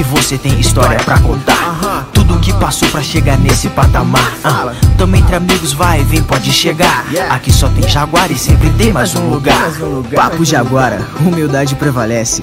que 0.00 0.04
você 0.04 0.38
tem 0.38 0.58
história 0.58 0.98
pra 1.00 1.18
contar. 1.18 2.08
Tudo 2.14 2.38
que 2.38 2.54
passou 2.54 2.88
pra 2.88 3.02
chegar 3.02 3.36
nesse 3.38 3.68
patamar. 3.68 4.32
Ah, 4.42 4.72
Tamo 4.96 5.14
entre 5.14 5.36
amigos, 5.36 5.74
vai, 5.74 6.02
vem, 6.02 6.22
pode 6.22 6.50
chegar. 6.50 7.04
Aqui 7.28 7.52
só 7.52 7.68
tem 7.68 7.86
Jaguar 7.86 8.30
e 8.32 8.38
sempre 8.38 8.70
tem 8.70 8.94
mais 8.94 9.14
um 9.14 9.28
lugar. 9.28 9.70
Papo 10.14 10.42
Jaguara, 10.42 11.06
humildade 11.20 11.74
prevalece. 11.74 12.42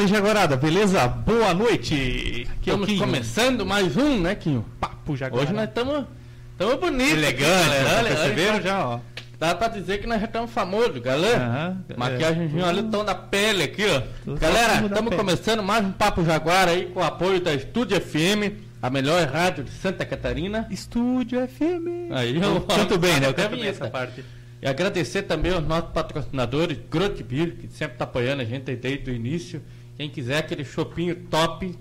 Dali 0.00 0.08
Jaguarada, 0.08 0.56
beleza? 0.56 1.06
Boa 1.06 1.52
noite! 1.52 2.48
Aqui 2.52 2.70
é 2.70 2.72
o 2.72 2.76
Estamos 2.76 2.86
Quinho. 2.86 3.00
começando 3.00 3.66
mais 3.66 3.98
um, 3.98 4.18
né, 4.18 4.34
Quinho? 4.34 4.64
Papo 4.80 5.14
Jaguarada. 5.14 5.50
Hoje 5.50 5.52
nós 5.54 5.68
estamos 5.68 6.06
estamos 6.52 6.76
bonitos. 6.76 7.12
Elegante, 7.12 7.42
galera. 7.68 7.84
né? 7.84 7.98
Olha, 7.98 8.08
perceberam 8.08 8.54
olha, 8.54 8.62
já, 8.62 8.88
ó. 8.88 9.00
Dá 9.38 9.54
pra 9.54 9.68
dizer 9.68 9.98
que 9.98 10.06
nós 10.06 10.18
já 10.18 10.24
estamos 10.24 10.50
famosos, 10.52 10.96
galera. 11.02 11.44
Aham, 11.44 11.84
Maquiagemzinho 11.98 12.64
ali, 12.64 12.82
tom 12.84 13.04
da 13.04 13.14
pele 13.14 13.64
aqui, 13.64 13.84
ó. 13.84 14.00
Tô 14.24 14.36
Galera, 14.36 14.86
estamos 14.86 15.14
começando 15.14 15.62
mais 15.62 15.84
um 15.84 15.92
Papo 15.92 16.24
Jaguar 16.24 16.66
aí 16.66 16.86
com 16.86 17.00
o 17.00 17.04
apoio 17.04 17.38
da 17.38 17.52
Estúdio 17.52 18.00
FM, 18.00 18.56
a 18.80 18.88
melhor 18.88 19.22
rádio 19.28 19.64
de 19.64 19.70
Santa 19.70 20.06
Catarina. 20.06 20.66
Estúdio 20.70 21.46
FM. 21.46 22.10
Aí, 22.12 22.36
eu 22.36 22.42
eu 22.42 22.60
canto 22.62 22.96
bem, 22.96 23.20
né? 23.20 23.28
Eu 23.28 23.34
canto 23.34 23.54
bem 23.54 23.66
essa 23.66 23.86
parte. 23.90 24.24
E 24.62 24.66
agradecer 24.66 25.22
também 25.22 25.52
aos 25.52 25.66
nossos 25.66 25.90
patrocinadores, 25.90 26.78
Grot 26.90 27.22
Beer, 27.22 27.56
que 27.56 27.68
sempre 27.68 27.98
tá 27.98 28.04
apoiando 28.04 28.40
a 28.40 28.46
gente 28.46 28.74
desde 28.76 29.10
o 29.10 29.14
início. 29.14 29.62
Quem 30.00 30.08
quiser 30.08 30.38
aquele 30.38 30.64
chopinho 30.64 31.14
top, 31.14 31.78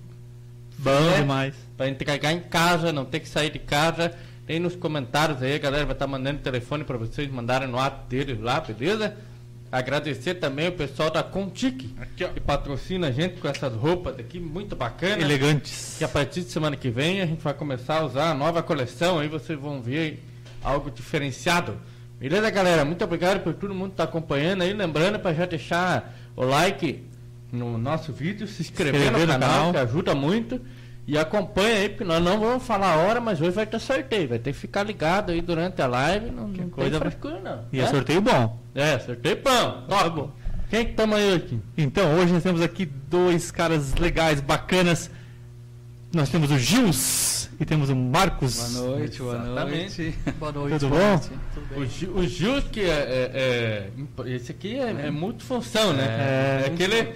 Bom 0.77 0.91
né? 0.91 1.19
demais. 1.19 1.55
Pra 1.77 1.87
entregar 1.87 2.33
em 2.33 2.41
casa, 2.41 2.91
não 2.91 3.05
ter 3.05 3.21
que 3.21 3.29
sair 3.29 3.49
de 3.49 3.59
casa. 3.59 4.13
Tem 4.45 4.59
nos 4.59 4.75
comentários 4.75 5.41
aí, 5.41 5.55
a 5.55 5.57
galera 5.57 5.85
vai 5.85 5.95
estar 5.95 6.05
mandando 6.05 6.39
telefone 6.39 6.83
para 6.83 6.97
vocês 6.97 7.31
mandarem 7.31 7.69
no 7.69 7.79
ato 7.79 8.09
deles 8.09 8.37
lá, 8.41 8.59
beleza? 8.59 9.15
Agradecer 9.71 10.33
também 10.33 10.67
o 10.67 10.73
pessoal 10.73 11.09
da 11.09 11.23
Contique, 11.23 11.95
que 12.17 12.41
patrocina 12.41 13.07
a 13.07 13.11
gente 13.13 13.39
com 13.39 13.47
essas 13.47 13.73
roupas 13.73 14.17
daqui, 14.17 14.37
muito 14.37 14.75
bacana. 14.75 15.21
Elegantes. 15.21 15.95
Que 15.97 16.03
a 16.03 16.09
partir 16.09 16.41
de 16.41 16.51
semana 16.51 16.75
que 16.75 16.89
vem 16.89 17.21
a 17.21 17.25
gente 17.25 17.41
vai 17.41 17.53
começar 17.53 17.99
a 17.99 18.05
usar 18.05 18.31
a 18.31 18.33
nova 18.33 18.61
coleção, 18.61 19.19
aí 19.19 19.29
vocês 19.29 19.57
vão 19.57 19.81
ver 19.81 20.21
algo 20.61 20.91
diferenciado. 20.91 21.77
Beleza, 22.19 22.49
galera? 22.49 22.83
Muito 22.83 23.01
obrigado 23.01 23.41
por 23.41 23.53
todo 23.53 23.73
mundo 23.73 23.91
estar 23.91 24.03
acompanhando 24.03 24.63
aí. 24.63 24.73
Lembrando 24.73 25.19
para 25.19 25.33
já 25.33 25.45
deixar 25.45 26.13
o 26.35 26.43
like 26.43 27.07
no 27.51 27.77
nosso 27.77 28.11
vídeo, 28.13 28.47
se 28.47 28.61
inscrever, 28.61 29.01
Inscrever 29.01 29.27
no, 29.27 29.33
no 29.33 29.39
canal, 29.39 29.49
canal. 29.57 29.71
que 29.71 29.77
ajuda 29.79 30.15
muito. 30.15 30.61
E 31.07 31.17
acompanha 31.17 31.75
aí, 31.77 31.89
porque 31.89 32.03
nós 32.03 32.23
não 32.23 32.39
vamos 32.39 32.63
falar 32.63 32.93
a 32.93 32.97
hora, 32.97 33.19
mas 33.19 33.41
hoje 33.41 33.51
vai 33.51 33.65
ter 33.65 33.79
sorteio. 33.79 34.29
Vai 34.29 34.37
ter 34.37 34.53
que 34.53 34.59
ficar 34.59 34.83
ligado 34.83 35.31
aí 35.31 35.41
durante 35.41 35.81
a 35.81 35.87
live. 35.87 36.29
Não, 36.29 36.47
não 36.47 36.69
coisa- 36.69 36.91
tem 36.91 36.99
frescura, 36.99 37.39
não. 37.39 37.65
E 37.73 37.79
é 37.79 37.83
né? 37.83 37.89
sorteio 37.89 38.21
bom. 38.21 38.59
É, 38.75 38.99
sorteio 38.99 39.37
pão. 39.37 39.85
Top. 39.89 40.09
bom. 40.11 40.31
Quem 40.69 40.85
que 40.85 40.93
tamo 40.93 41.15
aí 41.15 41.33
aqui? 41.33 41.59
Então, 41.75 42.13
hoje 42.15 42.31
nós 42.31 42.43
temos 42.43 42.61
aqui 42.61 42.85
dois 42.85 43.49
caras 43.49 43.95
legais, 43.95 44.39
bacanas. 44.39 45.09
Nós 46.13 46.29
temos 46.29 46.51
o 46.51 46.59
Gils 46.59 47.38
e 47.59 47.65
temos 47.65 47.89
o 47.89 47.95
Marcos. 47.95 48.55
Boa 48.73 48.87
noite, 48.87 49.19
boa 49.21 49.35
Exatamente. 49.35 50.01
noite. 50.01 50.17
Boa 50.39 50.51
noite. 50.51 50.79
Tudo 50.79 50.89
bom? 50.89 51.19
Tudo 51.53 51.81
O. 51.81 51.85
Gil- 51.85 52.15
o 52.15 52.25
Gil, 52.27 52.61
que 52.63 52.81
é, 52.81 52.85
é- 52.85 53.89
é 54.25 54.29
Esse 54.33 54.51
aqui 54.51 54.79
é, 54.79 55.07
é 55.07 55.11
multifunção, 55.11 55.91
né? 55.93 56.03
É. 56.03 56.63
É, 56.63 56.67
aquele. 56.67 57.13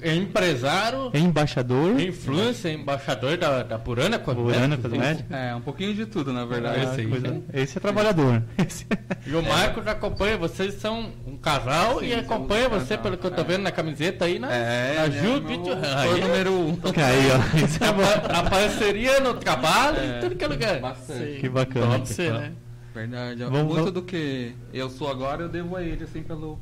É 0.00 0.14
empresário, 0.14 1.10
Embaixador. 1.12 1.98
é 2.00 2.04
influencer, 2.04 2.72
embaixador 2.72 3.36
da, 3.36 3.62
da 3.64 3.78
Purana 3.78 4.18
Burana 4.18 4.76
Cosméticos. 4.76 4.90
Cosméticos. 4.90 5.32
É, 5.36 5.54
um 5.54 5.60
pouquinho 5.60 5.94
de 5.94 6.06
tudo, 6.06 6.32
na 6.32 6.44
verdade. 6.44 6.84
Esse 6.84 7.00
aí. 7.00 7.06
coisa- 7.08 7.42
Esse 7.52 7.78
é 7.78 7.80
trabalhador. 7.80 8.42
Esse- 8.58 8.86
E 9.26 9.34
o 9.34 9.42
Marcos 9.42 9.86
acompanha, 9.88 10.36
vocês 10.38 10.74
são 10.74 11.10
um 11.26 11.36
casal 11.36 11.98
Sim, 12.00 12.06
e 12.06 12.14
acompanha 12.14 12.66
um 12.68 12.70
você, 12.70 12.96
casal. 12.96 13.02
pelo 13.02 13.16
que 13.18 13.26
eu 13.26 13.30
tô 13.32 13.40
É. 13.40 13.44
vendo 13.44 13.62
na 13.62 13.72
camiseta 13.72 14.24
aí, 14.24 14.38
né? 14.38 14.48
É, 14.50 15.00
na 15.00 15.06
né, 15.08 15.20
Gil 15.20 15.34
Aí, 15.34 16.20
número 16.20 16.52
um. 16.52 16.78
Aí, 16.96 17.28
ó. 17.32 17.64
Isso 17.64 17.78
é 17.82 17.88
a, 17.88 18.38
a 18.38 18.42
parceria 18.50 19.18
no 19.20 19.34
trabalho 19.34 19.79
É. 19.88 20.18
e 20.18 20.20
tudo 20.20 20.36
que 20.36 20.44
é 20.44 20.48
lugar. 20.48 20.80
Bastante. 20.80 21.40
Que 21.40 21.48
bacana. 21.48 21.98
Top, 21.98 22.14
que 22.14 22.30
né? 22.30 22.52
Verdade. 22.94 23.44
Vamos- 23.44 23.62
Muito 23.62 23.74
vamos- 23.76 23.92
do 23.92 24.02
que 24.02 24.54
eu 24.72 24.90
sou 24.90 25.08
agora, 25.10 25.42
eu 25.42 25.48
devo 25.48 25.76
a 25.76 25.82
ele, 25.82 26.04
assim, 26.04 26.22
pelo 26.22 26.58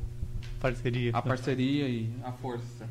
Parceria. 0.59 1.11
a 1.13 1.21
parceria 1.21 1.87
e 1.87 2.09
a 2.23 2.31
força. 2.31 2.85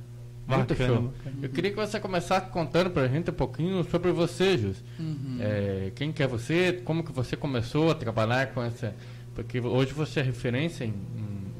Muito 0.47 0.69
Bacana, 0.75 0.95
show. 0.95 1.03
bacana. 1.03 1.37
Eu 1.43 1.49
queria 1.51 1.71
que 1.71 1.77
você 1.77 2.01
começasse 2.01 2.47
contando 2.51 2.89
pra 2.91 3.07
gente 3.07 3.31
um 3.31 3.35
pouquinho 3.35 3.85
sobre 3.91 4.11
você, 4.13 4.57
Jus. 4.57 4.83
Uhum. 4.99 5.37
É, 5.41 5.93
quem 5.95 6.11
que 6.11 6.23
é 6.23 6.27
você? 6.27 6.81
Como 6.85 7.05
que 7.05 7.13
você 7.13 7.37
começou 7.37 7.91
a 7.91 7.95
trabalhar 7.95 8.47
com 8.55 8.63
essa... 8.63 8.95
Porque 9.35 9.61
hoje 9.61 9.93
você 9.93 10.21
é 10.21 10.23
referência 10.23 10.85
em, 10.85 10.89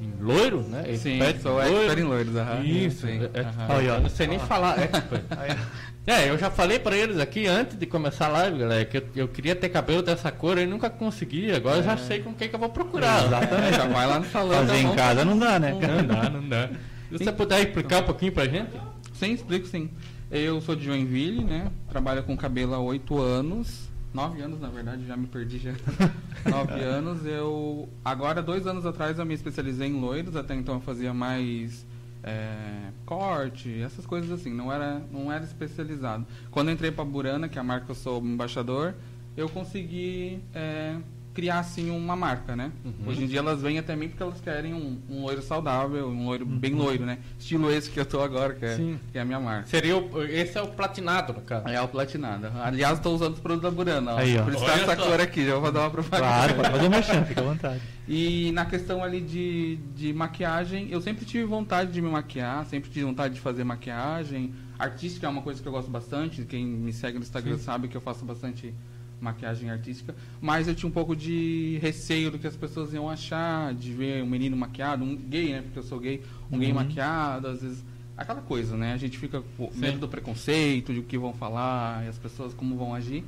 em, 0.01 0.05
em 0.07 0.13
loiro, 0.19 0.61
né? 0.63 0.83
Sim, 0.97 1.19
Expert 1.21 1.41
sou 1.41 1.61
em 1.63 1.65
expert 1.77 1.99
em 1.99 2.03
loiros, 2.03 2.35
aham. 2.35 2.63
Isso. 2.63 3.05
Sim, 3.05 3.19
é- 3.21 3.39
é- 3.39 3.41
aham. 3.41 3.65
Aí, 3.77 3.89
ó. 3.89 3.95
Eu 3.95 4.01
não 4.01 4.09
sei 4.09 4.25
nem 4.27 4.39
falar 4.39 4.79
expert. 4.79 5.23
É, 6.07 6.29
eu 6.29 6.37
já 6.37 6.49
falei 6.49 6.79
pra 6.79 6.97
eles 6.97 7.19
aqui 7.19 7.45
antes 7.45 7.77
de 7.77 7.85
começar 7.85 8.27
a 8.27 8.29
live, 8.29 8.59
galera, 8.59 8.85
que 8.85 8.97
eu, 8.97 9.03
eu 9.15 9.27
queria 9.27 9.55
ter 9.55 9.69
cabelo 9.69 10.01
dessa 10.01 10.31
cor 10.31 10.57
e 10.57 10.65
nunca 10.65 10.89
consegui. 10.89 11.51
Agora 11.51 11.77
eu 11.77 11.83
já 11.83 11.97
sei 11.97 12.21
com 12.21 12.33
quem 12.33 12.49
que 12.49 12.55
eu 12.55 12.59
vou 12.59 12.69
procurar. 12.69 13.25
É, 13.25 13.73
já 13.73 13.85
vai 13.85 14.07
lá 14.07 14.19
no 14.19 14.25
salão. 14.25 14.57
Fazer 14.65 14.71
tá 14.71 14.79
em 14.79 14.95
casa 14.95 15.25
não 15.25 15.37
dá, 15.37 15.59
né? 15.59 15.71
Não 15.71 16.07
dá, 16.07 16.29
não 16.29 16.49
dá. 16.49 16.69
Se 17.11 17.23
você 17.23 17.31
puder 17.31 17.61
explicar 17.61 18.01
um 18.01 18.05
pouquinho 18.05 18.31
pra 18.31 18.45
gente? 18.45 18.71
Sim, 19.13 19.33
explico 19.33 19.67
sim. 19.67 19.89
Eu 20.31 20.61
sou 20.61 20.75
de 20.75 20.85
Joinville, 20.85 21.43
né? 21.43 21.71
Trabalho 21.89 22.23
com 22.23 22.37
cabelo 22.37 22.73
há 22.73 22.79
oito 22.79 23.19
anos. 23.19 23.89
Nove 24.13 24.41
anos, 24.41 24.59
na 24.59 24.69
verdade, 24.69 25.05
já 25.05 25.15
me 25.15 25.27
perdi 25.27 25.59
já. 25.59 25.73
Nove 26.49 26.81
anos. 26.81 27.25
Eu. 27.25 27.89
Agora, 28.03 28.41
dois 28.41 28.65
anos 28.65 28.85
atrás, 28.85 29.19
eu 29.19 29.25
me 29.25 29.33
especializei 29.33 29.87
em 29.87 29.99
loiros. 29.99 30.35
Até 30.35 30.55
então 30.55 30.75
eu 30.75 30.81
fazia 30.81 31.13
mais 31.13 31.85
é, 32.23 32.91
corte, 33.05 33.81
essas 33.81 34.05
coisas 34.05 34.31
assim. 34.31 34.53
Não 34.53 34.71
era, 34.71 35.01
não 35.11 35.31
era 35.31 35.43
especializado. 35.43 36.25
Quando 36.51 36.71
entrei 36.71 36.91
pra 36.91 37.05
Burana, 37.05 37.47
que 37.47 37.57
é 37.57 37.61
a 37.61 37.63
marca 37.63 37.85
que 37.85 37.91
eu 37.91 37.95
sou 37.95 38.21
embaixador, 38.21 38.95
eu 39.35 39.47
consegui 39.49 40.41
é, 40.53 40.97
criar 41.39 41.59
assim 41.59 41.89
uma 41.89 42.17
marca, 42.17 42.53
né? 42.53 42.69
Uhum. 42.83 43.07
Hoje 43.07 43.23
em 43.23 43.27
dia 43.27 43.39
elas 43.39 43.61
vêm 43.61 43.79
até 43.79 43.95
mim 43.95 44.09
porque 44.09 44.21
elas 44.21 44.41
querem 44.41 44.73
um, 44.73 44.99
um 45.09 45.21
loiro 45.21 45.41
saudável, 45.41 46.09
um 46.09 46.25
loiro 46.25 46.45
bem 46.45 46.73
loiro, 46.73 47.05
né? 47.05 47.19
Estilo 47.39 47.71
esse 47.71 47.89
que 47.89 47.97
eu 47.97 48.05
tô 48.05 48.21
agora, 48.21 48.53
que 48.53 48.65
é, 48.65 48.75
Sim. 48.75 48.99
que 49.09 49.17
é 49.17 49.21
a 49.21 49.25
minha 49.25 49.39
marca. 49.39 49.65
Seria 49.67 49.95
o, 49.95 50.21
esse 50.23 50.57
é 50.57 50.61
o 50.61 50.67
platinado, 50.67 51.31
no 51.31 51.39
caso. 51.39 51.69
É 51.69 51.81
o 51.81 51.87
platinado. 51.87 52.51
Aliás, 52.61 52.97
estou 52.97 53.15
usando 53.15 53.35
os 53.35 53.39
produtos 53.39 53.71
da 53.71 53.73
Burana. 53.73 54.15
Ó. 54.15 54.17
Aí, 54.17 54.37
ó. 54.37 54.43
Por 54.43 54.53
isso 54.53 54.65
tá 54.65 54.73
essa 54.73 54.95
só. 54.97 55.05
cor 55.05 55.21
aqui, 55.21 55.45
já 55.45 55.55
vou 55.55 55.71
dar 55.71 55.79
uma 55.79 55.89
propaganda. 55.91 56.27
Claro, 56.27 56.55
pode 56.55 56.71
fazer 56.71 56.87
uma 56.87 57.01
chance, 57.01 57.27
fica 57.29 57.41
à 57.41 57.43
vontade. 57.45 57.81
E 58.11 58.51
na 58.53 58.65
questão 58.65 59.03
ali 59.03 59.21
de, 59.21 59.75
de 59.95 60.11
maquiagem, 60.11 60.87
eu 60.89 60.99
sempre 60.99 61.25
tive 61.25 61.43
vontade 61.43 61.91
de 61.91 62.01
me 62.01 62.09
maquiar, 62.09 62.65
sempre 62.65 62.89
tive 62.89 63.05
vontade 63.05 63.35
de 63.35 63.39
fazer 63.39 63.63
maquiagem. 63.63 64.51
Artística 64.79 65.27
é 65.27 65.29
uma 65.29 65.43
coisa 65.43 65.61
que 65.61 65.67
eu 65.67 65.71
gosto 65.71 65.91
bastante. 65.91 66.41
Quem 66.41 66.65
me 66.65 66.91
segue 66.91 67.19
no 67.19 67.23
Instagram 67.23 67.59
sabe 67.59 67.87
que 67.87 67.95
eu 67.95 68.01
faço 68.01 68.25
bastante 68.25 68.73
maquiagem 69.21 69.69
artística. 69.69 70.15
Mas 70.41 70.67
eu 70.67 70.75
tinha 70.75 70.87
um 70.89 70.91
pouco 70.91 71.15
de 71.15 71.77
receio 71.81 72.31
do 72.31 72.39
que 72.39 72.47
as 72.47 72.55
pessoas 72.55 72.93
iam 72.93 73.09
achar, 73.09 73.73
de 73.73 73.91
ver 73.93 74.23
um 74.23 74.27
menino 74.27 74.55
maquiado, 74.55 75.03
um 75.03 75.15
gay, 75.15 75.51
né? 75.53 75.61
Porque 75.61 75.79
eu 75.79 75.83
sou 75.83 75.99
gay, 75.99 76.21
um 76.51 76.57
gay 76.59 76.69
Uhum. 76.69 76.75
maquiado, 76.75 77.47
às 77.47 77.61
vezes. 77.61 77.83
Aquela 78.17 78.41
coisa, 78.41 78.75
né? 78.75 78.93
A 78.93 78.97
gente 78.97 79.17
fica 79.17 79.41
com 79.57 79.69
medo 79.75 79.97
do 79.97 80.07
preconceito, 80.07 80.93
de 80.93 80.99
o 80.99 81.03
que 81.03 81.17
vão 81.17 81.33
falar, 81.33 82.03
e 82.05 82.09
as 82.09 82.17
pessoas 82.17 82.53
como 82.53 82.75
vão 82.75 82.93
agir. 82.93 83.23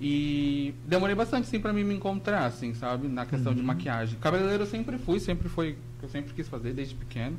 E 0.00 0.74
demorei 0.86 1.14
bastante, 1.14 1.48
sim, 1.48 1.58
pra 1.58 1.72
mim 1.72 1.82
me 1.82 1.94
encontrar, 1.94 2.44
assim, 2.46 2.72
sabe? 2.72 3.08
Na 3.08 3.26
questão 3.26 3.52
de 3.52 3.62
maquiagem. 3.62 4.16
Cabeleireiro 4.20 4.62
eu 4.62 4.66
sempre 4.66 4.96
fui, 4.96 5.18
sempre 5.18 5.48
foi 5.48 5.72
o 5.72 5.74
que 5.98 6.04
eu 6.04 6.08
sempre 6.08 6.32
quis 6.34 6.48
fazer, 6.48 6.72
desde 6.72 6.94
pequeno. 6.94 7.36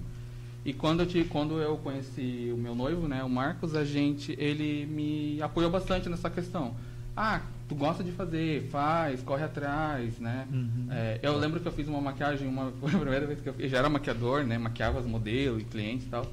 E 0.65 0.73
quando 0.73 0.99
eu, 0.99 1.05
te, 1.05 1.23
quando 1.23 1.61
eu 1.61 1.77
conheci 1.77 2.51
o 2.53 2.57
meu 2.57 2.75
noivo, 2.75 3.07
né, 3.07 3.23
o 3.23 3.29
Marcos, 3.29 3.75
a 3.75 3.85
gente, 3.85 4.35
ele 4.37 4.85
me 4.87 5.41
apoiou 5.41 5.71
bastante 5.71 6.09
nessa 6.09 6.29
questão. 6.29 6.75
Ah, 7.21 7.41
tu 7.67 7.75
gosta 7.75 8.01
de 8.01 8.13
fazer, 8.13 8.69
faz, 8.71 9.21
corre 9.21 9.43
atrás, 9.43 10.17
né? 10.19 10.47
Uhum. 10.49 10.87
É, 10.89 11.19
eu 11.21 11.37
lembro 11.37 11.59
que 11.59 11.67
eu 11.67 11.71
fiz 11.73 11.85
uma 11.85 11.99
maquiagem, 11.99 12.47
uma, 12.47 12.71
foi 12.79 12.95
a 12.95 12.97
primeira 12.97 13.27
vez 13.27 13.41
que 13.41 13.49
eu 13.49 13.55
eu 13.59 13.67
já 13.67 13.79
era 13.79 13.89
maquiador, 13.89 14.45
né? 14.45 14.57
Maquiava 14.57 14.99
as 14.99 15.05
modelos 15.05 15.61
e 15.61 15.65
clientes 15.65 16.07
e 16.07 16.09
tal. 16.09 16.25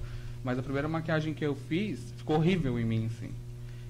Mas 0.44 0.60
a 0.60 0.62
primeira 0.62 0.86
maquiagem 0.86 1.34
que 1.34 1.44
eu 1.44 1.56
fiz 1.56 2.14
ficou 2.16 2.36
horrível 2.36 2.78
em 2.78 2.84
mim, 2.84 3.06
assim. 3.06 3.30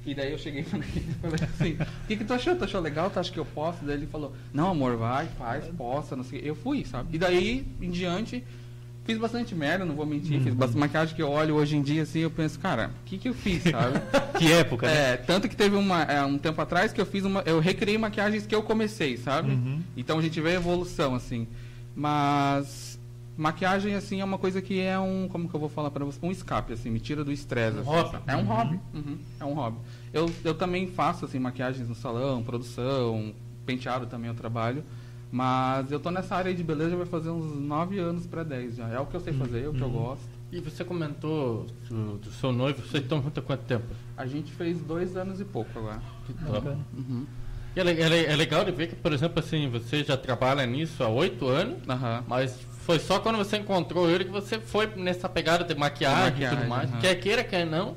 E 0.07 0.15
daí 0.15 0.33
eu 0.33 0.38
cheguei 0.38 0.62
e 0.65 0.65
falei 0.65 1.38
assim, 1.43 1.73
o 1.75 2.07
que, 2.07 2.17
que 2.17 2.25
tu 2.25 2.33
achou? 2.33 2.57
Tu 2.57 2.65
achou 2.65 2.81
legal? 2.81 3.11
Tu 3.11 3.21
acha 3.21 3.31
que 3.31 3.38
eu 3.38 3.45
posso? 3.45 3.85
Daí 3.85 3.97
ele 3.97 4.07
falou, 4.07 4.35
não 4.55 4.71
amor, 4.71 4.97
vai, 4.97 5.26
faz, 5.37 5.67
possa, 5.76 6.17
não 6.17 6.25
sei 6.25 6.41
o. 6.41 6.45
Eu 6.47 6.55
fui, 6.55 6.83
sabe? 6.87 7.15
E 7.15 7.19
daí, 7.19 7.67
em 7.79 7.91
diante, 7.91 8.43
fiz 9.07 9.19
bastante 9.19 9.55
merda, 9.55 9.85
não 9.85 9.95
vou 9.95 10.05
mentir. 10.05 10.41
Fiz 10.43 10.55
bastante 10.55 10.79
maquiagem 10.79 11.15
que 11.15 11.23
eu 11.23 11.31
olho 11.31 11.55
hoje 11.55 11.77
em 11.77 11.83
dia 11.83 12.03
assim 12.03 12.21
eu 12.21 12.31
penso, 12.31 12.59
cara, 12.59 12.91
o 13.03 13.05
que, 13.05 13.17
que 13.17 13.29
eu 13.29 13.35
fiz, 13.35 13.63
sabe? 13.63 14.01
Que 14.37 14.53
época, 14.53 14.87
né? 14.87 15.13
É, 15.13 15.17
tanto 15.17 15.49
que 15.49 15.57
teve 15.57 15.77
uma, 15.77 16.03
é, 16.03 16.23
um 16.23 16.37
tempo 16.37 16.61
atrás 16.61 16.93
que 16.93 17.01
eu 17.01 17.07
fiz 17.07 17.25
uma. 17.25 17.41
Eu 17.47 17.59
recriei 17.59 17.97
maquiagens 17.97 18.47
que 18.47 18.55
eu 18.55 18.63
comecei, 18.63 19.17
sabe? 19.17 19.53
Uhum. 19.53 19.81
Então 19.97 20.19
a 20.19 20.23
gente 20.23 20.39
vê 20.43 20.51
a 20.51 20.55
evolução, 20.55 21.15
assim. 21.15 21.49
Mas 21.95 22.97
Maquiagem, 23.37 23.95
assim, 23.95 24.21
é 24.23 24.25
uma 24.25 24.39
coisa 24.39 24.63
que 24.63 24.81
é 24.81 24.99
um, 24.99 25.29
como 25.29 25.47
que 25.47 25.55
eu 25.55 25.61
vou 25.61 25.69
falar 25.69 25.91
para 25.91 26.05
você? 26.07 26.19
Um 26.23 26.31
escape, 26.31 26.73
assim, 26.73 26.89
me 26.89 26.99
tira 26.99 27.23
do 27.23 27.31
estresse. 27.31 27.77
Um 27.77 27.81
assim, 27.81 27.91
hobby. 27.91 28.19
É 28.27 28.37
um 28.37 28.45
hobby. 28.45 28.81
Uhum, 28.95 29.19
é 29.39 29.45
um 29.45 29.53
hobby. 29.53 29.79
Eu, 30.11 30.31
eu 30.43 30.55
também 30.55 30.87
faço, 30.87 31.27
assim, 31.27 31.39
maquiagens 31.39 31.87
no 31.87 31.95
salão, 31.95 32.43
produção, 32.43 33.35
penteado 33.67 34.07
também 34.07 34.29
eu 34.29 34.35
trabalho. 34.35 34.83
Mas 35.30 35.90
eu 35.90 35.99
tô 35.99 36.11
nessa 36.11 36.37
área 36.37 36.54
de 36.54 36.62
beleza 36.62 36.97
vai 36.97 37.06
fazer 37.06 37.30
uns 37.30 37.59
9 37.59 37.99
anos 37.99 38.26
para 38.26 38.42
10 38.42 38.76
já. 38.76 38.88
É 38.88 38.99
o 39.00 39.06
que 39.06 39.14
eu 39.16 39.21
sei 39.21 39.33
fazer, 39.33 39.64
é 39.64 39.68
o 39.68 39.73
que 39.75 39.80
eu 39.83 39.90
gosto. 39.90 40.25
E 40.52 40.61
você 40.61 40.85
comentou 40.85 41.66
do, 41.88 42.18
do 42.18 42.30
seu 42.30 42.52
noivo, 42.52 42.80
vocês 42.80 43.02
estão 43.02 43.21
juntos 43.21 43.38
há 43.38 43.42
quanto 43.42 43.62
tempo? 43.64 43.85
A 44.16 44.26
gente 44.26 44.52
fez 44.52 44.80
dois 44.80 45.16
anos 45.16 45.40
e 45.40 45.45
pouco 45.45 45.76
agora. 45.78 46.00
Que 46.26 46.33
top. 46.33 46.68
Uhum. 46.97 47.26
E 47.75 47.80
é, 47.80 47.83
é 47.83 48.33
é 48.33 48.37
legal 48.37 48.64
de 48.64 48.71
ver 48.71 48.87
que, 48.87 48.95
por 48.97 49.12
exemplo, 49.12 49.40
assim, 49.40 49.68
você 49.68 50.02
já 50.04 50.16
trabalha 50.16 50.64
nisso 50.64 51.02
há 51.02 51.09
oito 51.09 51.47
anos, 51.49 51.76
Aham. 51.88 52.25
mas 52.28 52.59
foi 52.85 52.99
só 53.00 53.18
quando 53.18 53.37
você 53.37 53.56
encontrou 53.59 54.09
ele 54.09 54.25
que 54.25 54.30
você 54.30 54.61
foi 54.61 54.87
nessa 54.97 55.28
pegada 55.28 55.64
de 55.64 55.75
maquiagem, 55.75 56.37
De 56.38 56.45
e 56.45 56.49
tudo 56.49 56.54
maquiagem, 56.61 56.68
mais. 56.68 56.90
aham. 56.92 57.00
Quer 57.00 57.14
queira, 57.16 57.45
quer 57.45 57.66
não. 57.66 57.97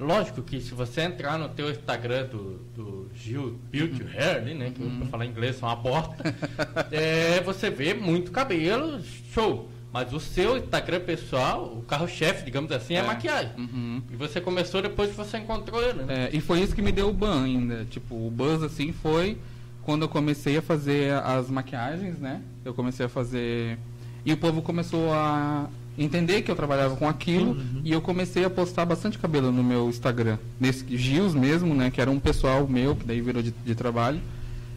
Lógico 0.00 0.42
que 0.42 0.60
se 0.60 0.74
você 0.74 1.02
entrar 1.02 1.38
no 1.38 1.48
teu 1.48 1.70
Instagram 1.70 2.26
do, 2.26 2.58
do 2.74 3.10
Gil 3.14 3.58
Beauty 3.70 4.02
Hair, 4.16 4.42
né? 4.56 4.70
Que 4.74 4.82
Uhum. 4.82 4.98
pra 5.00 5.06
falar 5.08 5.26
inglês 5.26 5.60
é 5.62 5.66
uma 5.66 5.76
bosta. 5.76 6.34
é, 6.90 7.40
você 7.40 7.70
vê 7.70 7.94
muito 7.94 8.30
cabelo, 8.30 9.00
show. 9.32 9.68
Mas 9.92 10.12
o 10.12 10.20
seu 10.20 10.56
Instagram 10.56 11.00
pessoal, 11.00 11.64
o 11.64 11.82
carro-chefe, 11.82 12.44
digamos 12.44 12.70
assim, 12.70 12.94
é, 12.94 12.98
É. 12.98 13.02
maquiagem. 13.02 13.50
Uhum. 13.58 14.00
E 14.12 14.14
você 14.16 14.40
começou 14.40 14.80
depois 14.80 15.10
que 15.10 15.16
você 15.16 15.38
encontrou 15.38 15.82
ele, 15.82 16.04
né? 16.04 16.28
É, 16.32 16.36
e 16.36 16.40
foi 16.40 16.60
isso 16.60 16.74
que 16.76 16.80
me 16.82 16.92
deu 16.92 17.08
o 17.08 17.12
ban 17.12 17.42
ainda. 17.44 17.84
Tipo, 17.90 18.14
o 18.14 18.30
buzz 18.30 18.62
assim 18.62 18.92
foi 18.92 19.36
quando 19.82 20.02
eu 20.02 20.08
comecei 20.08 20.56
a 20.58 20.62
fazer 20.62 21.12
as 21.14 21.50
maquiagens, 21.50 22.18
né? 22.20 22.40
Eu 22.64 22.72
comecei 22.72 23.06
a 23.06 23.08
fazer. 23.08 23.78
E 24.24 24.32
o 24.32 24.36
povo 24.36 24.62
começou 24.62 25.12
a 25.12 25.68
entender 26.02 26.42
que 26.42 26.50
eu 26.50 26.56
trabalhava 26.56 26.96
com 26.96 27.08
aquilo 27.08 27.56
e 27.84 27.92
eu 27.92 28.00
comecei 28.00 28.44
a 28.44 28.50
postar 28.50 28.84
bastante 28.84 29.18
cabelo 29.18 29.52
no 29.52 29.62
meu 29.62 29.88
Instagram. 29.88 30.38
Nesse 30.58 30.84
Gils 30.96 31.34
mesmo, 31.34 31.74
né? 31.74 31.90
Que 31.90 32.00
era 32.00 32.10
um 32.10 32.18
pessoal 32.18 32.66
meu, 32.66 32.96
que 32.96 33.04
daí 33.04 33.20
virou 33.20 33.42
de, 33.42 33.50
de 33.50 33.74
trabalho. 33.74 34.20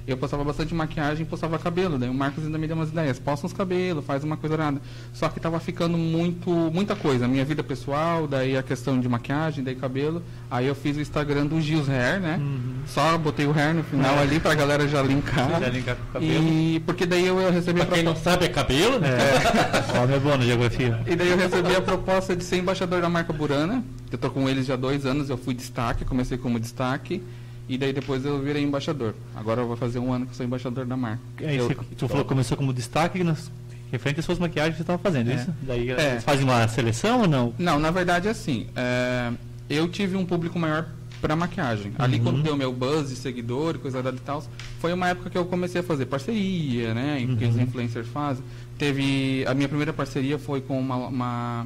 Eu 0.06 0.18
postava 0.18 0.44
bastante 0.44 0.74
maquiagem 0.76 1.24
e 1.24 1.26
postava 1.26 1.58
cabelo. 1.58 1.98
Daí 1.98 2.10
o 2.10 2.14
Marcos 2.14 2.44
ainda 2.46 2.58
me 2.58 2.68
deu 2.68 2.76
umas 2.76 2.90
ideias. 2.90 3.20
Posta 3.20 3.46
uns 3.48 3.54
cabelos, 3.54 4.04
faz 4.06 4.24
uma 4.24 4.36
coisa 4.36 4.58
nada. 4.58 4.82
Só 5.14 5.30
que 5.30 5.40
tava 5.40 5.60
ficando 5.62 5.98
muito, 5.98 6.50
muita 6.50 6.94
coisa. 6.96 7.28
Minha 7.28 7.46
vida 7.46 7.64
pessoal, 7.64 8.28
daí 8.28 8.58
a 8.58 8.64
questão 8.64 9.00
de 9.00 9.08
maquiagem, 9.08 9.64
daí 9.64 9.76
cabelo. 9.76 10.22
Aí 10.52 10.68
eu 10.68 10.76
fiz 10.76 10.98
o 10.98 11.02
Instagram 11.02 11.46
do 11.46 11.60
Gils 11.62 11.88
Hair, 11.90 12.20
né? 12.20 12.40
Só 12.86 13.18
botei 13.18 13.46
o 13.46 13.52
hair 13.54 13.74
no 13.74 13.84
final 13.84 14.20
ali 14.20 14.40
pra 14.40 14.54
galera 14.54 14.88
já 14.88 15.02
linkar. 15.02 15.60
Já 15.62 15.70
linkar 15.70 15.96
com 15.96 16.04
o 16.04 16.14
cabelo. 16.14 16.44
E 16.50 16.80
porque 16.86 17.06
daí 17.06 17.26
eu, 17.26 17.40
eu 17.40 17.52
recebi 17.52 17.82
a 17.82 17.86
Pra 17.86 17.96
quem 17.96 18.04
não 18.04 18.12
proposta. 18.14 18.32
sabe, 18.32 18.46
é 18.46 18.50
cabelo, 18.50 19.00
né? 19.00 19.10
É, 19.10 20.00
homem 20.04 20.16
é 20.16 20.20
bom 20.20 20.38
na 20.38 20.44
geografia. 20.44 21.00
E 21.08 21.16
daí 21.16 21.30
eu 21.30 21.38
recebi 21.38 21.76
a 21.76 21.82
proposta 21.82 22.36
de 22.36 22.44
ser 22.44 22.58
embaixador 22.58 23.02
da 23.02 23.10
marca 23.10 23.32
Burana. 23.32 23.84
Eu 24.12 24.18
tô 24.18 24.30
com 24.30 24.48
eles 24.50 24.66
já 24.66 24.74
há 24.74 24.78
dois 24.78 25.06
anos, 25.06 25.30
eu 25.30 25.38
fui 25.38 25.54
destaque, 25.54 26.04
comecei 26.06 26.38
como 26.38 26.60
destaque. 26.60 27.24
E 27.68 27.78
daí 27.78 27.94
depois 27.94 28.26
eu 28.26 28.42
virei 28.42 28.62
embaixador. 28.64 29.14
Agora 29.36 29.62
eu 29.62 29.68
vou 29.68 29.78
fazer 29.78 30.00
um 30.00 30.12
ano 30.12 30.26
que 30.26 30.32
eu 30.32 30.36
sou 30.36 30.46
embaixador 30.46 30.86
da 30.86 30.98
marca. 30.98 31.22
Aí 31.40 31.58
Eu- 31.58 31.68
você, 31.68 31.76
tu 31.98 32.08
falou 32.08 32.24
que 32.24 32.30
começou 32.30 32.58
como 32.58 32.74
destaque 32.74 33.24
nas, 33.24 33.50
referente 33.92 34.20
às 34.20 34.26
suas 34.26 34.38
maquiagens 34.40 34.74
que 34.74 34.78
você 34.80 34.84
estava 34.84 35.02
fazendo, 35.02 35.32
É. 35.32 35.36
isso? 35.36 35.54
Daí 35.62 35.90
É. 35.92 36.12
eles 36.12 36.24
fazem 36.24 36.44
uma 36.44 36.68
seleção 36.68 37.22
ou 37.22 37.28
não? 37.28 37.54
Não, 37.58 37.80
na 37.80 37.90
verdade 37.92 38.28
assim, 38.28 38.68
é, 38.76 39.32
eu 39.70 39.88
tive 39.88 40.18
um 40.18 40.26
público 40.26 40.60
maior 40.60 40.88
para 41.22 41.38
maquiagem. 41.38 41.94
Ali 41.98 42.18
Uhum. 42.18 42.24
quando 42.26 42.44
deu 42.44 42.58
meu 42.58 42.74
buzz 42.74 43.10
de 43.10 43.16
seguidor 43.16 43.76
e 43.76 43.78
coisa 43.80 44.04
da 44.04 44.10
e 44.10 44.14
tal, 44.16 44.44
foi 44.80 44.92
uma 44.92 45.08
época 45.08 45.30
que 45.30 45.38
eu 45.38 45.46
comecei 45.46 45.80
a 45.80 45.84
fazer 45.84 46.06
parceria, 46.06 46.94
né? 46.94 47.22
em 47.22 47.38
Que 47.38 47.46
os 47.46 47.56
Uhum. 47.56 47.62
influencers 47.62 48.08
fazem. 48.08 48.44
Teve. 48.78 49.46
A 49.48 49.54
minha 49.54 49.70
primeira 49.70 49.94
parceria 49.94 50.38
foi 50.38 50.60
com 50.60 50.78
uma, 50.78 50.96
uma, 50.98 51.66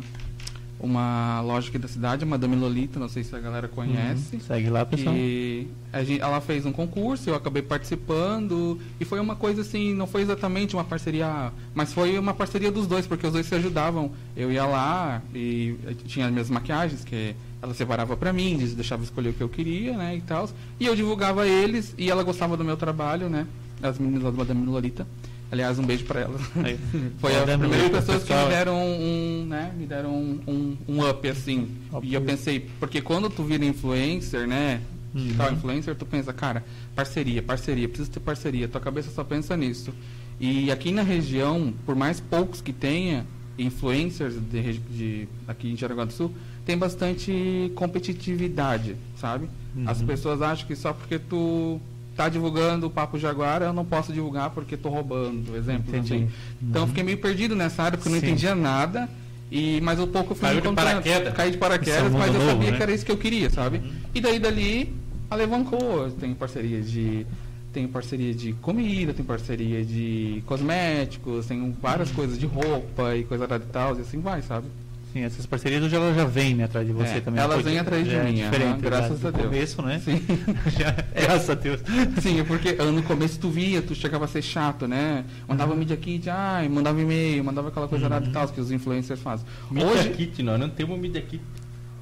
uma 0.79 1.41
loja 1.41 1.69
aqui 1.69 1.77
da 1.77 1.87
cidade, 1.87 2.23
a 2.23 2.27
Madame 2.27 2.55
Lolita, 2.55 2.99
não 2.99 3.09
sei 3.09 3.23
se 3.23 3.35
a 3.35 3.39
galera 3.39 3.67
conhece. 3.67 4.35
Uhum. 4.35 4.41
Segue 4.41 4.69
lá, 4.69 4.85
pessoal. 4.85 5.15
E 5.15 5.67
gente, 6.03 6.21
ela 6.21 6.39
fez 6.39 6.65
um 6.65 6.71
concurso, 6.71 7.29
eu 7.29 7.35
acabei 7.35 7.61
participando 7.61 8.79
e 8.99 9.05
foi 9.05 9.19
uma 9.19 9.35
coisa 9.35 9.61
assim, 9.61 9.93
não 9.93 10.05
foi 10.05 10.21
exatamente 10.21 10.75
uma 10.75 10.83
parceria, 10.83 11.51
mas 11.73 11.93
foi 11.93 12.17
uma 12.19 12.33
parceria 12.33 12.71
dos 12.71 12.85
dois, 12.85 13.07
porque 13.07 13.25
os 13.25 13.33
dois 13.33 13.45
se 13.45 13.55
ajudavam. 13.55 14.11
Eu 14.35 14.51
ia 14.51 14.65
lá 14.65 15.21
e 15.33 15.75
tinha 16.05 16.27
as 16.27 16.31
minhas 16.31 16.49
maquiagens 16.49 17.03
que 17.03 17.35
ela 17.61 17.73
separava 17.73 18.15
pra 18.15 18.31
mim, 18.31 18.57
deixava 18.75 19.03
escolher 19.03 19.29
o 19.29 19.33
que 19.33 19.41
eu 19.41 19.49
queria, 19.49 19.97
né, 19.97 20.15
e 20.15 20.21
tal. 20.21 20.47
E 20.79 20.85
eu 20.85 20.95
divulgava 20.95 21.47
eles 21.47 21.95
e 21.97 22.09
ela 22.09 22.23
gostava 22.23 22.55
do 22.55 22.63
meu 22.63 22.77
trabalho, 22.77 23.29
né? 23.29 23.47
As 23.81 23.97
meninas 23.97 24.23
lá 24.23 24.31
do 24.31 24.37
Madame 24.37 24.65
Lolita. 24.65 25.07
Aliás, 25.51 25.79
um 25.79 25.85
beijo 25.85 26.05
pra 26.05 26.21
elas. 26.21 26.41
Aí. 26.63 26.77
Foi 27.19 27.35
as 27.35 27.43
primeiras 27.43 27.89
pessoas 27.89 28.23
que 28.23 28.27
pessoal. 28.27 28.45
me 28.45 28.51
deram 28.53 28.77
um, 28.77 29.45
né, 29.47 29.73
me 29.77 29.85
deram 29.85 30.13
um, 30.13 30.41
um, 30.47 30.77
um 30.87 31.09
up 31.09 31.27
assim. 31.27 31.69
E 32.03 32.13
eu 32.13 32.21
pensei, 32.21 32.67
porque 32.79 33.01
quando 33.01 33.29
tu 33.29 33.43
vira 33.43 33.63
influencer, 33.63 34.47
né, 34.47 34.81
digital 35.13 35.53
influencer, 35.53 35.95
tu 35.95 36.05
pensa, 36.05 36.33
cara, 36.33 36.63
parceria, 36.95 37.41
parceria, 37.41 37.87
preciso 37.87 38.11
ter 38.11 38.19
parceria. 38.19 38.67
Tua 38.67 38.81
cabeça 38.81 39.09
só 39.09 39.23
pensa 39.23 39.55
nisso. 39.55 39.93
E 40.39 40.69
aqui 40.71 40.91
na 40.91 41.01
região, 41.01 41.73
por 41.85 41.95
mais 41.95 42.19
poucos 42.19 42.61
que 42.61 42.73
tenha 42.73 43.25
influencers 43.57 44.35
de, 44.35 44.73
de 44.79 45.27
aqui 45.47 45.71
em 45.71 45.75
Jaraguá 45.75 46.05
do 46.05 46.13
Sul, 46.13 46.31
tem 46.65 46.77
bastante 46.77 47.71
competitividade, 47.73 48.95
sabe? 49.15 49.49
As 49.85 50.01
pessoas 50.01 50.41
acham 50.41 50.67
que 50.67 50.75
só 50.75 50.91
porque 50.91 51.17
tu 51.17 51.79
tá 52.17 52.27
divulgando 52.27 52.87
o 52.87 52.89
Papo 52.89 53.19
Jaguar, 53.19 53.61
eu 53.61 53.71
não 53.71 53.85
posso 53.85 54.11
divulgar 54.11 54.49
porque 54.49 54.75
tô 54.75 54.89
roubando, 54.89 55.55
exemplo. 55.55 55.87
Entendi. 55.87 56.15
assim. 56.15 56.29
Então 56.61 56.81
eu 56.81 56.87
fiquei 56.87 57.03
meio 57.03 57.19
perdido 57.19 57.55
nessa 57.55 57.83
área 57.83 57.97
porque 57.97 58.09
eu 58.09 58.13
não 58.13 58.19
Sim. 58.19 58.25
entendia 58.25 58.55
nada. 58.55 59.07
E, 59.49 59.79
mas 59.81 59.99
um 59.99 60.07
pouco 60.07 60.31
eu 60.31 60.35
fui 60.35 60.47
Caiu 60.47 60.61
me 60.61 60.67
de 60.67 60.75
paraquedas. 60.75 61.33
Caí 61.33 61.51
de 61.51 61.55
é 61.55 61.59
paraquedas, 61.59 62.03
mundo 62.03 62.17
mas 62.17 62.33
eu 62.33 62.39
novo, 62.39 62.51
sabia 62.51 62.71
né? 62.71 62.77
que 62.77 62.83
era 62.83 62.91
isso 62.91 63.05
que 63.05 63.11
eu 63.11 63.17
queria, 63.17 63.49
sabe? 63.49 63.81
E 64.13 64.19
daí 64.19 64.39
dali 64.39 64.93
alavancou. 65.29 66.09
Tem 66.11 66.33
parceria 66.33 66.81
de. 66.81 67.25
Tem 67.71 67.87
parceria 67.87 68.33
de 68.33 68.53
comida, 68.53 69.13
tem 69.13 69.23
parceria 69.23 69.85
de 69.85 70.41
cosméticos, 70.47 71.45
tem 71.45 71.75
várias 71.79 72.09
coisas 72.11 72.39
de 72.39 72.45
roupa 72.47 73.15
e 73.15 73.23
coisa 73.23 73.45
da 73.45 73.57
e 73.57 73.59
tal, 73.59 73.95
e 73.97 74.01
assim 74.01 74.19
vai, 74.19 74.41
sabe? 74.41 74.65
Sim, 75.13 75.23
essas 75.23 75.45
parcerias 75.45 75.81
hoje 75.81 75.95
elas 75.95 76.15
já 76.15 76.25
vêm 76.25 76.53
né, 76.53 76.65
atrás 76.65 76.85
de 76.85 76.93
você 76.93 77.15
É, 77.17 77.21
também. 77.21 77.41
elas 77.41 77.63
vêm 77.63 77.79
atrás 77.79 78.05
de 78.05 78.13
é 78.13 78.23
mim, 78.23 78.33
diferente, 78.35 78.69
aham, 78.71 78.79
graças 78.79 79.19
já 79.21 79.27
a 79.29 79.31
Deus. 79.31 79.45
começo, 79.45 79.81
né? 79.81 80.01
Sim. 80.03 80.21
Já- 80.77 80.95
graças 81.15 81.49
a 81.49 81.53
Deus. 81.55 81.79
Sim, 82.21 82.39
é 82.39 82.43
porque 82.43 82.73
no 82.73 83.01
começo 83.03 83.39
tu 83.39 83.49
via, 83.49 83.81
tu 83.81 83.95
chegava 83.95 84.25
a 84.25 84.27
ser 84.27 84.41
chato, 84.41 84.87
né? 84.87 85.23
Mandava 85.47 85.71
Uhum. 85.71 85.79
media 85.79 85.97
kit, 85.97 86.29
ai, 86.29 86.67
mandava 86.69 87.01
e-mail, 87.01 87.43
mandava 87.43 87.69
aquela 87.69 87.87
coisa 87.87 88.07
nada 88.09 88.27
e 88.27 88.31
tal, 88.31 88.47
que 88.49 88.59
os 88.61 88.69
influencers 88.71 89.19
fazem. 89.19 89.45
Media 89.71 89.89
Hoje, 89.89 90.09
Kit, 90.09 90.43
nós 90.43 90.59
não 90.59 90.69
temos 90.69 90.99
Media 90.99 91.21
Kit. 91.21 91.41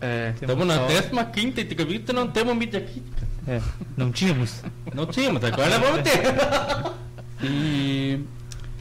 é, 0.02 0.34
Estamos 0.42 0.68
na 0.68 0.76
só- 0.76 1.24
15 1.26 1.62
entrevista 1.62 2.12
e 2.12 2.16
não 2.16 2.28
temos 2.28 2.56
Media 2.58 2.82
Kit. 2.82 3.06
É, 3.48 3.62
não 3.96 4.12
tínhamos? 4.12 4.62
Não 4.94 5.06
tínhamos, 5.06 5.44
agora 5.44 5.78
vamos 5.80 6.02
ter. 6.02 6.22
E 7.44 8.20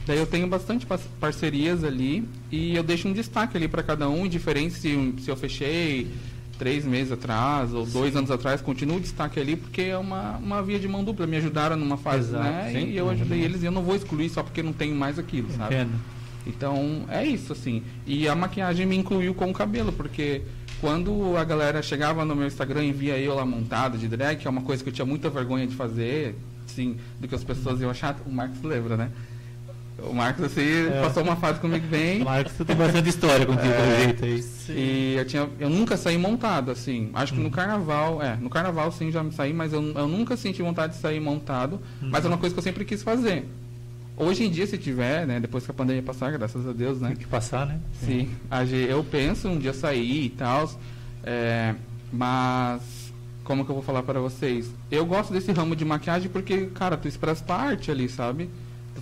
daí 0.05 0.17
eu 0.17 0.25
tenho 0.25 0.47
bastante 0.47 0.85
par- 0.85 0.99
parcerias 1.19 1.83
ali 1.83 2.27
e 2.51 2.75
eu 2.75 2.83
deixo 2.83 3.07
um 3.07 3.13
destaque 3.13 3.57
ali 3.57 3.67
para 3.67 3.83
cada 3.83 4.07
um, 4.09 4.27
diferente 4.27 4.73
se, 4.75 5.13
se 5.19 5.29
eu 5.29 5.35
fechei 5.35 6.07
três 6.57 6.85
meses 6.85 7.11
atrás 7.11 7.73
ou 7.73 7.85
dois 7.85 8.15
anos 8.15 8.31
atrás, 8.31 8.61
continuo 8.61 8.97
o 8.97 8.99
destaque 9.01 9.39
ali 9.39 9.55
porque 9.57 9.81
é 9.81 9.97
uma, 9.97 10.37
uma 10.37 10.63
via 10.63 10.79
de 10.79 10.87
mão 10.87 11.03
dupla. 11.03 11.27
Me 11.27 11.35
ajudaram 11.37 11.75
numa 11.75 11.97
fase, 11.97 12.29
Exato, 12.29 12.43
né? 12.43 12.69
sim. 12.71 12.87
E 12.91 12.97
eu 12.97 13.09
ajudei 13.09 13.41
eles 13.41 13.61
e 13.61 13.65
eu 13.65 13.71
não 13.71 13.81
vou 13.83 13.95
excluir 13.95 14.29
só 14.29 14.41
porque 14.41 14.63
não 14.63 14.71
tenho 14.71 14.95
mais 14.95 15.19
aquilo, 15.19 15.49
sabe? 15.51 15.75
Entendo. 15.75 15.91
Então 16.47 17.05
é 17.09 17.25
isso, 17.25 17.51
assim. 17.51 17.81
E 18.05 18.27
a 18.27 18.35
maquiagem 18.35 18.85
me 18.85 18.95
incluiu 18.95 19.33
com 19.33 19.49
o 19.49 19.53
cabelo, 19.53 19.91
porque 19.91 20.43
quando 20.79 21.35
a 21.35 21.43
galera 21.43 21.81
chegava 21.81 22.23
no 22.23 22.35
meu 22.35 22.45
Instagram 22.47 22.85
e 22.85 22.91
via 22.93 23.17
eu 23.17 23.33
lá 23.35 23.45
montado 23.45 23.97
de 23.97 24.07
drag, 24.07 24.37
que 24.39 24.47
é 24.47 24.49
uma 24.49 24.61
coisa 24.61 24.83
que 24.83 24.89
eu 24.89 24.93
tinha 24.93 25.05
muita 25.05 25.29
vergonha 25.29 25.65
de 25.65 25.75
fazer, 25.75 26.35
assim, 26.65 26.97
do 27.19 27.27
que 27.27 27.33
as 27.35 27.43
pessoas 27.43 27.81
iam 27.81 27.89
achar, 27.89 28.15
o 28.25 28.31
Marcos 28.31 28.61
lembra, 28.61 28.95
né? 28.95 29.09
O 29.97 30.13
Marcos, 30.13 30.43
assim, 30.45 30.87
É. 30.93 31.01
passou 31.01 31.23
uma 31.23 31.35
fase 31.37 31.59
comigo 31.59 31.87
bem. 31.87 32.23
Marcos, 32.23 32.53
tu 32.53 32.65
tem 32.65 32.75
bastante 32.75 33.07
história 33.09 33.45
contigo, 33.45 33.67
É. 33.67 33.77
pelo 33.77 34.03
jeito 34.03 34.25
aí. 34.25 34.43
E 34.77 35.15
eu, 35.17 35.25
tinha, 35.25 35.49
eu 35.59 35.69
nunca 35.69 35.95
saí 35.95 36.17
montado, 36.17 36.69
assim. 36.71 37.09
Acho 37.13 37.33
que 37.33 37.39
no 37.39 37.49
carnaval, 37.49 38.21
é, 38.21 38.35
no 38.35 38.49
carnaval 38.49 38.91
sim 38.91 39.09
já 39.09 39.23
me 39.23 39.31
saí, 39.31 39.53
mas 39.53 39.71
eu, 39.71 39.81
eu 39.93 40.07
nunca 40.07 40.35
senti 40.35 40.61
vontade 40.61 40.93
de 40.93 40.99
sair 40.99 41.19
montado. 41.21 41.79
Mas 42.01 42.25
é 42.25 42.27
uma 42.27 42.37
coisa 42.37 42.53
que 42.53 42.59
eu 42.59 42.63
sempre 42.63 42.83
quis 42.83 43.01
fazer. 43.03 43.47
Hoje 44.17 44.43
em 44.45 44.49
dia, 44.49 44.65
se 44.67 44.77
tiver, 44.77 45.25
né, 45.27 45.39
depois 45.39 45.65
que 45.65 45.71
a 45.71 45.73
pandemia 45.73 46.01
passar, 46.03 46.31
graças 46.31 46.67
a 46.67 46.71
Deus, 46.73 46.99
né? 47.01 47.09
Tem 47.09 47.17
que 47.17 47.27
passar, 47.27 47.65
né? 47.65 47.79
Sim, 47.99 48.29
a 48.49 48.63
ge- 48.65 48.87
eu 48.89 49.03
penso 49.03 49.47
um 49.49 49.57
dia 49.59 49.73
sair 49.73 50.25
e 50.25 50.29
tal, 50.29 50.71
é, 51.23 51.75
mas 52.13 52.81
como 53.43 53.63
que 53.65 53.71
eu 53.71 53.75
vou 53.75 53.83
falar 53.83 54.03
para 54.03 54.19
vocês? 54.19 54.69
Eu 54.89 55.05
gosto 55.05 55.33
desse 55.33 55.51
ramo 55.51 55.75
de 55.75 55.83
maquiagem 55.85 56.29
porque, 56.29 56.67
cara, 56.67 56.95
tu 56.97 57.07
expressa 57.07 57.43
tua 57.43 57.55
arte 57.57 57.91
ali, 57.91 58.07
sabe? 58.09 58.49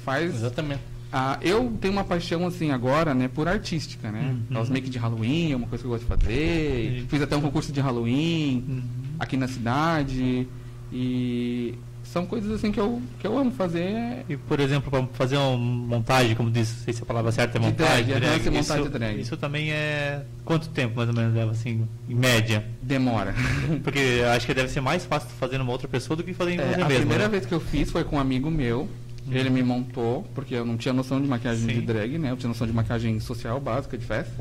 Faz. 0.04 0.36
Exatamente. 0.36 0.82
Ah, 1.16 1.38
eu 1.44 1.72
tenho 1.80 1.94
uma 1.94 2.04
paixão 2.04 2.46
assim 2.48 2.72
agora, 2.72 3.14
né, 3.14 3.28
por 3.28 3.48
artística, 3.48 4.12
né? 4.12 4.36
Uhum. 4.50 4.60
Os 4.62 4.70
make 4.70 4.90
de 4.90 4.98
Halloween 4.98 5.52
é 5.52 5.56
uma 5.56 5.68
coisa 5.68 5.84
que 5.84 5.88
eu 5.88 5.92
gosto 5.92 6.04
de 6.04 6.10
fazer. 6.10 7.00
Sim. 7.02 7.08
Fiz 7.08 7.22
até 7.22 7.36
um 7.36 7.42
concurso 7.42 7.72
de 7.72 7.80
Halloween 7.80 8.64
Uhum. 8.68 8.84
aqui 9.20 9.38
na 9.38 9.48
cidade 9.48 10.48
e 10.92 11.76
são 12.04 12.26
coisas 12.26 12.52
assim 12.52 12.72
que 12.72 12.80
eu, 12.80 13.00
que 13.20 13.26
eu 13.28 13.38
amo 13.38 13.52
fazer. 13.52 14.26
E, 14.28 14.36
por 14.36 14.60
exemplo, 14.60 14.90
para 14.92 15.06
fazer 15.14 15.38
uma 15.38 15.56
montagem, 15.58 16.36
como 16.36 16.50
disse, 16.52 16.78
não 16.78 16.84
sei 16.84 16.94
se 16.96 17.04
a 17.04 17.06
palavra 17.06 17.32
certa 17.32 17.58
é 17.58 17.62
De 17.62 17.66
montagem, 17.68 18.06
drag, 18.06 18.12
aham, 18.12 18.20
drag, 18.20 18.44
ser 18.44 18.50
montagem 18.50 18.82
isso, 18.84 18.92
de 18.92 19.00
drag. 19.00 19.22
isso 19.22 19.38
também 19.38 19.72
é... 19.72 20.24
Quanto 20.44 20.68
tempo, 20.70 20.96
mais 20.98 21.10
ou 21.10 21.16
menos, 21.16 21.34
leva, 21.36 21.52
assim, 21.52 21.88
em 22.10 22.16
média? 22.16 22.66
Demora. 22.82 23.34
Porque 23.84 24.22
acho 24.36 24.46
que 24.48 24.54
deve 24.54 24.70
ser 24.70 24.82
mais 24.82 25.06
fácil 25.06 25.30
fazer 25.40 25.58
numa 25.60 25.72
outra 25.72 25.88
pessoa 25.88 26.18
do 26.18 26.24
que 26.24 26.34
fazer 26.34 26.54
em 26.54 26.60
É, 26.60 26.74
você 26.74 26.82
a 26.82 26.86
mesmo, 26.88 27.00
primeira 27.02 27.24
né? 27.26 27.30
vez 27.30 27.46
que 27.46 27.54
eu 27.54 27.60
fiz 27.60 27.92
foi 27.92 28.04
com 28.04 28.16
um 28.18 28.20
amigo 28.20 28.50
meu. 28.52 28.88
Ele 29.32 29.50
me 29.50 29.64
montou, 29.64 30.24
porque 30.36 30.54
eu 30.56 30.66
não 30.66 30.76
tinha 30.78 30.94
noção 30.94 31.22
de 31.22 31.28
maquiagem 31.28 31.68
Sim. 31.68 31.80
de 31.80 31.82
drag, 31.82 32.18
né? 32.18 32.32
Eu 32.32 32.38
tinha 32.38 32.48
noção 32.50 32.68
de 32.68 32.74
maquiagem 32.74 33.20
social 33.20 33.60
básica 33.60 33.98
de 33.98 34.06
festa. 34.06 34.34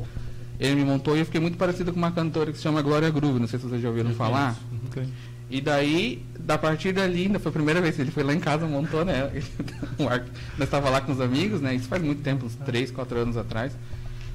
Ele 0.59 0.75
me 0.75 0.85
montou 0.85 1.15
e 1.15 1.19
eu 1.19 1.25
fiquei 1.25 1.39
muito 1.41 1.57
parecido 1.57 1.91
com 1.91 1.97
uma 1.97 2.11
cantora 2.11 2.51
que 2.51 2.57
se 2.57 2.63
chama 2.63 2.81
Glória 2.81 3.09
Groove, 3.09 3.39
não 3.39 3.47
sei 3.47 3.59
se 3.59 3.65
vocês 3.65 3.81
já 3.81 3.89
ouviram 3.89 4.11
falar. 4.11 4.55
Ok. 4.87 5.03
E 5.49 5.61
daí, 5.61 6.23
da 6.39 6.57
partir 6.57 6.93
dali, 6.93 7.23
ainda 7.23 7.39
foi 7.39 7.49
a 7.49 7.53
primeira 7.53 7.79
vez 7.81 7.95
que 7.95 8.01
ele 8.01 8.11
foi 8.11 8.23
lá 8.23 8.33
em 8.33 8.39
casa, 8.39 8.65
montou, 8.65 9.03
né? 9.05 9.29
Nós 9.99 10.21
estava 10.59 10.89
lá 10.89 11.01
com 11.01 11.11
os 11.11 11.21
amigos, 11.21 11.61
né? 11.61 11.75
Isso 11.75 11.87
faz 11.87 12.01
muito 12.01 12.21
tempo, 12.21 12.45
uns 12.45 12.55
3, 12.55 12.91
4 12.91 13.19
anos 13.19 13.37
atrás. 13.37 13.73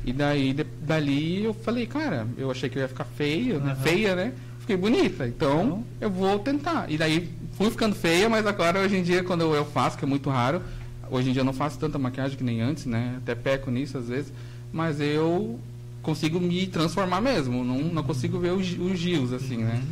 E 0.05 0.13
daí, 0.13 0.53
de- 0.53 0.65
dali 0.83 1.45
eu 1.45 1.55
falei, 1.55 1.87
cara, 1.87 2.27
eu 2.37 2.51
achei 2.51 2.69
que 2.69 2.79
eu 2.79 2.83
ia 2.83 2.89
ficar 2.89 3.05
feia, 3.05 3.59
né? 3.59 3.77
Feia, 3.83 4.15
né? 4.15 4.33
Fiquei 4.61 4.77
bonita, 4.77 5.27
então 5.27 5.61
Então. 5.65 5.85
eu 6.01 6.11
vou 6.11 6.39
tentar. 6.39 6.87
E 6.91 6.97
daí 6.99 7.29
fui 7.59 7.71
ficando 7.71 7.95
feia, 7.95 8.29
mas 8.29 8.47
agora 8.47 8.81
hoje 8.81 8.97
em 8.97 9.03
dia, 9.03 9.23
quando 9.23 9.43
eu, 9.43 9.55
eu 9.55 9.65
faço, 9.65 9.99
que 9.99 10.05
é 10.05 10.09
muito 10.09 10.31
raro, 10.31 10.63
hoje 11.11 11.29
em 11.29 11.33
dia 11.33 11.41
eu 11.43 11.45
não 11.45 11.53
faço 11.53 11.79
tanta 11.79 11.99
maquiagem 11.99 12.37
que 12.39 12.45
nem 12.45 12.61
antes, 12.61 12.87
né? 12.87 13.17
Até 13.19 13.35
peco 13.35 13.71
nisso 13.71 13.99
às 13.99 14.09
vezes, 14.09 14.33
mas 14.73 15.01
eu 15.01 15.59
consigo 16.03 16.39
me 16.41 16.67
transformar 16.67 17.21
mesmo, 17.21 17.63
não, 17.65 17.79
não 17.81 18.03
consigo 18.03 18.39
ver 18.39 18.53
os, 18.53 18.67
os 18.79 18.99
gios, 18.99 19.33
assim, 19.33 19.59
né? 19.59 19.83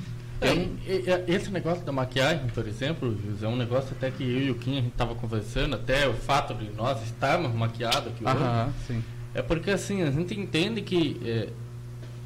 É, 0.40 0.52
e- 0.54 0.70
e- 0.86 1.34
esse 1.34 1.50
negócio 1.50 1.84
da 1.84 1.90
maquiagem, 1.92 2.46
por 2.54 2.66
exemplo, 2.68 3.18
é 3.42 3.48
um 3.48 3.56
negócio 3.56 3.90
até 3.96 4.10
que 4.10 4.22
eu 4.22 4.42
e 4.42 4.50
o 4.50 4.54
Kim 4.54 4.78
a 4.78 4.82
gente 4.82 4.92
tava 4.92 5.14
conversando, 5.14 5.74
até 5.74 6.06
o 6.08 6.12
fato 6.14 6.54
de 6.54 6.70
nós 6.76 7.02
estarmos 7.02 7.52
maquiados 7.54 8.08
aqui 8.12 8.22
hoje. 8.24 8.36
Aham, 8.36 8.72
sim. 8.86 9.02
É 9.34 9.42
porque 9.42 9.70
assim, 9.70 10.02
a 10.02 10.10
gente 10.10 10.38
entende 10.38 10.82
que 10.82 11.20
é, 11.24 11.48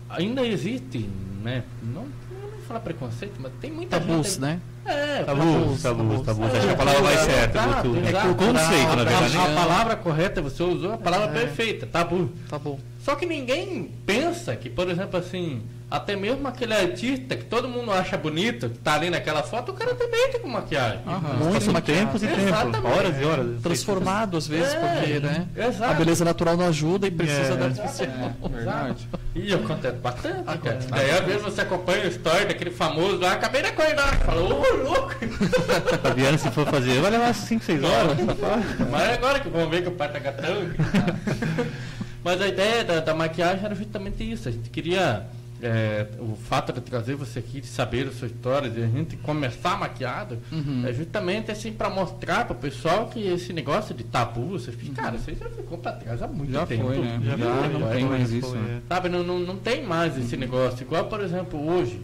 ainda 0.08 0.44
existe, 0.46 1.08
né? 1.42 1.62
Não, 1.82 2.06
falar 2.70 2.80
preconceito, 2.80 3.34
mas 3.40 3.52
tem 3.60 3.72
muita 3.72 3.98
Tabus, 3.98 4.28
gente. 4.28 4.40
né? 4.40 4.60
É, 4.86 5.24
Tabus, 5.24 5.82
tabus, 5.82 6.22
tabus. 6.22 6.46
Acho 6.46 6.60
que 6.60 6.68
a 6.68 6.72
É, 6.72 6.76
palavra 6.76 7.02
mais 7.02 7.16
exato, 7.16 7.32
certa. 7.32 7.62
Guto. 7.82 7.96
É 7.96 8.30
o 8.30 8.34
conceito, 8.36 8.86
na 8.86 8.92
A- 8.92 9.04
verdade. 9.04 9.36
A, 9.36 9.40
palavra 9.54 9.96
correta, 9.96 10.40
você 10.42 10.62
usou 10.62 10.92
a 10.92 10.96
palavra 10.98 11.28
perfeita, 11.28 11.86
tabu. 11.86 12.30
Tá 12.48 12.58
bom. 12.60 12.78
Só 13.02 13.16
que 13.16 13.26
ninguém 13.26 13.90
pensa 14.06 14.54
que, 14.54 14.70
por 14.70 14.88
exemplo, 14.88 15.18
assim, 15.18 15.62
até 15.90 16.14
mesmo 16.14 16.46
aquele 16.46 16.72
artista 16.72 17.34
que 17.34 17.44
todo 17.44 17.68
mundo 17.68 17.90
acha 17.90 18.16
bonito, 18.16 18.68
que 18.70 18.78
tá 18.78 18.94
ali 18.94 19.10
naquela 19.10 19.42
foto, 19.42 19.72
o 19.72 19.74
cara 19.74 19.94
também 19.94 20.30
tem 20.30 20.40
com 20.40 20.48
maquiagem. 20.48 21.00
Aham. 21.06 21.32
Muito 21.50 21.72
maquiado. 21.72 22.00
tempos 22.00 22.22
e 22.22 22.26
tempos, 22.28 22.44
Exatamente. 22.44 22.86
horas 22.86 23.20
e 23.20 23.24
horas. 23.24 23.62
Transformado 23.62 24.36
às 24.36 24.46
vezes, 24.46 24.72
É, 24.74 24.78
porque, 24.78 25.18
né? 25.20 25.46
exato. 25.56 25.90
A 25.92 25.94
beleza 25.94 26.24
natural 26.24 26.56
não 26.56 26.66
ajuda 26.66 27.06
e 27.06 27.10
precisa 27.10 27.54
É. 27.54 27.56
da 27.56 27.64
artificial. 27.66 28.08
É, 28.44 28.48
verdade. 28.48 29.08
E 29.32 29.54
acontece 29.54 29.96
bastante, 29.98 30.42
cara. 30.44 30.78
Daí 30.90 31.10
às 31.12 31.24
vezes 31.24 31.42
você 31.42 31.60
acompanha 31.60 32.04
o 32.04 32.08
story 32.08 32.46
daquele 32.46 32.72
famoso 32.72 33.18
lá, 33.18 33.32
acabei 33.34 33.62
de 33.62 33.68
acordar, 33.68 34.18
fala, 34.18 34.42
ô 34.42 34.48
louco! 34.82 35.14
Fabiana, 36.02 36.36
se 36.36 36.50
for 36.50 36.66
fazer, 36.66 37.00
vai 37.00 37.12
levar 37.12 37.32
5, 37.32 37.64
6 37.64 37.82
horas. 37.84 38.16
Mas 38.90 39.02
é 39.02 39.14
agora 39.14 39.38
que 39.38 39.48
vão 39.48 39.70
ver 39.70 39.82
que 39.82 39.88
o 39.88 39.92
pai 39.92 40.10
tá 40.10 40.18
gatão. 40.18 40.56
Mas 42.24 42.40
a 42.40 42.48
ideia 42.48 42.84
da, 42.84 43.00
da 43.00 43.14
maquiagem 43.14 43.64
era 43.64 43.74
justamente 43.74 44.28
isso. 44.30 44.48
A 44.48 44.52
gente 44.52 44.68
queria. 44.68 45.22
É, 45.62 46.06
o 46.18 46.34
fato 46.36 46.72
de 46.72 46.80
trazer 46.80 47.14
você 47.14 47.38
aqui, 47.38 47.60
de 47.60 47.66
saber 47.66 48.08
a 48.08 48.12
sua 48.12 48.26
história, 48.28 48.68
de 48.70 48.82
a 48.82 48.86
gente 48.86 49.16
começar 49.18 49.78
maquiado, 49.78 50.38
Uhum. 50.50 50.84
é 50.86 50.92
justamente 50.92 51.50
assim 51.50 51.72
para 51.72 51.88
mostrar 51.90 52.44
para 52.46 52.54
o 52.56 52.58
pessoal 52.58 53.06
que 53.08 53.20
esse 53.26 53.52
negócio 53.52 53.94
de 53.94 54.04
tabu, 54.04 54.58
você 54.58 54.72
fica, 54.72 55.02
cara, 55.02 55.18
você 55.18 55.34
já 55.34 55.48
ficou 55.50 55.78
para 55.78 55.92
trás 55.92 56.22
há 56.22 56.26
muito 56.28 56.52
Já 56.52 56.66
tempo. 56.66 56.84
foi, 56.86 56.98
né? 56.98 57.20
Já 57.24 57.36
Já 57.36 57.54
foi, 57.60 57.68
não 57.72 57.80
já 57.80 57.88
tem 57.90 58.00
foi, 58.06 58.08
mais 58.18 58.30
já 58.30 58.36
isso, 58.36 58.48
foi, 58.48 58.58
né? 58.58 58.80
Sabe, 58.88 59.08
não, 59.08 59.22
não, 59.22 59.38
não 59.40 59.56
tem 59.56 59.84
mais 59.86 60.16
esse 60.18 60.36
negócio. 60.36 60.82
Igual, 60.82 61.04
por 61.06 61.20
exemplo, 61.20 61.60
hoje. 61.70 62.00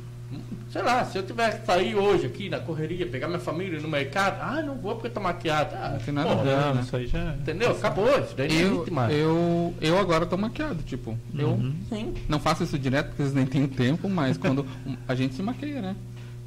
Sei 0.77 0.85
lá, 0.85 1.05
se 1.07 1.17
eu 1.17 1.23
tivesse 1.23 1.61
que 1.61 1.67
sair 1.67 1.95
hoje 1.95 2.27
aqui 2.27 2.51
na 2.51 2.59
correria, 2.61 3.07
pegar 3.07 3.29
minha 3.29 3.39
família 3.41 3.81
no 3.81 3.89
mercado, 3.89 4.39
ah, 4.43 4.61
não 4.63 4.75
vou 4.77 4.95
porque 4.95 5.09
tô 5.09 5.21
maquiado. 5.21 5.75
Ah, 5.75 5.91
Não 5.95 5.99
tem 5.99 6.13
nada 6.13 6.35
pô, 6.35 6.41
a 6.41 6.45
ver, 6.45 6.57
Não, 6.57 6.75
né? 6.75 6.81
isso 6.83 6.97
aí 6.97 7.07
já. 7.07 7.35
Entendeu? 7.35 7.71
Acabou, 7.71 8.19
isso 8.21 8.35
daí 8.37 8.49
não 8.49 8.61
Eu, 8.61 8.73
existe 8.75 8.91
mais. 8.93 9.15
eu, 9.15 9.75
eu 9.81 9.99
agora 9.99 10.27
tô 10.27 10.37
maquiado, 10.37 10.83
tipo, 10.83 11.17
eu 11.37 11.49
Uhum. 11.49 11.75
Sim. 11.89 12.15
não 12.29 12.39
faço 12.39 12.63
isso 12.65 12.79
direto 12.79 13.07
porque 13.09 13.23
vocês 13.23 13.35
nem 13.35 13.47
têm 13.47 13.67
tempo, 13.67 14.09
mas 14.09 14.37
quando 14.37 14.67
a 15.09 15.15
gente 15.15 15.35
se 15.35 15.43
maqueia, 15.43 15.81
né? 15.81 15.97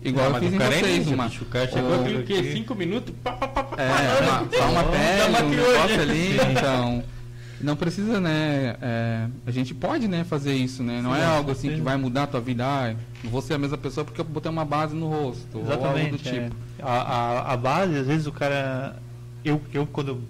Igual 0.03 0.27
Ah, 0.27 0.37
eu 0.37 0.39
fiz 0.41 0.51
o 0.51 0.55
em 0.55 0.57
cara 0.59 0.75
é 0.75 0.79
vocês, 0.79 0.97
ninja, 1.05 1.15
uma. 1.15 1.25
o 1.27 1.45
cara 1.45 1.67
chegou 1.67 1.93
aqui, 2.01 2.13
o 2.15 2.23
quê? 2.23 2.43
Cinco 2.53 2.75
minutos? 2.75 3.13
Pá, 3.23 3.31
pá, 3.33 3.47
pá, 3.49 3.63
pá, 3.63 3.81
É, 3.81 3.89
pá, 3.89 4.21
uma, 4.21 4.49
só 4.57 4.71
uma 4.71 4.83
pele, 4.83 5.43
um 5.43 5.49
negócio 5.49 6.01
ali, 6.01 6.37
então. 6.51 7.03
Não 7.61 7.75
precisa, 7.75 8.19
né? 8.19 8.75
é, 8.81 9.27
a 9.45 9.51
gente 9.51 9.73
pode, 9.73 10.07
né, 10.07 10.23
fazer 10.23 10.53
isso, 10.53 10.83
né? 10.83 11.01
Não 11.01 11.15
é 11.15 11.25
algo 11.25 11.51
assim 11.51 11.69
que 11.69 11.81
vai 11.81 11.97
mudar 11.97 12.23
a 12.23 12.27
tua 12.27 12.41
vida. 12.41 12.65
Ah, 12.65 12.95
não 13.23 13.31
vou 13.31 13.41
ser 13.41 13.53
a 13.53 13.57
mesma 13.57 13.77
pessoa 13.77 14.05
porque 14.05 14.21
eu 14.21 14.25
botei 14.25 14.51
uma 14.51 14.65
base 14.65 14.95
no 14.95 15.09
rosto. 15.09 15.47
Ou 15.57 15.61
algo 15.61 15.69
do 15.69 15.73
Exatamente. 15.73 16.23
tipo. 16.23 16.55
é. 16.79 16.81
A, 16.81 16.91
a, 16.91 17.53
a 17.53 17.57
base, 17.57 17.97
às 17.97 18.07
vezes 18.07 18.27
o 18.27 18.31
cara. 18.31 18.95
Eu, 19.43 19.61
eu 19.73 19.85
quando. 19.85 20.21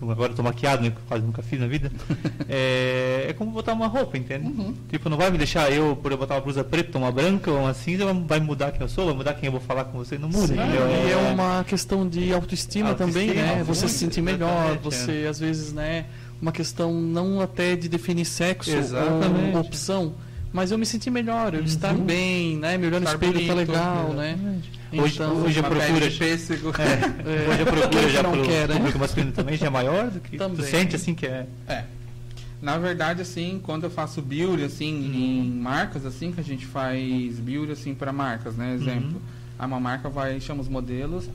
eu 0.00 0.10
agora 0.10 0.32
tô 0.32 0.42
maquiado, 0.42 0.82
né? 0.82 0.92
Quase 1.08 1.24
nunca 1.24 1.42
fiz 1.42 1.60
na 1.60 1.66
vida. 1.66 1.90
é, 2.48 3.26
é 3.28 3.32
como 3.34 3.50
botar 3.50 3.72
uma 3.72 3.86
roupa, 3.86 4.16
entende? 4.16 4.46
Uhum. 4.46 4.74
Tipo, 4.88 5.08
não 5.10 5.16
vai 5.16 5.30
me 5.30 5.38
deixar 5.38 5.70
eu, 5.70 5.94
por 5.96 6.12
eu 6.12 6.18
botar 6.18 6.34
uma 6.34 6.40
blusa 6.40 6.64
preta, 6.64 6.96
uma 6.96 7.12
branca 7.12 7.50
ou 7.50 7.60
uma 7.60 7.74
cinza, 7.74 8.04
vai 8.26 8.40
mudar 8.40 8.72
quem 8.72 8.80
eu 8.80 8.88
sou, 8.88 9.06
vai 9.06 9.14
mudar 9.14 9.34
quem 9.34 9.46
eu 9.46 9.52
vou 9.52 9.60
falar 9.60 9.84
com 9.84 9.98
você. 9.98 10.16
Não 10.16 10.28
muda, 10.28 10.46
Sim, 10.46 10.54
entendeu? 10.54 10.88
e 10.88 11.12
é 11.12 11.32
uma 11.32 11.64
questão 11.64 12.08
de 12.08 12.32
autoestima, 12.32 12.94
também, 12.94 13.28
Autoestima, 13.28 13.56
né? 13.56 13.64
Você 13.64 13.88
se 13.88 13.98
sentir 13.98 14.22
melhor, 14.22 14.50
exatamente, 14.50 14.82
você 14.82 15.26
às 15.28 15.38
vezes, 15.38 15.72
né? 15.72 16.06
Uma 16.40 16.52
questão 16.52 16.92
não 17.00 17.40
até 17.40 17.76
de 17.76 17.88
definir 17.88 18.24
sexo 18.24 18.70
Exatamente. 18.74 19.54
ou 19.54 19.60
opção, 19.60 20.14
mas 20.52 20.70
eu 20.70 20.78
me 20.78 20.86
sentir 20.86 21.10
melhor, 21.10 21.54
eu 21.54 21.62
estar 21.62 21.92
bem, 21.94 22.56
né? 22.56 22.78
Me 22.78 22.88
no 22.88 22.96
espelho 22.98 23.10
tá 23.10 23.16
bonito, 23.18 23.54
legal, 23.54 24.08
né? 24.14 24.38
Hoje, 24.92 25.14
Então, 25.14 25.36
hoje 25.44 25.60
a 25.60 25.62
procura. 25.62 26.08
de 26.10 26.18
pêssego. 26.18 26.72
É, 26.80 27.48
hoje 27.50 27.62
a 27.62 27.66
procura 27.66 28.08
já 28.08 28.22
não 28.22 28.32
pro 28.32 28.42
quer, 28.42 28.68
né? 28.68 28.76
público 28.76 28.98
masculino 28.98 29.32
também 29.32 29.56
já 29.56 29.66
é 29.66 29.70
maior 29.70 30.10
do 30.10 30.18
que 30.20 30.30
tu 30.32 30.38
Também. 30.38 30.66
sente 30.66 30.96
assim 30.96 31.14
que 31.14 31.26
é. 31.26 31.46
É. 31.68 31.84
Na 32.60 32.76
verdade, 32.78 33.22
assim, 33.22 33.60
quando 33.62 33.84
eu 33.84 33.90
faço 33.90 34.20
build, 34.20 34.62
assim, 34.64 34.92
Uhum. 34.94 35.14
em 35.14 35.50
marcas, 35.50 36.04
assim, 36.04 36.30
que 36.32 36.40
a 36.40 36.44
gente 36.44 36.66
faz 36.66 37.38
build, 37.38 37.72
assim, 37.72 37.94
para 37.94 38.12
marcas, 38.12 38.54
né? 38.56 38.74
Exemplo. 38.74 39.20
Uhum. 39.58 39.66
Uma 39.66 39.78
marca 39.80 40.08
vai, 40.08 40.40
chama 40.40 40.60
os 40.62 40.68
modelos, 40.68 41.28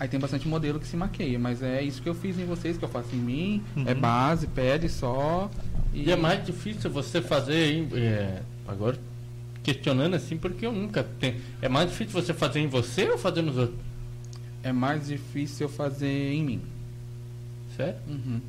aí 0.00 0.08
tem 0.08 0.18
bastante 0.18 0.48
modelo 0.48 0.80
que 0.80 0.86
se 0.88 0.96
maqueia, 0.96 1.38
mas 1.38 1.62
é 1.62 1.80
isso 1.82 2.00
que 2.02 2.08
eu 2.08 2.14
fiz 2.14 2.36
em 2.38 2.44
vocês, 2.46 2.76
que 2.76 2.84
eu 2.84 2.88
faço 2.88 3.14
em 3.14 3.18
mim, 3.18 3.62
é 3.86 3.92
Uhum. 3.94 4.00
base, 4.00 4.46
pele 4.48 4.88
só. 4.88 5.48
E 5.94 6.10
é 6.10 6.16
mais 6.16 6.44
difícil 6.44 6.90
você 6.90 7.20
fazer 7.22 7.72
em, 7.72 7.88
é, 7.94 8.40
agora 8.66 8.98
questionando 9.62 10.14
assim, 10.14 10.36
porque 10.36 10.64
eu 10.66 10.72
nunca 10.72 11.04
tenho. 11.04 11.36
É 11.60 11.68
mais 11.68 11.90
difícil 11.90 12.12
você 12.20 12.32
fazer 12.32 12.60
em 12.60 12.66
você 12.66 13.08
ou 13.10 13.18
fazer 13.18 13.42
nos 13.42 13.56
outros? 13.56 13.78
é 14.62 14.72
mais 14.72 15.06
difícil 15.06 15.66
eu 15.66 15.70
fazer 15.72 16.32
em 16.34 16.44
mim. 16.44 16.60
Sério? 17.76 17.94
Uhum. 18.08 18.40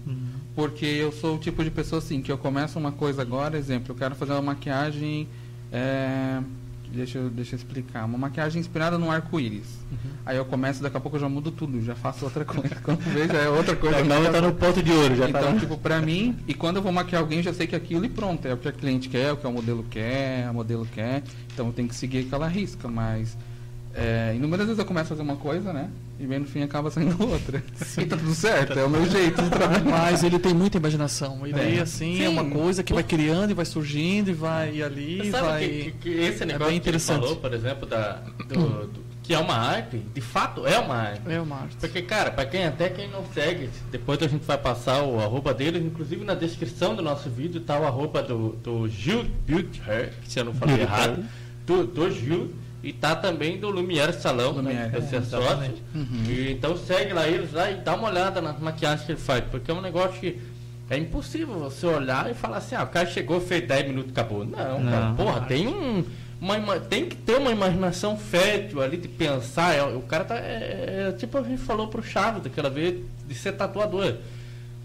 Porque 0.55 0.85
eu 0.85 1.11
sou 1.11 1.35
o 1.35 1.39
tipo 1.39 1.63
de 1.63 1.71
pessoa 1.71 1.99
assim, 1.99 2.21
que 2.21 2.29
eu 2.31 2.37
começo 2.37 2.77
uma 2.77 2.91
coisa 2.91 3.21
agora, 3.21 3.57
exemplo, 3.57 3.91
eu 3.93 3.95
quero 3.95 4.13
fazer 4.15 4.33
uma 4.33 4.41
maquiagem. 4.41 5.27
é, 5.71 6.41
deixa, 6.91 7.17
eu, 7.17 7.29
deixa 7.29 7.55
eu 7.55 7.57
explicar. 7.57 8.05
Uma 8.05 8.17
maquiagem 8.17 8.59
inspirada 8.59 8.97
no 8.97 9.09
arco-íris. 9.09 9.79
Aí 10.25 10.37
eu 10.37 10.45
começo, 10.45 10.81
daqui 10.83 10.97
a 10.97 10.99
pouco 10.99 11.17
eu 11.17 11.21
já 11.21 11.29
mudo 11.29 11.51
tudo, 11.51 11.81
já 11.81 11.95
faço 11.95 12.25
outra 12.25 12.43
coisa. 12.45 12.75
Quando 12.83 12.99
vejo 12.99 13.33
é 13.35 13.49
outra 13.49 13.75
coisa. 13.75 14.03
Nova. 14.03 14.29
tá 14.31 14.41
no 14.41 14.53
ponto 14.53 14.81
de 14.83 14.91
ouro, 14.91 15.15
já 15.15 15.29
Então, 15.29 15.53
tá. 15.53 15.59
tipo, 15.59 15.77
pra 15.77 15.99
mim, 16.01 16.37
e 16.47 16.53
quando 16.53 16.77
eu 16.77 16.81
vou 16.81 16.91
maquiar 16.91 17.21
alguém, 17.21 17.41
já 17.41 17.53
sei 17.53 17.67
que 17.67 17.75
aquilo 17.75 18.05
e 18.05 18.09
pronto. 18.09 18.47
É 18.47 18.53
o 18.53 18.57
que 18.57 18.67
a 18.67 18.71
cliente 18.71 19.09
quer, 19.09 19.27
é 19.27 19.31
o 19.31 19.37
que 19.37 19.47
o 19.47 19.51
modelo 19.51 19.83
quer, 19.89 20.45
a 20.45 20.53
modelo 20.53 20.85
quer. 20.85 21.23
Então 21.53 21.67
eu 21.67 21.73
tenho 21.73 21.87
que 21.87 21.95
seguir 21.95 22.19
aquela 22.27 22.47
risca, 22.47 22.87
mas. 22.87 23.37
É, 23.93 24.33
inúmeras 24.35 24.65
vezes 24.67 24.79
eu 24.79 24.85
começo 24.85 25.07
a 25.07 25.09
fazer 25.17 25.21
uma 25.21 25.35
coisa, 25.35 25.73
né? 25.73 25.89
E 26.19 26.25
bem 26.25 26.39
no 26.39 26.45
fim 26.45 26.61
acaba 26.63 26.89
saindo 26.89 27.15
outra. 27.27 27.61
E 27.97 28.05
tá 28.05 28.15
tudo 28.15 28.33
certo, 28.33 28.77
é 28.79 28.83
o 28.85 28.89
meu 28.89 29.05
jeito 29.09 29.41
de 29.41 29.49
trabalhar. 29.49 29.83
Mas 29.83 30.23
ele 30.23 30.39
tem 30.39 30.53
muita 30.53 30.77
imaginação. 30.77 31.45
E 31.45 31.51
daí, 31.51 31.77
É. 31.77 31.81
assim, 31.81 32.17
Sim. 32.17 32.23
é 32.25 32.29
uma 32.29 32.45
coisa 32.45 32.83
que 32.83 32.93
vai 32.93 33.03
criando 33.03 33.51
e 33.51 33.53
vai 33.53 33.65
surgindo 33.65 34.29
e 34.29 34.33
vai 34.33 34.75
e 34.75 34.83
ali 34.83 35.17
Você 35.17 35.31
sabe 35.31 35.45
vai. 35.47 35.67
que, 35.67 35.91
que- 35.99 36.09
esse 36.09 36.45
negócio 36.45 36.71
bem 36.71 36.79
que 36.79 36.89
ele 36.89 36.99
falou, 36.99 37.35
por 37.35 37.53
exemplo, 37.53 37.85
da, 37.87 38.21
do- 38.47 38.87
do- 38.87 39.11
que 39.23 39.33
é 39.33 39.37
uma 39.39 39.55
arte, 39.55 39.97
de 39.97 40.21
fato 40.21 40.65
é 40.65 40.79
uma 40.79 40.95
arte. 40.95 41.21
É 41.27 41.39
uma 41.39 41.57
arte. 41.57 41.75
Porque, 41.79 42.01
cara, 42.01 42.31
pra 42.31 42.45
quem 42.45 42.65
até 42.65 42.89
quem 42.89 43.09
não 43.09 43.23
segue, 43.33 43.69
depois 43.91 44.21
a 44.21 44.27
gente 44.27 44.45
vai 44.45 44.57
passar 44.57 45.03
o 45.03 45.19
arroba 45.19 45.53
deles, 45.53 45.83
inclusive 45.83 46.23
na 46.25 46.33
descrição 46.33 46.95
do 46.95 47.01
nosso 47.01 47.29
vídeo 47.29 47.61
tá 47.61 47.77
o 47.79 47.85
arroba 47.85 48.21
do, 48.23 48.53
do 48.63 48.87
Gil 48.89 49.25
que 49.45 50.31
se 50.31 50.39
eu 50.39 50.45
não 50.45 50.53
falei 50.53 50.81
errado, 50.81 51.23
do, 51.65 51.85
do 51.85 52.09
Gil, 52.11 52.51
e 52.83 52.91
tá 52.91 53.15
também 53.15 53.59
do 53.59 53.69
Lumière 53.69 54.13
Salão, 54.13 54.53
né? 54.61 54.89
Lumière, 54.89 54.91
Você 55.01 55.15
é 55.15 55.19
é, 55.19 55.21
sócio. 55.21 55.39
exatamente. 55.45 55.83
E, 56.27 56.51
então 56.51 56.75
segue 56.77 57.13
lá 57.13 57.27
eles 57.27 57.53
lá 57.53 57.69
e 57.69 57.75
dá 57.75 57.95
uma 57.95 58.09
olhada 58.09 58.41
nas 58.41 58.59
maquiagens 58.59 59.05
que 59.05 59.11
ele 59.11 59.19
faz, 59.19 59.43
porque 59.51 59.69
é 59.69 59.73
um 59.73 59.81
negócio 59.81 60.19
que 60.19 60.39
É 60.89 60.97
impossível 60.97 61.57
você 61.57 61.85
olhar 61.85 62.29
e 62.29 62.33
falar 62.33 62.57
assim, 62.57 62.75
ah, 62.75 62.83
o 62.83 62.87
cara 62.87 63.05
chegou, 63.07 63.39
fez 63.39 63.65
10 63.65 63.87
minutos, 63.87 64.11
acabou. 64.11 64.43
Não, 64.43 64.79
Não. 64.81 64.91
cara, 64.91 65.13
porra, 65.13 65.41
tem 65.41 65.67
um. 65.67 66.03
Uma, 66.41 66.79
tem 66.79 67.05
que 67.05 67.15
ter 67.15 67.37
uma 67.37 67.51
imaginação 67.51 68.17
fértil 68.17 68.81
ali 68.81 68.97
de 68.97 69.07
pensar. 69.07 69.75
É, 69.75 69.83
o 69.83 70.01
cara 70.01 70.23
tá. 70.25 70.35
É, 70.37 71.07
é, 71.09 71.15
tipo 71.17 71.37
a 71.37 71.43
gente 71.43 71.61
falou 71.61 71.87
pro 71.87 72.01
Chaves 72.03 72.41
daquela 72.43 72.69
vez 72.69 72.99
de 73.27 73.35
ser 73.35 73.51
tatuador. 73.53 74.15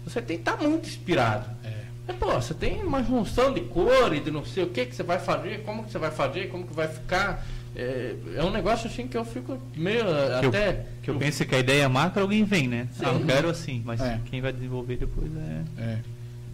Você 0.05 0.21
tem 0.21 0.37
que 0.37 0.49
estar 0.49 0.55
muito 0.61 0.87
inspirado. 0.87 1.49
É. 1.65 2.13
pô, 2.13 2.31
você 2.31 2.53
tem 2.53 2.81
uma 2.83 3.03
junção 3.03 3.51
de 3.53 3.61
cor 3.61 4.13
e 4.13 4.19
de 4.21 4.31
não 4.31 4.45
sei 4.45 4.63
o 4.63 4.67
que 4.69 4.85
que 4.85 4.95
você 4.95 5.03
vai 5.03 5.19
fazer, 5.19 5.63
como 5.63 5.83
que 5.83 5.91
você 5.91 5.97
vai 5.97 6.11
fazer, 6.11 6.47
como 6.49 6.65
que 6.65 6.73
vai 6.73 6.87
ficar. 6.87 7.43
É, 7.79 8.15
é 8.37 8.43
um 8.43 8.49
negócio 8.49 8.87
assim 8.89 9.07
que 9.07 9.15
eu 9.15 9.23
fico 9.23 9.55
meio 9.75 10.03
Que 10.03 10.45
eu- 10.45 10.49
até. 10.49 10.85
Que 11.03 11.09
eu 11.11 11.15
penso 11.15 11.45
que 11.45 11.53
a 11.53 11.59
ideia 11.59 11.87
macro 11.87 12.23
alguém 12.23 12.43
vem, 12.43 12.67
né? 12.67 12.87
Sim. 12.91 13.03
Ah, 13.05 13.13
eu 13.13 13.19
quero 13.23 13.49
assim, 13.49 13.83
mas 13.85 14.01
É. 14.01 14.19
quem 14.25 14.41
vai 14.41 14.51
desenvolver 14.51 14.97
depois 14.97 15.29
é. 15.37 15.61
É. 15.81 15.97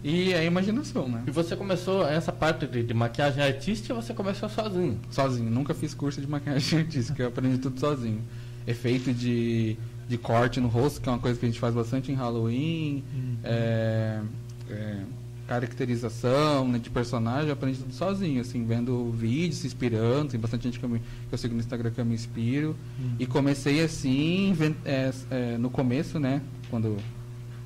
E 0.04 0.34
é 0.34 0.40
a 0.40 0.44
imaginação, 0.44 1.08
né? 1.08 1.22
E 1.26 1.30
você 1.30 1.56
começou 1.56 2.06
essa 2.06 2.30
parte 2.30 2.66
de, 2.66 2.82
de 2.82 2.92
maquiagem 2.92 3.42
artística, 3.42 3.94
você 3.94 4.12
começou 4.12 4.50
sozinho. 4.50 5.00
Sozinho. 5.10 5.50
Nunca 5.50 5.72
fiz 5.72 5.94
curso 5.94 6.20
de 6.20 6.26
maquiagem 6.26 6.80
artística, 6.84 7.22
eu 7.22 7.28
aprendi 7.28 7.56
tudo 7.56 7.80
sozinho. 7.80 8.20
Efeito 8.66 9.14
de, 9.14 9.78
de 10.06 10.18
corte 10.18 10.60
no 10.60 10.68
rosto, 10.68 11.00
que 11.00 11.08
é 11.08 11.12
uma 11.12 11.18
coisa 11.18 11.40
que 11.40 11.46
a 11.46 11.48
gente 11.48 11.58
faz 11.58 11.74
bastante 11.74 12.12
em 12.12 12.14
Halloween. 12.14 13.02
É, 13.42 14.20
é, 14.70 14.96
caracterização 15.46 16.66
né, 16.68 16.78
de 16.78 16.90
personagem, 16.90 17.48
eu 17.48 17.52
aprendi 17.52 17.78
tudo 17.78 17.92
sozinho, 17.94 18.40
assim, 18.40 18.64
vendo 18.64 19.10
vídeos, 19.12 19.56
se 19.60 19.66
inspirando. 19.66 20.30
Tem 20.30 20.40
bastante 20.40 20.64
gente 20.64 20.78
que 20.78 20.84
eu, 20.84 20.88
me- 20.88 20.98
que 21.00 21.32
eu 21.32 21.38
sigo 21.38 21.54
no 21.54 21.60
Instagram 21.60 21.90
que 21.90 22.00
eu 22.00 22.04
me 22.04 22.14
inspiro. 22.14 22.76
E 23.18 23.26
comecei 23.26 23.82
assim, 23.82 24.56
é, 24.84 25.12
é, 25.30 25.58
no 25.58 25.70
começo, 25.70 26.18
né? 26.18 26.40
Quando 26.70 26.96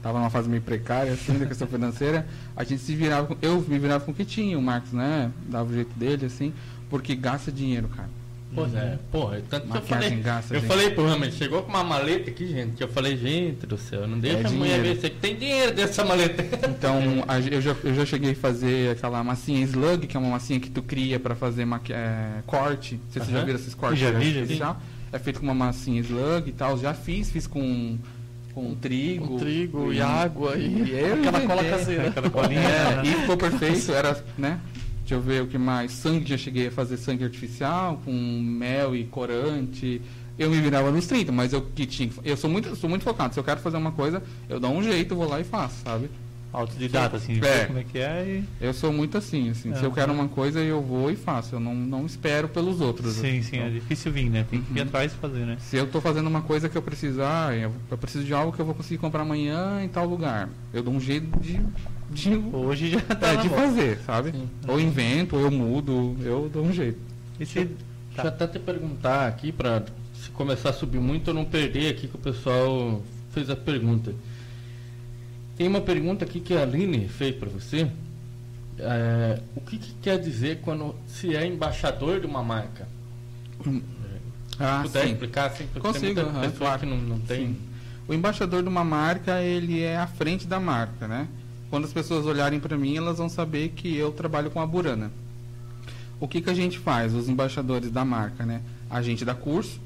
tava 0.02 0.18
numa 0.18 0.30
fase 0.30 0.48
meio 0.48 0.62
precária, 0.62 1.12
assim, 1.12 1.38
da 1.38 1.46
questão 1.46 1.66
financeira, 1.66 2.26
a 2.56 2.64
gente 2.64 2.80
se 2.82 2.94
virava, 2.94 3.26
com- 3.28 3.36
eu 3.42 3.60
me 3.66 3.78
virava 3.78 4.04
com 4.04 4.12
o 4.12 4.14
que 4.14 4.24
tinha, 4.24 4.58
o 4.58 4.62
Marcos, 4.62 4.92
né? 4.92 5.30
Dava 5.48 5.70
o 5.70 5.74
jeito 5.74 5.96
dele, 5.98 6.26
assim, 6.26 6.52
porque 6.88 7.14
gasta 7.14 7.50
dinheiro, 7.52 7.88
cara. 7.88 8.08
Pois 8.54 8.74
é, 8.74 8.98
porra, 9.12 9.40
tanto 9.48 9.68
que 9.68 9.76
eu 9.76 9.82
falei. 9.82 10.10
gasta, 10.16 10.54
eu 10.54 10.60
gente. 10.60 10.68
falei 10.68 10.90
pro 10.90 11.06
Rama, 11.06 11.26
ele 11.26 11.34
chegou 11.36 11.62
com 11.62 11.68
uma 11.68 11.84
maleta 11.84 12.30
aqui, 12.30 12.48
gente, 12.48 12.76
que 12.76 12.82
eu 12.82 12.88
falei, 12.88 13.16
gente 13.16 13.66
do 13.66 13.76
céu, 13.76 14.06
não 14.08 14.18
deixa 14.18 14.38
É 14.38 14.46
a 14.46 14.50
mulher 14.50 14.80
ver, 14.80 14.96
você 14.96 15.10
que 15.10 15.16
tem 15.16 15.36
dinheiro 15.36 15.74
dessa 15.74 16.04
maleta. 16.04 16.42
Então, 16.68 16.98
a 17.28 17.38
eu 17.40 17.60
já, 17.60 17.76
eu 17.84 17.94
já 17.94 18.06
cheguei 18.06 18.32
a 18.32 18.34
fazer 18.34 18.92
aquela 18.92 19.22
massinha 19.22 19.60
slug, 19.64 20.06
que 20.06 20.16
é 20.16 20.20
uma 20.20 20.30
massinha 20.30 20.58
que 20.58 20.70
tu 20.70 20.82
cria 20.82 21.20
pra 21.20 21.34
fazer 21.34 21.64
maqui- 21.66 21.92
é, 21.92 22.42
corte. 22.46 22.94
Não 22.94 23.00
sei 23.12 23.22
se 23.22 23.28
você 23.28 23.32
já 23.34 23.44
viram 23.44 23.58
esses 23.58 23.74
cortes 23.74 24.00
Já 24.00 24.10
vi, 24.10 24.14
já 24.26 24.30
vi. 24.32 24.38
artificial. 24.40 24.80
É 25.12 25.18
feito 25.18 25.40
com 25.40 25.46
uma 25.46 25.54
massinha 25.54 26.00
slug 26.00 26.48
e 26.48 26.52
tal. 26.52 26.76
Já 26.78 26.94
fiz, 26.94 27.30
fiz 27.30 27.46
com, 27.46 27.98
com 28.54 28.74
trigo. 28.74 29.26
Com 29.28 29.38
trigo 29.38 29.92
e 29.92 30.00
água 30.00 30.56
e, 30.56 30.90
eu 30.98 31.14
aquela 31.14 31.40
cola 31.42 31.64
caseira. 31.64 32.08
Aquela 32.08 32.30
colinha. 32.30 32.60
É, 32.60 32.96
né? 32.96 33.02
e 33.04 33.12
ficou 33.20 33.36
perfeito, 33.36 33.92
era, 33.92 34.24
né? 34.36 34.58
Deixa 35.08 35.14
eu 35.14 35.22
ver 35.22 35.42
o 35.42 35.46
que 35.46 35.56
mais. 35.56 35.90
Sangue, 35.92 36.28
já 36.28 36.36
cheguei 36.36 36.66
a 36.66 36.70
fazer 36.70 36.98
sangue 36.98 37.24
artificial, 37.24 37.98
com 38.04 38.12
mel 38.12 38.94
e 38.94 39.04
corante. 39.04 40.02
Eu 40.38 40.50
me 40.50 40.60
virava 40.60 40.90
nos 40.90 41.06
30, 41.06 41.32
mas 41.32 41.54
eu 41.54 41.62
que 41.62 41.86
tinha. 41.86 42.10
Eu 42.22 42.36
sou 42.36 42.50
muito, 42.50 42.76
sou 42.76 42.90
muito 42.90 43.04
focado. 43.04 43.32
Se 43.32 43.40
eu 43.40 43.44
quero 43.44 43.58
fazer 43.58 43.78
uma 43.78 43.90
coisa, 43.90 44.22
eu 44.50 44.60
dou 44.60 44.70
um 44.70 44.82
jeito, 44.82 45.16
vou 45.16 45.26
lá 45.26 45.40
e 45.40 45.44
faço, 45.44 45.76
sabe? 45.82 46.10
Autodidata, 46.52 47.16
assim, 47.16 47.36
É. 47.36 47.40
ver 47.40 47.66
como 47.68 47.78
é 47.78 47.84
que 47.84 47.98
é 47.98 48.42
e. 48.60 48.64
Eu 48.66 48.74
sou 48.74 48.92
muito 48.92 49.16
assim, 49.16 49.48
assim. 49.48 49.72
Se 49.74 49.80
eu 49.80 49.86
Aham. 49.86 49.94
quero 49.94 50.12
uma 50.12 50.28
coisa, 50.28 50.60
eu 50.60 50.82
vou 50.82 51.10
e 51.10 51.16
faço. 51.16 51.54
Eu 51.54 51.60
não, 51.60 51.74
não 51.74 52.04
espero 52.04 52.46
pelos 52.46 52.82
outros. 52.82 53.14
Sim, 53.14 53.38
assim. 53.38 53.42
sim, 53.42 53.56
é 53.56 53.60
Então, 53.60 53.72
difícil 53.72 54.12
vir, 54.12 54.28
né? 54.28 54.44
Tem 54.50 54.60
que 54.60 54.72
ir 54.74 54.76
Uhum. 54.82 54.88
atrás 54.88 55.10
e 55.10 55.16
fazer, 55.16 55.46
né? 55.46 55.56
Se 55.58 55.76
eu 55.78 55.86
tô 55.86 56.02
fazendo 56.02 56.26
uma 56.26 56.42
coisa 56.42 56.68
que 56.68 56.76
eu 56.76 56.82
preciso, 56.82 57.22
eu, 57.22 57.72
eu 57.90 57.96
preciso 57.96 58.24
de 58.26 58.34
algo 58.34 58.52
que 58.52 58.60
eu 58.60 58.66
vou 58.66 58.74
conseguir 58.74 58.98
comprar 58.98 59.22
amanhã 59.22 59.82
em 59.82 59.88
tal 59.88 60.04
lugar. 60.06 60.50
Eu 60.70 60.82
dou 60.82 60.92
um 60.92 61.00
jeito 61.00 61.26
de, 61.40 61.58
de, 62.10 62.34
Hoje 62.52 62.90
já 62.90 63.00
tá 63.00 63.32
é, 63.32 63.36
de 63.36 63.48
moda. 63.48 63.62
fazer, 63.62 63.98
sabe? 64.06 64.32
Sim. 64.32 64.48
Ou 64.66 64.80
invento, 64.80 65.36
ou 65.36 65.42
eu 65.42 65.50
mudo, 65.50 66.16
eu 66.22 66.48
dou 66.52 66.64
um 66.64 66.72
jeito. 66.72 66.98
Esse, 67.38 67.64
Deixa 67.64 68.22
eu 68.22 68.28
até 68.28 68.46
te 68.46 68.58
perguntar 68.58 69.28
aqui, 69.28 69.52
pra 69.52 69.82
se 70.14 70.30
começar 70.30 70.70
a 70.70 70.72
subir 70.72 71.00
muito, 71.00 71.30
eu 71.30 71.34
não 71.34 71.44
perder 71.44 71.90
aqui 71.92 72.08
que 72.08 72.16
o 72.16 72.18
pessoal 72.18 73.02
fez 73.32 73.48
a 73.50 73.56
pergunta. 73.56 74.12
Tem 75.56 75.68
uma 75.68 75.80
pergunta 75.80 76.24
aqui 76.24 76.40
que 76.40 76.54
a 76.54 76.62
Aline 76.62 77.08
fez 77.08 77.34
para 77.34 77.48
você. 77.48 77.88
É, 78.78 79.40
o 79.56 79.60
que, 79.60 79.76
que 79.78 79.92
quer 80.02 80.18
dizer 80.18 80.60
quando 80.62 80.94
se 81.06 81.34
é 81.34 81.44
embaixador 81.46 82.20
de 82.20 82.26
uma 82.26 82.42
marca? 82.42 82.88
Ah, 84.58 84.80
puder 84.82 85.04
sim. 85.04 85.12
explicar 85.12 85.46
assim, 85.46 85.66
porque 85.72 85.80
Consigo, 85.80 86.14
tem 86.14 86.24
muita 86.24 86.40
pessoa 86.40 86.58
claro. 86.58 86.80
que 86.80 86.86
não, 86.86 86.96
não 86.96 87.18
tem. 87.20 87.48
Sim. 87.48 87.56
O 88.06 88.14
embaixador 88.14 88.62
de 88.62 88.68
uma 88.68 88.84
marca, 88.84 89.42
ele 89.42 89.82
é 89.82 89.96
à 89.96 90.06
frente 90.06 90.46
da 90.46 90.58
marca, 90.58 91.06
né? 91.06 91.28
Quando 91.70 91.84
as 91.84 91.92
pessoas 91.92 92.24
olharem 92.26 92.58
para 92.58 92.76
mim, 92.76 92.96
elas 92.96 93.18
vão 93.18 93.28
saber 93.28 93.70
que 93.76 93.94
eu 93.96 94.10
trabalho 94.12 94.50
com 94.50 94.60
a 94.60 94.66
Burana. 94.66 95.10
O 96.20 96.26
que, 96.26 96.40
que 96.40 96.50
a 96.50 96.54
gente 96.54 96.78
faz, 96.78 97.14
os 97.14 97.28
embaixadores 97.28 97.90
da 97.90 98.04
marca, 98.04 98.44
né? 98.44 98.60
A 98.90 99.02
gente 99.02 99.24
dá 99.24 99.34
curso 99.34 99.78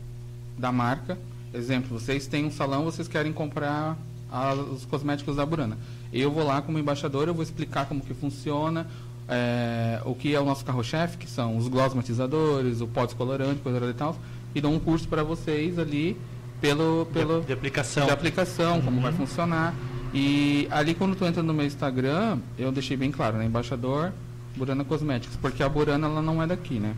da 0.57 0.71
marca. 0.73 1.19
Exemplo, 1.53 1.99
vocês 1.99 2.27
têm 2.27 2.45
um 2.47 2.51
salão, 2.51 2.85
vocês 2.85 3.07
querem 3.09 3.33
comprar 3.33 3.97
a- 4.31 4.55
os 4.55 4.85
cosméticos 4.87 5.37
da 5.37 5.45
Burana. 5.45 5.77
Eu 6.13 6.31
vou 6.31 6.45
lá 6.47 6.63
como 6.63 6.79
embaixador, 6.79 7.29
eu 7.29 7.35
vou 7.35 7.43
explicar 7.43 7.87
como 7.87 8.01
que 8.01 8.15
funciona, 8.15 8.87
é, 9.29 10.01
o 10.05 10.15
que 10.15 10.35
é 10.35 10.41
o 10.41 10.45
nosso 10.45 10.65
carro-chefe, 10.65 11.19
que 11.19 11.29
são 11.29 11.57
os 11.57 11.69
gloss 11.69 11.93
matizadores, 11.95 12.81
o 12.81 12.87
pó 12.87 13.05
descolorante, 13.05 13.61
coisa 13.61 13.85
e 13.91 13.95
tal, 13.95 14.17
e 14.55 14.61
dou 14.61 14.73
um 14.73 14.79
curso 14.79 15.07
para 15.09 15.23
vocês 15.23 15.79
ali 15.79 16.17
pelo, 16.61 17.07
pelo 17.13 17.41
de, 17.41 17.49
de 17.49 17.53
aplicação. 17.53 18.07
de 18.07 18.13
aplicação, 18.13 18.81
como 18.81 19.01
vai 19.01 19.13
funcionar. 19.13 19.75
E 20.13 20.69
ali 20.71 20.95
quando 20.95 21.17
tu 21.17 21.25
entra 21.25 21.43
no 21.43 21.55
meu 21.55 21.67
Instagram, 21.67 22.39
eu 22.59 22.71
deixei 22.71 22.97
bem 22.97 23.11
claro, 23.11 23.39
né? 23.39 23.47
Embaixador 23.47 24.13
Burana 24.57 24.85
Cosméticos, 24.85 25.37
porque 25.37 25.63
a 25.63 25.69
Burana 25.69 26.07
ela 26.07 26.21
não 26.21 26.43
é 26.43 26.47
daqui, 26.47 26.79
né? 26.79 26.95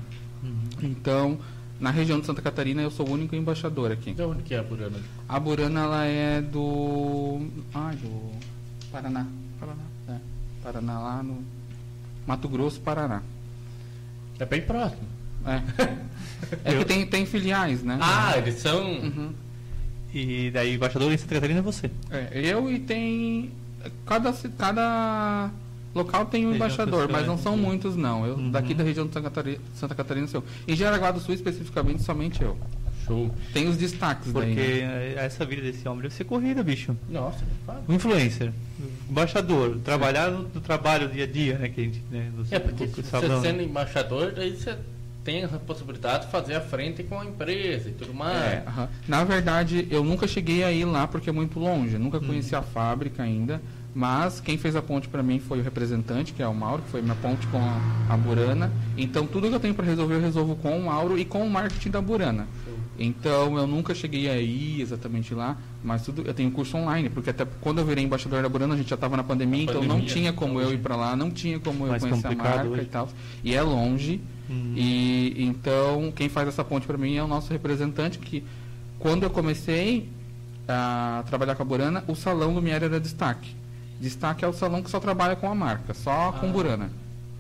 Então, 0.83 1.39
na 1.81 1.91
região 1.91 2.21
de 2.21 2.27
Santa 2.27 2.43
Catarina 2.43 2.83
eu 2.83 2.91
sou 2.91 3.09
o 3.09 3.13
único 3.13 3.35
embaixador 3.35 3.91
aqui. 3.93 4.13
De 4.13 4.23
onde 4.23 4.43
que 4.43 4.55
é 4.55 4.59
a 4.59 4.63
Burana? 4.63 4.99
A 5.29 5.41
Burana 5.41 5.81
ela 5.81 6.05
é 6.05 6.41
do 6.43 7.47
ai, 7.73 7.97
do 7.97 8.33
Paraná. 8.91 9.27
Paraná. 9.59 9.83
É. 10.09 10.17
Paraná 10.63 10.99
lá 10.99 11.23
no 11.23 11.43
Mato 12.27 12.49
Grosso, 12.49 12.81
Paraná. 12.81 13.23
É 14.39 14.45
bem 14.45 14.63
próximo. 14.63 15.07
É. 15.47 16.05
É 16.63 16.77
que 16.77 16.85
tem, 16.85 17.07
tem 17.07 17.25
filiais, 17.25 17.83
né? 17.83 17.99
Ah, 18.01 18.37
eles 18.37 18.57
são. 18.57 18.85
Uhum. 18.85 19.33
E 20.15 20.51
daí, 20.53 20.75
embaixador 20.75 21.13
em 21.13 21.17
Santa 21.17 21.35
Catarina 21.35 21.59
é 21.59 21.63
você. 21.63 21.91
É, 22.11 22.29
eu 22.35 22.71
e 22.71 22.79
tem. 22.79 23.51
Cada, 24.07 24.33
cada 24.57 25.51
local 25.95 26.27
tem 26.27 26.47
um 26.47 26.51
Região 26.53 26.57
embaixador, 26.67 27.09
mas 27.11 27.27
não 27.27 27.37
são 27.37 27.55
sim. 27.57 27.61
muitos, 27.63 27.97
não. 27.97 28.25
Eu, 28.27 28.35
Uhum. 28.37 28.51
Daqui 28.51 28.75
da 28.75 28.85
região 28.85 29.07
de 29.07 29.13
Santa 29.13 29.29
Catarina, 29.29 29.59
Santa 29.75 29.95
Catarina 29.95 30.27
sou 30.29 30.41
eu. 30.41 30.73
Em 30.73 30.77
Jaraguá 30.77 31.11
do 31.11 31.21
Sul, 31.21 31.35
especificamente, 31.35 32.03
somente 32.03 32.43
eu. 32.43 32.57
Show. 33.07 33.31
Tem 33.53 33.69
os 33.69 33.77
destaques 33.77 34.33
Porque 34.33 34.55
daí. 34.55 34.81
né? 34.83 35.15
eh, 35.19 35.25
essa 35.27 35.45
vida 35.45 35.61
desse 35.61 35.87
homem 35.87 36.01
deve 36.03 36.15
ser 36.15 36.25
corrida, 36.25 36.63
bicho. 36.63 36.97
Nossa. 37.11 37.45
O 37.87 37.93
influencer, 37.93 38.51
embaixador, 39.11 39.77
trabalhar 39.85 40.31
no, 40.31 40.45
no 40.45 40.61
trabalho 40.63 41.09
dia 41.09 41.25
a 41.25 41.27
dia, 41.27 41.59
né? 41.59 41.69
Que 41.69 41.81
a 41.83 41.85
gente, 41.85 42.03
né, 42.11 42.31
no, 42.35 42.47
É, 42.51 42.59
porque 42.59 42.87
se 42.87 43.03
você 43.03 43.29
né? 43.29 43.41
sendo 43.43 43.63
embaixador, 43.63 44.33
daí 44.33 44.57
você 44.57 44.79
tem 45.25 45.43
a 45.43 45.49
possibilidade 45.49 46.27
de 46.27 46.31
fazer 46.31 46.55
a 46.55 46.61
frente 46.61 47.03
com 47.03 47.19
a 47.19 47.25
empresa 47.25 47.89
e 47.89 47.93
tudo 47.93 48.13
mais. 48.13 48.37
É, 48.37 48.65
aham. 48.67 48.89
Na 49.09 49.25
verdade, 49.25 49.89
eu 49.91 50.05
nunca 50.05 50.29
cheguei 50.29 50.63
a 50.63 50.71
ir 50.71 50.85
lá 50.85 51.07
porque 51.07 51.31
é 51.31 51.33
muito 51.33 51.59
longe. 51.59 51.95
Eu 51.95 52.01
nunca 52.01 52.21
conheci 52.21 52.55
a 52.55 52.63
fábrica 52.63 53.23
ainda. 53.23 53.61
Mas 53.95 54.41
quem 54.41 54.59
fez 54.59 54.75
a 54.75 54.83
ponte 54.83 55.07
para 55.07 55.23
mim 55.23 55.39
foi 55.39 55.61
o 55.61 55.63
representante, 55.63 56.33
que 56.33 56.43
é 56.43 56.49
o 56.49 56.55
Mauro, 56.55 56.83
que 56.83 56.91
foi 56.91 57.01
minha 57.01 57.15
ponte 57.15 57.47
com 57.47 57.59
a, 57.59 58.13
a 58.13 58.17
Burana. 58.17 58.73
Então 58.99 59.25
tudo 59.25 59.49
que 59.49 59.55
eu 59.55 59.61
tenho 59.61 59.73
para 59.73 59.87
resolver, 59.87 60.17
eu 60.17 60.21
resolvo 60.21 60.57
com 60.57 60.77
o 60.77 60.85
Mauro 60.87 61.17
e 61.17 61.25
com 61.25 61.47
o 61.47 61.49
marketing 61.49 61.91
da 61.91 62.01
Burana. 62.01 62.49
Então 62.99 63.57
eu 63.57 63.67
nunca 63.67 63.95
cheguei 63.95 64.29
a 64.29 64.37
ir 64.37 64.81
exatamente 64.81 65.33
lá, 65.33 65.57
mas 65.83 66.03
tudo 66.03 66.23
eu 66.23 66.35
tenho 66.35 66.51
curso 66.51 66.77
online, 66.77 67.09
porque 67.09 67.31
até 67.31 67.45
quando 67.61 67.79
eu 67.79 67.85
virei 67.85 68.05
embaixador 68.05 68.43
da 68.43 68.49
Burana, 68.49 68.75
a 68.75 68.77
gente 68.77 68.89
já 68.91 68.95
estava 68.95 69.17
na 69.17 69.25
pandemia, 69.25 69.63
então 69.63 69.81
não 69.81 69.89
pandemia, 69.89 70.09
tinha 70.09 70.33
como 70.33 70.61
eu 70.61 70.73
ir 70.73 70.79
para 70.79 70.97
lá, 70.97 71.17
não 71.17 71.31
tinha 71.31 71.59
como 71.61 71.87
eu 71.87 71.99
conhecer 71.99 72.27
a 72.27 72.35
marca 72.35 72.65
hoje. 72.65 72.83
e 72.83 72.87
tal. 72.87 73.09
E 73.45 73.55
é 73.55 73.63
longe. 73.63 74.21
Hum. 74.49 74.75
E 74.77 75.35
então 75.39 76.13
quem 76.15 76.29
faz 76.29 76.49
essa 76.49 76.63
ponte 76.65 76.87
para 76.87 76.99
mim 76.99 77.17
é 77.17 77.23
o 77.23 77.27
nosso 77.29 77.51
representante 77.51 78.19
que 78.19 78.45
quando 78.99 79.23
eu 79.23 79.31
comecei 79.31 80.09
a 80.69 81.25
trabalhar 81.29 81.55
com 81.55 81.63
a 81.63 81.67
Burana, 81.67 82.05
o 82.09 82.15
salão 82.15 82.55
do 82.55 82.61
Mier 82.63 82.83
era 82.83 83.01
destaque. 83.01 83.55
Destaque 84.01 84.45
é 84.45 84.49
o 84.49 84.53
salão 84.53 84.83
que 84.83 84.91
só 84.91 84.99
trabalha 85.01 85.37
com 85.37 85.51
a 85.51 85.55
marca, 85.55 85.95
só 85.95 86.33
com 86.33 86.47
Ah. 86.49 86.53
Burana. 86.53 86.91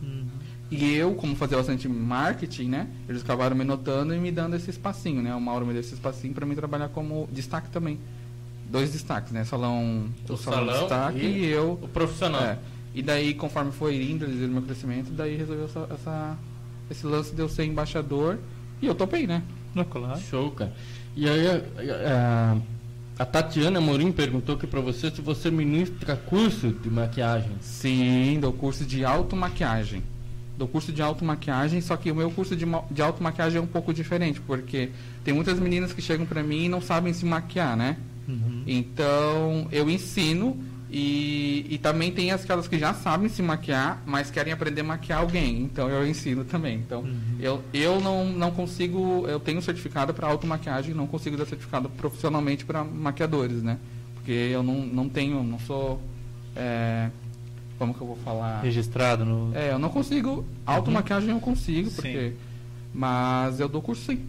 Hum. 0.02 0.24
E 0.70 0.94
eu, 0.94 1.14
como 1.14 1.34
fazia 1.36 1.56
bastante 1.56 1.88
marketing, 1.88 2.68
né? 2.68 2.86
Eles 3.08 3.22
acabaram 3.22 3.54
me 3.56 3.64
notando 3.64 4.14
e 4.14 4.18
me 4.18 4.30
dando 4.30 4.56
esse 4.56 4.70
espacinho, 4.70 5.22
né? 5.22 5.34
O 5.34 5.40
Mauro 5.40 5.66
me 5.66 5.72
deu 5.72 5.80
esse 5.80 5.94
espacinho 5.94 6.32
para 6.34 6.46
mim 6.46 6.54
trabalhar 6.54 6.88
como 6.88 7.28
destaque 7.32 7.68
também. 7.70 7.98
Dois 8.70 8.92
destaques, 8.92 9.30
né? 9.32 9.44
Salão, 9.44 10.06
O 10.28 10.36
salão 10.36 10.80
destaque 10.80 11.18
e 11.18 11.44
e, 11.44 11.46
eu. 11.50 11.78
O 11.82 11.88
profissional. 11.88 12.42
É. 12.42 12.58
E 12.94 13.02
daí, 13.02 13.34
conforme 13.34 13.72
foi 13.72 14.02
indo, 14.10 14.24
eles 14.24 14.36
viram 14.38 14.52
meu 14.54 14.62
crescimento, 14.62 15.10
daí 15.10 15.36
resolveu 15.36 15.66
essa, 15.66 15.86
essa- 15.92 16.38
esse 16.90 17.06
lance 17.06 17.34
de 17.34 17.40
eu 17.40 17.48
ser 17.48 17.64
embaixador. 17.64 18.38
E 18.82 18.86
eu 18.86 18.94
topei, 18.94 19.26
né? 19.26 19.42
Não, 19.74 19.84
claro. 19.84 20.20
Show, 20.20 20.50
cara. 20.52 20.72
E 21.16 21.28
aí, 21.28 21.46
a- 21.48 21.62
a- 22.56 22.56
A 23.16 23.24
Tatiana 23.24 23.80
Morim 23.80 24.10
perguntou 24.10 24.56
aqui 24.56 24.66
para 24.66 24.80
você 24.80 25.08
se 25.08 25.20
você 25.20 25.48
ministra 25.48 26.16
curso 26.16 26.70
de 26.72 26.90
maquiagem. 26.90 27.52
Sim, 27.60 28.38
dou 28.40 28.52
curso 28.52 28.84
de 28.84 29.04
automaquiagem. 29.04 30.02
Dou 30.58 30.66
curso 30.66 30.92
de 30.92 31.00
automaquiagem, 31.00 31.80
só 31.80 31.96
que 31.96 32.10
o 32.10 32.14
meu 32.14 32.28
curso 32.32 32.56
de, 32.56 32.64
de 32.90 33.02
automaquiagem 33.02 33.58
é 33.58 33.60
um 33.62 33.66
pouco 33.68 33.94
diferente, 33.94 34.40
porque 34.40 34.90
tem 35.22 35.32
muitas 35.32 35.60
meninas 35.60 35.92
que 35.92 36.02
chegam 36.02 36.26
para 36.26 36.42
mim 36.42 36.64
e 36.64 36.68
não 36.68 36.80
sabem 36.80 37.12
se 37.12 37.24
maquiar, 37.24 37.76
né? 37.76 37.96
Uhum. 38.28 38.62
Então, 38.66 39.68
eu 39.70 39.88
ensino 39.88 40.56
e, 40.96 41.66
e 41.70 41.78
também 41.78 42.12
tem 42.12 42.30
aquelas 42.30 42.68
que 42.68 42.78
já 42.78 42.94
sabem 42.94 43.28
se 43.28 43.42
maquiar, 43.42 44.00
mas 44.06 44.30
querem 44.30 44.52
aprender 44.52 44.82
a 44.82 44.84
maquiar 44.84 45.18
alguém. 45.18 45.62
Então 45.62 45.90
eu 45.90 46.06
ensino 46.06 46.44
também. 46.44 46.76
Então 46.76 47.00
uhum. 47.00 47.36
eu, 47.40 47.60
eu 47.74 48.00
não, 48.00 48.24
não 48.26 48.52
consigo, 48.52 49.26
eu 49.26 49.40
tenho 49.40 49.60
certificado 49.60 50.14
para 50.14 50.28
automaquiagem, 50.28 50.94
não 50.94 51.08
consigo 51.08 51.36
dar 51.36 51.46
certificado 51.46 51.88
profissionalmente 51.88 52.64
para 52.64 52.84
maquiadores, 52.84 53.60
né? 53.60 53.76
Porque 54.14 54.30
eu 54.30 54.62
não, 54.62 54.86
não 54.86 55.08
tenho, 55.08 55.42
não 55.42 55.58
sou. 55.58 56.00
É, 56.54 57.10
como 57.76 57.92
que 57.92 58.00
eu 58.00 58.06
vou 58.06 58.16
falar? 58.18 58.62
Registrado 58.62 59.24
no. 59.24 59.52
É, 59.52 59.72
eu 59.72 59.80
não 59.80 59.88
consigo. 59.88 60.46
Automaquiagem 60.64 61.30
eu 61.30 61.40
consigo, 61.40 61.90
porque. 61.90 62.30
Sim. 62.30 62.36
Mas 62.94 63.58
eu 63.58 63.68
dou 63.68 63.82
curso 63.82 64.12
sim. 64.12 64.20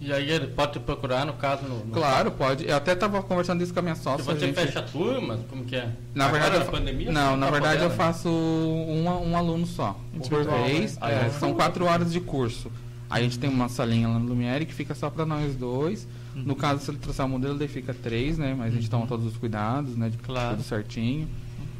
E 0.00 0.12
aí 0.12 0.30
ele 0.30 0.46
pode 0.48 0.74
te 0.74 0.78
procurar, 0.78 1.26
no 1.26 1.32
caso, 1.32 1.64
no, 1.64 1.84
no 1.84 1.92
Claro, 1.92 2.30
pode. 2.30 2.66
Eu 2.66 2.76
até 2.76 2.92
estava 2.92 3.20
conversando 3.22 3.62
isso 3.62 3.72
com 3.72 3.80
a 3.80 3.82
minha 3.82 3.96
sócia. 3.96 4.24
você 4.24 4.46
gente... 4.46 4.54
fecha 4.54 4.80
turmas? 4.82 5.40
Como 5.50 5.64
que 5.64 5.74
é? 5.74 5.90
Na 6.14 6.26
Agora, 6.26 6.42
verdade, 6.42 6.64
eu... 6.64 6.70
pandemia? 6.70 7.10
Não, 7.10 7.36
na 7.36 7.46
tá 7.46 7.52
verdade 7.52 7.76
podendo? 7.78 7.92
eu 7.92 7.96
faço 7.96 8.28
um, 8.28 9.30
um 9.30 9.36
aluno 9.36 9.66
só. 9.66 9.98
Por 10.28 10.44
vez. 10.44 10.96
Né? 10.98 11.26
É, 11.26 11.30
são 11.30 11.52
quatro 11.52 11.84
horas 11.84 12.12
de 12.12 12.20
curso. 12.20 12.70
Aí 13.10 13.22
a 13.22 13.24
gente 13.24 13.38
tem 13.38 13.50
uma 13.50 13.68
salinha 13.68 14.06
lá 14.06 14.18
no 14.18 14.28
Lumiere 14.28 14.66
que 14.66 14.74
fica 14.74 14.94
só 14.94 15.10
para 15.10 15.26
nós 15.26 15.56
dois. 15.56 16.06
Uhum. 16.36 16.42
No 16.42 16.54
caso, 16.54 16.84
se 16.84 16.90
ele 16.90 16.98
trouxer 16.98 17.24
o 17.24 17.28
modelo, 17.28 17.58
daí 17.58 17.68
fica 17.68 17.92
três, 17.92 18.38
né? 18.38 18.54
Mas 18.56 18.68
a 18.68 18.70
gente 18.76 18.84
uhum. 18.84 18.90
toma 18.90 19.06
todos 19.06 19.26
os 19.26 19.36
cuidados, 19.36 19.96
né? 19.96 20.10
De 20.10 20.18
claro. 20.18 20.56
tudo 20.56 20.62
certinho. 20.64 21.28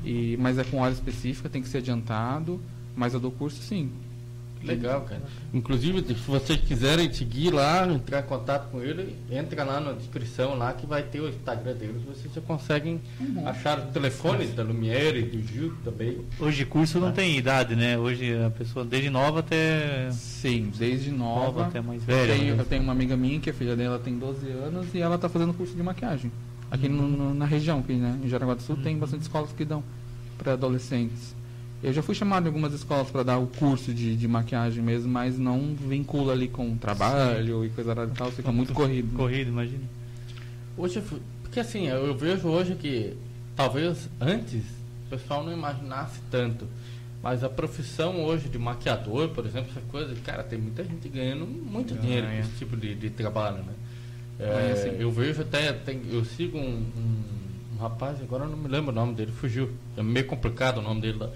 E, 0.04 0.36
mas 0.40 0.58
é 0.58 0.64
com 0.64 0.78
hora 0.78 0.92
específica, 0.92 1.48
tem 1.48 1.62
que 1.62 1.68
ser 1.68 1.78
adiantado. 1.78 2.60
Mas 2.96 3.14
eu 3.14 3.20
dou 3.20 3.30
curso 3.30 3.62
sim. 3.62 3.92
Legal, 4.62 5.02
cara. 5.02 5.22
Inclusive, 5.52 6.02
se 6.02 6.14
vocês 6.14 6.60
quiserem 6.60 7.12
seguir 7.12 7.50
lá, 7.50 7.86
entrar 7.86 8.20
em 8.20 8.24
contato 8.24 8.70
com 8.70 8.82
ele, 8.82 9.16
entra 9.30 9.64
lá 9.64 9.80
na 9.80 9.92
descrição 9.92 10.54
lá 10.54 10.72
que 10.72 10.86
vai 10.86 11.02
ter 11.02 11.20
o 11.20 11.28
Instagram 11.28 11.74
deles. 11.74 12.02
Vocês 12.02 12.32
já 12.34 12.40
conseguem 12.40 13.00
uhum. 13.20 13.46
achar 13.46 13.78
o 13.78 13.82
telefone 13.92 14.46
da 14.48 14.62
Lumiere, 14.62 15.22
do 15.22 15.40
Gil 15.46 15.74
também. 15.84 16.18
Hoje 16.38 16.64
curso 16.64 16.98
não 16.98 17.12
tem 17.12 17.36
idade, 17.36 17.76
né? 17.76 17.96
Hoje 17.96 18.36
a 18.44 18.50
pessoa 18.50 18.84
desde 18.84 19.10
nova 19.10 19.40
até. 19.40 20.10
Sim, 20.10 20.72
desde 20.76 21.10
nova. 21.10 21.46
nova 21.46 21.66
até 21.66 21.80
mais 21.80 22.02
velha. 22.02 22.32
Eu 22.32 22.38
tenho, 22.38 22.56
né? 22.56 22.62
eu 22.62 22.66
tenho, 22.66 22.82
uma 22.82 22.92
amiga 22.92 23.16
minha 23.16 23.40
que 23.40 23.50
a 23.50 23.54
filha 23.54 23.76
dela 23.76 23.98
tem 23.98 24.18
12 24.18 24.50
anos 24.50 24.94
e 24.94 25.00
ela 25.00 25.14
está 25.14 25.28
fazendo 25.28 25.54
curso 25.54 25.74
de 25.74 25.82
maquiagem. 25.82 26.30
Aqui 26.70 26.86
uhum. 26.86 26.94
no, 26.94 27.08
no, 27.08 27.34
na 27.34 27.46
região, 27.46 27.78
aqui, 27.78 27.94
né? 27.94 28.18
Em 28.22 28.28
Jaraguá 28.28 28.54
do 28.54 28.62
Sul 28.62 28.76
uhum. 28.76 28.82
tem 28.82 28.98
bastante 28.98 29.22
escolas 29.22 29.52
que 29.52 29.64
dão 29.64 29.82
para 30.36 30.52
adolescentes. 30.52 31.34
Eu 31.82 31.92
já 31.92 32.02
fui 32.02 32.14
chamado 32.14 32.44
em 32.44 32.48
algumas 32.48 32.72
escolas 32.72 33.08
para 33.08 33.22
dar 33.22 33.38
o 33.38 33.46
curso 33.46 33.94
de, 33.94 34.16
de 34.16 34.26
maquiagem 34.26 34.82
mesmo, 34.82 35.10
mas 35.10 35.38
não 35.38 35.74
vincula 35.74 36.32
ali 36.32 36.48
com 36.48 36.76
trabalho 36.76 37.60
Sim. 37.60 37.66
e 37.66 37.70
coisa 37.70 37.92
e 37.92 38.16
tal, 38.16 38.32
fica 38.32 38.50
muito 38.50 38.72
corrido. 38.72 39.16
Corrido, 39.16 39.48
imagina. 39.48 39.84
Hoje, 40.76 41.00
porque 41.42 41.60
assim, 41.60 41.86
eu 41.86 42.16
vejo 42.16 42.48
hoje 42.48 42.74
que 42.74 43.16
talvez 43.54 44.08
antes 44.20 44.62
o 45.06 45.10
pessoal 45.10 45.44
não 45.44 45.52
imaginasse 45.52 46.20
tanto, 46.30 46.66
mas 47.22 47.44
a 47.44 47.48
profissão 47.48 48.24
hoje 48.24 48.48
de 48.48 48.58
maquiador, 48.58 49.28
por 49.28 49.46
exemplo, 49.46 49.70
essa 49.70 49.80
coisa, 49.88 50.14
cara, 50.24 50.42
tem 50.42 50.58
muita 50.58 50.82
gente 50.82 51.08
ganhando 51.08 51.46
muito 51.46 51.94
ah, 51.94 51.96
dinheiro 51.96 52.26
com 52.26 52.32
esse 52.32 52.56
tipo 52.58 52.76
de, 52.76 52.94
de 52.94 53.10
trabalho, 53.10 53.58
né? 53.58 53.72
É, 54.40 54.72
assim, 54.72 54.96
eu 55.00 55.10
vejo 55.10 55.42
até, 55.42 55.72
tem, 55.72 56.00
eu 56.10 56.24
sigo 56.24 56.58
um, 56.58 56.86
um 56.96 57.37
um 57.78 57.82
rapaz, 57.82 58.20
agora 58.20 58.44
eu 58.44 58.50
não 58.50 58.56
me 58.56 58.68
lembro 58.68 58.90
o 58.90 58.94
nome 58.94 59.14
dele, 59.14 59.30
fugiu. 59.30 59.70
É 59.96 60.02
meio 60.02 60.26
complicado 60.26 60.78
o 60.78 60.82
nome 60.82 61.00
dele 61.00 61.18
lá. 61.18 61.30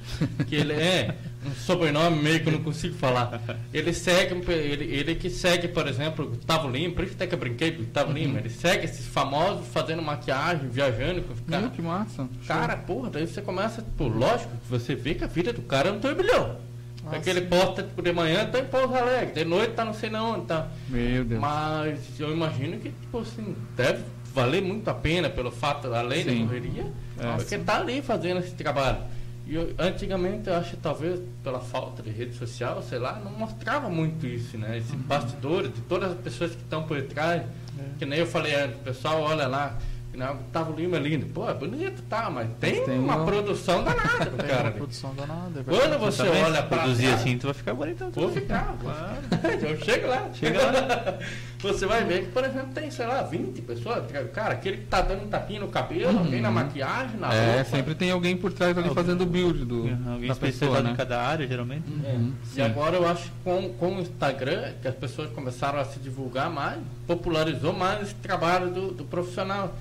Que 0.46 0.56
ele 0.56 0.72
é 0.72 1.16
um 1.46 1.52
sobrenome 1.54 2.20
meio 2.20 2.40
que 2.40 2.48
eu 2.48 2.52
não 2.52 2.62
consigo 2.62 2.94
falar. 2.96 3.40
Ele 3.72 3.92
segue, 3.92 4.34
ele, 4.52 4.84
ele 4.84 5.14
que 5.14 5.30
segue, 5.30 5.68
por 5.68 5.86
exemplo, 5.86 6.26
Gustavo 6.26 6.68
Lima, 6.68 6.94
por 6.94 7.04
isso 7.04 7.14
até 7.14 7.26
que 7.26 7.34
eu 7.34 7.38
brinquei 7.38 7.72
com 7.72 7.84
Gustavo 7.84 8.08
uhum. 8.08 8.16
Lima, 8.16 8.38
ele 8.40 8.50
segue 8.50 8.84
esses 8.84 9.06
famosos 9.06 9.66
fazendo 9.68 10.02
maquiagem, 10.02 10.68
viajando 10.68 11.22
com 11.22 11.32
os 11.32 11.40
caras. 11.40 11.72
que 11.72 11.80
massa. 11.80 12.28
Cara, 12.46 12.76
Show. 12.76 12.84
porra, 12.86 13.10
daí 13.10 13.26
você 13.26 13.40
começa, 13.40 13.84
pô, 13.96 14.08
lógico, 14.08 14.50
você 14.68 14.94
vê 14.94 15.14
que 15.14 15.24
a 15.24 15.28
vida 15.28 15.52
do 15.52 15.62
cara 15.62 15.88
é 15.88 15.92
um 15.92 16.00
turbilhão. 16.00 16.56
Nossa. 17.02 17.16
Porque 17.16 17.30
ele 17.30 17.42
posta 17.42 17.82
tipo, 17.82 18.00
de 18.00 18.12
manhã 18.12 18.46
tá 18.46 18.60
em 18.60 18.64
Pouso 18.66 18.94
Alegre, 18.94 19.34
de 19.34 19.44
noite 19.44 19.74
tá 19.74 19.84
não 19.84 19.94
sei 19.94 20.08
não 20.08 20.34
onde, 20.34 20.46
tá. 20.46 20.68
Meu 20.88 21.24
Deus. 21.24 21.40
Mas 21.40 21.98
eu 22.18 22.32
imagino 22.32 22.78
que, 22.78 22.90
tipo 22.90 23.18
assim, 23.18 23.56
deve 23.76 24.04
valer 24.32 24.62
muito 24.62 24.88
a 24.88 24.94
pena 24.94 25.28
pelo 25.28 25.50
fato, 25.50 25.92
além 25.92 26.24
Sim. 26.24 26.40
da 26.40 26.46
correria, 26.46 26.92
é, 27.18 27.36
porque 27.36 27.54
está 27.54 27.78
ali 27.78 28.02
fazendo 28.02 28.40
esse 28.40 28.54
trabalho. 28.54 28.98
E 29.46 29.54
eu, 29.54 29.74
antigamente, 29.78 30.48
eu 30.48 30.54
acho 30.54 30.76
talvez 30.76 31.20
pela 31.42 31.60
falta 31.60 32.02
de 32.02 32.10
rede 32.10 32.34
social, 32.34 32.82
sei 32.82 32.98
lá, 32.98 33.20
não 33.22 33.32
mostrava 33.32 33.88
muito 33.88 34.26
isso, 34.26 34.56
né? 34.56 34.78
Esse 34.78 34.92
uhum. 34.92 35.00
bastidor 35.00 35.68
de 35.68 35.80
todas 35.82 36.12
as 36.12 36.18
pessoas 36.18 36.52
que 36.52 36.62
estão 36.62 36.84
por 36.84 37.00
trás. 37.02 37.42
É. 37.42 37.98
Que 37.98 38.06
nem 38.06 38.20
eu 38.20 38.26
falei 38.26 38.54
antes, 38.54 38.76
o 38.76 38.80
pessoal 38.80 39.20
olha 39.22 39.46
lá, 39.48 39.78
não, 40.14 40.36
Gustavo 40.36 40.74
Lima 40.74 40.98
é 40.98 41.00
lindo. 41.00 41.26
Pô, 41.26 41.48
é 41.48 41.54
bonito, 41.54 42.02
tá, 42.02 42.28
mas 42.28 42.48
tem, 42.60 42.84
tem 42.84 42.98
uma, 42.98 43.16
uma 43.16 43.24
produção 43.24 43.82
danada 43.82 44.26
pro 44.26 44.36
cara. 44.46 44.62
Uma 44.64 44.72
produção 44.72 45.14
danada. 45.14 45.60
É 45.60 45.64
Quando 45.64 45.98
você 45.98 46.22
olha 46.22 46.62
pra 46.62 46.78
produzir 46.78 47.06
assim, 47.06 47.38
tu 47.38 47.46
vai 47.46 47.54
ficar 47.54 47.74
bonitão. 47.74 48.10
Vou 48.10 48.30
ficar, 48.30 48.76
claro. 48.80 49.16
eu 49.66 49.78
chego 49.80 50.08
lá. 50.08 50.28
Chega 50.34 50.62
lá. 50.62 51.18
você 51.62 51.86
vai 51.86 52.04
ver 52.04 52.24
que, 52.24 52.30
por 52.32 52.44
exemplo, 52.44 52.68
tem, 52.74 52.90
sei 52.90 53.06
lá, 53.06 53.22
20 53.22 53.62
pessoas. 53.62 54.04
Cara, 54.32 54.54
aquele 54.54 54.78
que 54.78 54.86
tá 54.86 55.00
dando 55.00 55.24
um 55.24 55.28
tapinha 55.28 55.60
no 55.60 55.68
cabelo, 55.68 56.12
uhum. 56.12 56.18
alguém 56.18 56.40
na 56.40 56.50
maquiagem, 56.50 57.16
na 57.18 57.32
É, 57.32 57.54
roupa. 57.56 57.70
sempre 57.70 57.94
tem 57.94 58.10
alguém 58.10 58.36
por 58.36 58.52
trás 58.52 58.76
ali 58.76 58.90
fazendo 58.90 59.22
o 59.22 59.26
build 59.26 59.64
do, 59.64 59.88
alguém 60.10 60.28
da 60.28 60.34
pessoa, 60.34 60.82
né? 60.82 60.90
em 60.90 60.96
cada 60.96 61.22
área, 61.22 61.46
geralmente. 61.46 61.84
Uhum. 61.88 62.32
É. 62.56 62.58
E 62.58 62.62
agora 62.62 62.96
eu 62.96 63.06
acho 63.06 63.24
que 63.24 63.32
com, 63.44 63.68
com 63.74 63.96
o 63.96 64.00
Instagram, 64.00 64.72
que 64.82 64.88
as 64.88 64.94
pessoas 64.94 65.30
começaram 65.30 65.78
a 65.78 65.84
se 65.84 65.98
divulgar 66.00 66.50
mais, 66.50 66.78
popularizou 67.06 67.72
mais 67.72 68.02
esse 68.02 68.14
trabalho 68.16 68.70
do, 68.70 68.90
do 68.92 69.04
profissional 69.04 69.74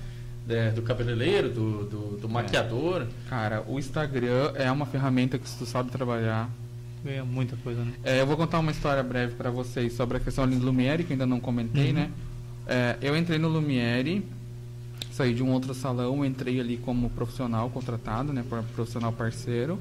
é, 0.48 0.70
do 0.70 0.82
cabeleireiro, 0.82 1.48
do, 1.48 1.84
do, 1.84 2.16
do 2.18 2.28
maquiador. 2.28 3.02
É. 3.02 3.06
Cara, 3.30 3.62
o 3.66 3.78
Instagram 3.78 4.52
é 4.54 4.70
uma 4.70 4.86
ferramenta 4.86 5.38
que 5.38 5.48
se 5.48 5.56
tu 5.58 5.66
sabe 5.66 5.90
trabalhar. 5.90 6.48
Ganha 7.04 7.24
muita 7.24 7.56
coisa, 7.56 7.84
né? 7.84 7.92
É, 8.04 8.20
eu 8.20 8.26
vou 8.26 8.36
contar 8.36 8.60
uma 8.60 8.70
história 8.70 9.02
breve 9.02 9.34
para 9.34 9.50
vocês 9.50 9.92
sobre 9.92 10.18
a 10.18 10.20
questão 10.20 10.48
do 10.48 10.56
Lumiere, 10.64 11.04
que 11.04 11.12
ainda 11.12 11.26
não 11.26 11.40
comentei, 11.40 11.88
uhum. 11.88 11.94
né? 11.94 12.10
É, 12.66 12.96
eu 13.02 13.16
entrei 13.16 13.38
no 13.38 13.48
Lumiere, 13.48 14.24
saí 15.10 15.34
de 15.34 15.42
um 15.42 15.50
outro 15.50 15.74
salão, 15.74 16.24
entrei 16.24 16.60
ali 16.60 16.76
como 16.76 17.10
profissional 17.10 17.68
contratado, 17.70 18.32
né? 18.32 18.44
Profissional 18.74 19.12
parceiro. 19.12 19.78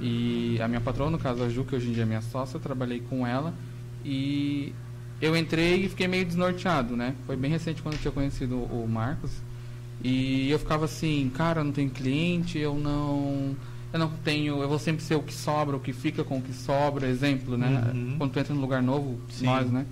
E 0.00 0.60
a 0.60 0.68
minha 0.68 0.80
patroa, 0.80 1.10
no 1.10 1.18
caso 1.18 1.42
a 1.42 1.48
Ju, 1.48 1.64
que 1.64 1.74
hoje 1.74 1.88
em 1.88 1.92
dia 1.92 2.02
é 2.02 2.06
minha 2.06 2.20
sócia, 2.20 2.56
eu 2.56 2.60
trabalhei 2.60 3.00
com 3.00 3.26
ela. 3.26 3.54
E 4.04 4.74
eu 5.20 5.36
entrei 5.36 5.84
e 5.84 5.88
fiquei 5.88 6.06
meio 6.06 6.24
desnorteado, 6.24 6.96
né? 6.96 7.14
Foi 7.26 7.36
bem 7.36 7.50
recente 7.50 7.80
quando 7.80 7.94
eu 7.94 8.00
tinha 8.00 8.12
conhecido 8.12 8.56
o 8.56 8.86
Marcos. 8.86 9.30
E 10.04 10.50
eu 10.50 10.58
ficava 10.58 10.84
assim, 10.84 11.30
cara, 11.34 11.60
eu 11.60 11.64
não 11.64 11.72
tenho 11.72 11.90
cliente, 11.90 12.58
eu 12.58 12.74
não. 12.74 13.56
Eu 13.92 13.98
não 13.98 14.10
tenho. 14.24 14.60
Eu 14.62 14.68
vou 14.68 14.78
sempre 14.78 15.02
ser 15.02 15.14
o 15.14 15.22
que 15.22 15.32
sobra, 15.32 15.76
o 15.76 15.80
que 15.80 15.92
fica 15.92 16.24
com 16.24 16.38
o 16.38 16.42
que 16.42 16.52
sobra, 16.52 17.08
exemplo, 17.08 17.56
né? 17.56 17.90
Uhum. 17.94 18.14
Quando 18.18 18.32
tu 18.32 18.38
entra 18.38 18.54
num 18.54 18.60
lugar 18.60 18.82
novo, 18.82 19.18
Sim. 19.28 19.46
nós, 19.46 19.70
né? 19.70 19.86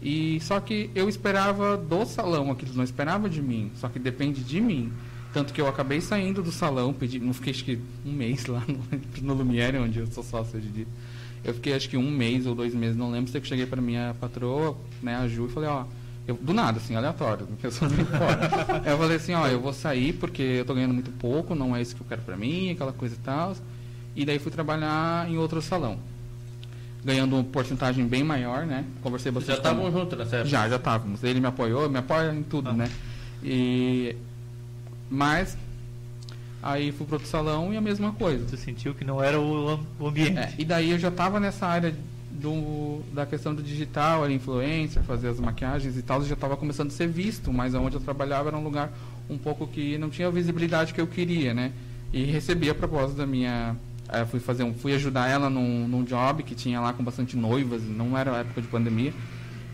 E 0.00 0.38
só 0.40 0.60
que 0.60 0.90
eu 0.94 1.08
esperava 1.08 1.76
do 1.76 2.04
salão 2.04 2.50
aquilo, 2.50 2.74
não 2.74 2.84
esperava 2.84 3.28
de 3.28 3.40
mim, 3.40 3.70
só 3.74 3.88
que 3.88 3.98
depende 3.98 4.42
de 4.42 4.60
mim. 4.60 4.92
Tanto 5.32 5.52
que 5.52 5.60
eu 5.60 5.66
acabei 5.66 6.00
saindo 6.00 6.42
do 6.42 6.52
salão, 6.52 6.92
pedi, 6.92 7.18
não 7.18 7.32
fiquei 7.32 7.52
acho 7.52 7.64
que 7.64 7.78
um 8.06 8.12
mês 8.12 8.46
lá 8.46 8.62
no, 8.68 8.78
no 9.26 9.34
Lumiere, 9.34 9.78
onde 9.78 9.98
eu 9.98 10.06
sou 10.06 10.22
sócio 10.22 10.58
hoje 10.58 10.68
em 10.68 10.72
dia. 10.72 10.86
Eu 11.42 11.54
fiquei 11.54 11.74
acho 11.74 11.88
que 11.88 11.96
um 11.96 12.10
mês 12.10 12.46
ou 12.46 12.54
dois 12.54 12.74
meses, 12.74 12.96
não 12.96 13.10
lembro, 13.10 13.30
sei 13.32 13.40
que 13.40 13.46
cheguei 13.48 13.66
para 13.66 13.80
minha 13.80 14.14
patroa, 14.20 14.76
né, 15.02 15.16
a 15.16 15.26
Ju, 15.26 15.46
e 15.46 15.48
falei, 15.48 15.68
ó, 15.68 15.84
eu, 16.26 16.36
do 16.36 16.54
nada, 16.54 16.78
assim, 16.78 16.96
aleatório, 16.96 17.46
eu 17.62 17.70
sou 17.70 17.88
fora. 17.88 18.82
eu 18.86 18.96
falei 18.96 19.16
assim, 19.16 19.34
ó, 19.34 19.46
eu 19.46 19.60
vou 19.60 19.72
sair 19.72 20.14
porque 20.14 20.42
eu 20.42 20.64
tô 20.64 20.74
ganhando 20.74 20.94
muito 20.94 21.10
pouco, 21.12 21.54
não 21.54 21.76
é 21.76 21.82
isso 21.82 21.94
que 21.94 22.00
eu 22.00 22.06
quero 22.06 22.22
pra 22.22 22.36
mim, 22.36 22.70
aquela 22.70 22.92
coisa 22.92 23.14
e 23.14 23.18
tal. 23.18 23.54
E 24.16 24.24
daí 24.24 24.38
fui 24.38 24.50
trabalhar 24.50 25.28
em 25.28 25.36
outro 25.36 25.60
salão. 25.60 25.98
Ganhando 27.04 27.36
uma 27.36 27.44
porcentagem 27.44 28.06
bem 28.06 28.24
maior, 28.24 28.64
né? 28.64 28.84
Conversei 29.02 29.30
bastante. 29.30 29.56
Já 29.56 29.58
estavam 29.58 29.92
juntos 29.92 30.16
nessa 30.16 30.36
época? 30.36 30.48
Já, 30.48 30.68
já 30.68 30.76
estávamos. 30.76 31.22
Ele 31.22 31.40
me 31.40 31.46
apoiou, 31.46 31.90
me 31.90 31.98
apoia 31.98 32.32
em 32.32 32.42
tudo, 32.42 32.70
ah. 32.70 32.72
né? 32.72 32.90
E. 33.42 34.16
Mas. 35.10 35.58
Aí 36.62 36.92
fui 36.92 37.04
pro 37.04 37.16
outro 37.16 37.28
salão 37.28 37.74
e 37.74 37.76
a 37.76 37.80
mesma 37.80 38.12
coisa. 38.12 38.48
Você 38.48 38.56
sentiu 38.56 38.94
que 38.94 39.04
não 39.04 39.22
era 39.22 39.38
o 39.38 39.78
ambiente. 40.00 40.38
É, 40.38 40.54
e 40.56 40.64
daí 40.64 40.92
eu 40.92 40.98
já 40.98 41.08
estava 41.08 41.38
nessa 41.38 41.66
área 41.66 41.94
do, 42.34 43.00
da 43.12 43.24
questão 43.24 43.54
do 43.54 43.62
digital, 43.62 44.24
a 44.24 44.30
influência, 44.30 45.02
fazer 45.02 45.28
as 45.28 45.38
maquiagens 45.38 45.96
e 45.96 46.02
tal, 46.02 46.22
já 46.24 46.34
estava 46.34 46.56
começando 46.56 46.88
a 46.88 46.92
ser 46.92 47.06
visto, 47.06 47.52
mas 47.52 47.74
onde 47.74 47.96
eu 47.96 48.00
trabalhava 48.00 48.48
era 48.48 48.56
um 48.56 48.64
lugar 48.64 48.92
um 49.30 49.38
pouco 49.38 49.66
que 49.66 49.96
não 49.98 50.10
tinha 50.10 50.28
a 50.28 50.30
visibilidade 50.30 50.92
que 50.92 51.00
eu 51.00 51.06
queria, 51.06 51.54
né? 51.54 51.72
E 52.12 52.24
recebi 52.24 52.68
a 52.68 52.74
proposta 52.74 53.16
da 53.16 53.26
minha. 53.26 53.76
É, 54.08 54.24
fui 54.26 54.38
fazer 54.38 54.64
um, 54.64 54.74
fui 54.74 54.94
ajudar 54.94 55.28
ela 55.28 55.48
num, 55.48 55.88
num 55.88 56.04
job 56.04 56.42
que 56.42 56.54
tinha 56.54 56.80
lá 56.80 56.92
com 56.92 57.02
bastante 57.02 57.36
noivas, 57.36 57.82
não 57.82 58.16
era 58.18 58.38
época 58.38 58.60
de 58.60 58.68
pandemia. 58.68 59.14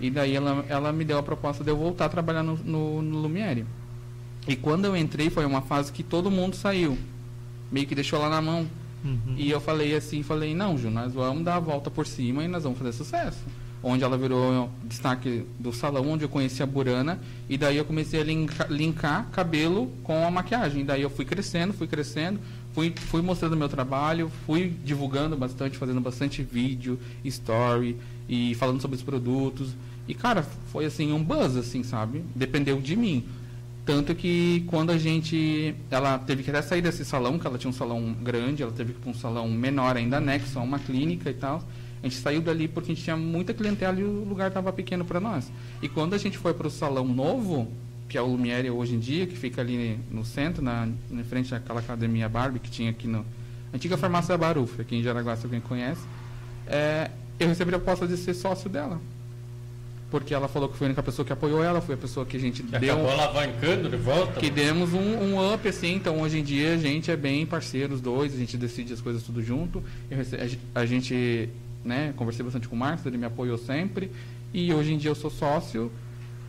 E 0.01 0.09
daí 0.11 0.35
ela, 0.35 0.65
ela 0.69 0.93
me 0.93 1.05
deu 1.05 1.19
a 1.19 1.23
proposta 1.23 1.63
de 1.65 1.71
eu 1.71 1.77
voltar 1.77 2.07
a 2.07 2.09
trabalhar 2.09 2.43
no, 2.43 2.57
no, 2.57 3.03
no 3.03 3.19
Lumiere. 3.19 3.67
E 4.49 4.57
quando 4.57 4.87
eu 4.87 4.97
entrei, 4.97 5.29
foi 5.29 5.45
uma 5.45 5.61
fase 5.61 5.93
que 5.93 6.03
todo 6.03 6.31
mundo 6.31 6.57
saiu. 6.57 6.97
Meio 7.71 7.87
que 7.87 7.95
deixou 7.95 8.19
ela 8.19 8.31
na 8.31 8.41
mão. 8.41 8.67
Uhum. 9.05 9.35
E 9.37 9.51
eu 9.51 9.61
falei 9.61 9.95
assim, 9.95 10.23
falei, 10.23 10.55
não, 10.55 10.77
Ju, 10.77 10.91
nós 10.91 11.13
vamos 11.13 11.45
dar 11.45 11.57
a 11.57 11.61
volta 11.61 11.91
por 11.91 12.07
cima 12.07 12.45
e 12.45 12.49
nós 12.49 12.65
vamos 12.65 12.79
fazer 12.79 12.93
sucesso. 12.93 13.39
Onde 13.83 14.05
ela 14.05 14.19
virou 14.19 14.71
destaque 14.85 15.47
do 15.59 15.73
salão, 15.73 16.07
onde 16.11 16.23
eu 16.25 16.29
conheci 16.29 16.63
a 16.63 16.67
Burana, 16.67 17.19
e 17.49 17.57
daí 17.57 17.79
eu 17.79 17.85
comecei 17.85 18.21
a 18.21 18.25
linkar, 18.25 18.71
linkar 18.71 19.31
cabelo 19.31 19.91
com 20.03 20.27
a 20.27 20.31
maquiagem. 20.31 20.85
Daí 20.85 21.01
eu 21.01 21.09
fui 21.09 21.25
crescendo, 21.25 21.73
fui 21.73 21.87
crescendo, 21.87 22.39
fui, 22.75 22.93
fui 22.95 23.23
mostrando 23.23 23.57
meu 23.57 23.71
trabalho, 23.71 24.31
fui 24.45 24.75
divulgando 24.85 25.35
bastante, 25.35 25.79
fazendo 25.79 26.01
bastante 26.01 26.43
vídeo, 26.43 26.99
story, 27.25 27.97
e 28.29 28.55
falando 28.57 28.83
sobre 28.83 28.97
os 28.97 29.03
produtos. 29.03 29.75
E, 30.07 30.15
cara, 30.15 30.43
foi 30.73 30.85
assim, 30.85 31.13
um 31.13 31.23
buzz, 31.23 31.57
assim, 31.57 31.83
sabe? 31.83 32.23
Dependeu 32.35 32.81
de 32.81 32.97
mim. 32.97 33.25
Tanto 33.85 34.15
que 34.15 34.65
quando 34.67 34.91
a 34.91 34.99
gente. 34.99 35.75
Ela 35.91 36.19
teve 36.19 36.43
que 36.43 36.51
até 36.51 36.63
sair 36.63 36.83
desse 36.83 37.05
salão, 37.05 37.39
que 37.39 37.47
ela 37.47 37.59
tinha 37.59 37.71
um 37.71 37.75
salão 37.75 38.13
grande, 38.13 38.63
ela 38.63 38.73
teve 38.73 38.93
que 38.93 38.99
ir 38.99 39.03
para 39.03 39.11
um 39.11 39.15
salão 39.15 39.49
menor 39.49 39.97
ainda 39.97 40.19
anexo 40.19 40.59
a 40.59 40.63
uma 40.63 40.79
clínica 40.79 41.31
e 41.31 41.35
tal. 41.35 41.63
A 42.03 42.07
gente 42.07 42.17
saiu 42.17 42.41
dali 42.41 42.69
porque 42.69 42.93
a 42.93 42.95
gente 42.95 43.05
tinha 43.05 43.17
muita 43.17 43.53
clientela 43.53 43.99
e 43.99 44.05
o 44.05 44.25
lugar 44.25 44.49
estava 44.49 44.73
pequeno 44.73 45.05
para 45.05 45.21
nós. 45.21 45.51
E 45.83 45.89
quando 45.89 46.15
a 46.15 46.19
gente 46.19 46.39
foi 46.39 46.55
para 46.55 46.67
o 46.67 46.71
salão 46.71 47.07
novo, 47.07 47.71
que 48.09 48.17
é 48.17 48.23
o 48.23 48.27
Lumiere 48.27 48.71
hoje 48.71 48.95
em 48.95 48.99
dia, 48.99 49.27
que 49.27 49.37
fica 49.37 49.61
ali 49.61 49.99
no 50.11 50.25
centro, 50.25 50.63
na, 50.63 50.89
na 51.11 51.25
frente 51.25 51.51
daquela 51.51 51.81
academia 51.81 52.29
Barbie 52.29 52.59
que 52.59 52.71
tinha 52.71 52.91
aqui 52.91 53.07
no. 53.07 53.25
Antiga 53.73 53.97
farmácia 53.97 54.37
Baruf, 54.37 54.81
aqui 54.81 54.97
em 54.97 55.03
Jaraguá, 55.03 55.37
se 55.37 55.45
alguém 55.45 55.61
conhece. 55.61 56.03
É, 56.67 57.11
eu 57.39 57.49
recebi 57.49 57.75
a 57.75 57.79
proposta 57.79 58.07
de 58.07 58.17
ser 58.17 58.35
sócio 58.35 58.69
dela 58.69 59.01
porque 60.11 60.35
ela 60.35 60.49
falou 60.49 60.69
que 60.69 60.77
foi 60.77 60.87
a 60.87 60.89
única 60.89 61.03
pessoa 61.03 61.25
que 61.25 61.33
apoiou 61.33 61.63
ela, 61.63 61.81
foi 61.81 61.95
a 61.95 61.99
pessoa 61.99 62.27
que 62.27 62.37
a 62.37 62.41
gente 62.41 62.63
Que 62.63 62.79
deu. 62.79 62.95
acabou 62.95 63.11
alavancando 63.13 63.89
de 63.89 63.97
volta. 63.97 64.41
Que 64.41 64.51
demos 64.51 64.93
um, 64.93 64.99
um 64.99 65.55
up, 65.55 65.67
assim, 65.69 65.95
então 65.95 66.21
hoje 66.21 66.39
em 66.41 66.43
dia 66.43 66.75
a 66.75 66.77
gente 66.77 67.11
é 67.11 67.17
bem 67.17 67.47
parceiro, 67.47 67.95
os 67.95 68.01
dois, 68.01 68.35
a 68.35 68.37
gente 68.37 68.57
decide 68.57 68.93
as 68.93 69.01
coisas 69.01 69.23
tudo 69.23 69.43
junto. 69.43 69.83
Rece- 70.11 70.37
a, 70.37 70.47
ge- 70.47 70.59
a 70.75 70.85
gente, 70.87 71.49
né, 71.85 72.13
conversei 72.17 72.45
bastante 72.45 72.67
com 72.69 72.75
o 72.75 72.79
Marcos, 72.79 73.07
ele 73.07 73.17
me 73.19 73.25
apoiou 73.27 73.57
sempre. 73.57 74.11
E 74.53 74.73
hoje 74.75 74.93
em 74.93 74.99
dia 74.99 75.11
eu 75.11 75.15
sou 75.15 75.31
sócio 75.31 75.93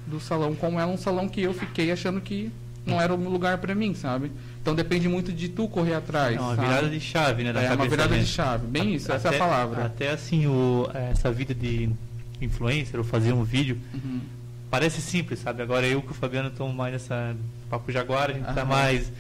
do 0.08 0.20
salão, 0.20 0.56
como 0.56 0.80
é 0.80 0.86
um 0.86 0.98
salão 0.98 1.30
que 1.30 1.42
eu 1.42 1.54
fiquei 1.54 1.92
achando 1.92 2.20
que 2.20 2.52
não 2.84 3.00
era 3.00 3.14
um 3.14 3.30
lugar 3.30 3.60
para 3.60 3.76
mim, 3.76 3.94
sabe? 3.94 4.32
Então 4.60 4.74
depende 4.74 5.08
muito 5.08 5.32
de 5.32 5.48
tu 5.50 5.68
correr 5.68 5.94
atrás. 5.94 6.36
É 6.36 6.40
uma 6.40 6.56
sabe? 6.56 6.68
virada 6.68 6.90
de 6.90 7.00
chave, 7.00 7.44
né? 7.44 7.54
Da 7.54 7.62
É 7.62 7.74
uma 7.76 7.88
virada 7.88 8.18
de 8.18 8.26
chave, 8.26 8.66
bem 8.66 8.96
isso, 8.96 9.12
essa 9.12 9.30
é 9.30 9.36
a 9.36 9.38
palavra. 9.38 9.86
Até 9.86 10.10
assim, 10.10 10.48
o, 10.48 10.90
essa 11.12 11.32
vida 11.32 11.54
de 11.54 11.90
influencer 12.42 12.98
ou 13.00 13.04
fazer 13.04 13.34
um 13.34 13.44
vídeo 13.44 13.78
Uhum. 13.94 14.20
parece 14.70 15.02
simples, 15.02 15.40
sabe? 15.40 15.62
Agora 15.62 15.86
eu 15.88 16.02
que 16.02 16.12
o 16.12 16.14
Fabiano 16.14 16.50
estamos 16.50 16.74
mais 16.76 16.94
nessa 16.94 17.36
Papo 17.70 17.92
Jaguar, 17.92 18.30
a 18.30 18.34
gente 18.34 18.54
tá 18.54 18.66
mais. 18.66 19.12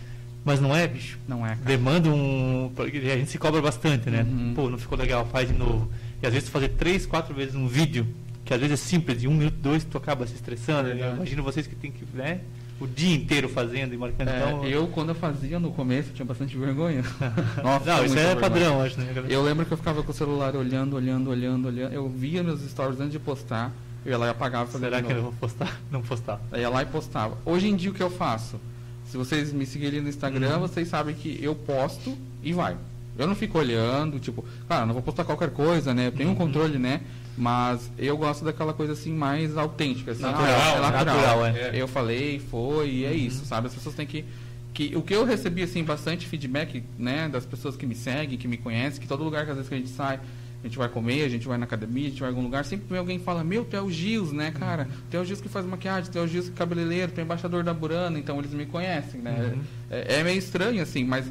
Mas 0.44 0.60
não 0.60 0.76
é, 0.76 0.88
bicho. 0.88 1.20
Não 1.28 1.46
é, 1.46 1.50
cara. 1.50 1.62
Demanda 1.66 2.10
um. 2.10 2.72
A 2.78 2.86
gente 3.18 3.30
se 3.30 3.38
cobra 3.38 3.62
bastante, 3.62 4.10
né? 4.10 4.24
Uhum. 4.24 4.54
Pô, 4.56 4.70
não 4.70 4.78
ficou 4.78 4.98
legal, 4.98 5.26
faz 5.32 5.48
de 5.50 5.54
novo. 5.54 5.88
E 6.22 6.26
às 6.26 6.34
vezes 6.34 6.50
tu 6.50 6.52
fazer 6.52 6.70
três, 6.70 7.06
quatro 7.06 7.34
vezes 7.36 7.54
um 7.56 7.68
vídeo, 7.68 8.08
que 8.44 8.54
às 8.54 8.60
vezes 8.60 8.80
é 8.80 8.84
simples, 8.84 9.22
de 9.22 9.28
um 9.28 9.34
minuto, 9.36 9.56
dois, 9.62 9.84
tu 9.84 9.98
acaba 9.98 10.26
se 10.26 10.34
estressando. 10.34 10.90
né? 10.90 10.96
Verdade. 10.96 11.16
Imagina 11.18 11.42
vocês 11.44 11.68
que 11.68 11.76
tem 11.76 11.92
que, 11.92 12.04
né? 12.14 12.40
O 12.82 12.88
dia 12.88 13.16
inteiro 13.16 13.48
fazendo 13.48 13.94
e 13.94 13.98
marcando. 13.98 14.28
É, 14.28 14.38
então, 14.38 14.66
eu, 14.66 14.88
quando 14.88 15.10
eu 15.10 15.16
fazia 15.16 15.60
no 15.60 15.72
começo, 15.72 16.10
tinha 16.14 16.26
bastante 16.26 16.58
vergonha. 16.58 17.04
Nossa, 17.64 17.86
não, 17.86 18.06
isso 18.06 18.16
muita 18.16 18.20
é 18.22 18.26
vergonha. 18.36 18.40
padrão, 18.40 18.82
acho, 18.82 19.00
né? 19.00 19.14
Eu 19.30 19.44
lembro 19.44 19.66
que 19.66 19.72
eu 19.72 19.78
ficava 19.78 20.02
com 20.02 20.12
o 20.12 20.16
celular 20.16 20.56
olhando, 20.56 20.96
olhando, 20.96 21.30
olhando, 21.30 21.68
olhando. 21.68 21.94
Eu 21.94 22.10
via 22.10 22.42
meus 22.42 22.62
stories 22.70 23.00
antes 23.00 23.12
de 23.12 23.20
postar. 23.20 23.72
Eu 24.04 24.12
ia 24.14 24.18
lá 24.18 24.26
e 24.26 24.30
apagava 24.32 24.80
Será 24.80 25.02
que 25.02 25.12
eu 25.14 25.22
vou 25.22 25.34
postar? 25.34 25.80
Não 25.92 26.02
postar. 26.02 26.42
Aí 26.52 26.62
ia 26.62 26.70
lá 26.70 26.82
e 26.82 26.86
postava. 26.88 27.38
Hoje 27.46 27.68
em 27.68 27.76
dia 27.76 27.92
o 27.92 27.94
que 27.94 28.02
eu 28.02 28.10
faço? 28.10 28.60
Se 29.06 29.16
vocês 29.16 29.54
me 29.54 29.66
seguirem 29.66 30.02
no 30.02 30.10
Instagram, 30.10 30.56
Uhum. 30.56 30.60
vocês 30.62 30.88
sabem 30.88 31.14
que 31.14 31.38
eu 31.40 31.54
posto 31.54 32.18
e 32.42 32.52
vai. 32.52 32.76
Eu 33.18 33.28
não 33.28 33.36
fico 33.36 33.60
olhando, 33.60 34.18
tipo, 34.20 34.44
claro, 34.68 34.88
não 34.88 34.94
vou 34.94 35.04
postar 35.04 35.24
qualquer 35.26 35.52
coisa, 35.52 35.94
né? 35.94 36.08
Eu 36.08 36.12
tenho 36.14 36.30
um 36.30 36.32
Uhum. 36.32 36.38
controle, 36.38 36.80
né? 36.80 37.02
Mas 37.38 37.90
eu 37.98 38.18
gosto 38.18 38.44
daquela 38.44 38.74
coisa 38.74 38.94
assim 38.94 39.14
mais 39.14 39.58
autêntica, 39.58 40.12
assim, 40.12 40.22
Natural, 40.22 40.46
ah, 40.46 40.78
é 40.78 40.82
natural. 40.82 41.06
natural, 41.06 41.46
é. 41.46 41.72
Eu 41.74 41.88
falei, 41.88 42.40
foi, 42.40 42.90
e 42.90 43.06
é 43.06 43.14
isso, 43.14 43.46
sabe? 43.46 43.68
As 43.68 43.74
pessoas 43.74 43.96
têm 43.96 44.06
que 44.06 44.26
que 44.74 44.96
o 44.96 45.02
que 45.02 45.14
eu 45.14 45.26
recebi 45.26 45.64
assim 45.64 45.84
bastante 45.84 46.26
feedback, 46.28 46.84
né, 46.98 47.28
das 47.28 47.46
pessoas 47.46 47.76
que 47.76 47.86
me 47.86 47.96
seguem, 47.96 48.38
que 48.38 48.48
me 48.48 48.58
conhecem, 48.58 49.02
que 49.02 49.08
todo 49.08 49.24
lugar 49.24 49.46
que 49.46 49.52
às 49.52 49.58
vezes 49.58 49.70
que 49.70 49.76
a 49.76 49.78
gente 49.78 49.90
sai, 49.90 50.20
a 50.64 50.68
gente 50.68 50.78
vai 50.78 50.88
comer, 50.88 51.24
a 51.24 51.30
gente 51.30 51.48
vai 51.48 51.58
na 51.58 51.66
academia, 51.66 52.08
a 52.08 52.10
gente 52.10 52.20
vai 52.20 52.30
em 52.30 52.34
algum 52.34 52.44
lugar, 52.44 52.64
sempre 52.64 52.86
vem 52.90 53.00
alguém 53.00 53.20
fala: 53.20 53.44
"Meu, 53.44 53.66
tu 53.66 53.76
é 53.76 53.82
o 53.82 53.90
Gils, 53.90 54.32
né, 54.32 54.52
cara? 54.52 54.88
Tu 55.10 55.18
é 55.18 55.20
o 55.20 55.26
Gils 55.26 55.42
que 55.42 55.50
faz 55.50 55.66
maquiagem, 55.66 56.12
tu 56.12 56.18
é 56.18 56.22
o 56.22 56.28
Gils 56.28 56.46
que 56.46 56.54
é 56.54 56.56
cabeleireiro, 56.56 57.12
tu 57.12 57.20
é 57.20 57.24
embaixador 57.24 57.64
da 57.64 57.74
Burana", 57.74 58.18
então 58.20 58.38
eles 58.40 58.54
me 58.54 58.66
conhecem, 58.66 59.20
né? 59.22 59.54
Uhum. 59.54 59.62
É, 59.90 60.20
é 60.20 60.24
meio 60.24 60.38
estranho 60.38 60.82
assim, 60.82 61.04
mas 61.04 61.26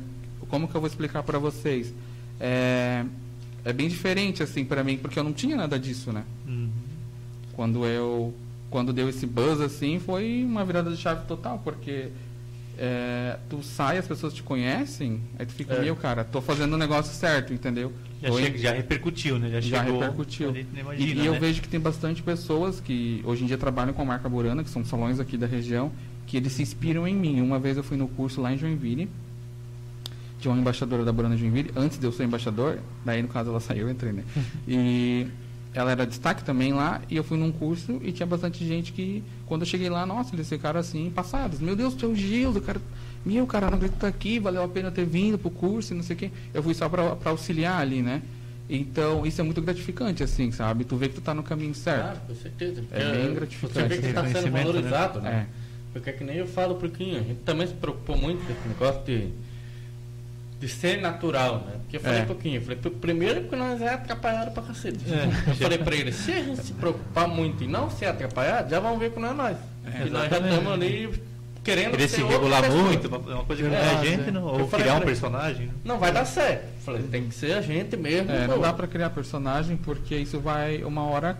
como 0.48 0.66
que 0.68 0.74
eu 0.74 0.80
vou 0.80 0.88
explicar 0.88 1.22
para 1.22 1.38
vocês? 1.38 1.94
É, 2.40 3.04
é 3.64 3.72
bem 3.72 3.88
diferente 3.88 4.42
assim 4.42 4.64
para 4.64 4.82
mim, 4.84 4.96
porque 4.98 5.18
eu 5.18 5.24
não 5.24 5.32
tinha 5.32 5.56
nada 5.56 5.78
disso, 5.78 6.12
né? 6.12 6.24
Uhum. 6.46 6.68
quando 7.54 7.84
eu 7.86 8.34
quando 8.70 8.92
deu 8.92 9.08
esse 9.08 9.26
buzz 9.26 9.60
assim 9.60 9.98
foi 9.98 10.44
uma 10.44 10.64
virada 10.64 10.90
de 10.90 10.96
chave 10.96 11.26
total 11.26 11.60
porque 11.64 12.08
é, 12.78 13.36
tu 13.50 13.62
sai 13.62 13.98
as 13.98 14.06
pessoas 14.06 14.32
te 14.32 14.42
conhecem 14.42 15.20
aí 15.38 15.44
tu 15.44 15.52
fica 15.52 15.74
É. 15.74 15.82
meu 15.82 15.96
cara 15.96 16.22
tô 16.24 16.40
fazendo 16.40 16.74
o 16.74 16.78
negócio 16.78 17.12
certo 17.14 17.52
entendeu 17.52 17.92
Já, 18.22 18.30
chega- 18.32 18.58
já 18.58 18.72
repercutiu, 18.72 19.38
né? 19.38 19.50
Já, 19.50 19.60
já 19.60 19.84
chegou. 19.84 20.00
repercutiu 20.00 20.56
e, 20.56 20.66
imagina, 20.78 21.22
e 21.22 21.26
eu 21.26 21.32
né? 21.32 21.38
vejo 21.40 21.60
que 21.60 21.68
tem 21.68 21.80
bastante 21.80 22.22
pessoas 22.22 22.80
que 22.80 23.20
hoje 23.24 23.42
em 23.44 23.46
dia 23.46 23.58
trabalham 23.58 23.92
com 23.92 24.02
a 24.02 24.04
marca 24.04 24.28
Burana 24.28 24.62
que 24.62 24.70
são 24.70 24.84
salões 24.84 25.18
aqui 25.20 25.36
da 25.36 25.46
região 25.46 25.90
que 26.26 26.36
eles 26.36 26.52
se 26.52 26.62
inspiram 26.62 27.06
em 27.08 27.14
mim 27.14 27.40
uma 27.40 27.58
vez 27.58 27.76
eu 27.76 27.82
fui 27.82 27.96
no 27.96 28.06
curso 28.08 28.40
lá 28.40 28.52
em 28.52 28.56
Joinville 28.56 29.08
tinha 30.40 30.52
uma 30.52 30.60
embaixadora 30.60 31.04
da 31.04 31.12
Burana 31.12 31.36
Joinville 31.36 31.70
antes 31.76 31.98
de 31.98 32.06
eu 32.06 32.12
ser 32.12 32.24
embaixador 32.24 32.78
daí 33.04 33.22
no 33.22 33.28
caso 33.28 33.50
ela 33.50 33.60
saiu 33.60 33.86
eu 33.86 33.90
entrei 33.90 34.12
né 34.12 34.24
e 34.66 35.26
ela 35.72 35.92
era 35.92 36.04
destaque 36.06 36.42
também 36.42 36.72
lá 36.72 37.00
e 37.08 37.16
eu 37.16 37.22
fui 37.22 37.38
num 37.38 37.52
curso 37.52 38.00
e 38.02 38.10
tinha 38.10 38.26
bastante 38.26 38.66
gente 38.66 38.92
que 38.92 39.22
quando 39.46 39.62
eu 39.62 39.66
cheguei 39.66 39.88
lá 39.88 40.04
nossa 40.04 40.34
eles 40.34 40.48
ficaram 40.48 40.80
assim 40.80 41.10
passados 41.10 41.60
meu 41.60 41.76
Deus 41.76 41.94
tu 41.94 42.06
é 42.06 42.08
o 42.08 42.14
Gil 42.14 42.50
o 42.50 42.60
cara 42.60 42.80
meu 43.24 43.46
cara 43.46 43.66
não 43.66 43.74
acredito 43.74 43.94
que 43.96 44.00
tá 44.00 44.08
aqui 44.08 44.38
valeu 44.38 44.62
a 44.62 44.68
pena 44.68 44.90
ter 44.90 45.04
vindo 45.04 45.38
pro 45.38 45.50
curso 45.50 45.92
e 45.92 45.96
não 45.96 46.02
sei 46.02 46.16
o 46.16 46.18
quê 46.18 46.30
eu 46.52 46.62
fui 46.62 46.74
só 46.74 46.88
para 46.88 47.16
auxiliar 47.24 47.80
ali 47.80 48.02
né 48.02 48.22
então 48.68 49.26
isso 49.26 49.40
é 49.40 49.44
muito 49.44 49.60
gratificante 49.60 50.22
assim 50.22 50.50
sabe 50.50 50.84
tu 50.84 50.96
vê 50.96 51.08
que 51.08 51.16
tu 51.16 51.20
tá 51.20 51.34
no 51.34 51.42
caminho 51.42 51.74
certo 51.74 52.02
Claro, 52.02 52.20
com 52.26 52.34
certeza. 52.34 52.84
É 52.90 53.00
Porque, 53.00 53.16
bem 53.18 53.34
gratificante. 53.34 53.74
Você 53.74 53.88
vê 53.88 53.98
que 53.98 54.06
está 54.06 54.22
sendo 54.22 54.34
Reconhecimento, 54.34 54.54
né? 54.54 54.64
valorizado, 54.64 55.20
né? 55.20 55.46
É. 55.56 55.70
Porque 55.92 56.10
é 56.10 56.12
que 56.12 56.24
nem 56.24 56.36
eu 56.36 56.46
falo 56.46 56.76
pro 56.76 56.88
Quinho, 56.88 57.18
a 57.18 57.22
gente 57.22 57.40
também 57.40 57.66
se 57.66 57.74
preocupou 57.74 58.16
muito 58.16 58.44
com 58.46 58.52
esse 58.52 58.68
negócio 58.68 59.02
de, 59.04 59.28
de 60.60 60.68
ser 60.68 61.00
natural, 61.00 61.64
né? 61.66 61.72
Porque 61.80 61.96
eu 61.96 62.00
falei 62.00 62.20
É. 62.20 62.24
pro 62.24 62.34
Quinho, 62.34 62.56
eu 62.56 62.60
falei, 62.62 62.76
"Pr- 62.76 62.90
primeiro 63.00 63.40
porque 63.40 63.56
nós 63.56 63.80
é 63.80 63.94
atrapalhado 63.94 64.50
pra 64.52 64.62
cacete. 64.62 64.98
É. 65.10 65.50
Eu 65.50 65.56
falei 65.56 65.78
pra 65.78 65.96
ele, 65.96 66.12
se 66.12 66.30
a 66.32 66.42
gente 66.42 66.62
se 66.62 66.72
preocupar 66.74 67.26
muito 67.26 67.64
e 67.64 67.66
não 67.66 67.88
ser 67.90 68.06
atrapalhado, 68.06 68.68
já 68.70 68.78
vão 68.78 68.98
ver 68.98 69.10
que 69.10 69.18
não 69.18 69.30
é 69.30 69.32
nós. 69.32 69.56
É, 69.86 70.06
e 70.06 70.10
nós 70.10 70.30
já 70.30 70.38
estamos 70.38 70.72
ali 70.72 71.10
querendo 71.64 71.90
Querer 71.92 72.08
ser 72.08 72.16
se 72.16 72.22
regular 72.22 72.70
muito, 72.70 73.08
uma 73.08 73.18
uma 73.18 73.44
coisa 73.44 73.62
que 73.62 73.68
não 73.68 73.76
é 73.76 73.80
a 73.94 74.04
gente, 74.04 74.28
é. 74.28 74.30
não, 74.30 74.44
ou 74.44 74.68
falei 74.68 74.84
criar 74.84 74.94
um 74.94 74.98
ele. 74.98 75.06
personagem. 75.06 75.66
né? 75.66 75.72
Não 75.84 75.98
vai 75.98 76.12
dar 76.12 76.24
certo. 76.24 76.62
Eu 76.64 76.82
falei, 76.84 77.02
tem 77.04 77.26
que 77.28 77.34
ser 77.34 77.52
a 77.52 77.60
gente 77.62 77.96
mesmo. 77.96 78.30
É, 78.30 78.46
não 78.46 78.60
dá 78.60 78.72
pra 78.72 78.86
criar 78.86 79.10
personagem 79.10 79.76
porque 79.78 80.14
isso 80.16 80.38
vai 80.40 80.82
uma 80.84 81.04
hora 81.04 81.36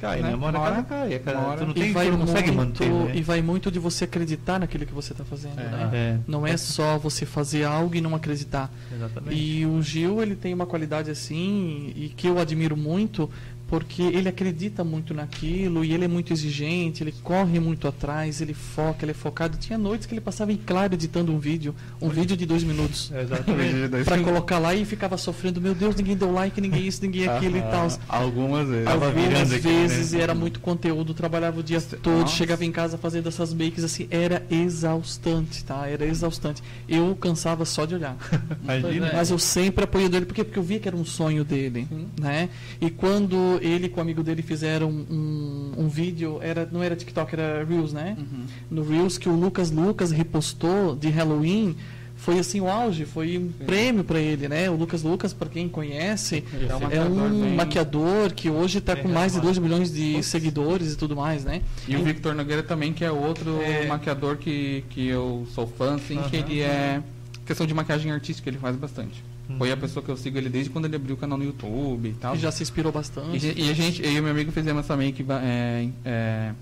Cai, 0.00 0.20
né? 0.20 0.30
né? 0.30 0.34
Uma 0.34 0.46
hora 0.48 0.58
Uma 0.58 0.66
a 0.66 0.82
casa 0.82 1.00
hora- 1.04 1.18
cai. 1.20 1.34
hora- 1.34 1.56
Tu 1.58 1.64
não, 1.64 1.70
E 1.70 1.74
tem, 1.74 1.92
vai, 1.92 2.06
tu 2.06 2.12
não 2.12 2.18
consegue 2.26 2.50
muito, 2.52 2.84
manter, 2.84 2.92
né? 2.92 3.12
e 3.16 3.22
vai 3.22 3.40
muito 3.42 3.70
de 3.70 3.78
você 3.78 4.04
acreditar 4.04 4.58
naquilo 4.60 4.84
que 4.86 4.92
você 4.92 5.12
está 5.12 5.24
fazendo. 5.24 5.58
É. 5.58 5.62
né? 5.64 5.90
É, 5.92 6.18
Não 6.26 6.46
é 6.46 6.56
só 6.56 6.98
você 6.98 7.24
fazer 7.26 7.64
algo 7.64 7.94
e 7.94 8.00
não 8.00 8.14
acreditar. 8.14 8.70
exatamente. 8.94 9.34
E 9.40 9.64
o 9.66 9.80
Gil, 9.82 10.22
ele 10.22 10.34
tem 10.36 10.52
uma 10.52 10.66
qualidade 10.66 11.10
assim, 11.10 11.92
e 11.96 12.08
que 12.16 12.26
eu 12.28 12.38
admiro 12.38 12.76
muito, 12.76 13.30
porque 13.66 14.02
ele 14.02 14.28
acredita 14.28 14.84
muito 14.84 15.14
naquilo, 15.14 15.84
e 15.84 15.92
ele 15.92 16.04
é 16.04 16.08
muito 16.08 16.32
exigente, 16.32 17.02
ele 17.02 17.12
corre 17.22 17.58
muito 17.58 17.88
atrás, 17.88 18.40
ele 18.40 18.54
foca, 18.54 19.04
ele 19.04 19.12
é 19.12 19.14
focado. 19.14 19.56
Tinha 19.56 19.78
noites 19.78 20.06
que 20.06 20.14
ele 20.14 20.20
passava 20.20 20.52
em 20.52 20.56
claro 20.56 20.94
editando 20.94 21.32
um 21.32 21.38
vídeo, 21.38 21.74
um 22.00 22.08
vídeo 22.08 22.36
de 22.36 22.46
dois 22.46 22.62
minutos. 22.62 23.10
É, 23.12 23.22
exatamente. 23.22 23.74
Pra 24.04 24.18
colocar 24.18 24.58
lá 24.58 24.74
e 24.74 24.84
ficava 24.84 25.16
sofrendo, 25.16 25.60
meu 25.60 25.74
Deus, 25.74 25.94
ninguém 25.96 26.16
deu 26.16 26.32
like, 26.32 26.60
ninguém 26.60 26.86
isso, 26.86 27.02
ninguém 27.02 27.26
aquilo 27.26 27.56
e 27.56 27.62
tal. 27.62 27.88
algumas 28.08 28.68
vezes 28.68 28.86
Algumas 28.86 29.52
aqui, 29.52 29.60
vezes 29.60 30.12
né? 30.12 30.18
e 30.18 30.22
era 30.22 30.34
muito 30.34 30.60
conteúdo, 30.60 31.14
trabalhava 31.14 31.60
o 31.60 31.62
dia 31.62 31.80
todo, 31.80 32.20
Nossa. 32.20 32.36
chegava 32.36 32.64
em 32.64 32.72
casa 32.72 32.98
fazendo 32.98 33.28
essas 33.28 33.52
makes 33.52 33.82
assim, 33.84 34.06
era 34.10 34.44
exaustante, 34.50 35.64
tá? 35.64 35.86
Era 35.88 36.04
exaustante. 36.04 36.62
Eu 36.88 37.16
cansava 37.16 37.64
só 37.64 37.84
de 37.84 37.94
olhar. 37.94 38.16
Imagina. 38.62 39.10
Mas 39.12 39.30
eu 39.30 39.38
sempre 39.38 39.84
apoiei 39.84 40.08
dele, 40.08 40.26
porque, 40.26 40.44
porque 40.44 40.58
eu 40.58 40.62
via 40.62 40.78
que 40.78 40.88
era 40.88 40.96
um 40.96 41.04
sonho 41.04 41.44
dele, 41.44 41.88
né? 42.20 42.48
E 42.80 42.90
quando 42.90 43.53
ele 43.62 43.88
com 43.88 43.98
o 43.98 44.02
amigo 44.02 44.22
dele 44.22 44.42
fizeram 44.42 44.90
um, 44.90 45.72
um 45.76 45.88
vídeo, 45.88 46.38
era, 46.42 46.68
não 46.70 46.82
era 46.82 46.94
TikTok, 46.96 47.32
era 47.34 47.64
Reels, 47.64 47.92
né? 47.92 48.16
Uhum. 48.18 48.44
No 48.70 48.82
Reels 48.88 49.18
que 49.18 49.28
o 49.28 49.32
Lucas 49.34 49.70
Lucas 49.70 50.10
repostou 50.10 50.94
de 50.96 51.08
Halloween, 51.08 51.76
foi 52.16 52.38
assim 52.38 52.60
o 52.60 52.68
auge, 52.68 53.04
foi 53.04 53.36
um 53.36 53.48
prêmio 53.66 54.02
para 54.04 54.18
ele, 54.20 54.48
né? 54.48 54.70
O 54.70 54.76
Lucas 54.76 55.02
Lucas, 55.02 55.32
para 55.34 55.48
quem 55.48 55.68
conhece, 55.68 56.42
É 56.68 56.74
um 56.74 56.78
é 56.78 56.80
maquiador 56.80 57.10
um 57.32 57.40
bem- 57.42 57.54
maquiador 57.56 58.32
que 58.32 58.48
hoje 58.48 58.78
está 58.78 58.94
com 58.96 59.08
mais 59.08 59.32
de 59.32 59.38
renomado. 59.38 59.46
2 59.46 59.58
milhões 59.58 59.92
de 59.92 60.22
seguidores 60.22 60.92
e 60.92 60.96
tudo 60.96 61.14
mais, 61.16 61.44
né? 61.44 61.60
E 61.88 61.96
o 61.96 62.02
Victor 62.04 62.34
Nogueira 62.34 62.62
também, 62.62 62.92
que 62.92 63.04
é 63.04 63.10
outro 63.10 63.60
É. 63.60 63.86
maquiador 63.86 64.36
que, 64.36 64.84
que 64.90 65.06
eu 65.08 65.46
sou 65.54 65.66
fã, 65.66 65.96
assim, 65.96 66.16
que 66.30 66.36
Aham. 66.36 66.46
ele 66.46 66.60
é. 66.60 67.02
Questão 67.44 67.66
de 67.66 67.74
maquiagem 67.74 68.10
artística, 68.10 68.48
ele 68.48 68.56
faz 68.58 68.74
bastante. 68.76 69.22
Foi 69.58 69.68
Uhum. 69.68 69.74
a 69.74 69.76
pessoa 69.76 70.02
que 70.02 70.10
eu 70.10 70.16
sigo 70.16 70.38
ele 70.38 70.48
desde 70.48 70.70
quando 70.70 70.86
ele 70.86 70.96
abriu 70.96 71.14
o 71.14 71.18
canal 71.18 71.36
no 71.36 71.44
YouTube 71.44 72.08
e 72.08 72.12
tal. 72.14 72.32
Que 72.34 72.38
já 72.40 72.50
se 72.50 72.62
inspirou 72.62 72.90
E, 72.90 72.94
bastante. 72.94 73.38
ge- 73.38 73.54
e 73.56 73.70
a 73.70 73.74
gente, 73.74 74.02
eu 74.02 74.10
e 74.12 74.20
meu 74.20 74.30
amigo 74.30 74.50
fizemos 74.50 74.84
essa 74.84 74.96
make 74.96 75.24
é, 75.42 75.88
é, 76.04 76.52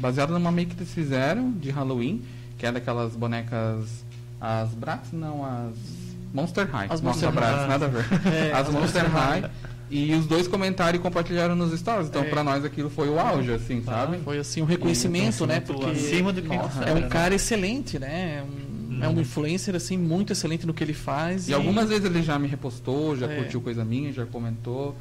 baseada 0.00 0.32
numa 0.32 0.50
make 0.50 0.74
que 0.74 0.80
eles 0.82 0.94
fizeram 0.94 1.52
de 1.52 1.70
Halloween, 1.70 2.22
que 2.58 2.64
é 2.66 2.72
daquelas 2.72 3.14
bonecas. 3.14 4.04
As 4.40 4.70
Bratz? 4.70 5.12
Não, 5.12 5.44
as. 5.44 5.74
Monster 6.32 6.66
High. 6.68 6.86
As 6.90 7.00
Nossa, 7.00 7.26
Monster 7.26 7.32
Bratz, 7.32 7.58
High. 7.60 7.68
nada 7.68 7.84
a 7.84 7.88
ver. 7.88 8.04
É, 8.26 8.52
as 8.52 8.68
as 8.68 8.72
Monster 8.74 9.02
Monster 9.02 9.10
High. 9.10 9.40
High. 9.42 9.50
E 9.90 10.14
os 10.14 10.26
dois 10.26 10.48
comentaram 10.48 10.96
e 10.96 10.98
compartilharam 10.98 11.54
nos 11.54 11.78
stories. 11.78 12.08
Então, 12.08 12.22
É. 12.22 12.28
pra 12.30 12.42
nós 12.42 12.64
aquilo 12.64 12.88
foi 12.90 13.08
o 13.10 13.20
auge, 13.20 13.52
assim, 13.52 13.82
sabe? 13.84 14.18
Foi 14.24 14.38
assim 14.38 14.62
um 14.62 14.64
reconhecimento, 14.64 15.46
né? 15.46 15.58
Então, 15.62 15.76
Porque 15.76 15.90
acima 15.92 16.32
do 16.32 16.40
que 16.42 16.48
nossa, 16.48 16.80
nossa, 16.80 16.88
é 16.90 16.92
um 16.94 17.00
né? 17.00 17.08
cara 17.08 17.34
excelente, 17.34 17.98
né? 17.98 18.08
É 18.08 18.44
é 19.00 19.08
um 19.08 19.20
influencer 19.20 19.74
assim 19.74 19.96
muito 19.96 20.32
excelente 20.32 20.66
no 20.66 20.74
que 20.74 20.82
ele 20.84 20.94
faz. 20.94 21.48
E 21.48 21.54
algumas 21.54 21.88
vezes 21.88 22.04
ele 22.04 22.22
já 22.22 22.38
me 22.38 22.48
repostou, 22.48 23.16
já 23.16 23.26
É. 23.30 23.36
curtiu 23.36 23.60
coisa 23.60 23.84
minha, 23.84 24.12
já 24.12 24.24
comentou. 24.26 24.96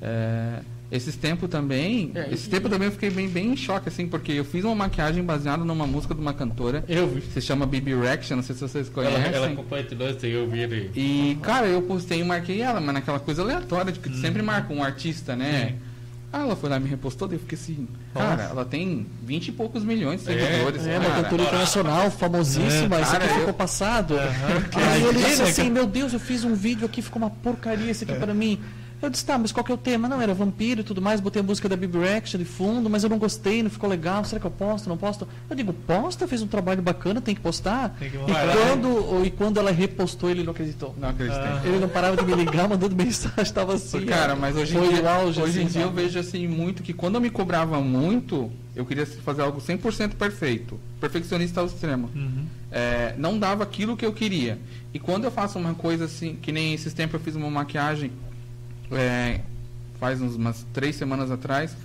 É, 0.00 0.60
esses 0.90 1.16
tempos 1.16 1.48
também. 1.48 2.10
É, 2.14 2.28
esses 2.32 2.46
e- 2.46 2.50
tempos 2.50 2.70
também 2.70 2.86
eu 2.86 2.92
fiquei 2.92 3.08
bem, 3.10 3.28
bem 3.28 3.52
em 3.52 3.56
choque, 3.56 3.88
assim, 3.88 4.06
porque 4.06 4.32
eu 4.32 4.44
fiz 4.44 4.64
uma 4.64 4.74
maquiagem 4.74 5.22
baseada 5.22 5.64
numa 5.64 5.86
música 5.86 6.14
de 6.14 6.20
uma 6.20 6.34
cantora. 6.34 6.84
Eu 6.88 7.08
vi. 7.08 7.22
Se 7.32 7.40
chama 7.40 7.64
Baby 7.64 7.94
Reaction, 7.94 8.36
não 8.36 8.42
sei 8.42 8.54
se 8.56 8.60
vocês 8.62 8.90
Ela, 8.94 8.94
conhecem. 9.10 9.32
ela 9.34 9.50
compartilhou 9.54 10.10
isso 10.10 10.26
aí, 10.26 10.32
eu 10.32 10.48
vi 10.50 10.58
ele. 10.60 10.90
E, 10.94 11.38
cara, 11.40 11.66
eu 11.66 11.80
postei 11.82 12.20
e 12.20 12.24
marquei 12.24 12.60
ela, 12.60 12.80
mas 12.80 12.94
naquela 12.94 13.20
coisa 13.20 13.42
aleatória, 13.42 13.92
de 13.92 14.00
que 14.00 14.10
tu 14.10 14.16
sempre 14.18 14.42
marca 14.42 14.72
um 14.74 14.82
artista, 14.82 15.34
né? 15.36 15.76
Ah, 16.32 16.40
ela 16.40 16.56
foi 16.56 16.70
lá 16.70 16.78
e 16.78 16.80
me 16.80 16.88
repostou, 16.88 17.28
daí 17.28 17.36
eu 17.36 17.40
fiquei 17.40 17.58
assim, 17.58 17.86
cara, 18.14 18.44
ela 18.44 18.64
tem 18.64 19.06
vinte 19.22 19.48
e 19.48 19.52
poucos 19.52 19.84
milhões 19.84 20.24
de 20.24 20.32
É, 20.32 20.50
seguidores. 20.50 20.86
É, 20.86 20.98
uma 20.98 21.10
cara. 21.10 21.22
cantora 21.24 21.42
internacional, 21.42 22.10
famosíssima, 22.10 22.98
É, 22.98 23.02
isso 23.02 23.16
aqui 23.16 23.28
ficou 23.28 23.52
passado. 23.52 24.14
Aham. 24.16 24.64
Aí 24.92 25.02
ele 25.04 25.22
disse 25.22 25.42
assim, 25.42 25.68
meu 25.68 25.86
Deus, 25.86 26.12
eu 26.14 26.18
fiz 26.20 26.42
um 26.42 26.54
vídeo 26.54 26.86
aqui, 26.86 27.02
ficou 27.02 27.20
uma 27.20 27.28
porcaria 27.30 27.90
esse 27.90 28.04
aqui 28.04 28.14
pra 28.14 28.32
mim. 28.32 28.58
Eu 29.02 29.10
disse, 29.10 29.26
tá, 29.26 29.36
mas 29.36 29.50
qual 29.50 29.64
que 29.64 29.72
é 29.72 29.74
o 29.74 29.78
tema? 29.78 30.08
Não, 30.08 30.22
era 30.22 30.32
vampiro 30.32 30.80
e 30.80 30.84
tudo 30.84 31.02
mais, 31.02 31.20
botei 31.20 31.40
a 31.40 31.42
música 31.42 31.68
da 31.68 31.74
Bibi 31.74 31.98
Reaction 31.98 32.38
de 32.38 32.44
fundo, 32.44 32.88
mas 32.88 33.02
eu 33.02 33.10
não 33.10 33.18
gostei, 33.18 33.60
não 33.60 33.68
ficou 33.68 33.90
legal, 33.90 34.24
será 34.24 34.40
que 34.40 34.46
eu 34.46 34.50
posto, 34.50 34.88
não 34.88 34.96
posto? 34.96 35.26
Eu 35.50 35.56
digo, 35.56 35.72
posta, 35.72 36.28
fez 36.28 36.40
um 36.40 36.46
trabalho 36.46 36.80
bacana, 36.80 37.20
tem 37.20 37.34
que 37.34 37.40
postar. 37.40 37.96
Tem 37.98 38.08
que 38.08 38.16
e, 38.16 38.20
quando, 38.20 39.26
e 39.26 39.30
quando 39.32 39.58
ela 39.58 39.72
repostou, 39.72 40.30
ele 40.30 40.44
não 40.44 40.52
acreditou. 40.52 40.94
Não 40.96 41.08
acreditei. 41.08 41.42
Ah. 41.42 41.62
Ele 41.64 41.80
não 41.80 41.88
parava 41.88 42.16
de 42.16 42.24
me 42.24 42.32
ligar, 42.32 42.68
mandando 42.68 42.94
mensagem, 42.96 43.52
tava 43.52 43.74
assim. 43.74 44.06
Cara, 44.06 44.36
mas 44.36 44.54
hoje 44.54 44.76
em 44.76 44.78
Foi 44.78 44.94
dia, 44.94 45.10
auge, 45.10 45.42
hoje 45.42 45.60
em 45.60 45.64
assim, 45.64 45.72
dia 45.72 45.82
eu 45.82 45.90
vejo 45.90 46.18
assim 46.20 46.46
muito 46.46 46.82
que 46.84 46.92
quando 46.92 47.16
eu 47.16 47.20
me 47.20 47.28
cobrava 47.28 47.80
muito, 47.80 48.52
eu 48.76 48.86
queria 48.86 49.04
fazer 49.04 49.42
algo 49.42 49.60
100% 49.60 50.14
perfeito, 50.14 50.78
perfeccionista 51.00 51.60
ao 51.60 51.66
extremo. 51.66 52.08
Uhum. 52.14 52.44
É, 52.70 53.14
não 53.18 53.36
dava 53.36 53.64
aquilo 53.64 53.96
que 53.96 54.06
eu 54.06 54.12
queria. 54.12 54.60
E 54.94 54.98
quando 55.00 55.24
eu 55.24 55.30
faço 55.32 55.58
uma 55.58 55.74
coisa 55.74 56.04
assim, 56.04 56.36
que 56.40 56.52
nem 56.52 56.72
esses 56.72 56.94
tempos 56.94 57.14
eu 57.14 57.20
fiz 57.20 57.34
uma 57.34 57.50
maquiagem, 57.50 58.12
é, 58.92 59.40
faz 59.98 60.20
uns, 60.20 60.36
umas 60.36 60.64
três 60.72 60.96
semanas 60.96 61.30
atrás, 61.30 61.76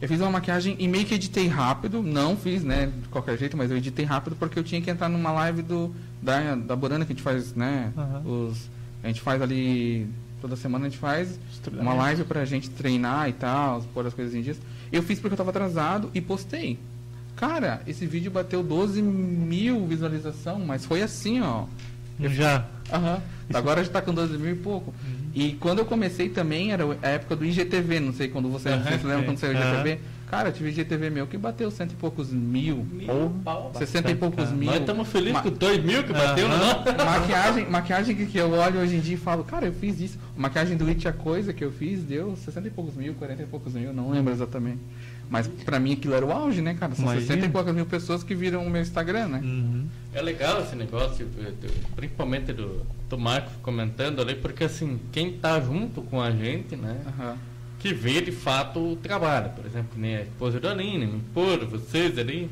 eu 0.00 0.08
fiz 0.08 0.20
uma 0.20 0.30
maquiagem 0.30 0.76
e 0.78 0.88
meio 0.88 1.04
que 1.04 1.14
editei 1.14 1.46
rápido, 1.46 2.02
não 2.02 2.36
fiz, 2.36 2.64
né, 2.64 2.90
de 3.02 3.08
qualquer 3.08 3.36
jeito, 3.38 3.56
mas 3.56 3.70
eu 3.70 3.76
editei 3.76 4.04
rápido 4.04 4.34
porque 4.36 4.58
eu 4.58 4.64
tinha 4.64 4.80
que 4.80 4.90
entrar 4.90 5.08
numa 5.08 5.30
live 5.32 5.62
do 5.62 5.94
da, 6.22 6.54
da 6.54 6.74
Borana 6.74 7.04
que 7.04 7.12
a 7.12 7.14
gente 7.14 7.22
faz, 7.22 7.54
né, 7.54 7.92
Aham. 7.96 8.22
os, 8.24 8.70
a 9.02 9.08
gente 9.08 9.20
faz 9.20 9.42
ali, 9.42 10.08
toda 10.40 10.56
semana 10.56 10.86
a 10.86 10.88
gente 10.88 10.98
faz 10.98 11.38
uma 11.72 11.92
live 11.94 12.24
pra 12.24 12.44
gente 12.44 12.70
treinar 12.70 13.28
e 13.28 13.32
tal, 13.32 13.82
pôr 13.94 14.06
as 14.06 14.14
coisas 14.14 14.34
em 14.34 14.42
dias. 14.42 14.58
Eu 14.90 15.02
fiz 15.02 15.20
porque 15.20 15.34
eu 15.34 15.38
tava 15.38 15.50
atrasado 15.50 16.10
e 16.14 16.20
postei. 16.20 16.78
Cara, 17.36 17.80
esse 17.86 18.06
vídeo 18.06 18.30
bateu 18.30 18.62
12 18.62 19.00
mil 19.00 19.86
visualização, 19.86 20.58
mas 20.60 20.84
foi 20.84 21.02
assim, 21.02 21.40
ó. 21.40 21.64
Já. 22.18 22.66
Aham. 22.92 23.20
Agora 23.52 23.82
já 23.82 23.90
tá 23.90 24.00
com 24.02 24.14
12 24.14 24.38
mil 24.38 24.52
e 24.52 24.56
pouco. 24.56 24.94
E 25.34 25.52
quando 25.54 25.80
eu 25.80 25.84
comecei 25.84 26.28
também 26.28 26.72
era 26.72 26.84
a 27.02 27.08
época 27.08 27.36
do 27.36 27.44
IGTV, 27.44 28.00
não 28.00 28.12
sei 28.12 28.28
quando 28.28 28.48
você, 28.48 28.68
Aham, 28.70 28.82
vocês 28.82 29.02
lembram 29.02 29.24
quando 29.24 29.38
saiu 29.38 29.54
o. 29.54 29.56
IGTV? 29.56 29.98
Cara, 30.30 30.50
eu 30.50 30.52
tive 30.52 30.68
IGTV 30.70 31.10
meu 31.10 31.26
que 31.26 31.36
bateu 31.36 31.68
cento 31.72 31.90
e 31.90 31.96
poucos 31.96 32.30
mil. 32.32 32.86
ou 33.08 33.30
pau. 33.44 33.72
60 33.76 34.12
e 34.12 34.14
poucos 34.14 34.44
cara. 34.44 34.56
mil. 34.56 34.70
Nós 34.70 34.78
estamos 34.80 35.08
felizes 35.08 35.32
Ma- 35.32 35.42
com 35.42 35.50
2 35.50 35.82
mil 35.84 36.04
que 36.04 36.12
bateu, 36.12 36.48
não? 36.48 36.84
maquiagem, 37.04 37.68
maquiagem 37.68 38.14
que, 38.14 38.26
que 38.26 38.38
eu 38.38 38.48
olho 38.52 38.78
hoje 38.78 38.94
em 38.94 39.00
dia 39.00 39.14
e 39.14 39.18
falo, 39.18 39.42
cara, 39.42 39.66
eu 39.66 39.72
fiz 39.72 40.00
isso. 40.00 40.18
Maquiagem 40.36 40.76
do 40.76 40.86
It 40.86 41.08
a 41.08 41.12
coisa 41.12 41.52
que 41.52 41.64
eu 41.64 41.72
fiz 41.72 42.04
deu 42.04 42.36
60 42.36 42.68
e 42.68 42.70
poucos 42.70 42.94
mil, 42.94 43.14
40 43.14 43.42
e 43.42 43.46
poucos 43.46 43.74
mil, 43.74 43.92
não 43.92 44.10
lembro 44.12 44.32
exatamente. 44.32 44.78
Mas 45.30 45.46
pra 45.46 45.78
mim 45.78 45.92
aquilo 45.92 46.12
era 46.12 46.26
o 46.26 46.32
auge, 46.32 46.60
né, 46.60 46.74
cara? 46.74 46.92
São 46.94 47.04
Imagina. 47.04 47.26
60 47.26 47.46
e 47.46 47.48
poucas 47.50 47.72
mil 47.74 47.86
pessoas 47.86 48.24
que 48.24 48.34
viram 48.34 48.66
o 48.66 48.68
meu 48.68 48.82
Instagram, 48.82 49.28
né? 49.28 49.40
Uhum. 49.42 49.86
É 50.12 50.20
legal 50.20 50.60
esse 50.60 50.74
negócio, 50.74 51.26
principalmente 51.94 52.52
do, 52.52 52.84
do 53.08 53.16
Marcos 53.16 53.52
comentando 53.62 54.20
ali, 54.20 54.34
porque 54.34 54.64
assim, 54.64 54.98
quem 55.12 55.32
tá 55.38 55.60
junto 55.60 56.02
com 56.02 56.20
a 56.20 56.32
gente, 56.32 56.74
né? 56.74 57.00
Aham. 57.06 57.36
que 57.78 57.94
vê 57.94 58.20
de 58.20 58.32
fato 58.32 58.80
o 58.92 58.96
trabalho. 58.96 59.50
Por 59.50 59.64
exemplo, 59.64 59.90
nem 59.96 60.16
a 60.16 60.22
esposa 60.22 60.58
da 60.58 60.72
Aline, 60.72 61.06
me 61.06 61.16
impor, 61.18 61.64
vocês 61.64 62.18
ali. 62.18 62.50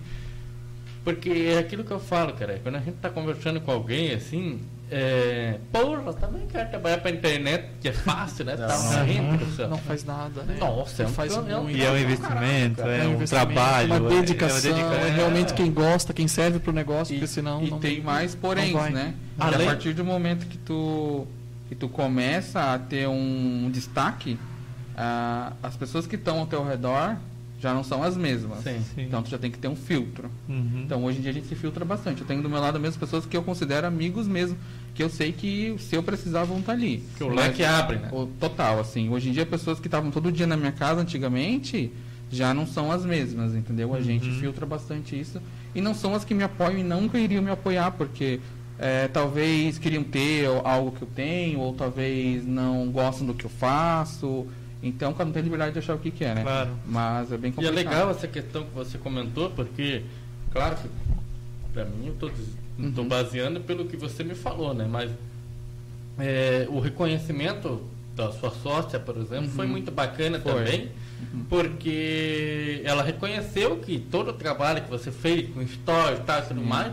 Porque 1.04 1.30
é 1.30 1.58
aquilo 1.58 1.82
que 1.84 1.90
eu 1.90 2.00
falo, 2.00 2.32
cara. 2.34 2.60
Quando 2.62 2.76
a 2.76 2.80
gente 2.80 2.96
tá 2.96 3.10
conversando 3.10 3.60
com 3.60 3.70
alguém 3.72 4.12
assim, 4.14 4.60
é. 4.90 5.58
Porra, 5.72 6.12
também 6.14 6.46
quero 6.46 6.68
trabalhar 6.70 6.98
pra 6.98 7.10
internet, 7.10 7.64
que 7.80 7.88
é 7.88 7.92
fácil, 7.92 8.44
né? 8.44 8.56
Tá 8.56 8.68
gente 9.04 9.44
do 9.44 9.56
céu. 9.56 9.68
Não 9.68 9.78
faz 9.78 10.04
nada, 10.04 10.42
né? 10.42 10.56
Nossa, 10.58 11.02
é 11.02 11.06
um 11.06 11.08
faz 11.10 11.34
é 11.34 11.38
um 11.38 11.62
muito. 11.62 11.76
E 11.76 11.82
é 11.82 11.88
um 11.90 11.92
Não, 11.92 11.98
investimento, 12.00 12.76
caraca, 12.76 13.02
é 13.04 13.08
um 13.08 13.24
trabalho. 13.24 13.94
uma 13.94 14.10
é- 14.10 14.12
é 14.18 14.20
dedicação, 14.20 14.72
dedica- 14.72 14.94
é, 14.94 15.10
realmente 15.10 15.54
quem 15.54 15.70
gosta, 15.70 16.12
quem 16.12 16.26
serve 16.28 16.58
pro 16.58 16.72
negócio, 16.72 17.14
porque 17.14 17.26
senão 17.26 17.62
e 17.62 17.70
não 17.70 17.78
tem 17.78 18.00
mais 18.00 18.34
porém, 18.34 18.72
não 18.72 18.90
né? 18.90 19.14
Além- 19.38 19.60
E 19.60 19.62
a 19.62 19.66
partir 19.66 19.92
do 19.92 20.04
momento 20.04 20.46
que 20.46 20.58
tu 20.58 21.26
que 21.68 21.74
tu 21.74 21.86
começa 21.86 22.72
a 22.72 22.78
ter 22.78 23.06
um 23.06 23.68
destaque, 23.70 24.38
ah, 24.96 25.52
as 25.62 25.76
pessoas 25.76 26.06
que 26.06 26.16
estão 26.16 26.38
ao 26.38 26.46
teu 26.46 26.64
redor 26.66 27.14
já 27.60 27.74
não 27.74 27.82
são 27.82 28.02
as 28.02 28.16
mesmas. 28.16 28.62
Sim. 28.62 28.80
Sim. 28.94 29.02
Então 29.02 29.22
tu 29.22 29.28
já 29.30 29.38
tem 29.38 29.50
que 29.50 29.58
ter 29.58 29.68
um 29.68 29.74
filtro. 29.76 30.30
Uhum. 30.48 30.82
Então 30.84 31.04
hoje 31.04 31.18
em 31.18 31.22
dia 31.22 31.30
a 31.30 31.34
gente 31.34 31.46
se 31.48 31.54
filtra 31.54 31.84
bastante. 31.84 32.20
Eu 32.20 32.26
tenho 32.26 32.42
do 32.42 32.48
meu 32.48 32.60
lado 32.60 32.78
mesmo 32.78 33.00
pessoas 33.00 33.26
que 33.26 33.36
eu 33.36 33.42
considero 33.42 33.86
amigos 33.86 34.28
mesmo, 34.28 34.56
que 34.94 35.02
eu 35.02 35.08
sei 35.10 35.32
que 35.32 35.74
se 35.78 35.96
eu 35.96 36.02
precisar 36.02 36.44
vão 36.44 36.58
estar 36.60 36.72
ali. 36.72 37.02
Que 37.16 37.24
o 37.24 37.28
leque 37.28 37.64
abre, 37.64 37.96
né? 37.98 38.08
o 38.12 38.26
total, 38.26 38.78
assim. 38.80 39.08
Hoje 39.08 39.28
em 39.28 39.32
dia, 39.32 39.44
pessoas 39.44 39.80
que 39.80 39.88
estavam 39.88 40.10
todo 40.10 40.30
dia 40.30 40.46
na 40.46 40.56
minha 40.56 40.72
casa 40.72 41.00
antigamente 41.00 41.90
já 42.30 42.52
não 42.52 42.66
são 42.66 42.92
as 42.92 43.04
mesmas, 43.04 43.54
entendeu? 43.54 43.94
A 43.94 44.00
gente 44.00 44.28
Uhum. 44.28 44.34
filtra 44.38 44.66
bastante 44.66 45.18
isso. 45.18 45.40
E 45.74 45.80
não 45.80 45.94
são 45.94 46.14
as 46.14 46.24
que 46.24 46.34
me 46.34 46.42
apoiam 46.44 46.78
e 46.78 46.82
nunca 46.84 47.18
iriam 47.18 47.42
me 47.42 47.50
apoiar, 47.50 47.90
porque 47.92 48.38
é, 48.78 49.08
talvez 49.08 49.78
queriam 49.78 50.04
ter 50.04 50.46
algo 50.64 50.92
que 50.92 51.02
eu 51.02 51.08
tenho, 51.14 51.58
ou 51.58 51.72
talvez 51.74 52.46
não 52.46 52.88
gostam 52.90 53.26
do 53.26 53.34
que 53.34 53.44
eu 53.46 53.50
faço. 53.50 54.46
Então, 54.82 55.12
cada 55.12 55.28
um 55.28 55.32
tem 55.32 55.42
liberdade 55.42 55.72
de 55.72 55.78
achar 55.80 55.94
o 55.94 55.98
que 55.98 56.10
quer, 56.10 56.34
né? 56.36 56.42
Claro. 56.42 56.70
Mas 56.86 57.32
é 57.32 57.36
bem 57.36 57.50
E 57.50 57.52
é 57.52 57.54
complicado. 57.68 57.74
legal 57.74 58.10
essa 58.10 58.28
questão 58.28 58.64
que 58.64 58.70
você 58.74 58.96
comentou, 58.98 59.50
porque, 59.50 60.02
claro 60.52 60.76
que, 60.76 60.88
pra 61.72 61.84
mim, 61.84 62.06
eu 62.08 62.14
tô, 62.14 62.30
Uhum. 62.78 63.08
baseando 63.08 63.60
pelo 63.60 63.86
que 63.86 63.96
você 63.96 64.22
me 64.22 64.34
falou, 64.36 64.72
né? 64.72 64.86
Mas 64.88 65.10
é, 66.18 66.66
o 66.70 66.78
reconhecimento 66.78 67.82
da 68.14 68.30
sua 68.32 68.50
sócia, 68.50 68.98
por 69.00 69.16
exemplo, 69.16 69.48
foi 69.50 69.66
Uhum. 69.66 69.72
muito 69.72 69.90
bacana 69.90 70.38
Foi. 70.38 70.52
também, 70.52 70.88
porque 71.48 72.80
ela 72.84 73.02
reconheceu 73.02 73.76
que 73.78 73.98
todo 73.98 74.30
o 74.30 74.32
trabalho 74.32 74.82
que 74.82 74.90
você 74.90 75.10
fez 75.10 75.48
com 75.52 75.66
stories 75.66 76.20
e 76.20 76.22
tal, 76.22 76.38
e 76.40 76.42
tudo 76.46 76.62
mais, 76.62 76.92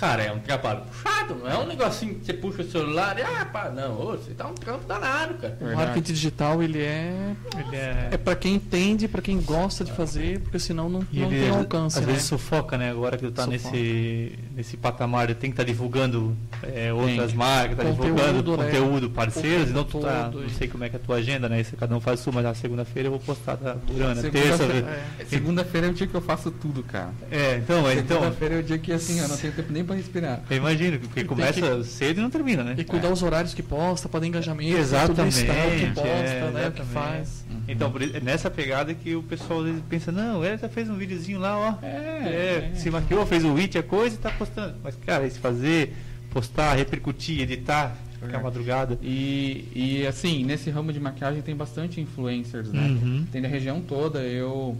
cara, 0.00 0.22
é 0.22 0.32
um 0.32 0.38
trabalho 0.38 0.80
puxado, 0.90 1.34
não 1.34 1.46
é 1.46 1.58
um 1.58 1.66
negocinho 1.66 2.14
que 2.14 2.24
você 2.24 2.32
puxa 2.32 2.62
o 2.62 2.70
celular 2.70 3.18
e, 3.18 3.22
ah, 3.22 3.44
pá, 3.44 3.68
não, 3.68 3.92
ô, 4.00 4.12
você 4.16 4.32
tá 4.32 4.46
um 4.46 4.54
trampo 4.54 4.86
danado, 4.86 5.34
cara. 5.34 5.58
O 5.60 5.76
marketing 5.76 6.12
digital, 6.14 6.62
ele 6.62 6.80
é 6.82 7.34
Ele 7.58 7.76
é, 7.76 8.08
é 8.12 8.16
para 8.16 8.34
quem 8.34 8.54
entende, 8.54 9.06
para 9.06 9.20
quem 9.20 9.38
gosta 9.42 9.84
de 9.84 9.92
fazer, 9.92 10.40
porque 10.40 10.58
senão 10.58 10.88
não, 10.88 11.06
e 11.12 11.20
não 11.20 11.30
ele 11.30 11.40
tem 11.42 11.50
alcance, 11.50 11.98
às 11.98 12.06
né? 12.06 12.12
vezes 12.14 12.26
sufoca, 12.28 12.78
né? 12.78 12.90
Agora 12.90 13.18
que 13.18 13.26
tu 13.26 13.30
tá 13.32 13.42
Sufoca. 13.44 13.70
nesse, 13.70 14.38
nesse 14.56 14.76
patamar, 14.78 15.26
tem 15.34 15.50
que 15.50 15.54
estar 15.54 15.64
divulgando 15.64 16.34
é, 16.62 16.90
outras 16.92 17.28
Tem. 17.28 17.36
marcas, 17.36 17.76
tá 17.76 17.84
Conteúdo, 17.84 18.02
divulgando 18.14 18.56
né? 18.56 18.64
conteúdo, 18.64 19.10
parceiros, 19.10 19.68
então 19.70 19.84
tu 19.84 20.00
tá, 20.00 20.24
Conteúdo, 20.24 20.42
não 20.44 20.50
sei 20.54 20.66
como 20.68 20.84
é 20.84 20.88
que 20.88 20.96
é 20.96 20.98
a 20.98 21.02
tua 21.02 21.16
agenda, 21.16 21.46
né? 21.48 21.62
Se 21.62 21.76
cada 21.76 21.94
um 21.94 22.00
faz 22.00 22.20
sua, 22.20 22.32
mas 22.32 22.44
na 22.44 22.54
segunda-feira 22.54 23.08
eu 23.08 23.12
vou 23.12 23.20
postar 23.20 23.56
da 23.56 23.74
Durana, 23.74 24.14
Segunda-feira- 24.22 24.56
terça. 24.58 25.00
É. 25.20 25.24
Segunda-feira 25.26 25.86
é 25.88 25.90
o 25.90 25.92
dia 25.94 26.06
que 26.06 26.14
eu 26.14 26.20
faço 26.22 26.50
tudo, 26.50 26.82
cara. 26.82 27.10
É, 27.30 27.56
então, 27.58 27.82
mas 27.82 27.98
então, 27.98 28.18
Segunda-feira 28.18 28.54
é 28.54 28.58
o 28.60 28.62
dia 28.62 28.78
que 28.78 28.92
assim, 28.92 29.18
eu 29.20 29.28
não 29.28 29.36
tenho 29.36 29.52
tempo 29.52 29.72
nem 29.72 29.84
pra 29.90 29.96
respirar. 29.96 30.40
eu 30.48 30.56
imagino, 30.56 30.98
porque 31.00 31.24
começa 31.24 31.82
cedo 31.84 32.18
e 32.18 32.22
não 32.22 32.30
termina, 32.30 32.62
né? 32.62 32.74
E 32.78 32.84
cuidar 32.84 33.10
os 33.10 33.22
horários 33.22 33.52
que 33.52 33.62
posta, 33.62 34.08
para 34.08 34.20
dar 34.20 34.26
engajamento, 34.28 34.76
Exatamente, 34.78 35.36
tudo 35.40 35.46
tá, 35.46 35.54
que 35.76 35.86
posta, 35.94 36.08
é, 36.08 36.50
né, 36.52 36.68
o 36.68 36.72
que 36.72 36.82
faz. 36.84 37.44
Então, 37.66 37.90
por 37.90 38.02
isso- 38.02 38.16
é 38.16 38.20
nessa 38.20 38.50
pegada 38.50 38.94
que 38.94 39.14
o 39.16 39.22
pessoal 39.22 39.60
às 39.60 39.66
vezes 39.66 39.82
pensa, 39.88 40.12
não, 40.12 40.44
ele 40.44 40.56
já 40.58 40.68
fez 40.68 40.88
um 40.88 40.96
videozinho 40.96 41.38
lá, 41.40 41.58
ó. 41.58 41.84
É, 41.84 42.70
É, 42.70 42.72
se 42.74 42.90
maquiou, 42.90 43.24
fez 43.26 43.44
o 43.44 43.52
hit, 43.54 43.76
a 43.78 43.82
coisa 43.82 44.14
e 44.16 44.18
tá 44.18 44.30
postando. 44.30 44.74
Mas, 44.82 44.96
cara, 45.04 45.26
esse 45.26 45.38
fazer 45.38 45.94
postar, 46.32 46.74
repercutir, 46.74 47.40
editar, 47.40 47.96
ficar 48.22 48.38
É. 48.38 48.42
madrugada. 48.42 48.98
E, 49.02 49.68
e 49.74 50.06
assim, 50.06 50.44
nesse 50.44 50.70
ramo 50.70 50.92
de 50.92 51.00
maquiagem 51.00 51.42
tem 51.42 51.56
bastante 51.56 52.00
influencers, 52.00 52.72
né? 52.72 52.82
Uhum. 53.02 53.26
Tem 53.32 53.42
da 53.42 53.48
região 53.48 53.80
toda. 53.80 54.20
Eu, 54.20 54.76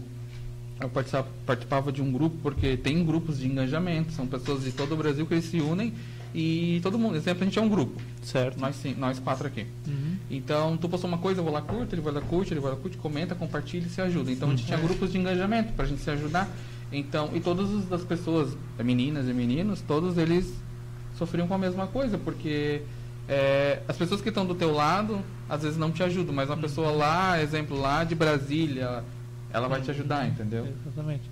eu 0.81 0.89
participa- 0.89 1.27
participava 1.45 1.91
de 1.91 2.01
um 2.01 2.11
grupo, 2.11 2.37
porque 2.41 2.75
tem 2.77 3.03
grupos 3.05 3.39
de 3.39 3.47
engajamento, 3.47 4.11
são 4.13 4.25
pessoas 4.27 4.63
de 4.63 4.71
todo 4.71 4.93
o 4.93 4.97
Brasil 4.97 5.25
que 5.25 5.33
eles 5.33 5.45
se 5.45 5.59
unem 5.61 5.93
e 6.33 6.79
todo 6.81 6.97
mundo. 6.97 7.15
Exemplo, 7.15 7.43
a 7.43 7.45
gente 7.45 7.59
é 7.59 7.61
um 7.61 7.69
grupo, 7.69 8.01
Certo. 8.21 8.59
nós, 8.59 8.75
sim, 8.75 8.95
nós 8.97 9.19
quatro 9.19 9.47
aqui. 9.47 9.65
Uhum. 9.87 10.15
Então, 10.29 10.77
tu 10.77 10.87
postou 10.89 11.07
uma 11.09 11.17
coisa, 11.17 11.39
eu 11.39 11.43
vou 11.43 11.53
lá, 11.53 11.61
curto, 11.61 11.93
ele 11.93 12.01
vai 12.01 12.13
lá, 12.13 12.21
curte, 12.21 12.53
ele 12.53 12.59
vai 12.61 12.71
lá, 12.71 12.77
curte, 12.77 12.97
comenta, 12.97 13.35
compartilha 13.35 13.85
e 13.85 13.89
se 13.89 14.01
ajuda. 14.01 14.31
Então, 14.31 14.47
a 14.49 14.51
gente 14.51 14.65
tinha 14.65 14.77
grupos 14.77 15.11
de 15.11 15.17
engajamento 15.17 15.73
pra 15.73 15.85
gente 15.85 16.01
se 16.01 16.09
ajudar. 16.09 16.47
Então, 16.91 17.29
e 17.33 17.39
todas 17.39 17.69
as 17.73 17.91
as 17.91 18.03
pessoas, 18.03 18.55
meninas 18.83 19.27
e 19.27 19.33
meninos, 19.33 19.81
todos 19.81 20.17
eles 20.17 20.53
sofriam 21.17 21.47
com 21.47 21.53
a 21.53 21.57
mesma 21.57 21.87
coisa, 21.87 22.17
porque 22.17 22.81
é, 23.29 23.81
as 23.87 23.95
pessoas 23.97 24.21
que 24.21 24.29
estão 24.29 24.45
do 24.45 24.55
teu 24.55 24.73
lado, 24.73 25.21
às 25.47 25.61
vezes 25.63 25.77
não 25.77 25.91
te 25.91 26.01
ajudam, 26.03 26.33
mas 26.33 26.49
uma 26.49 26.57
pessoa 26.57 26.91
lá, 26.91 27.41
exemplo, 27.41 27.79
lá 27.79 28.03
de 28.03 28.15
Brasília, 28.15 29.03
ela 29.53 29.67
vai 29.67 29.81
te 29.81 29.91
ajudar, 29.91 30.27
entendeu? 30.27 30.67
Exatamente. 30.85 31.23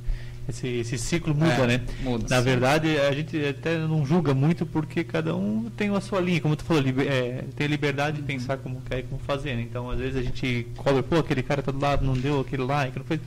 Esse, 0.48 0.68
esse 0.68 0.98
ciclo 0.98 1.36
muda, 1.36 1.54
É, 1.64 1.68
né? 1.68 1.82
muda. 2.02 2.26
Na 2.28 2.42
verdade, 2.42 2.98
a 3.00 3.12
gente 3.12 3.38
até 3.46 3.78
não 3.78 4.04
julga 4.04 4.34
muito 4.34 4.66
porque 4.66 5.04
cada 5.04 5.36
um 5.36 5.70
tem 5.78 5.96
a 5.96 6.02
sua 6.02 6.20
linha, 6.20 6.42
como 6.42 6.56
tu 6.56 6.64
falou, 6.64 6.82
liber- 6.82 7.08
é, 7.08 7.44
tem 7.56 7.68
a 7.68 7.70
liberdade 7.70 8.18
de 8.18 8.24
pensar 8.24 8.58
como 8.58 8.82
quer 8.82 9.00
e 9.00 9.04
como 9.04 9.22
fazer, 9.22 9.56
né? 9.56 9.62
Então, 9.62 9.92
às 9.92 10.00
vezes 10.00 10.18
a 10.18 10.24
gente 10.24 10.66
cobra, 10.76 11.04
pô, 11.04 11.18
aquele 11.18 11.44
cara 11.44 11.62
tá 11.62 11.72
do 11.72 11.80
lado, 11.80 12.04
não 12.04 12.14
deu 12.14 12.40
aquele 12.40 12.64
like, 12.64 12.98
não 12.98 13.06
fez. 13.06 13.20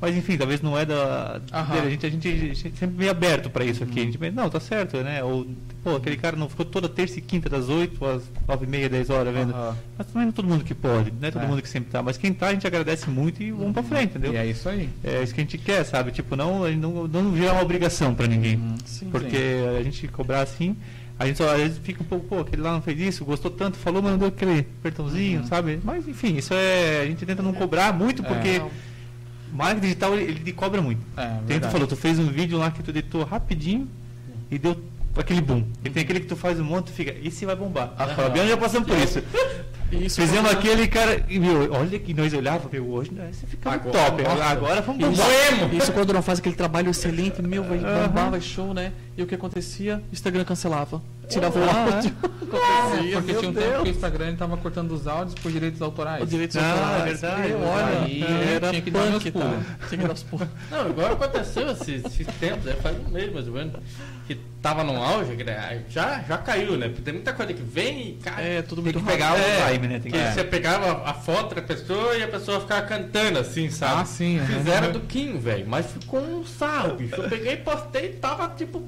Mas 0.00 0.14
enfim, 0.16 0.36
talvez 0.36 0.60
não 0.60 0.76
é 0.78 0.84
da. 0.84 1.40
Aham. 1.52 1.80
A, 1.80 1.88
gente, 1.88 2.04
a, 2.04 2.10
gente, 2.10 2.28
a 2.28 2.32
gente 2.32 2.76
sempre 2.78 2.96
meio 2.98 3.10
aberto 3.10 3.48
para 3.48 3.64
isso 3.64 3.82
aqui. 3.84 4.00
A 4.00 4.04
gente 4.04 4.18
pensa, 4.18 4.34
não, 4.34 4.50
tá 4.50 4.60
certo, 4.60 4.98
né? 4.98 5.22
Ou, 5.24 5.46
pô, 5.82 5.96
aquele 5.96 6.16
cara 6.16 6.36
não 6.36 6.48
ficou 6.48 6.66
toda 6.66 6.88
terça 6.88 7.18
e 7.18 7.22
quinta 7.22 7.48
das 7.48 7.68
8 7.70 8.04
às 8.04 8.22
9 8.46 8.66
e 8.66 8.68
meia, 8.68 8.88
10 8.88 9.08
horas 9.08 9.32
vendo. 9.34 9.54
Aham. 9.54 9.76
Mas 9.96 10.06
também 10.08 10.22
não 10.24 10.28
é 10.28 10.32
todo 10.32 10.48
mundo 10.48 10.64
que 10.64 10.74
pode, 10.74 11.10
não 11.18 11.28
é 11.28 11.30
todo 11.30 11.42
É. 11.42 11.46
mundo 11.46 11.62
que 11.62 11.68
sempre 11.68 11.90
tá. 11.90 12.02
Mas 12.02 12.18
quem 12.18 12.34
tá, 12.34 12.48
a 12.48 12.52
gente 12.52 12.66
agradece 12.66 13.08
muito 13.08 13.42
e 13.42 13.50
vamos 13.50 13.72
pra 13.72 13.82
frente, 13.82 14.10
entendeu? 14.10 14.34
E 14.34 14.36
é 14.36 14.46
isso 14.46 14.68
aí. 14.68 14.90
É 15.02 15.22
isso 15.22 15.34
que 15.34 15.40
a 15.40 15.44
gente 15.44 15.56
quer, 15.58 15.84
sabe? 15.84 16.10
Tipo, 16.10 16.36
não, 16.36 16.68
não, 16.72 17.08
não 17.08 17.30
virar 17.30 17.52
uma 17.54 17.62
obrigação 17.62 18.14
pra 18.14 18.26
ninguém. 18.26 18.60
Sim, 18.84 19.08
porque 19.10 19.38
a 19.78 19.82
gente 19.82 20.06
cobrar 20.08 20.42
assim, 20.42 20.76
a 21.18 21.24
gente 21.26 21.38
só 21.38 21.48
às 21.50 21.58
vezes 21.62 21.78
fica 21.78 22.02
um 22.02 22.06
pouco, 22.06 22.26
pô, 22.26 22.40
aquele 22.40 22.60
lá 22.60 22.72
não 22.72 22.82
fez 22.82 22.98
isso, 23.00 23.24
gostou 23.24 23.50
tanto, 23.50 23.78
falou, 23.78 24.02
mas 24.02 24.10
não 24.12 24.18
deu 24.18 24.28
aquele 24.28 24.66
apertãozinho, 24.80 25.40
Uhum. 25.40 25.46
sabe? 25.46 25.78
Mas 25.82 26.06
enfim, 26.06 26.36
isso 26.36 26.52
é. 26.52 27.00
A 27.02 27.06
gente 27.06 27.24
tenta 27.24 27.42
não 27.42 27.54
cobrar 27.54 27.92
muito 27.94 28.22
porque 28.22 28.48
É. 28.48 28.66
marketing 29.54 29.80
digital 29.80 30.14
ele, 30.14 30.32
ele 30.32 30.52
cobra 30.52 30.82
muito. 30.82 31.00
É, 31.16 31.38
Tem 31.46 31.60
tu 31.60 31.68
falou, 31.68 31.86
tu 31.86 31.96
fez 31.96 32.18
um 32.18 32.26
vídeo 32.26 32.58
lá 32.58 32.70
que 32.70 32.82
tu 32.82 32.90
editou 32.90 33.24
rapidinho 33.24 33.88
e 34.50 34.58
deu 34.58 34.76
aquele 35.16 35.40
boom. 35.40 35.64
E 35.84 35.90
tem 35.90 36.02
aquele 36.02 36.20
que 36.20 36.26
tu 36.26 36.36
faz 36.36 36.58
um 36.58 36.64
monte 36.64 36.88
e 36.88 36.92
fica, 36.92 37.14
esse 37.22 37.46
vai 37.46 37.54
bombar. 37.56 37.92
A 37.96 38.06
Fabiana 38.08 38.48
já 38.48 38.56
passamos 38.56 38.88
por 38.88 38.98
isso. 38.98 39.22
Isso 39.92 40.20
Fizemos 40.20 40.50
aquele 40.50 40.88
cara, 40.88 41.24
e 41.28 41.38
meu, 41.38 41.72
olha 41.72 41.98
que 42.00 42.12
nós 42.14 42.32
olhávamos, 42.32 42.72
meu, 42.72 42.88
hoje 42.90 43.12
esse 43.30 43.46
fica 43.46 43.70
Agora, 43.70 43.92
top. 44.10 44.22
nossa. 44.24 44.44
Agora 44.44 44.80
vamos 44.80 45.00
Isso, 45.08 45.22
bombar. 45.22 45.74
isso 45.74 45.92
quando 45.92 46.12
não 46.12 46.22
faz 46.22 46.40
aquele 46.40 46.56
trabalho 46.56 46.90
excelente, 46.90 47.40
meu, 47.40 47.62
vai 47.62 47.78
bombar, 47.78 48.30
vai 48.30 48.40
show, 48.40 48.74
né? 48.74 48.92
E 49.16 49.22
o 49.22 49.26
que 49.26 49.34
acontecia? 49.36 50.02
Instagram 50.12 50.42
cancelava. 50.44 51.00
Tirava 51.28 51.58
o 51.58 51.62
Ah, 51.64 51.94
áudio. 51.96 52.14
É, 52.24 53.12
porque 53.14 53.32
meu 53.32 53.40
tinha 53.40 53.50
um 53.50 53.54
tempo 53.54 53.66
Deus. 53.68 53.82
que 53.82 53.88
o 53.88 53.90
Instagram 53.90 54.36
tava 54.36 54.56
cortando 54.56 54.92
os 54.92 55.06
áudios 55.08 55.34
por 55.34 55.50
direitos 55.50 55.82
autorais. 55.82 56.22
Os 56.22 56.30
direitos 56.30 56.56
Ah, 56.56 56.70
autorais. 56.70 57.02
é 57.02 57.04
verdade, 57.26 57.52
é 57.52 57.54
olha, 57.56 58.00
verdade. 58.08 58.52
era 58.54 58.70
Tinha 58.70 58.82
que 58.82 58.90
dar 58.90 59.06
meus 59.10 59.24
tá? 59.24 59.30
pulos. 59.32 59.64
Tinha 59.88 60.00
que 60.00 60.06
dar 60.06 60.12
os 60.14 60.22
pulos. 60.22 60.48
Não, 60.70 60.90
igual 60.90 61.12
aconteceu 61.12 61.70
esses, 61.70 62.04
esses 62.04 62.26
tempos, 62.38 62.64
né? 62.64 62.74
faz 62.82 62.96
um 62.98 63.10
mês 63.10 63.32
mais 63.32 63.48
ou 63.48 63.54
menos, 63.54 63.72
que 64.26 64.36
tava 64.62 64.84
no 64.84 65.02
auge, 65.02 65.34
que, 65.36 65.42
né, 65.44 65.82
já, 65.88 66.22
já 66.28 66.38
caiu, 66.38 66.76
né? 66.76 66.88
Porque 66.88 67.02
tem 67.02 67.14
muita 67.14 67.32
coisa 67.32 67.52
que 67.52 67.62
vem 67.62 68.10
e 68.10 68.12
cai. 68.22 68.58
É, 68.58 68.62
tudo 68.62 68.82
Tem 68.82 68.92
muito 68.92 69.00
que 69.04 69.12
pegar 69.12 69.30
rápido. 69.30 69.42
o 69.44 69.46
É, 69.48 69.72
time, 69.72 69.88
né? 69.88 69.98
Tem 69.98 70.12
que 70.12 70.18
que... 70.18 70.32
você 70.32 70.44
pegava 70.44 71.02
a 71.08 71.14
foto 71.14 71.54
da 71.56 71.62
pessoa 71.62 72.16
e 72.16 72.22
a 72.22 72.28
pessoa 72.28 72.60
ficava 72.60 72.82
cantando 72.86 73.38
assim, 73.40 73.68
sabe? 73.70 74.02
Ah, 74.02 74.04
sim. 74.04 74.40
Fizeram 74.46 74.92
do 74.92 75.00
Kim, 75.00 75.38
velho, 75.38 75.66
mas 75.66 75.86
ficou 75.86 76.20
um 76.20 76.44
sarro, 76.46 76.94
bicho. 76.96 77.16
Eu 77.16 77.28
peguei, 77.28 77.56
postei 77.56 78.06
e 78.06 78.12
tava 78.14 78.48
tipo. 78.50 78.80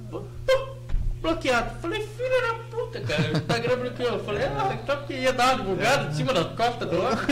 Bloqueado. 1.20 1.80
Falei, 1.80 2.00
filho 2.06 2.40
da 2.42 2.54
puta, 2.70 3.00
cara. 3.00 3.32
O 3.32 3.36
Instagram 3.36 3.76
bloqueou. 3.78 4.12
Eu 4.14 4.24
falei, 4.24 4.44
ah, 4.44 4.78
então 4.82 5.02
que 5.06 5.14
ia 5.14 5.32
dar 5.32 5.54
uma 5.54 5.62
divulgada 5.62 6.10
em 6.10 6.14
cima 6.14 6.32
das 6.32 6.54
costas 6.54 6.88
do 6.88 6.96
outro. 6.96 7.26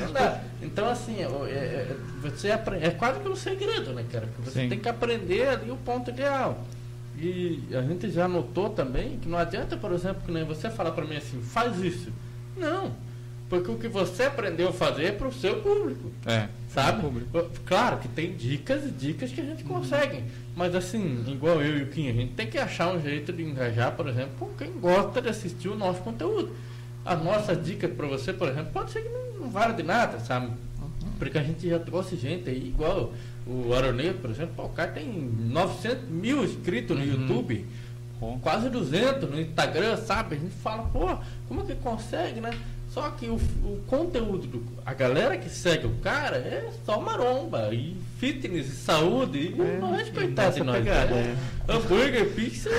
Não 0.00 0.12
dá. 0.12 0.40
Então, 0.62 0.88
assim, 0.88 1.20
é, 1.20 1.24
é- 1.26 1.96
você 2.20 2.50
aprende, 2.50 2.86
é 2.86 2.90
quase 2.90 3.20
que 3.20 3.28
um 3.28 3.36
segredo, 3.36 3.92
né, 3.92 4.04
cara? 4.10 4.26
Porque 4.26 4.50
você 4.50 4.62
Sim. 4.62 4.68
tem 4.68 4.78
que 4.78 4.88
aprender 4.88 5.46
ali 5.48 5.70
o 5.70 5.76
ponto 5.76 6.10
ideal. 6.10 6.64
E 7.16 7.62
a 7.72 7.82
gente 7.82 8.10
já 8.10 8.26
notou 8.26 8.70
também 8.70 9.18
que 9.18 9.28
não 9.28 9.38
adianta, 9.38 9.76
por 9.76 9.92
exemplo, 9.92 10.22
que 10.26 10.32
nem 10.32 10.44
você 10.44 10.68
falar 10.68 10.90
pra 10.92 11.04
mim 11.04 11.16
assim, 11.16 11.40
faz 11.42 11.78
isso. 11.78 12.10
Não. 12.56 12.92
Porque 13.48 13.70
o 13.70 13.76
que 13.78 13.88
você 13.88 14.24
aprendeu 14.24 14.68
a 14.68 14.72
fazer 14.72 15.04
é 15.04 15.12
pro 15.12 15.32
seu 15.32 15.60
público. 15.60 16.10
É, 16.26 16.48
Sabe? 16.72 17.02
público. 17.02 17.50
Claro 17.66 17.98
que 17.98 18.08
tem 18.08 18.34
dicas 18.34 18.84
e 18.84 18.90
dicas 18.90 19.30
que 19.30 19.40
a 19.40 19.44
gente 19.44 19.62
consegue. 19.64 20.24
Mas 20.56 20.74
assim, 20.74 21.24
igual 21.26 21.60
eu 21.60 21.78
e 21.78 21.82
o 21.82 21.86
Kim, 21.88 22.08
a 22.08 22.12
gente 22.12 22.32
tem 22.34 22.46
que 22.46 22.58
achar 22.58 22.94
um 22.94 23.00
jeito 23.00 23.32
de 23.32 23.42
engajar, 23.42 23.92
por 23.96 24.06
exemplo, 24.08 24.32
com 24.38 24.54
quem 24.54 24.70
gosta 24.72 25.20
de 25.20 25.28
assistir 25.28 25.68
o 25.68 25.76
nosso 25.76 26.00
conteúdo. 26.00 26.54
As 27.04 27.22
nossas 27.22 27.62
dicas 27.64 27.90
para 27.92 28.06
você, 28.06 28.32
por 28.32 28.48
exemplo, 28.48 28.72
pode 28.72 28.92
ser 28.92 29.02
que 29.02 29.08
não, 29.08 29.40
não 29.40 29.50
valha 29.50 29.74
de 29.74 29.82
nada, 29.82 30.20
sabe? 30.20 30.52
Porque 31.18 31.38
a 31.38 31.42
gente 31.42 31.68
já 31.68 31.78
trouxe 31.78 32.16
gente 32.16 32.48
aí, 32.48 32.68
igual 32.68 33.12
o 33.46 33.74
Aroneiro, 33.74 34.18
por 34.18 34.30
exemplo, 34.30 34.64
o 34.64 34.68
cara 34.70 34.92
tem 34.92 35.06
900 35.12 36.08
mil 36.08 36.44
inscritos 36.44 36.96
no 36.96 37.04
YouTube, 37.04 37.66
Pô. 38.18 38.38
quase 38.40 38.70
200 38.70 39.28
no 39.28 39.40
Instagram, 39.40 39.96
sabe? 39.98 40.36
A 40.36 40.38
gente 40.38 40.54
fala, 40.54 40.84
pô, 40.84 41.16
como 41.46 41.60
é 41.60 41.64
que 41.64 41.74
consegue, 41.76 42.40
né? 42.40 42.50
Só 42.94 43.10
que 43.10 43.26
o, 43.26 43.34
o 43.34 43.82
conteúdo, 43.88 44.46
do, 44.46 44.62
a 44.86 44.94
galera 44.94 45.36
que 45.36 45.50
segue 45.50 45.84
o 45.84 45.96
cara 46.00 46.36
é 46.36 46.70
só 46.86 47.00
maromba, 47.00 47.74
e 47.74 47.96
fitness, 48.20 48.68
e 48.68 48.76
saúde, 48.76 49.48
e 49.48 49.80
não 49.80 49.96
é 49.96 49.98
respeitar 49.98 50.50
de 50.50 50.62
nós. 50.62 50.78
pegada, 50.78 51.12
né? 51.12 51.36
Hambúrguer, 51.68 52.26
pizza, 52.34 52.70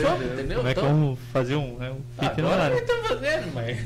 shopping, 0.00 0.24
entendeu? 0.32 0.56
Como 0.56 0.68
é 0.70 0.74
que 0.74 0.80
vamos 0.80 1.18
fazer 1.30 1.56
um, 1.56 1.76
é, 1.82 1.90
um 1.90 2.00
fit 2.18 2.40
não 2.40 2.50
agora 2.50 2.70
né? 2.70 2.76
gente 2.76 2.86
tá 2.86 2.94
fazendo, 3.08 3.54
mas 3.54 3.76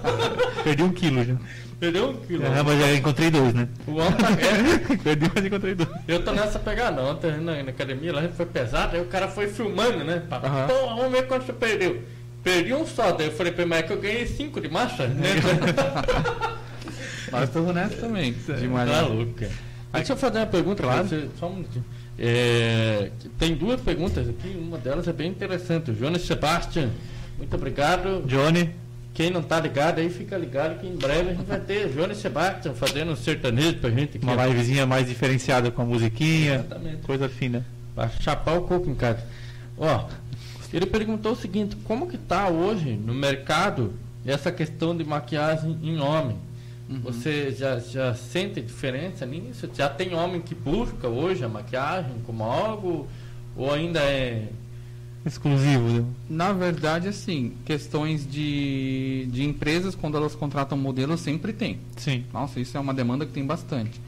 Perdi 0.64 0.82
um 0.84 0.92
quilo 0.92 1.22
já. 1.22 1.34
perdeu 1.78 2.08
um 2.08 2.16
quilo. 2.16 2.44
Ah, 2.46 2.64
mas 2.64 2.80
já 2.80 2.94
encontrei 2.94 3.30
dois, 3.30 3.52
né? 3.52 3.68
O 3.86 3.96
homem 3.96 4.12
tá 4.12 4.30
é, 4.30 4.96
Perdi, 5.04 5.30
mas 5.34 5.44
encontrei 5.44 5.74
dois. 5.74 5.90
Eu 6.08 6.24
tô 6.24 6.32
nessa 6.32 6.58
pegada, 6.58 7.02
ontem 7.02 7.32
na, 7.32 7.62
na 7.62 7.70
academia 7.70 8.10
lá 8.10 8.20
a 8.20 8.22
gente 8.22 8.36
foi 8.36 8.46
pesado, 8.46 8.96
aí 8.96 9.02
o 9.02 9.06
cara 9.06 9.28
foi 9.28 9.48
filmando, 9.48 10.02
né? 10.02 10.22
Pra. 10.26 10.40
Pô, 10.40 10.96
vamos 10.96 11.12
ver 11.12 11.26
quanto 11.26 11.44
você 11.44 11.52
perdeu. 11.52 12.00
Perdi 12.42 12.72
um 12.74 12.86
só, 12.86 13.12
daí 13.12 13.26
eu 13.26 13.32
falei 13.32 13.52
pra 13.52 13.62
ele, 13.62 13.70
mas 13.70 13.78
é 13.80 13.82
que 13.82 13.92
eu 13.92 14.00
ganhei 14.00 14.26
cinco 14.26 14.60
de 14.60 14.68
massa, 14.68 15.06
né? 15.06 15.28
Nós 17.30 17.44
estamos 17.44 17.74
nessa 17.74 17.96
também. 17.96 18.32
De 18.32 18.38
Tá 18.92 19.00
louco, 19.02 19.32
cara. 19.34 19.52
Deixa 19.92 20.12
eu 20.12 20.16
fazer 20.16 20.38
uma 20.38 20.46
pergunta 20.46 20.82
Claro. 20.82 21.06
você, 21.06 21.28
só 21.38 21.48
um 21.48 21.54
minutinho. 21.56 21.84
É, 22.18 23.10
tem 23.38 23.54
duas 23.54 23.80
perguntas 23.80 24.28
aqui, 24.28 24.56
uma 24.58 24.78
delas 24.78 25.08
é 25.08 25.12
bem 25.12 25.30
interessante. 25.30 25.90
O 25.90 25.94
Jonas 25.98 26.22
Sebastian, 26.22 26.90
muito 27.38 27.54
obrigado. 27.56 28.22
Johnny, 28.26 28.70
Quem 29.14 29.30
não 29.30 29.42
tá 29.42 29.58
ligado 29.60 29.98
aí, 29.98 30.08
fica 30.08 30.36
ligado 30.38 30.78
que 30.80 30.86
em 30.86 30.94
breve 30.96 31.30
a 31.30 31.34
gente 31.34 31.44
vai 31.46 31.58
ter 31.60 31.92
Jonas 31.92 32.18
Sebastian 32.18 32.72
fazendo 32.74 33.12
um 33.12 33.16
sertanejo 33.16 33.74
pra 33.78 33.90
gente 33.90 34.16
aqui. 34.16 34.24
uma 34.24 34.46
livezinha 34.46 34.86
mais 34.86 35.06
diferenciada 35.08 35.70
com 35.70 35.82
a 35.82 35.84
musiquinha, 35.84 36.54
Exatamente. 36.66 36.96
coisa 37.02 37.28
fina. 37.28 37.66
Pra 37.94 38.08
chapar 38.08 38.54
o 38.56 38.62
coco 38.62 38.88
em 38.88 38.94
casa. 38.94 39.22
Ó, 39.76 40.04
ele 40.76 40.86
perguntou 40.86 41.32
o 41.32 41.36
seguinte, 41.36 41.76
como 41.84 42.06
que 42.06 42.18
tá 42.18 42.48
hoje 42.48 42.92
no 42.96 43.14
mercado 43.14 43.92
essa 44.24 44.52
questão 44.52 44.96
de 44.96 45.04
maquiagem 45.04 45.78
em 45.82 45.98
homem? 45.98 46.36
Você 47.04 47.52
já, 47.52 47.78
já 47.78 48.14
sente 48.14 48.60
diferença 48.60 49.24
nisso? 49.24 49.70
Já 49.72 49.88
tem 49.88 50.12
homem 50.12 50.40
que 50.40 50.56
busca 50.56 51.06
hoje 51.06 51.44
a 51.44 51.48
maquiagem 51.48 52.16
como 52.26 52.42
algo? 52.42 53.06
Ou 53.56 53.72
ainda 53.72 54.00
é. 54.00 54.48
Exclusivo. 55.24 55.88
né? 55.88 56.04
Na 56.28 56.52
verdade, 56.52 57.06
assim, 57.06 57.52
questões 57.64 58.28
de, 58.28 59.28
de 59.30 59.44
empresas, 59.44 59.94
quando 59.94 60.16
elas 60.16 60.34
contratam 60.34 60.76
modelos, 60.76 61.20
sempre 61.20 61.52
tem. 61.52 61.78
Sim. 61.96 62.24
Nossa, 62.32 62.58
isso 62.58 62.76
é 62.76 62.80
uma 62.80 62.92
demanda 62.94 63.24
que 63.24 63.32
tem 63.32 63.46
bastante. 63.46 64.00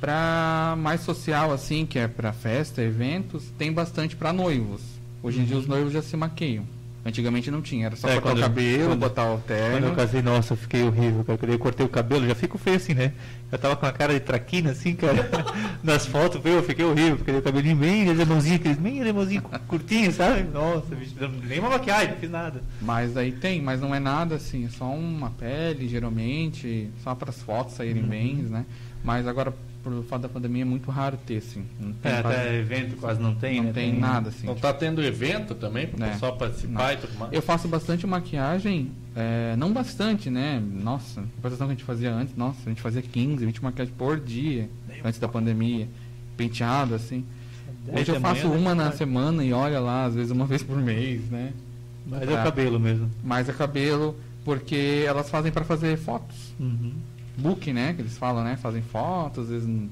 Para 0.00 0.76
mais 0.78 1.00
social, 1.00 1.50
assim, 1.52 1.84
que 1.84 1.98
é 1.98 2.06
para 2.06 2.32
festa, 2.32 2.80
eventos, 2.80 3.44
tem 3.58 3.72
bastante 3.72 4.14
para 4.14 4.32
noivos. 4.32 4.82
Hoje 5.24 5.40
em 5.40 5.44
dia 5.46 5.56
os 5.56 5.66
noivos 5.66 5.90
já 5.90 6.02
se 6.02 6.14
maquiam. 6.18 6.64
Antigamente 7.06 7.50
não 7.50 7.62
tinha, 7.62 7.86
era 7.86 7.96
só 7.96 8.06
É, 8.08 8.14
cortar 8.14 8.28
quando- 8.30 8.38
o 8.38 8.42
cabelo, 8.42 8.86
quando- 8.88 9.00
botar 9.00 9.24
o 9.24 9.38
Quando 9.38 9.44
terno. 9.46 9.86
eu 9.88 9.94
casei, 9.94 10.20
nossa, 10.22 10.52
eu 10.52 10.56
fiquei 10.58 10.82
horrível, 10.82 11.24
cara. 11.24 11.38
Quando 11.38 11.52
eu 11.52 11.58
cortei 11.58 11.84
o 11.86 11.88
cabelo, 11.88 12.26
já 12.26 12.34
fico 12.34 12.58
feio 12.58 12.76
assim, 12.76 12.92
né? 12.92 13.12
Eu 13.50 13.58
tava 13.58 13.74
com 13.76 13.86
a 13.86 13.92
cara 13.92 14.12
de 14.12 14.20
traquina, 14.20 14.70
assim, 14.72 14.94
cara. 14.94 15.14
Nas 15.82 16.04
fotos, 16.06 16.40
eu 16.44 16.62
fiquei 16.62 16.84
horrível, 16.84 17.16
porque 17.16 17.30
o 17.30 17.40
cabelinho 17.42 17.76
bem 17.76 18.10
lemãozinho, 18.12 18.56
aqueles 18.56 18.76
bem 18.78 19.02
lemãozinho 19.02 19.40
curtinho, 19.66 20.12
sabe? 20.12 20.42
Nossa, 20.44 20.94
bicho, 20.94 21.14
nem 21.48 21.58
uma 21.58 21.70
maquiagem, 21.70 22.10
não 22.12 22.16
fiz 22.18 22.30
nada. 22.30 22.62
Mas 22.82 23.16
aí 23.16 23.32
tem, 23.32 23.62
mas 23.62 23.80
não 23.80 23.94
é 23.94 24.00
nada 24.00 24.34
assim, 24.34 24.66
é 24.66 24.68
só 24.68 24.86
uma 24.86 25.30
pele, 25.30 25.88
geralmente, 25.88 26.90
só 27.02 27.14
para 27.14 27.30
as 27.30 27.40
fotos 27.42 27.74
saírem 27.76 28.02
Uhum. 28.02 28.08
bem, 28.08 28.34
né? 28.36 28.64
Mas 29.02 29.26
agora, 29.26 29.54
por 29.84 30.02
fato 30.04 30.22
da 30.22 30.28
pandemia, 30.30 30.62
é 30.62 30.64
muito 30.64 30.90
raro 30.90 31.16
ter, 31.26 31.36
assim. 31.36 31.64
Tem 32.02 32.10
É, 32.12 32.22
quase- 32.22 32.36
até 32.38 32.54
evento 32.58 32.96
quase 32.96 33.20
não 33.20 33.34
tem, 33.34 33.58
não 33.58 33.64
né? 33.64 33.72
tem 33.72 33.96
nada, 33.96 34.30
assim. 34.30 34.46
Não 34.46 34.54
tá 34.54 34.72
tendo 34.72 35.02
evento 35.02 35.54
também 35.54 35.86
para 35.86 36.00
o 36.00 36.08
É. 36.08 36.12
pessoal 36.12 36.36
participar 36.36 36.86
Não. 36.86 36.92
e 36.92 36.96
tudo 36.96 37.18
mais? 37.18 37.32
Eu 37.32 37.42
faço 37.42 37.68
bastante 37.68 38.06
maquiagem, 38.06 38.90
é, 39.14 39.54
não 39.56 39.72
bastante, 39.72 40.30
né? 40.30 40.60
Nossa, 40.82 41.20
a 41.20 41.24
comparação 41.36 41.66
que 41.66 41.72
a 41.72 41.76
gente 41.76 41.84
fazia 41.84 42.10
antes, 42.12 42.34
nossa, 42.34 42.58
a 42.64 42.68
gente 42.70 42.80
fazia 42.80 43.02
15, 43.02 43.44
20 43.44 43.62
maquiagens 43.62 43.94
por 43.96 44.18
dia, 44.18 44.68
antes 45.04 45.20
da 45.20 45.28
pandemia, 45.28 45.86
penteado, 46.36 46.94
assim. 46.94 47.24
Hoje 47.86 48.10
eu 48.10 48.18
faço 48.20 48.48
manhã, 48.48 48.58
uma 48.60 48.74
né? 48.74 48.84
na 48.84 48.92
semana 48.92 49.44
e 49.44 49.52
olha 49.52 49.78
lá, 49.78 50.06
às 50.06 50.14
vezes 50.14 50.30
uma 50.32 50.46
vez 50.46 50.62
por 50.62 50.78
mês, 50.78 51.20
né? 51.30 51.52
Mas 52.06 52.22
é 52.22 52.34
cabelo 52.42 52.80
mesmo. 52.80 53.10
Mais 53.22 53.48
é 53.48 53.52
cabelo, 53.52 54.16
porque 54.44 55.04
elas 55.06 55.28
fazem 55.30 55.52
para 55.52 55.64
fazer 55.64 55.96
fotos. 55.98 56.54
Uhum. 56.58 56.92
Book, 57.36 57.72
né? 57.72 57.92
Que 57.94 58.02
eles 58.02 58.16
falam, 58.16 58.44
né? 58.44 58.56
Fazem 58.56 58.82
fotos, 58.82 59.44
às 59.44 59.50
vezes. 59.50 59.88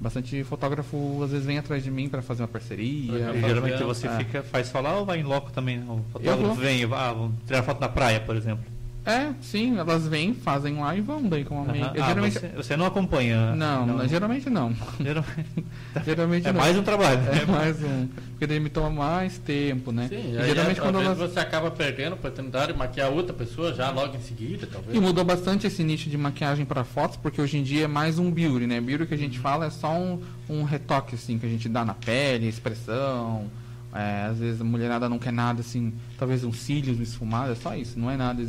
Bastante 0.00 0.42
fotógrafo 0.42 1.22
às 1.22 1.30
vezes 1.30 1.46
vem 1.46 1.58
atrás 1.58 1.84
de 1.84 1.88
mim 1.88 2.08
para 2.08 2.20
fazer 2.20 2.42
uma 2.42 2.48
parceria. 2.48 3.30
E 3.36 3.40
geralmente 3.40 3.84
você 3.84 4.08
é. 4.08 4.16
fica, 4.16 4.42
faz 4.42 4.72
lá 4.72 4.98
ou 4.98 5.06
vai 5.06 5.20
em 5.20 5.22
loco 5.22 5.52
também? 5.52 5.78
O 5.88 6.04
fotógrafo 6.10 6.54
vem, 6.54 6.82
ah, 6.84 7.12
vamos 7.12 7.34
tirar 7.46 7.62
foto 7.62 7.80
na 7.80 7.88
praia, 7.88 8.18
por 8.18 8.34
exemplo. 8.34 8.64
É, 9.04 9.32
sim, 9.40 9.78
elas 9.78 10.06
vêm, 10.06 10.32
fazem 10.32 10.78
lá 10.78 10.94
e 10.94 11.00
vão 11.00 11.28
daí 11.28 11.44
com 11.44 11.58
a 11.58 11.62
amiga. 11.68 11.90
Eu 11.92 12.04
Ah, 12.04 12.06
geralmente. 12.06 12.38
você, 12.38 12.48
você 12.50 12.76
não 12.76 12.86
acompanha? 12.86 13.52
Não, 13.56 13.84
não, 13.84 14.06
geralmente 14.08 14.48
não. 14.48 14.72
Geralmente- 15.00 15.64
geralmente 16.06 16.46
É 16.46 16.52
não. 16.52 16.60
mais 16.60 16.76
um 16.78 16.82
trabalho. 16.84 17.20
É 17.28 17.44
mais 17.44 17.82
um. 17.82 18.06
Porque 18.30 18.46
daí 18.46 18.60
me 18.60 18.70
toma 18.70 18.90
mais 18.90 19.38
tempo, 19.38 19.90
né? 19.90 20.06
Sim, 20.08 20.34
E 20.34 20.38
aí, 20.38 20.46
geralmente 20.48 20.78
às 20.78 20.84
quando 20.86 20.98
vezes 21.00 21.18
elas. 21.18 21.32
você 21.32 21.40
acaba 21.40 21.68
perdendo 21.72 22.12
a 22.12 22.14
oportunidade 22.14 22.72
de 22.72 22.78
maquiar 22.78 23.10
outra 23.10 23.32
pessoa 23.34 23.74
já 23.74 23.90
logo 23.90 24.16
em 24.16 24.20
seguida, 24.20 24.68
talvez. 24.70 24.96
E 24.96 25.00
mudou 25.00 25.24
bastante 25.24 25.66
esse 25.66 25.82
nicho 25.82 26.08
de 26.08 26.16
maquiagem 26.16 26.64
para 26.64 26.84
fotos, 26.84 27.16
porque 27.16 27.40
hoje 27.42 27.58
em 27.58 27.64
dia 27.64 27.84
é 27.86 27.88
mais 27.88 28.20
um 28.20 28.30
beauty, 28.30 28.68
né? 28.68 28.80
Beauty 28.80 29.06
que 29.06 29.14
a 29.14 29.18
gente 29.18 29.36
fala 29.40 29.66
é 29.66 29.70
só 29.70 29.92
um, 29.98 30.20
um 30.48 30.62
retoque, 30.62 31.16
assim, 31.16 31.38
que 31.40 31.46
a 31.46 31.48
gente 31.48 31.68
dá 31.68 31.84
na 31.84 31.94
pele, 31.94 32.46
expressão. 32.46 33.46
É, 33.92 34.26
às 34.30 34.38
vezes 34.38 34.60
a 34.60 34.64
mulherada 34.64 35.08
não 35.08 35.18
quer 35.18 35.32
nada, 35.32 35.60
assim, 35.60 35.92
talvez 36.18 36.44
um 36.44 36.52
cílios 36.52 36.98
esfumado, 37.00 37.52
é 37.52 37.54
só 37.56 37.76
isso, 37.76 37.98
não 37.98 38.10
é 38.10 38.16
nada 38.16 38.40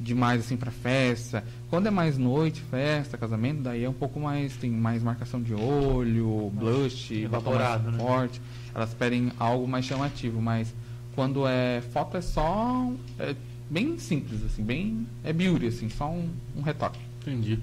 demais, 0.00 0.40
assim, 0.40 0.56
para 0.56 0.70
festa. 0.70 1.44
Quando 1.68 1.86
é 1.86 1.90
mais 1.90 2.16
noite, 2.16 2.62
festa, 2.70 3.18
casamento, 3.18 3.60
daí 3.62 3.84
é 3.84 3.88
um 3.88 3.94
pouco 3.94 4.18
mais, 4.18 4.56
tem 4.56 4.70
mais 4.70 5.02
marcação 5.02 5.42
de 5.42 5.54
olho, 5.54 6.50
blush, 6.54 7.12
Evaporado, 7.12 7.90
né? 7.90 7.98
forte. 7.98 8.40
Elas 8.74 8.94
pedem 8.94 9.30
algo 9.38 9.68
mais 9.68 9.84
chamativo, 9.84 10.40
mas 10.40 10.74
quando 11.14 11.46
é 11.46 11.82
foto 11.92 12.16
é 12.16 12.22
só 12.22 12.90
é 13.18 13.34
bem 13.68 13.98
simples, 13.98 14.42
assim, 14.44 14.62
bem. 14.62 15.06
É 15.22 15.32
beauty, 15.32 15.66
assim, 15.66 15.88
só 15.90 16.10
um, 16.10 16.30
um 16.56 16.62
retoque. 16.62 16.98
Entendi. 17.20 17.58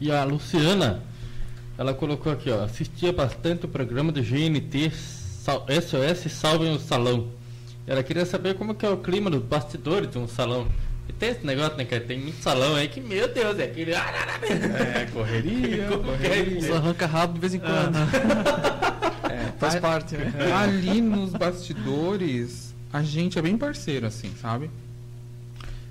E 0.00 0.12
a 0.12 0.22
Luciana, 0.24 1.02
ela 1.78 1.94
colocou 1.94 2.30
aqui, 2.30 2.50
ó, 2.50 2.64
assistia 2.64 3.12
bastante 3.12 3.64
o 3.64 3.68
programa 3.68 4.12
do 4.12 4.20
GNT 4.22 4.92
SOS 4.92 6.30
Salvem 6.30 6.74
o 6.74 6.78
Salão. 6.78 7.28
Ela 7.86 8.02
queria 8.02 8.26
saber 8.26 8.54
como 8.54 8.74
que 8.74 8.84
é 8.84 8.90
o 8.90 8.98
clima 8.98 9.30
dos 9.30 9.42
bastidores 9.42 10.10
de 10.10 10.18
um 10.18 10.28
salão. 10.28 10.68
E 11.08 11.12
tem 11.12 11.30
esse 11.30 11.44
negócio, 11.46 11.76
né, 11.76 11.84
cara? 11.84 12.02
Tem 12.02 12.18
muito 12.20 12.42
salão 12.42 12.74
aí 12.74 12.86
que, 12.88 13.00
meu 13.00 13.32
Deus, 13.32 13.58
é 13.58 13.64
aquele. 13.64 13.92
É, 13.92 15.08
correria, 15.12 15.86
Como 15.88 16.18
que 16.18 16.26
é 16.26 16.42
Uns 16.42 16.64
isso? 16.64 16.74
arranca 16.74 17.06
rabo 17.06 17.34
de 17.34 17.40
vez 17.40 17.54
em 17.54 17.58
quando. 17.60 17.96
É, 19.30 19.52
Faz 19.58 19.74
a- 19.76 19.80
parte, 19.80 20.16
né? 20.16 20.32
Ali 20.56 21.00
nos 21.02 21.32
bastidores, 21.32 22.74
a 22.92 23.02
gente 23.02 23.38
é 23.38 23.42
bem 23.42 23.58
parceiro, 23.58 24.06
assim, 24.06 24.30
sabe? 24.40 24.70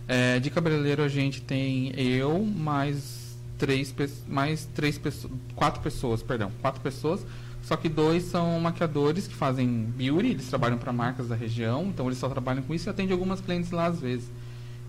É, 0.08 0.40
de 0.40 0.50
cabeleireiro 0.50 1.04
a 1.04 1.08
gente 1.10 1.42
tem 1.42 1.92
eu 2.00 2.40
mais 2.44 3.38
três, 3.58 3.94
mais 4.28 4.68
três 4.74 4.98
pessoas, 4.98 5.32
quatro 5.56 5.82
pessoas, 5.82 6.24
perdão, 6.24 6.52
quatro 6.62 6.82
pessoas. 6.82 7.26
Só 7.62 7.76
que 7.76 7.90
dois 7.90 8.24
são 8.24 8.58
maquiadores 8.60 9.28
que 9.28 9.36
fazem 9.36 9.68
beauty, 9.96 10.30
eles 10.30 10.48
trabalham 10.48 10.78
para 10.78 10.94
marcas 10.94 11.28
da 11.28 11.36
região, 11.36 11.88
então 11.88 12.08
eles 12.08 12.18
só 12.18 12.30
trabalham 12.30 12.64
com 12.64 12.74
isso 12.74 12.88
e 12.88 12.90
atendem 12.90 13.12
algumas 13.12 13.42
clientes 13.42 13.70
lá 13.72 13.88
às 13.88 14.00
vezes. 14.00 14.28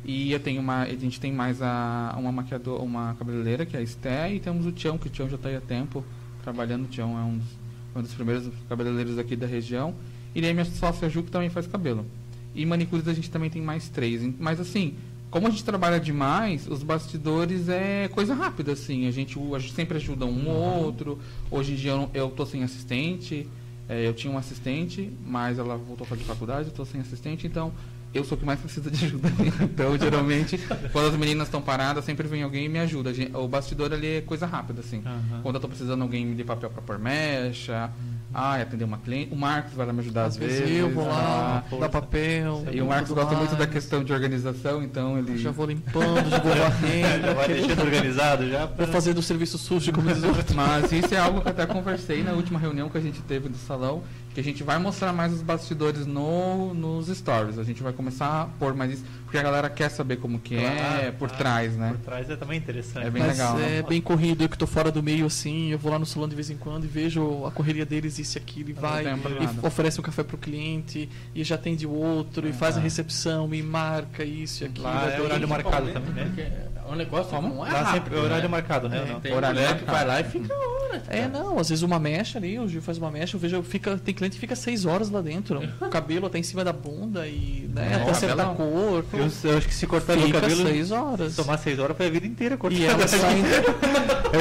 E 0.09 0.33
eu 0.33 0.41
tenho 0.41 0.63
uma, 0.63 0.85
a 0.85 0.95
gente 0.95 1.21
tem 1.21 1.31
mais 1.31 1.61
a, 1.61 2.17
uma 2.19 2.33
maquiadora, 2.33 2.83
uma 2.83 3.15
cabeleireira 3.19 3.67
que 3.67 3.77
é 3.77 3.81
a 3.81 3.83
Esté 3.83 4.33
e 4.33 4.41
temos 4.41 4.65
o 4.65 4.73
Tião, 4.73 4.97
que 4.97 5.07
o 5.07 5.11
Tião 5.11 5.29
já 5.29 5.37
está 5.37 5.51
aí 5.51 5.57
há 5.57 5.61
tempo 5.61 6.03
trabalhando. 6.43 6.85
O 6.85 6.89
Tião 6.89 7.11
é 7.11 7.21
um 7.21 7.37
dos, 7.37 7.49
um 7.95 8.01
dos 8.01 8.15
primeiros 8.15 8.51
cabeleireiros 8.71 9.19
aqui 9.19 9.37
da 9.37 9.47
região. 9.47 9.95
E 10.35 10.41
daí 10.41 10.55
minha 10.55 10.65
sócia 10.65 11.11
Ju 11.11 11.23
que 11.25 11.31
também 11.31 11.51
faz 11.51 11.67
cabelo. 11.67 12.07
E 12.55 12.65
manicures 12.65 13.07
a 13.07 13.13
gente 13.13 13.31
também 13.31 13.51
tem 13.51 13.61
mais 13.61 13.91
três. 13.91 14.27
Mas 14.41 14.59
assim, 14.59 14.95
como 15.31 15.47
a 15.47 15.51
gente 15.51 15.63
trabalha 15.63 16.01
demais, 16.01 16.67
os 16.67 16.83
bastidores 16.83 17.69
é 17.69 18.09
coisa 18.09 18.33
rápida, 18.33 18.73
assim. 18.73 19.07
A 19.07 19.11
gente, 19.11 19.39
a 19.55 19.59
gente 19.59 19.75
sempre 19.75 19.99
ajuda 19.99 20.25
um 20.25 20.49
ou 20.49 20.85
outro. 20.85 21.19
Hoje 21.51 21.73
em 21.73 21.77
dia 21.77 21.91
eu, 21.91 22.11
eu 22.15 22.31
tô 22.31 22.47
sem 22.47 22.63
assistente. 22.63 23.47
É, 23.87 24.09
eu 24.09 24.15
tinha 24.15 24.33
um 24.33 24.39
assistente, 24.39 25.13
mas 25.27 25.59
ela 25.59 25.77
voltou 25.77 26.07
a 26.07 26.09
fazer 26.09 26.25
faculdade, 26.25 26.69
eu 26.69 26.75
tô 26.75 26.85
sem 26.85 27.01
assistente, 27.01 27.47
então 27.47 27.73
eu 28.15 28.25
sou 28.25 28.37
o 28.37 28.41
que 28.41 28.47
mais 28.47 28.59
precisa 28.61 28.91
de 28.91 29.05
ajuda. 29.05 29.29
então, 29.63 29.97
geralmente, 29.99 30.59
quando 30.93 31.09
as 31.09 31.17
meninas 31.17 31.49
estão 31.49 31.61
paradas, 31.61 32.05
sempre 32.05 32.27
vem 32.27 32.43
alguém 32.43 32.65
e 32.65 32.69
me 32.69 32.79
ajuda. 32.79 33.11
O 33.35 33.47
bastidor 33.49 33.93
ali 33.93 34.17
é 34.17 34.21
coisa 34.21 34.47
rápida, 34.47 34.81
assim. 34.81 35.03
Aham. 35.05 35.41
Quando 35.43 35.55
eu 35.57 35.61
tô 35.61 35.69
precisando, 35.69 36.03
alguém 36.03 36.25
me 36.27 36.35
dê 36.35 36.45
papel 36.45 36.71
pra 36.71 36.83
pôr 36.83 36.99
mecha. 36.99 37.91
Ah, 38.33 38.57
atender 38.61 38.85
uma 38.85 38.99
cliente. 38.99 39.33
O 39.33 39.37
Marcos 39.37 39.73
vai 39.73 39.87
lá 39.87 39.93
me 39.93 40.01
ajudar 40.01 40.25
às, 40.27 40.35
Às 40.35 40.37
vezes 40.37 40.71
eu 40.71 40.91
vou 40.91 41.07
lá, 41.07 41.65
ah, 41.73 41.77
dar 41.77 41.89
papel. 41.89 42.63
e 42.71 42.81
o 42.83 42.87
Marcos 42.87 43.11
gosta 43.13 43.35
muito 43.35 43.53
da 43.53 43.59
mais. 43.61 43.71
questão 43.71 44.05
de 44.05 44.13
organização, 44.13 44.83
então 44.83 45.19
ele. 45.19 45.39
Já 45.39 45.51
vou 45.51 45.65
limpando, 45.65 46.29
já 46.29 46.39
vou 46.39 46.55
Já 46.55 46.69
varrendo. 46.69 47.35
vai 47.35 47.49
deixando 47.49 47.81
organizado 47.81 48.49
já. 48.51 48.67
Vou 48.67 48.87
fazendo 48.89 49.17
o 49.19 49.23
serviço 49.23 49.57
sujo, 49.57 49.91
como 49.93 50.13
diz 50.13 50.23
o 50.23 50.29
outro. 50.29 50.55
Mas 50.55 50.93
isso 50.93 51.15
é 51.15 51.19
algo 51.19 51.41
que 51.41 51.49
eu 51.49 51.53
até 51.53 51.65
conversei 51.65 52.23
na 52.23 52.33
última 52.33 52.59
reunião 52.59 52.91
que 52.91 52.99
a 52.99 53.01
gente 53.01 53.23
teve 53.23 53.49
do 53.49 53.57
salão, 53.57 54.03
que 54.39 54.41
a 54.41 54.45
gente 54.45 54.63
vai 54.63 54.79
mostrar 54.79 55.13
mais 55.13 55.33
os 55.33 55.43
bastidores 55.43 56.07
no, 56.07 56.73
nos 56.73 57.09
stories. 57.09 57.59
A 57.59 57.65
gente 57.65 57.83
vai 57.83 57.93
começar 57.93 58.43
a 58.43 58.47
pôr 58.47 58.73
mais 58.73 58.93
isso, 58.93 59.05
porque 59.25 59.37
a 59.37 59.43
galera 59.43 59.69
quer 59.69 59.89
saber 59.91 60.19
como 60.19 60.39
que 60.39 60.55
é 60.55 60.61
Claro, 60.61 61.13
por 61.15 61.29
claro. 61.29 61.43
trás, 61.43 61.77
né? 61.77 61.89
Por 61.91 62.05
trás 62.05 62.31
é 62.31 62.37
também 62.37 62.57
interessante. 62.57 63.05
É 63.07 63.11
bem 63.11 63.21
Mas 63.21 63.33
legal, 63.37 63.59
é 63.59 63.63
né? 63.63 63.83
bem 63.83 64.01
corrido, 64.01 64.45
eu 64.45 64.49
que 64.49 64.57
tô 64.57 64.65
fora 64.67 64.93
do 64.93 65.03
meio 65.03 65.27
assim, 65.27 65.73
eu 65.73 65.79
vou 65.79 65.91
lá 65.91 65.99
no 65.99 66.07
salão 66.07 66.29
de 66.29 66.37
vez 66.37 66.51
em 66.51 66.57
quando 66.57 66.85
e 66.85 66.87
vejo 66.87 67.45
a 67.47 67.51
correria 67.51 67.85
deles, 67.85 68.17
isso 68.21 68.39
e 68.39 68.41
aquilo, 68.41 68.71
e 68.71 68.75
Não 68.75 68.81
vai, 68.81 69.05
e 69.07 69.67
oferece 69.67 69.99
um 69.99 70.05
café 70.05 70.23
pro 70.23 70.39
cliente, 70.39 71.09
e 71.35 71.43
já 71.43 71.57
atende 71.57 71.85
o 71.85 71.91
outro, 71.91 72.47
e 72.49 72.53
faz 72.53 72.77
a 72.77 72.79
Ah. 72.79 72.83
recepção, 72.85 73.53
e 73.53 73.61
marca 73.61 74.23
isso 74.23 74.63
e 74.63 74.67
aquilo. 74.69 74.85
Lá 74.85 75.11
é 75.11 75.21
horário 75.21 75.49
marcado 75.49 75.91
também, 75.93 76.13
né? 76.15 76.25
Porque 76.27 76.69
É 76.89 76.91
um 76.93 76.95
negócio 76.97 77.31
Como? 77.31 77.49
não 77.57 77.67
é 77.67 77.71
rápido, 77.71 77.93
sempre 77.93 78.17
é 78.17 78.19
horário 78.21 78.43
né? 78.45 78.49
marcado, 78.49 78.89
né? 78.89 78.99
É, 79.07 79.13
Não? 79.13 79.21
tem 79.21 79.35
Horário 79.35 79.57
mulher 79.57 79.77
que 79.79 79.85
marcado. 79.85 79.99
vai 79.99 80.07
lá 80.07 80.21
e 80.21 80.25
fica 80.25 80.55
horas. 80.55 81.03
É, 81.09 81.17
cara. 81.19 81.29
não, 81.29 81.59
às 81.59 81.69
vezes 81.69 81.83
uma 81.83 81.99
mecha 81.99 82.39
ali, 82.39 82.59
o 82.59 82.67
Gil 82.67 82.81
faz 82.81 82.97
uma 82.97 83.11
mecha, 83.11 83.37
eu 83.37 83.41
vejo, 83.41 83.63
fica, 83.63 83.99
tem 83.99 84.15
cliente 84.15 84.28
que 84.35 84.41
fica 84.41 84.57
seis 84.57 84.85
horas 84.85 85.11
lá 85.11 85.21
dentro. 85.21 85.61
O 85.81 85.89
cabelo 85.91 86.27
até 86.27 86.39
em 86.39 86.43
cima 86.43 86.65
da 86.65 86.73
bunda 86.73 87.27
e 87.27 87.69
né, 87.75 87.91
Nossa, 87.91 88.03
até 88.03 88.11
acertar 88.11 88.55
cor. 88.55 89.05
Eu, 89.13 89.51
eu 89.51 89.59
acho 89.59 89.67
que 89.69 89.75
se 89.75 89.87
cortar 89.87 90.17
Fica 90.19 90.41
cabelo, 90.41 90.63
seis 90.67 90.91
horas. 90.91 91.37
tomar 91.37 91.59
seis 91.59 91.79
horas 91.79 91.97
foi 91.97 92.07
a 92.07 92.11
vida 92.11 92.27
inteira 92.27 92.57
cortando. 92.57 92.81
E 92.81 92.85
ela 92.87 93.07
sai. 93.09 93.43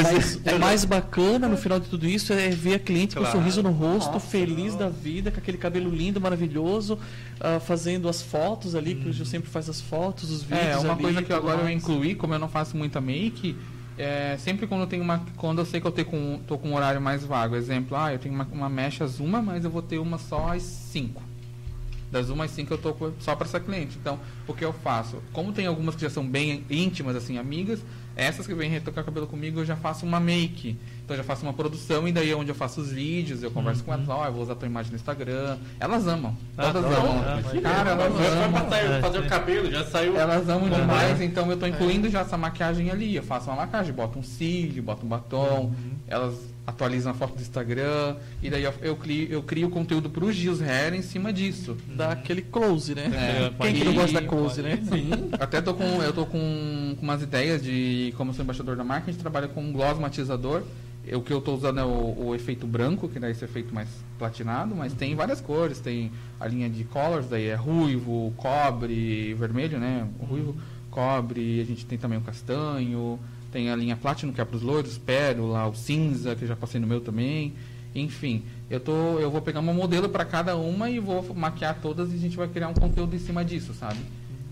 Mas 0.04 0.40
é 0.46 0.58
mais 0.58 0.86
bacana 0.86 1.48
no 1.48 1.58
final 1.58 1.80
de 1.80 1.88
tudo 1.88 2.08
isso 2.08 2.34
é 2.34 2.50
ver 2.50 2.76
a 2.76 2.80
cliente 2.80 3.16
com 3.16 3.22
um 3.22 3.24
Claro. 3.24 3.38
sorriso 3.40 3.64
no 3.64 3.72
rosto, 3.72 4.12
Nossa, 4.14 4.28
feliz 4.28 4.74
nossa. 4.74 4.78
da 4.86 4.90
vida, 4.90 5.32
com 5.32 5.40
aquele 5.40 5.58
cabelo 5.58 5.90
lindo, 5.90 6.20
maravilhoso, 6.20 7.00
ah, 7.40 7.60
fazendo 7.60 8.08
as 8.10 8.22
fotos 8.22 8.76
ali, 8.76 8.96
que 8.96 9.10
o 9.10 9.14
Gil 9.14 9.26
sempre 9.26 9.50
faz 9.50 9.70
as 9.70 9.80
fotos, 9.82 10.30
os 10.32 10.44
vídeos. 10.44 10.62
É, 10.68 10.78
uma 10.78 10.94
ali, 10.94 11.02
coisa 11.04 11.22
que 11.22 11.34
agora 11.34 11.60
eu 11.60 11.64
mais. 11.66 11.76
incluí, 11.78 12.16
como 12.16 12.34
eu 12.34 12.40
não 12.40 12.50
faço 12.50 12.76
muita 12.76 13.00
make, 13.00 13.56
é, 13.98 14.38
sempre 14.38 14.68
quando 14.68 14.82
eu 14.82 14.88
tenho 14.88 15.04
uma. 15.04 15.26
Quando 15.36 15.60
eu 15.60 15.66
sei 15.66 15.82
que 15.82 15.88
eu 15.88 15.92
tenho 15.92 16.08
com, 16.08 16.40
tô 16.46 16.58
com 16.58 16.70
um 16.70 16.76
horário 16.76 17.02
mais 17.02 17.24
vago, 17.24 17.56
exemplo, 17.56 17.98
ah, 17.98 18.14
eu 18.14 18.20
tenho 18.20 18.36
uma, 18.36 18.48
uma 18.52 18.70
mecha 18.70 19.04
às 19.04 19.20
uma, 19.20 19.42
mas 19.42 19.66
eu 19.66 19.72
vou 19.72 19.82
ter 19.82 19.98
uma 19.98 20.18
só 20.18 20.54
às 20.54 20.62
5. 20.62 21.22
Das 22.12 22.30
uma 22.30 22.46
às 22.46 22.52
5 22.52 22.74
eu 22.74 22.78
tô 22.78 22.96
só 23.20 23.36
para 23.36 23.48
essa 23.48 23.60
cliente. 23.60 23.98
Então, 24.00 24.20
o 24.48 24.54
que 24.54 24.64
eu 24.64 24.72
faço? 24.72 25.22
Como 25.34 25.52
tem 25.52 25.66
algumas 25.66 25.96
que 25.96 26.02
já 26.02 26.10
são 26.10 26.26
bem 26.26 26.64
íntimas, 26.70 27.16
assim, 27.16 27.38
amigas, 27.38 27.84
essas 28.16 28.48
que 28.48 28.54
vêm 28.54 28.70
retocar 28.70 29.04
cabelo 29.04 29.28
comigo, 29.28 29.60
eu 29.60 29.66
já 29.66 29.76
faço 29.76 30.06
uma 30.06 30.20
make. 30.20 30.78
Então, 31.08 31.16
eu 31.16 31.20
já 31.20 31.24
faço 31.24 31.44
uma 31.44 31.54
produção 31.54 32.06
e 32.06 32.12
daí 32.12 32.30
é 32.32 32.36
onde 32.36 32.52
eu 32.52 32.56
faço 32.56 32.82
os 32.82 32.92
vídeos, 32.92 33.42
eu 33.42 33.50
converso 33.50 33.82
com 33.82 33.94
elas, 33.94 34.10
ó, 34.10 34.26
eu 34.26 34.34
vou 34.34 34.44
usar 34.44 34.56
tua 34.56 34.68
imagem 34.68 34.92
no 34.92 34.98
Instagram. 34.98 35.56
Elas 35.80 36.06
amam. 36.06 36.36
Ah, 36.58 36.74
Todas 36.74 36.84
bom, 36.84 36.98
amam. 36.98 37.24
ah, 37.26 37.40
mas- 37.46 37.62
Cara, 37.62 37.92
elas 37.92 38.12
Vai 38.14 38.28
amam. 38.28 38.52
pra 38.52 38.70
sair, 38.70 39.02
fazer 39.02 39.20
o 39.20 39.26
cabelo, 39.26 39.72
já 39.72 39.86
saiu. 39.86 40.18
Elas 40.18 40.50
amam 40.50 40.64
Uhum. 40.70 40.70
demais, 40.82 41.22
então 41.22 41.50
eu 41.50 41.56
tô 41.56 41.66
incluindo 41.66 42.10
já 42.10 42.20
essa 42.20 42.38
maquiagem 42.38 42.92
ali. 42.92 43.16
Eu 43.16 43.24
faço 43.24 43.50
uma 43.50 43.56
maquiagem, 43.56 43.94
boto 43.94 44.20
um 44.20 44.24
cílio, 44.24 44.84
boto 44.84 45.06
um 45.06 45.08
batom, 45.08 45.74
elas 46.10 46.36
atualizam 46.68 47.14
a 47.14 47.16
foto 47.16 47.36
do 47.36 47.42
Instagram, 47.42 48.18
e 48.44 48.50
daí 48.50 48.64
eu, 48.66 48.74
eu, 48.82 48.96
crio, 48.98 49.28
eu 49.32 49.42
crio 49.42 49.70
conteúdo 49.70 50.10
pro 50.10 50.30
Gil's 50.30 50.62
Hair 50.62 50.94
em 50.94 51.02
cima 51.02 51.32
disso. 51.32 51.78
Dá 51.96 52.12
aquele 52.12 52.42
close, 52.42 52.94
né? 52.94 53.06
É, 53.14 53.64
Quem 53.64 53.74
que 53.76 53.86
não 53.86 53.94
gosta 53.94 54.20
da 54.20 54.28
close, 54.28 54.62
né? 54.62 54.78
Sim, 54.84 55.10
até 55.40 55.62
tô 55.62 55.74
com, 55.74 55.86
eu 56.04 56.12
tô 56.12 56.26
com, 56.26 56.94
com 57.00 57.02
umas 57.02 57.22
ideias 57.22 57.64
de, 57.64 58.14
como 58.18 58.32
eu 58.32 58.36
sou 58.36 58.44
embaixador 58.44 58.76
da 58.76 58.84
marca, 58.84 59.10
a 59.10 59.14
gente 59.14 59.22
trabalha 59.22 59.48
com 59.48 59.62
um 59.62 59.72
gloss 59.72 59.98
matizador. 59.98 60.64
O 61.14 61.22
que 61.22 61.32
eu 61.32 61.40
tô 61.40 61.56
usando 61.56 61.80
é 61.80 61.86
o, 61.86 62.28
o 62.28 62.36
efeito 62.36 62.68
branco, 62.68 63.08
que 63.08 63.20
dá 63.20 63.30
esse 63.30 63.44
efeito 63.46 63.74
mais 63.74 63.88
platinado, 64.18 64.76
mas 64.76 64.94
tem 64.94 65.16
várias 65.16 65.40
cores, 65.40 65.80
tem 65.80 66.12
a 66.40 66.48
linha 66.48 66.70
de 66.70 66.84
colors, 66.84 67.28
daí 67.28 67.48
é 67.48 67.56
ruivo, 67.56 68.34
cobre, 68.36 69.34
vermelho, 69.36 69.80
né? 69.80 70.08
O 70.20 70.26
ruivo, 70.26 70.56
cobre, 70.92 71.62
a 71.62 71.64
gente 71.64 71.86
tem 71.86 71.98
também 71.98 72.18
o 72.18 72.22
castanho, 72.22 73.20
Tem 73.52 73.70
a 73.70 73.76
linha 73.76 73.96
Platinum, 73.96 74.34
que 74.34 74.42
é 74.42 74.46
para 74.46 74.58
os 74.58 74.62
loiros, 74.62 74.98
Pérola, 74.98 75.68
o 75.68 75.76
cinza, 75.76 76.36
que 76.36 76.44
eu 76.44 76.48
já 76.48 76.56
passei 76.56 76.82
no 76.82 76.88
meu 76.88 77.00
também. 77.00 77.54
Enfim, 77.96 78.44
eu, 78.70 78.80
tô, 78.80 79.18
eu 79.20 79.32
vou 79.32 79.42
pegar 79.42 79.62
uma 79.62 79.74
modelo 79.74 80.10
para 80.10 80.26
cada 80.26 80.58
uma 80.58 80.90
e 80.90 81.00
vou 81.00 81.34
maquiar 81.34 81.80
todas 81.82 82.12
e 82.12 82.16
a 82.16 82.20
gente 82.20 82.36
vai 82.36 82.48
criar 82.48 82.68
um 82.68 82.74
conteúdo 82.74 83.16
em 83.16 83.20
cima 83.20 83.46
disso, 83.46 83.74
sabe? 83.74 84.00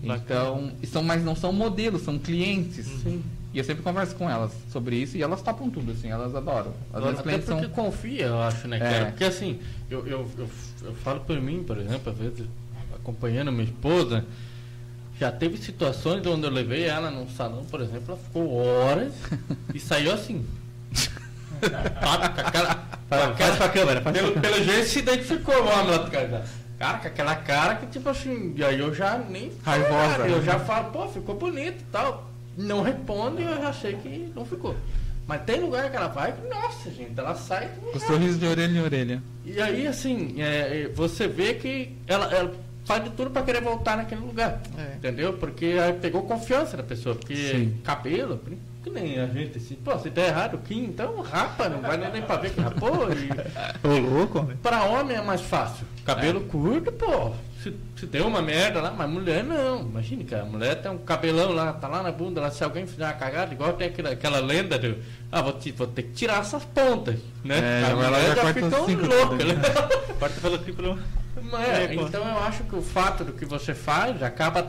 Então, 0.02 0.72
são, 0.84 1.02
mas 1.02 1.24
não 1.24 1.34
são 1.34 1.52
modelos, 1.52 2.02
são 2.02 2.18
clientes. 2.18 2.86
Sim. 3.02 3.22
E 3.52 3.58
eu 3.58 3.64
sempre 3.64 3.82
converso 3.82 4.14
com 4.14 4.28
elas 4.28 4.52
sobre 4.70 4.96
isso 4.96 5.16
e 5.16 5.22
elas 5.22 5.40
topam 5.40 5.70
tudo, 5.70 5.90
assim, 5.92 6.08
elas 6.10 6.34
adoram. 6.34 6.74
As 6.92 7.00
minhas 7.02 7.18
Até 7.20 7.38
porque 7.38 7.66
são. 7.66 7.68
confia, 7.70 8.26
eu 8.26 8.40
acho, 8.42 8.68
né, 8.68 8.76
É. 8.76 8.80
cara? 8.80 9.06
Porque 9.06 9.24
assim, 9.24 9.58
eu, 9.90 10.06
eu, 10.06 10.30
eu, 10.38 10.48
eu 10.84 10.94
falo 10.96 11.20
por 11.20 11.40
mim, 11.40 11.64
por 11.66 11.78
exemplo, 11.78 12.12
às 12.12 12.18
vezes, 12.18 12.44
acompanhando 12.94 13.50
minha 13.50 13.64
esposa, 13.64 14.24
já 15.18 15.32
teve 15.32 15.56
situações 15.56 16.24
onde 16.26 16.44
eu 16.46 16.50
levei 16.50 16.84
ela 16.84 17.10
num 17.10 17.26
salão, 17.30 17.64
por 17.64 17.80
exemplo, 17.80 18.04
ela 18.08 18.18
ficou 18.18 18.54
horas 18.54 19.12
e 19.74 19.80
saiu 19.80 20.12
assim. 20.12 20.44
Tá, 21.58 22.28
com 22.28 22.34
com 22.34 22.40
aquela- 22.48 22.86
Faz 23.08 23.56
pra 23.56 23.68
câmera, 23.70 24.02
faz 24.02 24.14
pelo, 24.18 24.32
pra 24.32 24.40
pelo 24.42 24.62
jeito 24.62 24.88
se 24.88 24.98
identificou 24.98 25.54
o 25.54 25.66
homem 25.66 25.86
lá 25.90 25.96
do 25.98 26.10
cara. 26.10 26.44
Cara, 26.78 26.98
com 26.98 27.08
aquela 27.08 27.36
cara 27.36 27.76
que 27.76 27.86
tipo 27.86 28.08
assim, 28.08 28.52
e 28.56 28.64
aí 28.64 28.78
eu 28.78 28.94
já 28.94 29.18
nem. 29.18 29.50
Raivosa, 29.64 30.18
Cara, 30.18 30.28
eu 30.28 30.42
já 30.42 30.58
falo, 30.58 30.90
pô, 30.90 31.08
ficou 31.08 31.34
bonito 31.34 31.80
e 31.80 31.86
tal. 31.90 32.30
Não 32.56 32.82
responde 32.82 33.42
eu 33.42 33.60
já 33.60 33.72
sei 33.72 33.94
que 33.96 34.32
não 34.34 34.44
ficou. 34.44 34.76
Mas 35.26 35.42
tem 35.42 35.60
lugar 35.60 35.90
que 35.90 35.96
ela 35.96 36.08
vai 36.08 36.32
que, 36.32 36.46
nossa, 36.48 36.90
gente, 36.90 37.18
ela 37.18 37.34
sai 37.34 37.68
com 37.92 37.98
sorriso 37.98 38.38
de 38.38 38.46
orelha 38.46 38.78
em 38.78 38.82
orelha. 38.82 39.22
e 39.44 39.60
aí, 39.60 39.86
assim, 39.86 40.40
é, 40.40 40.82
é, 40.82 40.88
você 40.88 41.26
vê 41.26 41.54
que 41.54 41.96
ela, 42.06 42.32
ela 42.32 42.54
faz 42.84 43.02
de 43.02 43.10
tudo 43.10 43.30
para 43.30 43.42
querer 43.42 43.60
voltar 43.60 43.96
naquele 43.96 44.20
lugar. 44.20 44.60
É. 44.78 44.94
Entendeu? 44.94 45.32
Porque 45.32 45.76
aí 45.82 45.94
pegou 45.94 46.22
confiança 46.22 46.76
da 46.76 46.82
pessoa. 46.84 47.16
Porque 47.16 47.34
Sim. 47.34 47.76
cabelo, 47.82 48.40
que 48.86 48.90
nem 48.90 49.18
a 49.18 49.26
gente 49.26 49.58
assim, 49.58 49.74
pô, 49.74 49.98
se 49.98 50.08
der 50.10 50.28
errado 50.28 50.54
aqui, 50.56 50.78
então 50.78 51.20
rapa, 51.20 51.68
não 51.68 51.80
vai 51.80 51.96
nem 51.96 52.22
pra 52.22 52.36
ver 52.36 52.52
que 52.52 52.60
rapou. 52.60 53.08
E 53.12 53.28
Ô, 53.86 53.98
louco, 53.98 54.38
homem. 54.38 54.56
pra 54.58 54.84
homem 54.84 55.16
é 55.16 55.20
mais 55.22 55.40
fácil. 55.40 55.84
Cabelo 56.04 56.40
curto, 56.42 56.92
pô. 56.92 57.32
Se, 57.62 57.74
se 57.96 58.06
deu 58.06 58.28
uma 58.28 58.40
merda 58.40 58.80
lá, 58.80 58.92
mas 58.96 59.10
mulher 59.10 59.42
não. 59.42 59.80
Imagine, 59.80 60.22
cara, 60.22 60.42
a 60.42 60.46
mulher 60.46 60.80
tem 60.80 60.88
um 60.88 60.98
cabelão 60.98 61.50
lá, 61.50 61.72
tá 61.72 61.88
lá 61.88 62.00
na 62.00 62.12
bunda, 62.12 62.40
lá, 62.40 62.48
se 62.48 62.62
alguém 62.62 62.86
fizer 62.86 63.04
uma 63.06 63.12
cagada, 63.14 63.52
igual 63.52 63.72
tem 63.72 63.88
aquela, 63.88 64.10
aquela 64.10 64.38
lenda 64.38 64.78
do. 64.78 64.96
Ah, 65.32 65.42
vou, 65.42 65.52
te- 65.54 65.72
vou 65.72 65.88
ter 65.88 66.02
que 66.04 66.12
tirar 66.12 66.40
essas 66.42 66.64
pontas. 66.64 67.16
Né? 67.44 67.58
É, 67.58 67.84
a 67.86 67.88
ela 67.88 68.08
mulher 68.08 68.36
já 68.36 68.42
já 68.52 68.86
cinco 68.86 69.06
louca, 69.06 69.44
né? 69.44 69.54
Corta 70.20 70.40
pelo. 70.40 70.98
É, 71.60 71.84
É, 71.86 71.94
então 71.94 72.22
eu 72.28 72.38
acho 72.44 72.62
que 72.64 72.76
o 72.76 72.82
fato 72.82 73.24
do 73.24 73.32
que 73.32 73.44
você 73.44 73.74
faz 73.74 74.22
acaba 74.22 74.68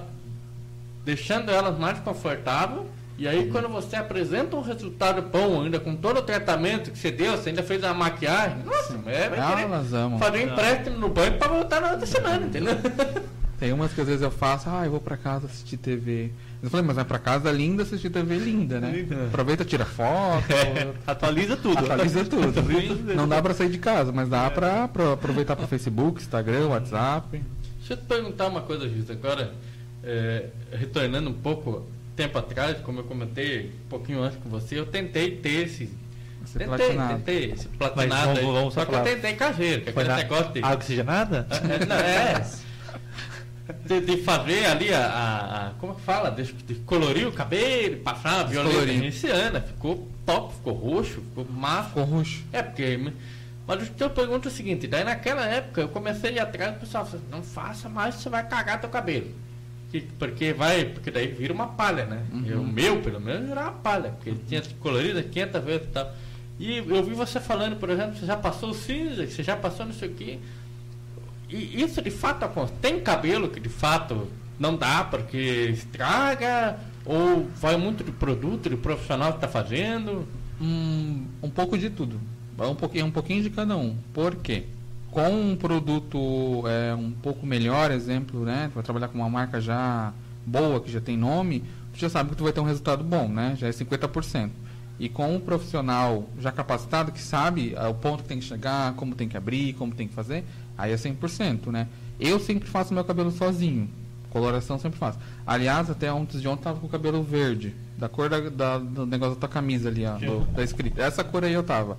deixando 1.06 1.52
elas 1.52 1.78
mais 1.78 2.00
confortáveis. 2.00 2.82
E 3.18 3.28
aí 3.28 3.50
quando 3.50 3.68
você 3.68 3.96
apresenta 3.96 4.56
um 4.56 4.62
resultado 4.62 5.22
bom, 5.24 5.64
ainda 5.64 5.80
com 5.80 5.96
todo 5.96 6.18
o 6.20 6.22
tratamento 6.22 6.92
que 6.92 6.98
você 7.00 7.10
deu, 7.12 7.32
você 7.36 7.50
ainda 7.50 7.64
fez 7.64 7.82
uma 7.84 7.94
maquiagem, 7.94 8.60
nossa, 8.64 8.94
a 8.94 8.98
mulher 8.98 9.30
vai 9.32 9.40
querer 9.56 9.64
amam. 9.98 10.20
fazer 10.20 10.38
um 10.38 10.52
empréstimo 10.52 10.98
no 11.00 11.10
banco 11.10 11.38
pra 11.40 11.48
voltar 11.48 11.82
na 11.82 11.92
outra 11.92 12.06
semana, 12.06 12.46
entendeu? 12.46 12.76
Tem 13.60 13.74
umas 13.74 13.92
que 13.92 14.00
às 14.00 14.06
vezes 14.08 14.22
eu 14.22 14.30
faço, 14.30 14.70
ah, 14.70 14.86
eu 14.86 14.92
vou 14.92 15.00
pra 15.00 15.18
casa 15.18 15.48
assistir 15.48 15.78
TV. 15.78 16.30
Eu 16.62 16.70
falei, 16.70 16.86
mas 16.86 16.96
vai 16.96 17.06
pra 17.06 17.18
casa 17.18 17.52
linda 17.52 17.82
assistir 17.82 18.12
TV 18.12 18.36
linda, 18.38 18.80
né? 18.80 18.92
Linda. 18.92 19.16
Aproveita, 19.26 19.66
tira 19.66 19.84
foto, 19.84 20.46
Atualiza 21.08 21.58
tudo. 21.58 21.80
atualiza 21.80 22.22
tudo. 22.26 22.50
Atualiza 22.60 22.96
tudo. 22.96 23.16
Não 23.16 23.28
dá 23.28 23.42
pra 23.42 23.56
sair 23.56 23.70
de 23.70 23.80
casa, 23.80 24.12
mas 24.12 24.30
dá 24.30 24.48
pra, 24.52 24.88
pra 24.88 25.14
aproveitar 25.14 25.56
pro 25.56 25.68
Facebook, 25.68 26.22
Instagram, 26.22 26.68
WhatsApp. 26.68 27.44
Deixa 27.80 27.94
eu 27.94 27.98
te 27.98 28.04
perguntar 28.04 28.46
uma 28.48 28.62
coisa, 28.62 28.88
Giz, 28.88 29.10
agora, 29.10 29.52
é, 30.04 30.50
retornando 30.72 31.32
um 31.32 31.34
pouco 31.34 31.84
tempo 32.18 32.38
atrás, 32.38 32.78
como 32.80 33.00
eu 33.00 33.04
comentei 33.06 33.72
um 33.86 33.90
pouquinho 33.90 34.22
antes 34.22 34.38
com 34.44 34.50
você, 34.50 34.78
eu 34.80 34.86
tentei 34.86 35.32
ter 35.38 35.68
esse. 35.68 35.90
Ser 36.46 36.60
tentei, 36.60 36.78
platinado. 36.78 37.14
tentei 37.16 37.52
esse 37.52 37.68
Mas 37.68 37.78
platinado 37.78 38.36
vamos- 38.42 38.54
vamos 38.54 38.74
Só 38.74 38.86
que 38.86 38.96
eu 38.96 39.04
tentei 39.04 39.34
caseiro, 39.36 39.82
que 39.84 39.90
é 39.90 39.92
aquele 39.92 40.14
negócio 40.16 40.52
de. 40.54 40.60
água 40.64 40.76
oxigenada? 40.76 41.48
É, 41.70 41.86
não, 41.86 41.96
é. 41.96 42.44
De, 43.86 44.00
de 44.00 44.24
fazer 44.24 44.66
ali 44.66 44.94
a, 44.94 45.06
a- 45.06 45.68
a- 45.68 45.72
Como 45.80 45.94
que 45.96 46.02
fala? 46.02 46.30
De, 46.32 46.44
de 46.44 46.76
colorir 46.76 47.28
o 47.28 47.34
cabelo, 47.34 47.98
passar 47.98 48.36
uma 48.36 48.44
violeta 48.46 48.86
veneziana. 48.86 49.60
Ficou 49.62 50.08
top, 50.26 50.54
ficou 50.56 50.74
roxo, 50.74 51.16
ficou 51.22 51.46
massa. 51.52 51.90
Ficou 51.90 52.04
roxo. 52.06 52.44
É 52.54 52.62
porque. 52.64 53.12
Mas 53.68 53.84
o 53.86 53.92
que 53.92 54.02
eu 54.02 54.10
pergunto 54.10 54.48
é 54.48 54.52
o 54.52 54.54
seguinte, 54.54 54.88
daí 54.88 55.04
naquela 55.04 55.46
época 55.46 55.82
eu 55.82 55.90
comecei 55.90 56.30
a 56.30 56.34
ir 56.34 56.40
atrás 56.40 56.74
do 56.76 56.80
pessoal 56.80 57.06
falou, 57.06 57.26
não 57.30 57.44
faça 57.44 57.90
mais, 57.90 58.16
você 58.16 58.30
vai 58.30 58.48
cagar 58.48 58.80
teu 58.80 58.90
cabelo. 58.90 59.28
Que- 59.92 60.02
porque 60.20 60.52
vai, 60.54 60.86
porque 60.86 61.10
daí 61.10 61.28
vira 61.28 61.54
uma 61.54 61.68
palha, 61.68 62.06
né? 62.06 62.26
Uhum. 62.32 62.62
O 62.62 62.68
meu, 62.68 63.02
pelo 63.02 63.22
menos, 63.22 63.50
era 63.50 63.62
uma 63.62 63.72
palha, 63.72 64.12
porque 64.12 64.30
ele 64.32 64.42
tinha 64.48 64.62
colorido 64.80 65.22
500 65.24 65.64
vezes 65.64 65.88
e 65.88 65.92
tal. 65.92 66.14
E 66.60 66.78
eu 66.78 67.04
vi 67.04 67.14
você 67.14 67.40
falando, 67.40 67.76
por 67.78 67.90
exemplo, 67.90 68.16
você 68.18 68.26
já 68.26 68.36
passou 68.36 68.74
cinza, 68.74 69.26
você 69.28 69.44
já 69.44 69.56
passou 69.56 69.86
não 69.86 69.94
sei 69.94 70.10
o 70.10 70.14
quê. 70.14 70.40
E 71.50 71.82
isso 71.82 72.02
de 72.02 72.12
fato 72.12 72.44
acontece. 72.44 72.78
Tem 72.82 73.00
cabelo 73.00 73.48
que 73.50 73.60
de 73.60 73.70
fato 73.70 74.28
não 74.60 74.76
dá 74.76 75.04
porque 75.04 75.70
estraga, 75.72 76.78
ou 77.06 77.48
vai 77.56 77.78
muito 77.78 78.04
do 78.04 78.12
produto, 78.12 78.70
do 78.70 78.78
profissional 78.78 79.32
que 79.32 79.38
está 79.38 79.48
fazendo. 79.48 80.28
Hum, 80.60 81.26
um 81.42 81.50
pouco 81.50 81.78
de 81.78 81.90
tudo. 81.90 82.20
Um 82.60 82.76
pouquinho, 82.76 83.06
um 83.06 83.12
pouquinho 83.12 83.44
de 83.44 83.52
cada 83.52 83.78
um. 83.78 83.96
Por 84.14 84.36
quê? 84.36 84.64
Com 85.12 85.30
um 85.30 85.56
produto 85.56 86.64
é, 86.68 86.94
um 86.94 87.12
pouco 87.12 87.46
melhor, 87.46 87.92
exemplo, 87.92 88.44
né? 88.44 88.68
Tu 88.72 88.76
vai 88.76 88.84
trabalhar 88.84 89.08
com 89.08 89.18
uma 89.18 89.30
marca 89.30 89.60
já 89.62 90.14
boa, 90.46 90.80
que 90.80 90.92
já 90.92 91.02
tem 91.02 91.18
nome, 91.18 91.64
tu 91.94 92.00
já 92.00 92.10
sabe 92.10 92.30
que 92.32 92.36
tu 92.36 92.44
vai 92.44 92.54
ter 92.54 92.60
um 92.60 92.66
resultado 92.66 93.04
bom, 93.04 93.28
né? 93.28 93.56
Já 93.58 93.68
é 93.68 93.72
50%. 93.72 94.50
E 95.00 95.08
com 95.08 95.36
um 95.36 95.40
profissional 95.40 96.28
já 96.40 96.52
capacitado, 96.52 97.12
que 97.12 97.22
sabe 97.22 97.74
ah, 97.78 97.88
o 97.90 97.94
ponto 97.94 98.24
que 98.24 98.30
tem 98.30 98.40
que 98.40 98.46
chegar, 98.46 98.94
como 98.94 99.16
tem 99.16 99.28
que 99.28 99.38
abrir, 99.38 99.74
como 99.74 99.94
tem 99.94 100.08
que 100.08 100.14
fazer, 100.14 100.44
aí 100.78 100.92
é 100.92 100.96
100%, 100.96 101.68
né? 101.68 101.88
Eu 102.20 102.40
sempre 102.40 102.68
faço 102.68 102.94
meu 102.94 103.04
cabelo 103.04 103.32
sozinho. 103.32 103.90
Coloração 104.30 104.78
sempre 104.78 105.00
faço. 105.00 105.18
Aliás, 105.46 105.90
até 105.90 106.10
antes 106.10 106.42
de 106.42 106.48
ontem 106.48 106.64
tava 106.64 106.80
com 106.80 106.88
o 106.88 106.90
cabelo 106.90 107.24
verde. 107.24 107.74
Da 107.98 108.10
cor 108.10 108.30
da, 108.30 108.40
da- 108.50 108.78
do 108.78 109.06
negócio 109.06 109.36
da 109.36 109.40
tua 109.42 109.50
camisa 109.50 109.88
ali, 109.90 110.06
ó. 110.06 110.18
do- 110.18 110.46
da 110.52 110.64
escrita. 110.64 111.02
Essa 111.02 111.24
cor 111.24 111.44
aí 111.44 111.54
eu 111.54 111.64
tava. 111.64 111.98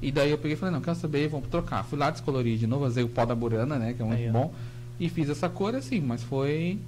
E 0.00 0.12
daí 0.12 0.30
eu 0.30 0.38
peguei 0.38 0.52
e 0.52 0.56
falei, 0.56 0.74
não, 0.74 0.80
quero 0.80 0.96
saber, 0.96 1.28
vamos 1.28 1.48
trocar. 1.48 1.84
Fui 1.84 1.98
lá 1.98 2.10
descolorir 2.10 2.56
de 2.56 2.66
novo, 2.66 2.86
usei 2.86 3.02
o 3.02 3.08
pó 3.08 3.24
da 3.24 3.34
burana, 3.34 3.78
né? 3.78 3.94
Que 3.94 4.02
é 4.02 4.04
muito 4.04 4.20
Aí, 4.20 4.30
bom. 4.30 4.52
E 5.00 5.08
fiz 5.08 5.28
essa 5.28 5.48
cor 5.48 5.74
assim, 5.74 6.00
mas 6.00 6.22
foi. 6.22 6.78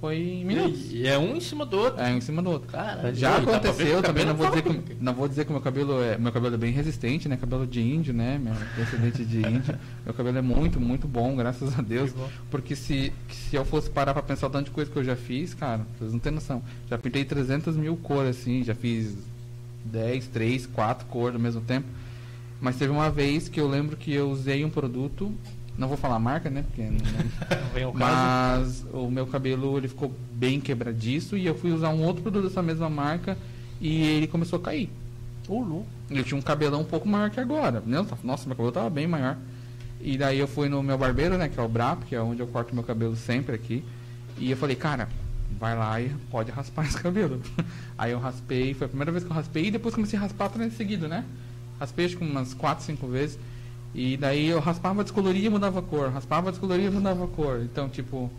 Foi 0.00 0.18
em 0.18 0.44
minutos. 0.44 0.92
E 0.92 1.06
é 1.06 1.16
um 1.18 1.36
em 1.36 1.40
cima 1.40 1.64
do 1.64 1.78
outro. 1.78 2.02
É, 2.02 2.12
um 2.12 2.18
em 2.18 2.20
cima 2.20 2.42
do 2.42 2.50
outro. 2.50 2.68
Cara, 2.68 3.14
Já 3.14 3.38
aconteceu, 3.38 4.02
também 4.02 4.26
não 4.26 4.34
vou, 4.34 4.46
dizer 4.50 4.62
que, 4.62 4.94
não 5.00 5.14
vou 5.14 5.26
dizer 5.26 5.46
que 5.46 5.52
meu 5.52 5.60
cabelo 5.60 6.02
é 6.02 6.18
meu 6.18 6.30
cabelo 6.30 6.54
é 6.54 6.58
bem 6.58 6.70
resistente, 6.70 7.30
né? 7.30 7.36
Cabelo 7.38 7.66
de 7.66 7.80
índio, 7.80 8.12
né? 8.12 8.38
Meu 8.38 8.52
descendente 8.76 9.24
de 9.24 9.38
índio. 9.48 9.74
Meu 10.04 10.12
cabelo 10.12 10.36
é 10.36 10.42
muito, 10.42 10.78
muito 10.78 11.08
bom, 11.08 11.34
graças 11.34 11.78
a 11.78 11.80
Deus. 11.80 12.12
Porque 12.50 12.76
se, 12.76 13.10
se 13.30 13.56
eu 13.56 13.64
fosse 13.64 13.88
parar 13.88 14.12
pra 14.12 14.22
pensar 14.22 14.48
o 14.48 14.50
tanto 14.50 14.66
de 14.66 14.70
coisa 14.72 14.90
que 14.90 14.98
eu 14.98 15.04
já 15.04 15.16
fiz, 15.16 15.54
cara, 15.54 15.86
vocês 15.98 16.12
não 16.12 16.18
têm 16.20 16.30
noção. 16.30 16.62
Já 16.90 16.98
pintei 16.98 17.24
300 17.24 17.74
mil 17.74 17.96
cores, 17.96 18.38
assim, 18.38 18.62
já 18.62 18.74
fiz 18.74 19.16
10, 19.86 20.26
3, 20.26 20.66
4 20.66 21.06
cores 21.06 21.36
ao 21.36 21.40
mesmo 21.40 21.62
tempo. 21.62 21.86
Mas 22.60 22.76
teve 22.76 22.90
uma 22.92 23.10
vez 23.10 23.48
que 23.48 23.60
eu 23.60 23.68
lembro 23.68 23.96
que 23.96 24.12
eu 24.12 24.30
usei 24.30 24.64
um 24.64 24.70
produto, 24.70 25.32
não 25.76 25.88
vou 25.88 25.96
falar 25.96 26.16
a 26.16 26.18
marca, 26.18 26.48
né? 26.48 26.64
Porque 26.66 26.82
não- 26.82 26.98
caso. 27.92 28.86
mas 28.86 28.86
o 28.92 29.10
meu 29.10 29.26
cabelo 29.26 29.76
ele 29.76 29.88
ficou 29.88 30.12
bem 30.32 30.60
quebradiço 30.60 31.36
e 31.36 31.46
eu 31.46 31.54
fui 31.54 31.70
usar 31.72 31.90
um 31.90 32.02
outro 32.02 32.22
produto 32.22 32.44
dessa 32.48 32.62
mesma 32.62 32.88
marca 32.88 33.36
e 33.80 34.02
ele 34.02 34.26
começou 34.26 34.58
a 34.58 34.62
cair. 34.62 34.90
Eu 36.10 36.24
tinha 36.24 36.38
um 36.38 36.42
cabelão 36.42 36.80
um 36.80 36.84
pouco 36.84 37.06
maior 37.08 37.30
que 37.30 37.38
agora. 37.38 37.82
né? 37.86 38.04
Nossa, 38.24 38.46
meu 38.46 38.56
cabelo 38.56 38.72
tava 38.72 38.90
bem 38.90 39.06
maior. 39.06 39.36
E 40.00 40.16
daí 40.18 40.38
eu 40.38 40.48
fui 40.48 40.68
no 40.68 40.82
meu 40.82 40.96
barbeiro, 40.98 41.36
né, 41.38 41.48
que 41.48 41.58
é 41.58 41.62
o 41.62 41.68
Brap, 41.68 42.02
que 42.04 42.14
é 42.14 42.20
onde 42.20 42.40
eu 42.40 42.46
corto 42.46 42.74
meu 42.74 42.84
cabelo 42.84 43.14
sempre 43.16 43.54
aqui. 43.54 43.84
E 44.38 44.50
eu 44.50 44.56
falei, 44.56 44.76
cara, 44.76 45.08
vai 45.58 45.76
lá 45.76 46.00
e 46.00 46.08
pode 46.30 46.50
raspar 46.50 46.84
esse 46.86 46.98
cabelo. 47.00 47.40
Aí 47.96 48.12
eu 48.12 48.18
raspei, 48.18 48.74
foi 48.74 48.86
a 48.86 48.88
primeira 48.88 49.12
vez 49.12 49.24
que 49.24 49.30
eu 49.30 49.34
raspei 49.34 49.66
e 49.66 49.70
depois 49.70 49.94
comecei 49.94 50.18
a 50.18 50.22
raspar 50.22 50.48
três 50.48 50.74
seguido, 50.74 51.06
né? 51.08 51.24
Raspei 51.78 52.06
acho 52.06 52.16
que 52.16 52.24
umas 52.24 52.54
4, 52.54 52.84
5 52.84 53.06
vezes. 53.06 53.38
E 53.94 54.16
daí 54.16 54.48
eu 54.48 54.60
raspava, 54.60 55.02
descoloria 55.02 55.46
e 55.46 55.50
mudava 55.50 55.78
a 55.78 55.82
cor. 55.82 56.10
Raspava, 56.10 56.50
descoloria 56.50 56.86
e 56.88 56.90
mudava 56.90 57.24
a 57.24 57.28
cor. 57.28 57.60
Então, 57.62 57.88
tipo, 57.88 58.30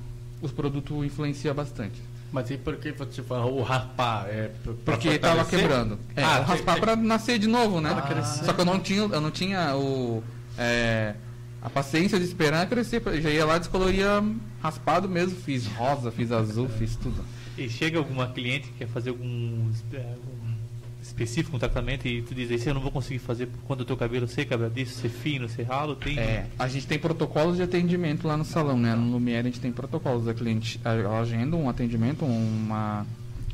os 0.41 0.51
produtos 0.51 1.05
influenciam 1.05 1.53
bastante. 1.55 1.99
Mas 2.31 2.51
e 2.51 2.57
por 2.57 2.75
que 2.75 2.91
você 2.91 3.23
falou 3.23 3.59
o 3.59 3.63
raspar? 3.63 4.27
É 4.27 4.51
Porque 4.85 5.17
tava 5.17 5.43
fortalecer? 5.45 5.59
quebrando. 5.59 5.99
É, 6.15 6.23
Ah, 6.23 6.38
eu 6.39 6.43
raspar 6.43 6.73
você- 6.75 6.81
pra 6.81 6.95
nascer 6.95 7.39
de 7.39 7.47
novo, 7.47 7.79
né? 7.81 7.89
Crescer. 8.07 8.45
Só 8.45 8.53
que 8.53 8.61
eu 8.61 8.65
não 8.65 8.79
tinha, 8.79 8.99
eu 9.01 9.21
não 9.21 9.31
tinha 9.31 9.75
o, 9.75 10.21
é, 10.57 11.15
a 11.61 11.69
paciência 11.69 12.19
de 12.19 12.25
esperar 12.25 12.67
crescer. 12.67 13.01
Eu 13.05 13.21
já 13.21 13.29
ia 13.29 13.45
lá, 13.45 13.57
descoloria 13.57 14.21
raspado 14.61 15.07
mesmo. 15.07 15.38
Fiz 15.39 15.65
rosa, 15.67 16.11
fiz 16.11 16.31
azul, 16.31 16.67
fiz 16.67 16.95
tudo. 16.97 17.23
E 17.57 17.67
chega 17.69 17.97
alguma 17.97 18.27
cliente 18.27 18.67
que 18.67 18.79
quer 18.79 18.88
fazer 18.89 19.09
algum, 19.11 19.69
espe- 19.71 19.97
algum 19.97 20.46
específico, 21.18 21.55
um 21.55 21.59
tratamento, 21.59 22.07
e 22.07 22.22
tu 22.22 22.36
diz 22.36 22.51
assim, 22.51 22.70
eu 22.70 22.76
não 22.76 22.82
vou 22.82 22.91
conseguir 22.91 23.18
fazer 23.18 23.49
quando 23.65 23.82
o 23.82 23.86
teu 23.86 23.97
cabelo 23.97 24.28
ser 24.28 24.45
quebradiço, 24.45 24.93
ser 24.93 25.09
fino, 25.09 25.49
ser 25.49 25.63
ralo, 25.63 25.95
tem... 25.95 26.20
É, 26.20 26.45
a 26.59 26.68
gente 26.68 26.86
tem 26.86 26.99
protocolos 26.99 27.57
de 27.57 27.63
atendimento 27.63 28.28
lá 28.28 28.38
no 28.38 28.45
salão, 28.45 28.78
né? 28.78 28.95
No 28.95 29.11
Lumiere 29.11 29.47
a 29.47 29.51
gente 29.51 29.59
tem 29.59 29.72
protocolos. 29.72 30.28
A 30.28 30.34
cliente 30.34 30.80
ela 30.84 31.20
agenda 31.20 31.55
um 31.55 31.68
atendimento, 31.68 32.24
uma, 32.24 33.05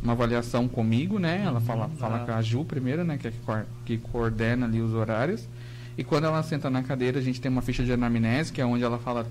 uma 0.01 0.11
avaliação 0.11 0.67
comigo, 0.67 1.17
né? 1.17 1.43
Ela 1.45 1.61
fala, 1.61 1.85
Uhum, 1.85 1.95
fala 1.95 2.17
ah. 2.17 2.25
com 2.25 2.31
a 2.33 2.41
Ju 2.41 2.65
primeiro, 2.65 3.03
né? 3.05 3.17
Que, 3.17 3.27
é 3.27 3.33
que 3.85 3.97
coordena 3.97 4.65
ali 4.65 4.81
os 4.81 4.93
horários. 4.93 5.47
E 5.97 6.03
quando 6.03 6.25
ela 6.25 6.43
senta 6.43 6.69
na 6.69 6.83
cadeira, 6.83 7.19
a 7.19 7.21
gente 7.21 7.39
tem 7.39 7.49
uma 7.49 7.61
ficha 7.61 7.83
de 7.83 7.93
anamnese, 7.93 8.51
que 8.51 8.59
é 8.59 8.65
onde 8.65 8.83
ela 8.83 8.97
fala 8.97 9.25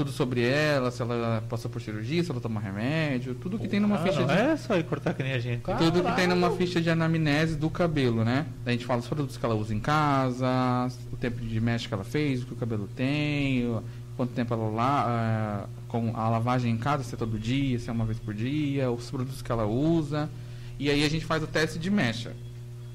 tudo 0.00 0.12
sobre 0.12 0.42
ela, 0.42 0.90
se 0.90 1.02
ela 1.02 1.44
passou 1.46 1.70
por 1.70 1.80
cirurgia, 1.82 2.24
se 2.24 2.30
ela 2.30 2.40
toma 2.40 2.58
remédio, 2.58 3.34
tudo 3.34 3.58
que 3.58 3.68
tem 3.68 3.78
numa 3.78 3.96
Ah, 3.96 3.98
ficha 4.02 4.20
não 4.20 4.26
de 4.28 4.32
é 4.32 4.56
só 4.56 4.74
ir 4.78 4.84
cortar 4.84 5.12
que 5.12 5.22
nem 5.22 5.32
a 5.32 5.38
gente. 5.38 5.60
tudo 5.60 6.02
que 6.02 6.12
tem 6.16 6.26
numa 6.26 6.50
ficha 6.52 6.80
de 6.80 6.88
anamnese 6.88 7.54
do 7.56 7.68
cabelo, 7.68 8.24
né? 8.24 8.46
A 8.64 8.70
gente 8.70 8.86
fala 8.86 9.00
os 9.00 9.06
produtos 9.06 9.36
que 9.36 9.44
ela 9.44 9.54
usa 9.54 9.74
em 9.74 9.78
casa, 9.78 10.46
o 11.12 11.16
tempo 11.16 11.38
de 11.44 11.60
mecha 11.60 11.86
que 11.86 11.92
ela 11.92 12.02
fez, 12.04 12.42
o 12.42 12.46
que 12.46 12.54
o 12.54 12.56
cabelo 12.56 12.88
tem, 12.96 13.78
quanto 14.16 14.32
tempo 14.32 14.54
ela 14.54 14.70
lá, 14.70 15.68
com 15.86 16.16
a 16.16 16.28
lavagem 16.30 16.72
em 16.72 16.78
casa, 16.78 17.04
se 17.04 17.14
é 17.14 17.18
todo 17.18 17.38
dia, 17.38 17.78
se 17.78 17.90
é 17.90 17.92
uma 17.92 18.06
vez 18.06 18.18
por 18.18 18.32
dia, 18.32 18.90
os 18.90 19.10
produtos 19.10 19.42
que 19.42 19.52
ela 19.52 19.66
usa. 19.66 20.30
E 20.78 20.88
aí 20.88 21.04
a 21.04 21.10
gente 21.10 21.26
faz 21.26 21.42
o 21.42 21.46
teste 21.46 21.78
de 21.78 21.90
mecha. 21.90 22.30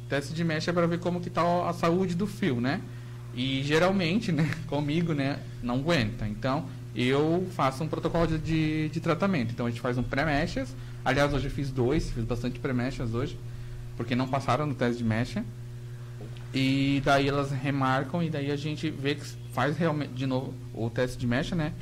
O 0.06 0.10
teste 0.10 0.34
de 0.34 0.44
mecha 0.44 0.72
é 0.72 0.74
para 0.74 0.88
ver 0.88 0.98
como 1.00 1.22
que 1.22 1.30
tá 1.30 1.44
a 1.70 1.74
saúde 1.74 2.16
do 2.16 2.26
fio, 2.26 2.60
né? 2.60 2.82
E 3.38 3.62
geralmente, 3.64 4.32
né, 4.32 4.50
comigo, 4.66 5.14
né, 5.14 5.38
não 5.62 5.76
aguenta. 5.76 6.28
Então, 6.28 6.66
eu 6.96 7.48
faço 7.56 7.84
um 7.84 7.88
protocolo 7.88 8.28
de, 8.28 8.38
de, 8.38 8.90
de 8.90 9.00
tratamento. 9.00 9.52
Então, 9.52 9.66
a 9.66 9.70
gente 9.70 9.82
faz 9.82 9.98
um 9.98 10.04
pré-mechas. 10.04 10.76
Aliás, 11.04 11.34
hoje 11.34 11.48
eu 11.48 11.52
fiz 11.52 11.70
dois, 11.70 12.10
fiz 12.10 12.24
bastante 12.24 12.60
pré-mechas 12.60 13.14
hoje, 13.14 13.38
porque 13.98 14.16
não 14.16 14.28
passaram 14.28 14.66
no 14.66 14.74
teste 14.74 15.00
de 15.00 15.04
mecha. 15.04 15.44
E 16.54 17.02
daí 17.04 17.28
elas 17.28 17.52
remarcam 17.52 18.24
e 18.24 18.30
daí 18.30 18.50
a 18.50 18.56
gente 18.56 18.90
vê 18.90 19.16
que 19.16 19.26
faz 19.52 19.78
realmente 19.78 20.14
de 20.14 20.26
novo 20.26 20.54
o 20.74 20.90
teste 20.90 21.18
de 21.18 21.28
mecha, 21.28 21.54
né? 21.54 21.74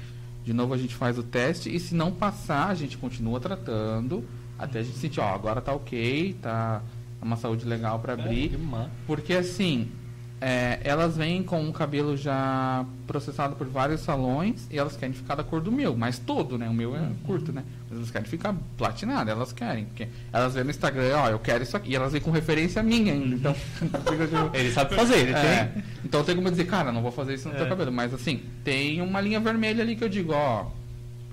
De 0.44 0.52
novo 0.52 0.74
a 0.74 0.78
gente 0.78 0.96
faz 0.96 1.18
o 1.18 1.24
teste 1.24 1.74
e 1.74 1.80
se 1.80 1.94
não 1.94 2.12
passar, 2.12 2.70
a 2.70 2.74
gente 2.74 2.98
continua 2.98 3.40
tratando 3.40 4.26
até 4.58 4.80
a 4.80 4.84
gente 4.84 4.98
sentir, 4.98 5.20
ó, 5.20 5.34
agora 5.34 5.62
tá 5.62 5.74
ok, 5.74 6.36
tá 6.42 6.82
uma 7.22 7.38
saúde 7.38 7.66
legal 7.66 8.00
para 8.00 8.14
abrir. 8.14 8.52
Porque 9.06 9.34
assim, 9.34 9.90
é, 10.46 10.80
elas 10.84 11.16
vêm 11.16 11.42
com 11.42 11.70
o 11.70 11.72
cabelo 11.72 12.18
já 12.18 12.84
processado 13.08 13.56
por 13.56 13.66
vários 13.66 14.02
salões 14.02 14.68
e 14.70 14.78
elas 14.78 14.98
querem 14.98 15.16
ficar 15.16 15.36
da 15.36 15.44
cor 15.44 15.62
do 15.62 15.72
meu, 15.72 15.96
mas 15.96 16.20
todo, 16.20 16.58
né? 16.58 16.68
O 16.68 16.74
meu 16.74 16.94
é 16.98 17.00
curto, 17.26 17.54
né? 17.54 17.64
Mas 17.90 17.98
elas 18.00 18.12
querem 18.12 18.28
ficar 18.28 18.54
platinado, 18.78 19.32
elas 19.32 19.54
querem. 19.54 19.86
Porque 19.86 20.06
elas 20.34 20.54
vêem 20.54 20.66
no 20.66 20.70
Instagram, 20.72 21.16
ó, 21.16 21.30
eu 21.30 21.40
quero 21.40 21.64
isso 21.64 21.78
aqui. 21.78 21.92
E 21.92 21.96
elas 21.96 22.12
vêm 22.12 22.20
com 22.22 22.30
referência 22.32 22.84
minha 22.84 23.14
ainda. 23.14 23.36
Então, 23.38 23.56
Ele 24.54 24.72
sabe 24.72 24.94
fazer, 24.96 25.20
ele 25.20 25.32
é, 25.32 25.66
tem. 25.74 25.84
então 26.04 26.24
tem 26.26 26.36
como 26.36 26.48
eu 26.48 26.52
dizer, 26.52 26.66
cara, 26.66 26.92
não 26.92 27.02
vou 27.02 27.12
fazer 27.12 27.36
isso 27.36 27.48
no 27.48 27.56
teu 27.56 27.66
É. 27.66 27.70
cabelo. 27.70 27.92
Mas 27.92 28.14
assim, 28.14 28.42
tem 28.66 29.00
uma 29.02 29.22
linha 29.22 29.40
vermelha 29.40 29.82
ali 29.82 29.96
que 29.96 30.04
eu 30.04 30.10
digo, 30.10 30.34
ó. 30.34 30.66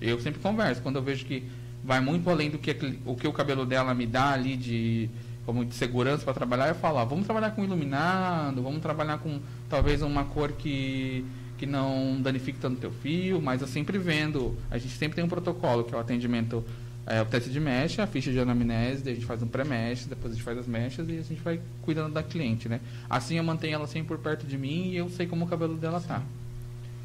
Eu 0.01 0.21
sempre 0.21 0.41
converso. 0.41 0.81
Quando 0.83 0.97
eu 0.97 1.03
vejo 1.03 1.25
que 1.25 1.43
vai 1.83 2.01
muito 2.01 2.31
além 2.31 2.49
do 2.51 2.59
que 2.59 2.77
o 3.05 3.17
que 3.17 3.27
o 3.27 3.33
cabelo 3.33 3.67
dela 3.67 3.93
me 3.93 4.07
dá 4.07 4.31
ali 4.31 4.57
de 4.57 5.11
como 5.51 5.65
de 5.65 5.75
segurança 5.75 6.23
para 6.23 6.33
trabalhar, 6.33 6.69
eu 6.69 6.75
falo, 6.77 6.99
ó, 6.99 7.05
vamos 7.05 7.25
trabalhar 7.27 7.51
com 7.51 7.65
iluminado, 7.65 8.63
vamos 8.63 8.81
trabalhar 8.81 9.19
com 9.19 9.41
talvez 9.69 10.01
uma 10.01 10.25
cor 10.25 10.53
que 10.53 11.25
que 11.59 11.67
não 11.67 12.19
danifique 12.23 12.59
tanto 12.59 12.81
teu 12.81 12.91
fio, 12.91 13.39
mas 13.43 13.61
eu 13.61 13.67
sempre 13.67 13.99
vendo, 13.99 14.57
a 14.71 14.79
gente 14.79 14.95
sempre 14.95 15.17
tem 15.17 15.25
um 15.25 15.29
protocolo, 15.29 15.85
que 15.85 15.93
é 15.95 15.99
o 15.99 16.01
atendimento, 16.01 16.65
é, 17.05 17.21
o 17.21 17.27
teste 17.27 17.51
de 17.51 17.61
mecha, 17.61 18.03
a 18.03 18.07
ficha 18.07 18.31
de 18.33 18.41
anamnese, 18.41 19.03
daí 19.03 19.13
a 19.13 19.17
gente 19.17 19.27
faz 19.27 19.43
um 19.43 19.47
pré-mecha, 19.47 20.09
depois 20.09 20.33
a 20.33 20.37
gente 20.37 20.43
faz 20.45 20.57
as 20.57 20.67
mechas 20.67 21.07
e 21.11 21.19
a 21.19 21.23
gente 21.23 21.43
vai 21.43 21.61
cuidando 21.83 22.15
da 22.15 22.23
cliente, 22.23 22.67
né? 22.67 22.81
Assim 23.11 23.35
eu 23.37 23.45
mantenho 23.45 23.75
ela 23.75 23.87
sempre 23.87 24.09
por 24.09 24.19
perto 24.19 24.47
de 24.47 24.57
mim 24.57 24.89
e 24.93 24.97
eu 24.97 25.11
sei 25.11 25.27
como 25.27 25.45
o 25.45 25.49
cabelo 25.49 25.75
dela 25.77 26.01
tá. 26.01 26.23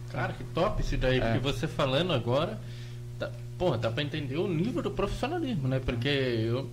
Cara, 0.10 0.32
que 0.32 0.44
top 0.46 0.82
isso 0.82 0.96
daí, 0.96 1.18
É. 1.18 1.22
porque 1.34 1.40
você 1.40 1.68
falando 1.68 2.14
agora, 2.14 2.58
tá, 3.20 3.30
porra, 3.58 3.78
dá 3.78 3.92
pra 3.92 4.04
entender 4.04 4.38
o 4.38 4.48
nível 4.48 4.82
do 4.82 4.92
profissionalismo, 4.92 5.68
né? 5.68 5.82
Porque 5.84 6.08
eu. 6.08 6.70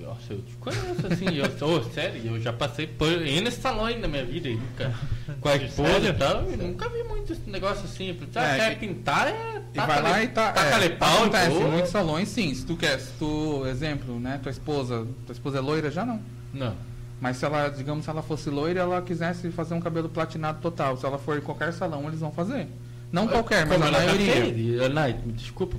Nossa, 0.00 0.32
eu 0.32 0.42
te 0.42 0.54
conheço, 0.56 1.06
assim, 1.10 1.34
eu 1.36 1.58
sou 1.58 1.82
sério, 1.92 2.20
eu 2.24 2.40
já 2.40 2.52
passei 2.52 2.86
por 2.86 3.08
N 3.10 3.50
salões 3.50 4.00
na 4.00 4.06
minha 4.08 4.24
vida 4.24 4.48
aí, 4.48 4.58
cara. 4.76 4.94
Com 5.40 5.48
a 5.48 5.56
esposa 5.56 6.08
e 6.08 6.12
tal, 6.12 6.50
e 6.50 6.56
nunca 6.56 6.88
vi 6.88 7.02
muito 7.04 7.32
esse 7.32 7.48
negócio 7.50 7.84
assim. 7.84 8.16
Ah, 8.34 8.42
É, 8.42 8.58
quer 8.70 8.78
pintar, 8.78 9.28
é. 9.28 9.62
E 9.74 9.78
vai 9.78 10.02
lá 10.02 10.22
e 10.22 10.28
tá. 10.28 10.52
Taca 10.52 10.84
é, 10.84 10.88
pau, 10.88 11.18
acontece 11.24 11.56
em 11.56 11.64
muitos 11.70 11.90
salões, 11.90 12.28
sim. 12.28 12.54
Se 12.54 12.64
tu 12.64 12.76
quer, 12.76 12.98
se 12.98 13.12
tu, 13.18 13.66
exemplo, 13.66 14.18
né, 14.18 14.38
tua 14.42 14.50
esposa, 14.50 15.06
tua 15.26 15.32
esposa 15.32 15.58
é 15.58 15.60
loira, 15.60 15.90
já 15.90 16.06
não. 16.06 16.20
Não. 16.54 16.74
Mas 17.20 17.36
se 17.36 17.44
ela, 17.44 17.68
digamos, 17.68 18.04
se 18.04 18.10
ela 18.10 18.22
fosse 18.22 18.48
loira, 18.48 18.80
ela 18.80 19.02
quisesse 19.02 19.50
fazer 19.50 19.74
um 19.74 19.80
cabelo 19.80 20.08
platinado 20.08 20.60
total. 20.60 20.96
Se 20.96 21.04
ela 21.04 21.18
for 21.18 21.36
em 21.36 21.40
qualquer 21.40 21.72
salão, 21.72 22.06
eles 22.06 22.20
vão 22.20 22.30
fazer. 22.32 22.68
Não 23.10 23.26
qualquer, 23.26 23.66
mas 23.66 23.80
a 23.82 23.90
maioria. 23.90 24.82
Ana, 24.84 25.08
me 25.08 25.32
desculpa, 25.32 25.76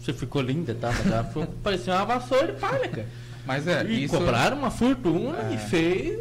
você 0.00 0.12
ficou 0.12 0.42
linda, 0.42 0.74
tá? 0.74 0.88
Mas 0.88 1.06
ela 1.06 1.24
foi- 1.24 1.46
parecia 1.62 1.94
uma 1.94 2.04
vassoura 2.06 2.52
de 2.52 2.58
palha, 2.60 2.88
cara. 2.88 3.06
Mas 3.46 3.66
é, 3.66 3.84
E 3.84 4.04
isso. 4.04 4.16
cobraram 4.16 4.58
uma 4.58 4.70
fortuna 4.70 5.38
É. 5.50 5.54
e 5.54 5.58
fez. 5.58 6.18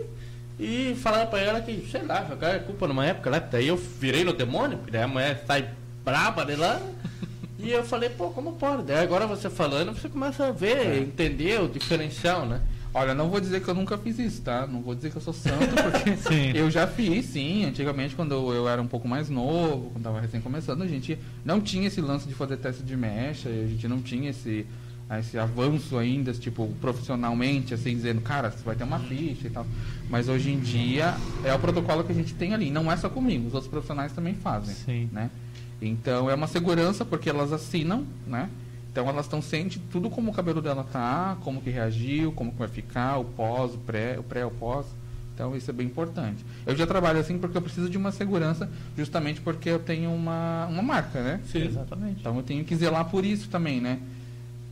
E 0.59 0.95
falaram 1.01 1.29
pra 1.29 1.39
ela 1.39 1.61
que, 1.61 1.87
sei 1.89 2.03
lá, 2.03 2.25
jogaram 2.27 2.59
culpa 2.63 2.87
numa 2.87 3.05
época 3.05 3.29
lá. 3.29 3.39
Daí 3.39 3.67
eu 3.67 3.77
virei 3.77 4.23
no 4.23 4.33
demônio, 4.33 4.77
porque 4.77 4.91
daí 4.91 5.03
a 5.03 5.07
mulher 5.07 5.43
sai 5.47 5.69
braba 6.03 6.45
de 6.45 6.55
lá. 6.55 6.81
E 7.57 7.71
eu 7.71 7.83
falei, 7.83 8.09
pô, 8.09 8.29
como 8.29 8.53
pode? 8.53 8.83
Daí 8.83 9.03
agora 9.03 9.25
você 9.27 9.49
falando, 9.49 9.93
você 9.93 10.07
começa 10.09 10.47
a 10.47 10.51
ver, 10.51 10.77
É. 10.87 10.99
entender 10.99 11.61
o 11.61 11.67
diferencial, 11.67 12.45
né? 12.45 12.61
Olha, 12.93 13.13
não 13.13 13.29
vou 13.29 13.39
dizer 13.39 13.61
que 13.61 13.67
eu 13.69 13.73
nunca 13.75 13.97
fiz 13.97 14.17
isso, 14.17 14.41
tá? 14.41 14.65
Não 14.65 14.81
vou 14.81 14.95
dizer 14.95 15.11
que 15.11 15.17
eu 15.17 15.21
sou 15.21 15.33
santo, 15.33 15.67
porque 15.75 16.09
eu 16.57 16.71
já 16.71 16.87
fiz, 16.87 17.25
sim. 17.25 17.63
Antigamente, 17.65 18.15
quando 18.15 18.33
eu, 18.33 18.67
era 18.67 18.81
um 18.81 18.87
pouco 18.87 19.07
mais 19.07 19.29
novo, 19.29 19.91
quando 19.91 20.03
tava 20.03 20.19
recém 20.19 20.41
começando, 20.41 20.81
a 20.81 20.87
gente 20.87 21.17
não 21.45 21.61
tinha 21.61 21.87
esse 21.87 22.01
lance 22.01 22.27
de 22.27 22.33
fazer 22.33 22.57
teste 22.57 22.81
de 22.81 22.97
mecha, 22.97 23.47
a 23.47 23.67
gente 23.67 23.87
não 23.87 24.01
tinha 24.01 24.31
esse, 24.31 24.65
esse 25.17 25.39
avanço 25.39 25.97
ainda, 25.97 26.31
tipo, 26.33 26.67
profissionalmente, 26.79 27.73
assim, 27.73 27.95
dizendo, 27.95 28.21
cara, 28.21 28.51
você 28.51 28.63
vai 28.63 28.75
ter 28.75 28.83
uma 28.83 28.99
ficha 28.99 29.47
e 29.47 29.49
tal. 29.49 29.65
Mas 30.07 30.29
hoje 30.29 30.51
em 30.51 30.59
dia 30.59 31.15
é 31.43 31.51
o 31.53 31.57
protocolo 31.57 32.03
que 32.03 32.11
a 32.11 32.15
gente 32.15 32.35
tem 32.35 32.53
ali. 32.53 32.69
Não 32.69 32.91
é 32.91 32.95
só 32.95 33.09
comigo, 33.09 33.47
os 33.47 33.53
outros 33.55 33.71
profissionais 33.71 34.13
também 34.13 34.35
fazem, 34.35 34.75
Sim. 34.75 35.09
né? 35.11 35.31
Então 35.81 36.29
é 36.29 36.35
uma 36.35 36.45
segurança 36.45 37.03
porque 37.03 37.29
elas 37.29 37.51
assinam, 37.51 38.05
né? 38.27 38.49
Então 38.91 39.07
elas 39.07 39.25
estão 39.25 39.39
de 39.39 39.79
tudo 39.79 40.09
como 40.09 40.31
o 40.31 40.33
cabelo 40.33 40.61
dela 40.61 40.83
tá, 40.83 41.37
como 41.41 41.61
que 41.61 41.69
reagiu, 41.69 42.31
como 42.31 42.51
que 42.51 42.59
vai 42.59 42.67
ficar, 42.67 43.17
o 43.17 43.25
pós, 43.25 43.73
o 43.73 43.77
pré, 43.77 44.19
o 44.19 44.23
pré, 44.23 44.45
o 44.45 44.51
pós. 44.51 44.85
Então 45.33 45.55
isso 45.55 45.69
é 45.71 45.73
bem 45.73 45.87
importante. 45.87 46.43
Eu 46.65 46.75
já 46.75 46.85
trabalho 46.85 47.19
assim 47.19 47.37
porque 47.37 47.57
eu 47.57 47.61
preciso 47.61 47.89
de 47.89 47.97
uma 47.97 48.11
segurança, 48.11 48.69
justamente 48.97 49.39
porque 49.39 49.69
eu 49.69 49.79
tenho 49.79 50.11
uma, 50.11 50.67
uma 50.67 50.81
marca, 50.81 51.23
né? 51.23 51.39
Sim, 51.45 51.65
exatamente. 51.65 52.19
Então 52.19 52.35
eu 52.35 52.43
tenho 52.43 52.65
que 52.65 52.75
zelar 52.75 53.05
por 53.05 53.23
isso 53.23 53.47
também, 53.47 53.79
né? 53.79 53.99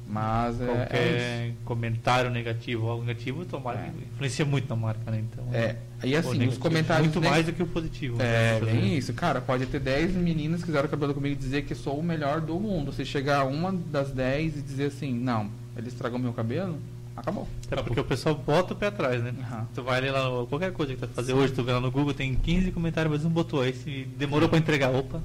Mas 0.10 0.62
é, 0.62 0.64
é 0.64 0.68
Qualquer 0.68 1.54
comentário 1.66 2.30
negativo 2.32 2.86
ou 2.86 2.92
algo 2.92 3.04
negativo 3.04 3.44
tomara, 3.46 3.80
É. 3.80 3.92
influencia 4.14 4.46
muito 4.46 4.70
na 4.70 4.76
marca, 4.76 5.12
né? 5.12 5.20
Então. 5.32 5.44
É, 5.54 5.76
e 6.04 6.16
o 6.16 6.20
assim, 6.20 6.30
os 6.30 6.38
negativo 6.38 6.60
comentários 6.62 7.14
Muito 7.14 7.30
mais 7.30 7.46
do 7.46 7.52
que 7.52 7.62
o 7.62 7.68
positivo. 7.68 8.22
É, 8.22 8.60
né? 8.62 8.72
bem 8.72 8.98
isso. 8.98 9.14
Cara, 9.14 9.42
pode 9.42 9.66
ter 9.66 9.80
10 9.82 10.14
meninas 10.14 10.62
que 10.62 10.68
fizeram 10.68 10.88
cabelo 10.88 11.14
comigo 11.14 11.36
e 11.36 11.38
dizer 11.38 11.64
que 11.66 11.76
sou 11.76 12.00
o 12.00 12.04
melhor 12.04 12.40
do 12.40 12.58
mundo. 12.58 12.94
Se 12.94 13.04
chegar 13.04 13.46
uma 13.46 13.72
das 13.74 14.12
10 14.12 14.58
e 14.58 14.62
dizer 14.62 14.86
assim, 14.86 15.14
não, 15.14 15.50
ele 15.76 15.90
estragou 15.90 16.18
meu 16.18 16.32
cabelo, 16.32 16.78
acabou. 17.16 17.46
Até 17.70 17.82
porque 17.84 18.00
o 18.00 18.06
pessoal 18.06 18.34
bota 18.34 18.74
o 18.74 18.78
pé 18.78 18.88
atrás, 18.88 19.22
né? 19.22 19.34
Aham. 19.42 19.68
Tu 19.76 19.84
vai 19.84 19.98
ali 19.98 20.10
lá, 20.10 20.30
no- 20.30 20.48
qualquer 20.48 20.72
coisa 20.72 20.94
que 20.94 21.00
tu 21.00 21.06
vai 21.06 21.14
fazer 21.16 21.34
hoje, 21.34 21.52
tu 21.52 21.64
vê 21.64 21.74
lá 21.74 21.82
no 21.82 21.92
Google, 21.92 22.14
tem 22.14 22.34
15 22.34 22.72
comentários, 22.72 23.12
mas 23.14 23.26
um 23.26 23.30
botou. 23.30 23.62
Aí 23.62 23.74
se 23.74 24.08
demorou 24.18 24.48
pra 24.48 24.58
entregar, 24.58 24.90
opa. 24.96 25.22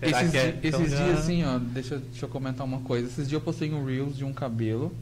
Será 0.00 0.22
Esses, 0.22 0.34
é? 0.34 0.58
Então 0.62 0.80
esses 0.80 0.92
já- 0.92 1.04
dias, 1.04 1.18
assim, 1.20 1.44
ó, 1.44 1.58
deixa, 1.58 1.98
deixa 1.98 2.24
eu 2.24 2.28
comentar 2.28 2.66
uma 2.66 2.80
coisa. 2.80 3.06
Esses 3.06 3.28
dias 3.28 3.32
eu 3.32 3.40
postei 3.40 3.72
um 3.72 3.84
Reels 3.84 4.16
de 4.16 4.24
um 4.24 4.32
cabelo 4.32 4.92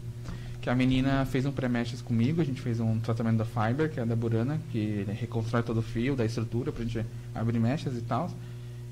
que 0.61 0.71
a 0.71 0.75
menina 0.75 1.25
fez 1.25 1.45
um 1.47 1.51
pré-mechas 1.53 2.01
comigo. 2.01 2.41
A 2.41 2.45
gente 2.45 2.61
fez 2.61 2.79
um 2.79 2.99
tratamento 3.01 3.39
da 3.39 3.45
Fiber, 3.45 3.91
que 3.91 3.99
é 3.99 4.05
da 4.05 4.15
Burana, 4.15 4.61
que 4.71 5.05
reconstrói 5.21 5.63
todo 5.63 5.79
o 5.79 5.83
fio, 5.83 6.15
da 6.15 6.25
estrutura 6.25 6.71
pra 6.71 6.85
gente 6.85 7.05
abrir 7.35 7.59
mechas 7.59 7.97
e 7.97 8.01
tal. 8.03 8.31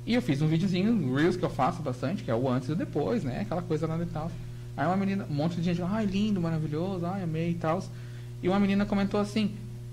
E 0.06 0.14
eu 0.14 0.22
fiz 0.22 0.40
um 0.42 0.48
videozinho, 0.48 0.90
um 0.92 1.14
Reels 1.14 1.36
que 1.36 1.44
eu 1.44 1.50
faço 1.50 1.82
bastante, 1.82 2.24
que 2.24 2.30
é 2.30 2.34
o 2.34 2.48
antes 2.48 2.68
e 2.70 2.72
o 2.72 2.74
depois, 2.76 3.22
né? 3.22 3.40
Aquela 3.42 3.62
coisa 3.62 3.86
lá 3.86 3.96
e 4.02 4.06
tal. 4.06 4.32
Aí 4.76 4.86
uma 4.86 4.96
menina, 4.96 5.26
um 5.30 5.34
monte 5.34 5.56
de 5.56 5.62
gente, 5.62 5.82
ai, 5.82 6.06
lindo, 6.06 6.40
maravilhoso, 6.40 7.04
ai, 7.04 7.22
amei 7.22 7.50
e 7.50 7.54
tal. 7.54 7.84
E 8.42 8.48
uma 8.48 8.58
menina 8.58 8.86
comentou 8.86 9.20
assim, 9.20 9.52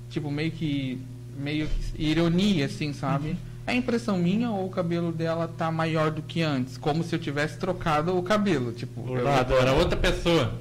tipo, 0.09 0.31
meio 0.31 0.49
que. 0.51 0.99
meio 1.37 1.67
que 1.67 2.01
ironia, 2.01 2.65
assim, 2.65 2.93
sabe? 2.93 3.35
É 3.67 3.75
impressão 3.75 4.17
minha 4.17 4.49
ou 4.49 4.65
o 4.65 4.69
cabelo 4.69 5.11
dela 5.11 5.47
tá 5.47 5.69
maior 5.69 6.09
do 6.09 6.21
que 6.21 6.41
antes? 6.41 6.77
Como 6.77 7.03
se 7.03 7.13
eu 7.13 7.19
tivesse 7.19 7.57
trocado 7.59 8.17
o 8.17 8.23
cabelo. 8.23 8.71
Tipo, 8.71 9.01
eu- 9.01 9.05
Bordado. 9.07 9.53
Agora 9.53 9.73
outra 9.73 9.97
pessoa. 9.97 10.53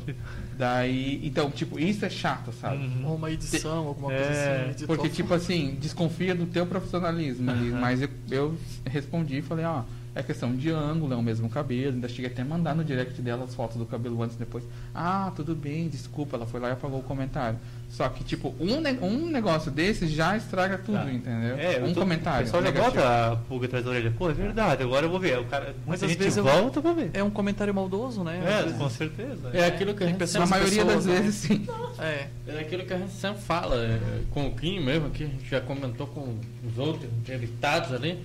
daí. 0.59 1.21
Então, 1.25 1.51
tipo, 1.51 1.79
isso 1.79 2.05
é 2.05 2.11
chato, 2.11 2.51
sabe? 2.61 2.79
Uhum. 2.79 3.09
Ou 3.09 3.17
uma 3.17 3.31
edição, 3.31 3.87
alguma 3.89 4.13
É, 4.13 4.17
coisa 4.17 4.33
assim. 4.61 4.71
editor 4.71 4.87
Porque, 4.97 5.09
tipo 5.09 5.35
assim, 5.35 5.77
desconfia 5.81 6.35
do 6.35 6.47
teu 6.47 6.67
profissionalismo 6.67 7.51
ali. 7.51 7.71
Mas 7.71 8.03
eu, 8.03 8.09
eu 8.31 8.57
respondi 8.87 9.39
e 9.39 9.43
falei, 9.43 9.65
ó, 9.67 9.83
É 10.19 10.23
questão 10.23 10.57
de 10.57 10.71
ângulo, 10.71 11.13
é 11.13 11.17
o 11.17 11.23
mesmo 11.23 11.47
cabelo. 11.51 11.93
Ainda 11.93 12.09
cheguei 12.09 12.31
até 12.31 12.41
a 12.41 12.45
mandar 12.45 12.75
no 12.75 12.83
direct 12.83 13.21
dela 13.21 13.45
as 13.45 13.55
fotos 13.55 13.77
do 13.77 13.85
cabelo 13.85 14.23
antes 14.23 14.35
e 14.35 14.39
depois. 14.39 14.65
Ah, 14.95 15.31
tudo 15.37 15.55
bem, 15.55 15.89
desculpa. 15.89 16.37
Ela 16.39 16.47
foi 16.47 16.59
lá 16.59 16.71
e 16.71 16.73
apagou 16.73 17.01
o 17.01 17.03
comentário. 17.03 17.59
Só 17.91 18.09
que, 18.09 18.25
tipo, 18.25 18.55
um, 18.59 18.81
ne- 18.81 18.99
um 19.03 19.27
negócio 19.31 19.71
desse 19.71 20.09
já 20.09 20.35
estraga 20.37 20.79
tudo, 20.79 20.99
Tá. 20.99 21.13
entendeu? 21.13 21.57
É, 21.59 21.85
um 21.85 21.93
tô- 21.93 22.01
comentário. 22.01 22.41
O 22.41 22.45
pessoal 22.45 22.63
já 22.63 22.71
negativo. 22.71 22.95
bota 22.97 23.33
a 23.33 23.37
pulga 23.37 23.67
atrás 23.67 23.85
da 23.85 23.91
orelha. 23.91 24.11
Pô, 24.17 24.31
é 24.31 24.33
verdade, 24.33 24.83
agora 24.83 25.05
eu 25.07 25.11
vou 25.11 25.21
ver. 25.21 25.39
O 25.39 25.45
cara, 25.45 25.67
Mas 25.87 26.01
muita 26.01 26.05
às 26.07 26.11
gente 26.11 26.19
vezes 26.19 26.37
eu- 26.39 26.45
volta 26.45 26.81
pra 26.81 26.93
ver. 26.95 27.11
É 27.13 27.23
um 27.23 27.31
comentário 27.31 27.75
maldoso, 27.75 28.25
né? 28.25 28.41
É, 28.43 28.73
com 28.73 28.89
certeza. 28.89 29.51
É 29.53 29.67
aquilo 29.67 29.95
que 29.95 30.03
a 30.03 30.07
gente 30.07 30.17
pessoas- 30.17 30.49
Na 30.49 30.57
maioria 30.57 30.83
das 30.85 30.97
pessoas, 30.97 31.07
né? 31.15 31.21
vezes, 31.21 31.35
sim. 31.37 31.67
É. 31.99 32.27
é 32.49 32.61
aquilo 32.61 32.85
que 32.87 32.93
a 32.95 32.99
gente 32.99 33.13
sempre 33.13 33.43
fala, 33.43 33.77
é, 33.77 34.01
com 34.31 34.47
o 34.49 34.55
Kim 34.55 34.81
mesmo 34.81 35.09
aqui, 35.09 35.25
a 35.25 35.29
gente 35.29 35.49
já 35.49 35.61
comentou 35.61 36.07
com 36.07 36.39
os 36.67 36.79
outros 36.79 37.05
entrevistados 37.21 37.93
ali. 37.93 38.19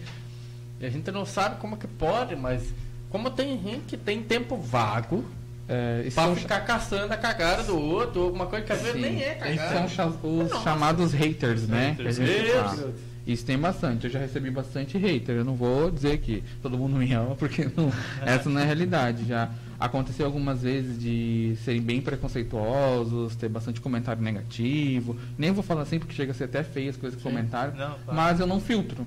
E 0.82 0.86
a 0.86 0.89
gente 0.89 1.11
não 1.11 1.25
sabe 1.25 1.57
como 1.57 1.77
que 1.77 1.88
pode, 1.88 2.36
mas 2.36 2.73
como 3.09 3.29
tem 3.29 3.61
gente 3.61 3.84
que 3.88 3.97
tem 3.97 4.21
tempo 4.23 4.57
vago 4.57 5.23
É, 5.69 6.01
pra 6.13 6.25
são- 6.25 6.36
ficar 6.36 6.61
caçando 6.61 7.13
a 7.13 7.17
cagada 7.17 7.63
do 7.63 7.77
outro, 7.79 8.19
ou 8.21 8.25
alguma 8.27 8.47
coisa 8.47 8.65
que 8.65 8.73
às 8.73 8.82
vezes 8.82 8.99
nem 8.99 9.21
é 9.21 9.38
Esses 9.45 9.57
cagada. 9.61 9.73
são 9.75 9.88
cha- 9.88 10.07
os 10.07 10.63
chamados 10.63 11.13
haters, 11.13 11.67
né? 11.67 11.93
que 11.95 12.07
a 12.07 12.11
gente 12.11 12.29
Haters. 12.32 12.93
Isso 13.27 13.45
tem 13.45 13.57
bastante. 13.57 14.05
Eu 14.05 14.09
já 14.11 14.17
recebi 14.19 14.49
bastante 14.49 14.97
hater. 14.97 15.36
Eu 15.36 15.45
não 15.45 15.53
vou 15.53 15.91
dizer 15.91 16.17
que 16.17 16.43
todo 16.61 16.75
mundo 16.75 16.95
me 16.97 17.13
ama, 17.13 17.36
porque 17.36 17.69
não- 17.77 17.91
essa 18.25 18.49
não 18.49 18.59
é 18.59 18.63
a 18.63 18.65
realidade. 18.65 19.25
Já 19.27 19.49
aconteceu 19.79 20.25
algumas 20.25 20.63
vezes 20.63 20.99
de 20.99 21.55
serem 21.63 21.82
bem 21.82 22.01
preconceituosos, 22.01 23.36
ter 23.36 23.47
bastante 23.47 23.79
comentário 23.79 24.21
negativo. 24.23 25.15
Nem 25.38 25.51
vou 25.51 25.63
falar 25.63 25.84
assim 25.84 25.99
porque 25.99 26.13
chega 26.15 26.32
a 26.32 26.36
ser 26.36 26.45
até 26.45 26.63
feio 26.63 26.89
as 26.89 26.97
coisas 26.97 27.15
que 27.15 27.23
comentaram. 27.23 27.75
Não. 27.75 27.95
Mas 28.11 28.39
eu 28.39 28.47
não 28.47 28.59
filtro. 28.59 29.05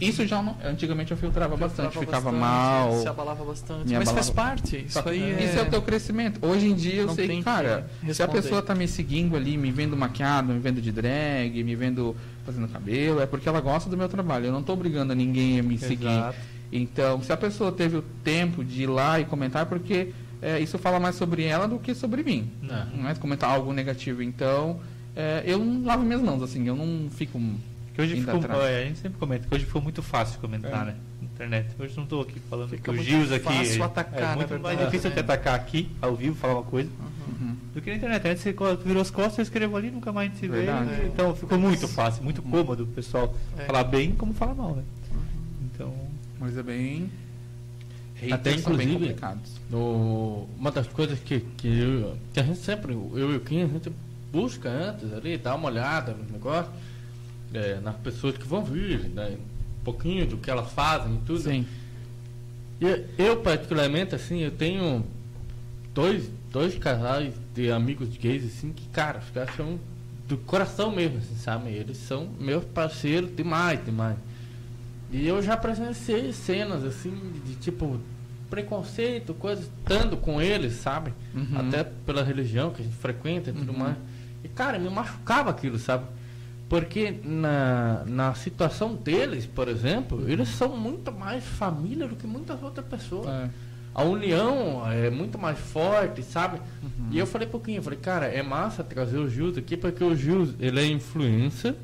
Isso 0.00 0.26
já 0.26 0.42
não, 0.42 0.56
antigamente 0.64 1.10
eu 1.10 1.16
filtrava 1.16 1.56
bastante, 1.56 1.92
Filtrava 1.92 2.30
ficava 2.30 2.38
bastante, 2.38 2.40
mal. 2.40 3.02
Se 3.02 3.08
abalava 3.08 3.44
bastante. 3.44 3.94
Mas 3.94 4.10
faz 4.10 4.30
parte. 4.30 4.84
Isso 4.86 5.02
que 5.02 5.08
aí 5.08 5.22
é... 5.22 5.44
Isso 5.44 5.58
é 5.58 5.62
o 5.62 5.70
teu 5.70 5.82
crescimento. 5.82 6.44
Hoje 6.46 6.68
em 6.68 6.74
dia 6.74 7.02
eu 7.02 7.06
Não 7.06 7.14
sei 7.14 7.28
que, 7.28 7.36
que 7.36 7.42
cara, 7.42 7.88
se 8.12 8.22
a 8.22 8.28
pessoa 8.28 8.62
tá 8.62 8.74
me 8.74 8.86
seguindo 8.86 9.36
ali, 9.36 9.56
me 9.56 9.70
vendo 9.70 9.96
maquiado, 9.96 10.52
me 10.52 10.58
vendo 10.60 10.80
de 10.80 10.92
drag, 10.92 11.62
me 11.62 11.74
vendo 11.74 12.16
fazendo 12.44 12.68
cabelo, 12.68 13.20
é 13.20 13.26
porque 13.26 13.48
ela 13.48 13.60
gosta 13.60 13.90
do 13.90 13.96
meu 13.96 14.08
trabalho. 14.08 14.46
Eu 14.46 14.52
não 14.52 14.62
tô 14.62 14.72
obrigando 14.72 15.12
a 15.12 15.16
ninguém 15.16 15.60
a 15.60 15.62
me 15.62 15.78
seguir. 15.78 16.06
Exato. 16.06 16.38
Então, 16.70 17.22
se 17.22 17.32
a 17.32 17.36
pessoa 17.36 17.72
teve 17.72 17.96
o 17.96 18.02
tempo 18.02 18.64
de 18.64 18.82
ir 18.82 18.86
lá 18.86 19.18
e 19.18 19.24
comentar, 19.24 19.62
é 19.62 19.64
porque 19.64 20.12
é, 20.40 20.60
isso 20.60 20.78
fala 20.78 21.00
mais 21.00 21.16
sobre 21.16 21.44
ela 21.44 21.66
do 21.66 21.78
que 21.78 21.94
sobre 21.94 22.22
mim. 22.22 22.50
Não. 22.62 22.86
Não 23.02 23.08
é 23.08 23.14
comentar 23.14 23.50
algo 23.50 23.72
negativo. 23.72 24.22
Então, 24.22 24.80
é, 25.16 25.42
eu 25.44 25.58
não 25.58 25.84
lavo 25.84 26.04
minhas 26.04 26.22
mãos, 26.22 26.42
assim, 26.42 26.66
eu 26.66 26.76
não 26.76 27.10
fico. 27.10 27.40
Que 27.98 28.02
hoje 28.02 28.20
ficou, 28.20 28.62
é, 28.64 28.82
a 28.82 28.84
gente 28.86 29.00
sempre 29.00 29.18
comenta 29.18 29.48
que 29.48 29.52
hoje 29.52 29.64
ficou 29.64 29.82
muito 29.82 30.00
fácil 30.04 30.38
comentar, 30.38 30.82
É. 30.82 30.84
né? 30.92 30.94
Na 31.20 31.26
internet. 31.26 31.66
Hoje 31.80 31.96
não 31.96 32.04
estou 32.04 32.22
aqui 32.22 32.38
falando 32.48 32.68
Fica 32.70 32.82
que 32.84 32.90
o 32.90 32.92
muito 32.94 33.08
Gils 33.08 33.32
aqui. 33.32 33.44
fácil 33.44 33.82
é, 33.82 33.86
atacar, 33.86 34.32
é 34.34 34.36
muito 34.36 34.48
verdade, 34.50 34.76
mais 34.76 34.86
difícil 34.86 35.10
né? 35.10 35.16
te 35.16 35.18
atacar 35.20 35.54
aqui, 35.56 35.90
ao 36.00 36.14
vivo, 36.14 36.36
falar 36.36 36.54
uma 36.54 36.62
coisa, 36.62 36.88
Uhum. 37.26 37.56
do 37.74 37.82
que 37.82 37.90
na 37.90 37.96
internet. 37.96 38.14
A 38.28 38.30
internet 38.32 38.38
você 38.40 38.84
virou 38.84 39.02
as 39.02 39.10
costas, 39.10 39.38
eu 39.38 39.42
escrevo 39.42 39.76
ali, 39.76 39.90
nunca 39.90 40.12
mais 40.12 40.30
a 40.30 40.32
gente 40.32 40.40
se 40.40 40.46
vê. 40.46 40.66
E- 40.66 41.06
Então 41.08 41.34
ficou 41.34 41.58
muito 41.58 41.88
fácil, 41.88 42.22
muito 42.22 42.40
cômodo 42.40 42.84
o 42.84 42.86
pessoal 42.86 43.34
É. 43.58 43.64
falar 43.64 43.82
bem 43.82 44.12
como 44.12 44.32
falar 44.32 44.54
mal, 44.54 44.76
né? 44.76 44.84
Então. 45.64 45.92
Mas 46.38 46.56
é 46.56 46.62
bem. 46.62 47.10
Até 48.30 48.52
inclusive-. 48.54 49.16
No, 49.68 50.46
uma 50.56 50.70
das 50.70 50.86
coisas 50.86 51.18
que, 51.18 51.40
que, 51.56 51.66
eu, 51.80 52.16
que 52.32 52.38
a 52.38 52.44
gente 52.44 52.60
sempre, 52.60 52.92
eu 52.92 53.32
e 53.32 53.36
o 53.36 53.40
Kim, 53.40 53.64
a 53.64 53.66
gente 53.66 53.90
busca 54.30 54.68
antes 54.68 55.12
ali, 55.12 55.36
dá 55.36 55.56
uma 55.56 55.66
olhada 55.68 56.12
no 56.12 56.32
negócio, 56.32 56.70
é, 57.54 57.80
nas 57.80 57.96
pessoas 57.96 58.36
que 58.36 58.46
vão 58.46 58.64
vir, 58.64 59.00
né, 59.10 59.36
um 59.80 59.84
pouquinho 59.84 60.26
do 60.26 60.36
que 60.36 60.50
elas 60.50 60.70
fazem 60.72 61.14
e 61.16 61.18
tudo. 61.26 61.40
Sim. 61.40 61.66
E 62.80 63.04
eu, 63.18 63.38
particularmente, 63.38 64.14
assim, 64.14 64.40
eu 64.40 64.50
tenho 64.50 65.04
dois, 65.94 66.30
dois 66.52 66.76
casais 66.78 67.34
de 67.54 67.70
amigos 67.70 68.16
gays, 68.16 68.44
assim, 68.44 68.72
que, 68.72 68.86
cara, 68.90 69.18
os 69.18 69.30
caras 69.30 69.54
são 69.56 69.78
do 70.28 70.36
coração 70.36 70.94
mesmo, 70.94 71.18
assim, 71.18 71.34
sabe? 71.36 71.70
Eles 71.70 71.96
são 71.96 72.28
meus 72.38 72.64
parceiros 72.64 73.34
demais, 73.34 73.82
demais. 73.84 74.16
E 75.10 75.26
eu 75.26 75.42
já 75.42 75.56
presenciei 75.56 76.32
cenas, 76.32 76.84
assim, 76.84 77.10
de, 77.46 77.54
tipo, 77.56 77.98
preconceito, 78.50 79.34
coisas, 79.34 79.64
estando 79.78 80.16
com 80.16 80.40
eles, 80.40 80.74
sabe? 80.74 81.12
Uhum. 81.34 81.58
Até 81.58 81.82
pela 81.84 82.22
religião 82.22 82.70
que 82.70 82.82
a 82.82 82.84
gente 82.84 82.96
frequenta 82.96 83.50
e 83.50 83.52
tudo 83.54 83.72
Uhum. 83.72 83.78
mais. 83.78 83.96
E, 84.44 84.48
cara, 84.48 84.78
me 84.78 84.88
machucava 84.88 85.50
aquilo, 85.50 85.78
sabe? 85.78 86.04
Porque 86.68 87.18
na, 87.24 88.04
na 88.06 88.34
situação 88.34 88.94
deles, 88.94 89.46
por 89.46 89.68
exemplo, 89.68 90.28
eles 90.28 90.48
são 90.48 90.76
muito 90.76 91.10
mais 91.10 91.42
família 91.42 92.06
do 92.06 92.14
que 92.14 92.26
muitas 92.26 92.62
outras 92.62 92.86
pessoas. 92.86 93.26
É. 93.26 93.48
A 93.94 94.04
união 94.04 94.82
é 94.90 95.10
muito 95.10 95.38
mais 95.38 95.58
forte, 95.58 96.22
sabe? 96.22 96.60
E 97.10 97.18
eu 97.18 97.26
falei 97.26 97.48
pouquinho, 97.48 97.78
eu 97.78 97.82
falei, 97.82 97.98
cara, 97.98 98.26
é 98.26 98.42
massa 98.42 98.84
trazer 98.84 99.18
o 99.18 99.28
Gils 99.28 99.56
aqui, 99.56 99.76
porque 99.76 100.04
o 100.04 100.14
Gils, 100.14 100.54
ele 100.60 100.78
é 100.78 100.86
influência 100.86 101.74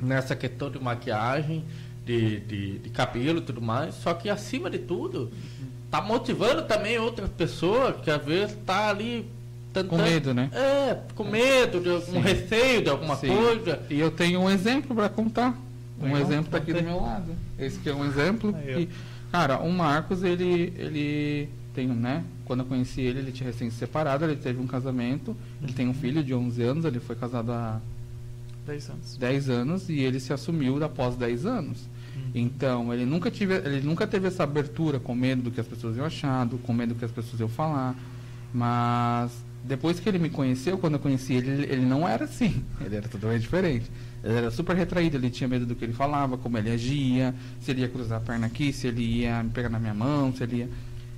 nessa 0.00 0.34
questão 0.36 0.70
de 0.70 0.78
maquiagem, 0.78 1.64
de, 2.04 2.40
de, 2.40 2.78
de 2.78 2.90
cabelo 2.90 3.38
e 3.38 3.42
tudo 3.42 3.60
mais, 3.60 3.94
só 3.96 4.14
que 4.14 4.30
acima 4.30 4.70
de 4.70 4.78
tudo, 4.78 5.30
tá 5.90 6.00
motivando 6.00 6.62
também 6.62 6.98
outras 6.98 7.28
pessoas 7.30 7.96
que 8.00 8.10
às 8.10 8.24
vezes 8.24 8.56
tá 8.64 8.88
ali 8.88 9.28
Com 9.82 9.96
medo, 9.96 10.32
né? 10.32 10.48
É, 10.52 10.96
com 11.16 11.24
medo, 11.24 11.80
de 11.80 11.88
algum 11.90 12.12
Sim. 12.12 12.20
receio 12.20 12.82
de 12.82 12.90
alguma 12.90 13.16
Sim. 13.16 13.28
coisa. 13.28 13.80
E 13.90 13.98
eu 13.98 14.10
tenho 14.10 14.40
um 14.40 14.48
exemplo 14.50 14.94
para 14.94 15.08
contar. 15.08 15.58
Um 16.00 16.04
Legal, 16.06 16.20
exemplo 16.22 16.50
tá 16.50 16.58
aqui 16.58 16.72
do 16.72 16.82
meu 16.82 17.00
lado. 17.00 17.32
Esse 17.58 17.78
que 17.78 17.88
é 17.88 17.94
um 17.94 18.04
exemplo. 18.04 18.54
Aí, 18.56 18.86
que, 18.86 18.92
cara, 19.32 19.58
o 19.58 19.72
Marcos, 19.72 20.22
ele, 20.22 20.72
ele 20.76 21.48
tem, 21.74 21.86
né? 21.88 22.22
Quando 22.44 22.60
eu 22.60 22.66
conheci 22.66 23.00
ele, 23.00 23.20
ele 23.20 23.32
tinha 23.32 23.48
recém 23.48 23.70
se 23.70 23.76
separado, 23.78 24.24
ele 24.24 24.36
teve 24.36 24.60
um 24.60 24.66
casamento, 24.66 25.34
ele 25.62 25.72
tem 25.72 25.88
um 25.88 25.94
filho 25.94 26.22
de 26.22 26.34
11 26.34 26.62
anos, 26.62 26.84
ele 26.84 27.00
foi 27.00 27.16
casado 27.16 27.50
há 27.52 27.80
10 28.66 28.90
anos. 28.90 29.16
10 29.16 29.48
anos 29.50 29.88
e 29.88 30.00
ele 30.00 30.20
se 30.20 30.32
assumiu 30.32 30.82
após 30.84 31.16
10 31.16 31.46
anos. 31.46 31.78
Então, 32.34 32.92
ele 32.92 33.04
nunca, 33.06 33.30
tive, 33.30 33.54
ele 33.54 33.80
nunca 33.80 34.06
teve 34.06 34.26
essa 34.28 34.42
abertura 34.44 34.98
com 35.00 35.14
medo 35.14 35.42
do 35.42 35.50
que 35.50 35.60
as 35.60 35.66
pessoas 35.66 35.96
iam 35.96 36.04
achar, 36.06 36.44
do- 36.44 36.58
com 36.58 36.72
medo 36.72 36.92
do 36.94 36.98
que 36.98 37.04
as 37.04 37.10
pessoas 37.10 37.38
iam 37.40 37.48
falar. 37.48 37.94
Mas 38.52 39.32
depois 39.64 39.98
que 39.98 40.06
ele 40.06 40.18
me 40.18 40.28
conheceu, 40.28 40.76
quando 40.76 40.94
eu 40.94 41.00
conheci 41.00 41.32
ele, 41.32 41.64
ele, 41.64 41.86
não 41.86 42.06
era 42.06 42.26
assim. 42.26 42.62
Ele 42.84 42.96
era 42.96 43.08
totalmente 43.08 43.40
diferente. 43.40 43.90
Ele 44.22 44.34
era 44.34 44.50
super 44.50 44.76
retraído, 44.76 45.16
ele 45.16 45.30
tinha 45.30 45.48
medo 45.48 45.64
do 45.64 45.74
que 45.74 45.84
ele 45.84 45.94
falava, 45.94 46.36
como 46.36 46.58
ele 46.58 46.70
agia, 46.70 47.34
se 47.60 47.70
ele 47.70 47.80
ia 47.80 47.88
cruzar 47.88 48.18
a 48.18 48.20
perna 48.20 48.46
aqui, 48.46 48.72
se 48.74 48.86
ele 48.86 49.02
ia 49.02 49.42
me 49.42 49.50
pegar 49.50 49.70
na 49.70 49.78
minha 49.78 49.94
mão, 49.94 50.34
se 50.34 50.42
ele 50.42 50.56
ia. 50.56 50.68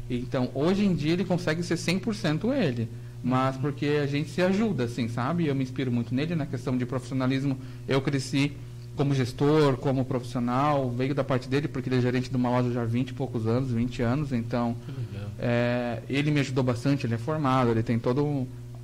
Então, 0.09 0.49
hoje 0.55 0.85
em 0.85 0.95
dia 0.95 1.13
ele 1.13 1.25
consegue 1.25 1.63
ser 1.65 1.75
100% 1.75 2.53
ele. 2.55 2.89
Mas 3.23 3.57
porque 3.57 3.99
a 4.01 4.07
gente 4.07 4.31
se 4.31 4.41
ajuda, 4.41 4.85
assim, 4.85 5.09
sabe? 5.09 5.49
Eu 5.49 5.55
me 5.55 5.65
inspiro 5.65 5.91
muito 5.91 6.15
nele 6.15 6.37
na 6.37 6.47
questão 6.47 6.77
de 6.79 6.87
profissionalismo. 6.87 7.59
Eu 7.89 8.01
cresci 8.01 8.53
como 8.97 9.15
gestor, 9.15 9.77
como 9.77 10.05
profissional, 10.05 10.91
veio 10.91 11.15
da 11.15 11.23
parte 11.23 11.49
dele, 11.49 11.69
porque 11.69 11.89
ele 11.89 11.97
é 11.97 12.01
gerente 12.01 12.31
de 12.31 12.37
uma 12.37 12.49
loja 12.51 12.73
já 12.73 12.83
há 12.83 12.85
20 12.85 13.11
e 13.11 13.13
poucos 13.15 13.47
anos, 13.47 13.71
20 13.71 14.03
anos, 14.03 14.33
então 14.33 14.75
é, 15.39 16.03
ele 16.09 16.31
me 16.31 16.41
ajudou 16.41 16.65
bastante, 16.65 17.07
ele 17.07 17.15
é 17.15 17.19
formado, 17.19 17.71
ele 17.71 17.83
tem 17.83 17.99
toda 17.99 18.23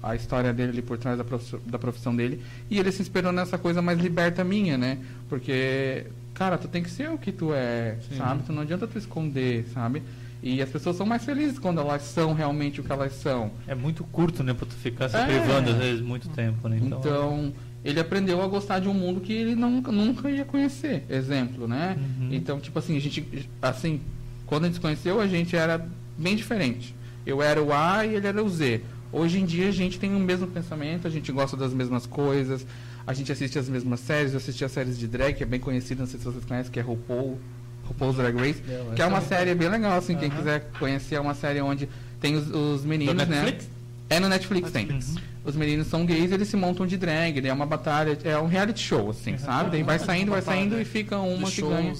a 0.03 0.15
história 0.15 0.53
dele 0.53 0.71
ali 0.73 0.83
por 0.83 0.99
trás 0.99 1.17
da 1.17 1.25
profissão, 1.25 1.61
da 1.67 1.79
profissão 1.79 2.15
dele, 2.15 2.43
e 2.71 2.79
ele 2.79 2.93
se 2.93 3.01
inspirou 3.03 3.33
nessa 3.33 3.57
coisa 3.57 3.81
mais 3.81 3.99
liberta 3.99 4.43
minha, 4.45 4.77
né? 4.77 4.99
Porque, 5.29 6.07
cara, 6.35 6.59
tu 6.59 6.69
tem 6.69 6.83
que 6.83 6.91
ser 6.91 7.09
o 7.11 7.17
que 7.19 7.33
tu 7.33 7.53
é, 7.55 7.97
sabe? 8.19 8.43
Tu 8.45 8.53
não 8.53 8.63
adianta 8.63 8.87
tu 8.87 8.99
esconder, 8.99 9.67
sabe? 9.73 10.03
E 10.43 10.61
as 10.61 10.69
pessoas 10.69 10.97
são 10.97 11.07
mais 11.07 11.25
felizes 11.25 11.57
quando 11.57 11.81
elas 11.81 12.03
são 12.03 12.35
realmente 12.35 12.81
o 12.81 12.85
que 12.85 12.91
elas 12.91 13.13
são. 13.13 13.53
É 13.67 13.77
muito 13.77 14.03
curto, 14.03 14.43
né? 14.43 14.53
Pra 14.53 14.67
tu 14.67 14.75
ficar 14.75 15.09
se 15.09 15.17
É. 15.17 15.25
privando, 15.25 15.71
às 15.71 15.77
vezes, 15.77 16.01
muito 16.01 16.29
tempo, 16.31 16.69
né? 16.69 16.81
Então, 16.83 17.53
ele 17.85 17.99
aprendeu 17.99 18.41
a 18.43 18.47
gostar 18.47 18.79
de 18.79 18.89
um 18.89 18.95
mundo 18.95 19.21
que 19.21 19.33
ele 19.33 19.55
nunca, 19.55 19.91
nunca 19.91 20.31
ia 20.31 20.45
conhecer. 20.45 21.05
Exemplo, 21.11 21.67
né? 21.67 21.97
Uhum. 21.99 22.29
Então, 22.33 22.61
tipo 22.61 22.79
assim, 22.79 22.97
a 22.97 23.01
gente, 23.01 23.49
assim, 23.61 24.01
quando 24.47 24.65
a 24.65 24.67
gente 24.67 24.75
se 24.75 24.81
conheceu, 24.81 25.21
a 25.21 25.27
gente 25.27 25.57
era 25.57 25.87
bem 26.17 26.37
diferente. 26.37 26.95
Eu 27.27 27.43
era 27.43 27.63
o 27.63 27.73
A 27.73 28.07
e 28.07 28.15
ele 28.15 28.27
era 28.27 28.43
o 28.43 28.49
Z. 28.49 28.81
Hoje 29.13 29.41
em 29.41 29.45
dia 29.45 29.69
a 29.69 29.73
gente 29.73 29.99
tem 29.99 30.15
o 30.15 30.21
mesmo 30.21 30.47
pensamento, 30.47 31.07
a 31.07 31.11
gente 31.11 31.31
gosta 31.33 31.57
das 31.57 31.75
mesmas 31.75 32.07
coisas, 32.07 32.67
a 33.07 33.13
gente 33.13 33.31
assiste 33.31 33.59
as 33.59 33.69
mesmas 33.69 34.01
séries, 34.01 34.33
eu 34.33 34.39
assisti 34.39 34.65
as 34.65 34.73
séries 34.73 34.99
de 34.99 35.07
drag, 35.07 35.35
que 35.35 35.43
é 35.43 35.47
bem 35.47 35.61
conhecida, 35.61 36.01
não 36.01 36.07
sei 36.09 36.19
se 36.19 36.25
vocês 36.25 36.45
conhecem, 36.45 36.73
que 36.73 36.81
é 36.81 36.83
RuPaul, 36.83 37.39
RuPaul's 37.85 38.17
Drag 38.17 38.35
Race, 38.37 38.63
que 38.95 39.03
é 39.03 39.07
uma 39.07 39.21
série 39.21 39.55
bem 39.55 39.69
legal, 39.69 39.99
assim, 39.99 40.17
quem 40.17 40.31
quiser 40.31 40.71
conhecer, 40.79 41.17
é 41.17 41.21
uma 41.21 41.35
série 41.35 41.61
onde 41.61 41.89
tem 42.21 42.37
os, 42.37 42.49
os 42.49 42.85
meninos, 42.85 43.15
né? 43.15 43.27
Netflix? 43.27 43.69
É 44.09 44.21
no 44.21 44.29
Netflix, 44.29 44.71
tem. 44.71 44.87
Netflix. 44.87 45.32
Os 45.45 45.57
meninos 45.57 45.87
são 45.89 46.07
gays, 46.07 46.31
eles 46.31 46.49
se 46.49 46.57
montam 46.57 46.87
de 46.87 46.97
drag, 46.97 47.41
daí 47.41 47.51
é 47.51 47.53
uma 47.55 47.67
batalha, 47.67 48.17
é 48.25 48.39
um 48.39 48.47
reality 48.47 48.81
show, 48.81 49.11
assim, 49.11 49.37
sabe? 49.39 49.71
Daí 49.71 49.83
vai 49.83 49.99
saindo, 49.99 50.31
vai 50.31 50.43
saindo 50.43 50.81
e 50.81 50.85
fica 50.85 51.19
uma 51.19 51.51
que 51.51 51.61
ganha. 51.63 51.93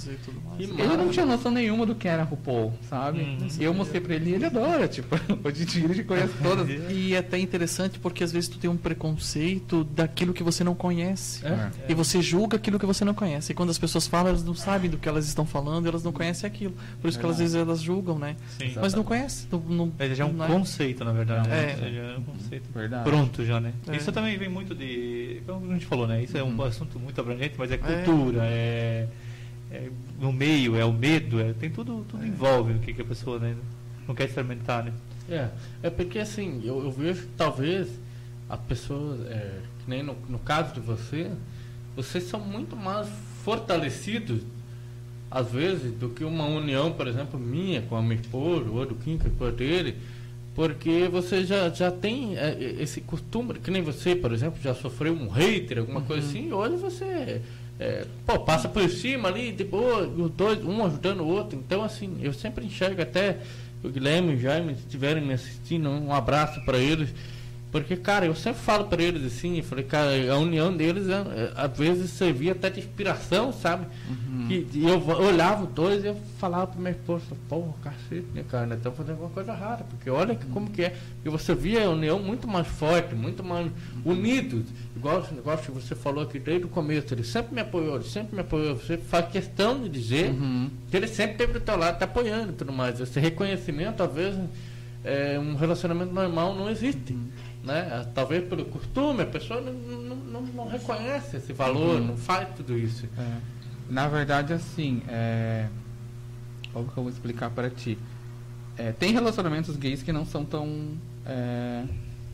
Ele 0.59 0.97
não 0.97 1.09
tinha 1.09 1.27
noção 1.27 1.51
nenhuma 1.51 1.85
do 1.87 1.95
que 1.95 2.07
era 2.07 2.23
RuPaul, 2.23 2.73
sabe? 2.89 3.23
Hum, 3.23 3.49
E 3.59 3.65
eu 3.65 3.75
mostrei 3.75 4.01
pra 4.01 4.15
ele 4.15 4.31
e 4.31 4.35
ele 4.35 4.45
adora, 4.45 4.87
tipo, 4.87 5.17
hoje 5.45 5.63
em 5.63 5.67
dia 5.67 5.85
ele 5.85 6.05
conhece 6.05 6.33
todas. 6.43 6.69
E 6.93 7.15
é 7.15 7.19
até 7.19 7.39
interessante 7.39 7.99
porque 7.99 8.23
às 8.23 8.31
vezes 8.33 8.49
tu 8.49 8.59
tem 8.59 8.69
um 8.71 8.77
preconceito 8.77 9.83
daquilo 9.85 10.33
que 10.33 10.43
você 10.43 10.63
não 10.63 10.75
conhece. 10.75 11.45
É. 11.47 11.71
E 11.89 11.95
você 11.95 12.21
julga 12.23 12.57
aquilo 12.57 12.79
que 12.79 12.87
você 12.87 13.05
não 13.05 13.15
conhece. 13.15 13.53
E 13.53 13.55
quando 13.55 13.71
as 13.71 13.79
pessoas 13.79 14.07
falam, 14.07 14.29
elas 14.29 14.45
não 14.45 14.55
sabem 14.55 14.91
do 14.91 14.99
que 14.99 15.09
elas 15.09 15.27
estão 15.27 15.45
falando, 15.47 15.87
elas 15.89 16.03
não 16.03 16.13
conhecem 16.13 16.47
aquilo. 16.47 16.75
Por 17.01 17.09
isso 17.09 17.19
que 17.19 17.25
elas, 17.25 17.37
às 17.37 17.41
vezes 17.41 17.55
elas 17.57 17.81
julgam, 17.81 18.19
né? 18.19 18.37
Sim. 18.59 18.73
Mas 18.77 18.95
não 18.95 19.03
conhece. 19.03 19.47
Não, 19.51 19.59
não, 19.61 19.93
Ele 19.99 20.15
já 20.15 20.25
é 20.25 20.27
um 20.27 20.35
conceito, 20.37 21.05
na 21.05 21.13
verdade. 21.13 21.49
É. 21.49 21.77
né? 21.77 21.77
Já 21.93 22.01
é 22.03 22.17
um 22.19 22.23
conceito 22.23 22.65
Verdade. 22.75 23.05
pronto 23.05 23.32
já, 23.45 23.61
né? 23.61 23.73
É. 23.89 23.97
Isso 23.97 24.11
também 24.13 24.37
vem 24.37 24.49
muito 24.49 24.75
de. 24.75 25.41
Como 25.47 25.71
a 25.71 25.75
gente 25.75 25.87
falou, 25.87 26.07
né? 26.07 26.23
Isso 26.23 26.37
é 26.37 26.43
um 26.43 26.49
Uhum. 26.49 26.63
assunto 26.65 26.99
muito 26.99 27.21
abrangente, 27.21 27.55
mas 27.57 27.71
é 27.71 27.79
cultura, 27.79 28.41
é. 28.45 29.09
é 29.71 29.89
no 30.21 30.33
meio, 30.33 30.77
é 30.77 30.85
o 30.85 30.93
medo, 30.93 31.41
é, 31.41 31.53
tem 31.53 31.71
tudo, 31.71 32.05
tudo 32.09 32.27
envolve 32.27 32.75
o 32.75 32.79
que, 32.79 32.93
que 32.93 33.03
a 33.03 33.05
pessoa 33.05 33.39
né, 33.39 33.57
não 34.07 34.15
quer 34.15 34.25
experimentar, 34.27 34.85
né? 34.85 34.93
É, 35.29 35.49
é 35.85 35.91
porque 35.91 36.19
assim, 36.19 36.61
eu, 36.65 36.83
eu 36.85 36.91
vejo 36.91 37.23
que 37.23 37.29
talvez 37.37 37.89
as 38.49 38.61
pessoas, 38.61 39.21
é, 39.27 39.61
que 39.83 39.91
nem 39.91 40.03
no, 40.03 40.15
no 40.29 40.39
caso 40.39 40.75
de 40.75 40.81
você, 40.81 41.31
vocês 41.97 42.25
são 42.25 42.41
muito 42.41 42.77
mais 42.77 43.09
fortalecidos, 43.45 44.43
às 45.31 45.51
vezes, 45.51 45.93
do 45.93 46.11
que 46.11 46.25
uma 46.25 46.45
união, 46.45 46.93
por 46.93 47.07
exemplo, 47.07 47.41
minha 47.41 47.81
com 47.83 47.97
a 47.97 48.03
minha 48.03 48.17
esposa, 48.17 48.69
ou 48.69 48.85
do 48.85 48.95
Kim 48.97 49.19
com 49.19 49.47
a 49.47 49.51
dele, 49.51 49.97
porque 50.55 51.09
você 51.11 51.45
já, 51.45 51.69
já 51.71 51.91
tem 51.91 52.37
é, 52.37 52.57
esse 52.79 53.01
costume, 53.01 53.55
que 53.55 53.71
nem 53.71 53.83
você, 53.83 54.15
por 54.15 54.33
exemplo, 54.33 54.61
já 54.63 54.75
sofreu 54.75 55.15
um 55.15 55.29
hater, 55.29 55.79
alguma 55.79 56.03
coisa 56.03 56.27
assim, 56.27 56.49
e 56.49 56.53
hoje 56.53 56.77
você 56.77 57.41
é, 57.83 58.07
pô, 58.27 58.39
passa 58.39 58.69
por 58.69 58.89
cima 58.89 59.29
ali, 59.29 59.51
de 59.51 59.65
boa, 59.65 60.07
os 60.07 60.31
dois, 60.31 60.63
um 60.65 60.85
ajudando 60.85 61.21
o 61.21 61.27
outro. 61.27 61.59
Então, 61.59 61.83
assim, 61.83 62.19
eu 62.23 62.33
sempre 62.33 62.65
enxergo 62.65 63.03
até 63.03 63.39
o 63.83 63.89
Guilherme 63.89 64.33
e 64.33 64.37
o 64.37 64.41
Jaime, 64.41 64.75
se 64.75 64.83
estiverem 64.83 65.25
me 65.25 65.33
assistindo, 65.33 65.89
um 65.89 66.13
abraço 66.13 66.65
para 66.65 66.79
eles. 66.79 67.09
Porque, 67.73 67.97
cara, 67.97 68.27
eu 68.27 68.35
sempre 68.35 68.61
falo 68.61 68.85
para 68.85 69.03
eles 69.03 69.25
assim, 69.25 69.57
eu 69.57 69.65
falei, 69.65 69.83
cara, 69.85 70.11
a 70.31 70.37
união 70.39 70.77
deles 70.77 71.09
é, 71.09 71.13
é, 71.15 71.53
às 71.57 71.75
vezes 71.75 72.11
servia 72.11 72.53
até 72.53 72.69
de 72.69 72.81
inspiração, 72.81 73.51
sabe? 73.51 73.87
Que, 74.47 74.67
e 74.75 74.87
eu 74.87 75.01
va- 75.01 75.17
olhava 75.17 75.65
os 75.65 75.71
dois 75.71 76.05
e 76.05 76.09
eu 76.09 76.17
falava 76.39 76.67
para 76.67 76.79
minha 76.79 76.91
esposa, 76.91 77.25
pô, 77.49 77.73
cacete, 77.83 78.27
né, 78.35 78.45
cara, 78.51 78.67
nós 78.67 78.77
estamos 78.77 78.99
fazendo 78.99 79.13
alguma 79.13 79.31
coisa 79.31 79.55
rara, 79.55 79.85
porque 79.89 80.11
olha 80.11 80.35
que, 80.35 80.45
como 80.49 80.69
que 80.69 80.83
é. 80.83 80.95
E 81.25 81.31
você 81.31 81.55
via 81.55 81.87
a 81.87 81.91
união 81.91 82.19
muito 82.19 82.47
mais 82.47 82.67
forte, 82.67 83.15
muito 83.15 83.43
mais 83.43 83.71
unidos, 84.05 84.65
igual 84.95 85.21
esse 85.21 85.33
negócio 85.33 85.73
que 85.73 85.81
você 85.81 85.95
falou 85.95 86.25
aqui 86.25 86.39
desde 86.39 86.67
o 86.67 86.69
começo, 86.69 87.15
ele 87.15 87.25
sempre 87.25 87.55
me 87.55 87.63
apoiou, 87.63 87.95
ele 87.97 88.05
sempre 88.05 88.35
me 88.35 88.43
apoiou, 88.43 88.77
você 88.77 88.99
faz 88.99 89.29
questão 89.31 89.81
de 89.83 89.89
dizer 89.89 90.31
Uhum. 90.31 90.69
que 90.91 90.97
ele 90.97 91.07
sempre 91.09 91.33
esteve 91.33 91.55
do 91.55 91.61
teu 91.61 91.77
lado, 91.79 91.99
tá 91.99 92.05
apoiando 92.05 92.51
e 92.53 92.55
tudo 92.55 92.71
mais. 92.71 93.01
Esse 93.01 93.19
reconhecimento, 93.19 94.03
às 94.03 94.13
vezes, 94.13 94.41
é, 95.05 95.39
um 95.39 95.57
relacionamento 95.57 96.13
normal 96.13 96.55
não 96.55 96.69
existe. 96.71 97.17
Né? 97.63 98.07
Talvez 98.15 98.45
pelo 98.49 98.65
costume, 98.65 99.23
a 99.23 99.27
pessoa 99.27 99.61
não, 99.61 99.73
não, 99.73 100.43
não, 100.43 100.69
reconhece 100.69 101.37
esse 101.37 101.53
valor, 101.53 102.01
não 102.01 102.17
faz 102.17 102.49
tudo 102.57 102.77
isso. 102.77 103.07
É. 103.17 103.37
Na 103.89 104.09
verdade, 104.09 104.53
assim, 104.53 105.03
é... 105.09 105.69
como 106.73 106.91
que 106.91 106.97
eu 106.97 107.03
vou 107.05 107.13
explicar 107.13 107.51
para 107.51 107.71
ti? 107.71 107.97
É, 108.77 108.91
tem 108.91 109.13
relacionamentos 109.13 109.77
gays 109.77 110.03
que 110.03 110.13
não 110.13 110.25
são 110.25 110.45
tão 110.45 110.97
é, 111.27 111.85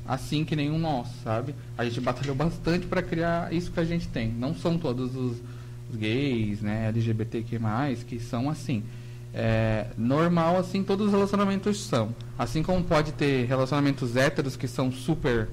assim 0.06 0.44
que 0.44 0.56
nenhum 0.56 0.78
nosso, 0.78 1.12
sabe? 1.22 1.54
A 1.76 1.84
gente 1.84 2.00
batalhou 2.00 2.34
bastante 2.34 2.86
para 2.86 3.02
criar 3.02 3.52
isso 3.52 3.70
que 3.70 3.80
a 3.80 3.84
gente 3.84 4.08
tem. 4.08 4.28
Não 4.28 4.54
são 4.54 4.78
todos 4.78 5.14
os, 5.14 5.36
os 5.90 5.96
gays, 5.96 6.62
né, 6.62 6.88
LGBTQ+, 6.88 7.58
que 8.06 8.18
são 8.18 8.48
assim. 8.48 8.82
É, 9.34 9.86
normal, 9.96 10.56
assim, 10.56 10.82
todos 10.82 11.06
os 11.06 11.12
relacionamentos 11.12 11.84
são. 11.84 12.14
Assim 12.38 12.62
como 12.62 12.82
pode 12.82 13.12
ter 13.12 13.46
relacionamentos 13.46 14.16
héteros 14.16 14.56
que 14.56 14.66
são 14.66 14.90
super 14.90 15.48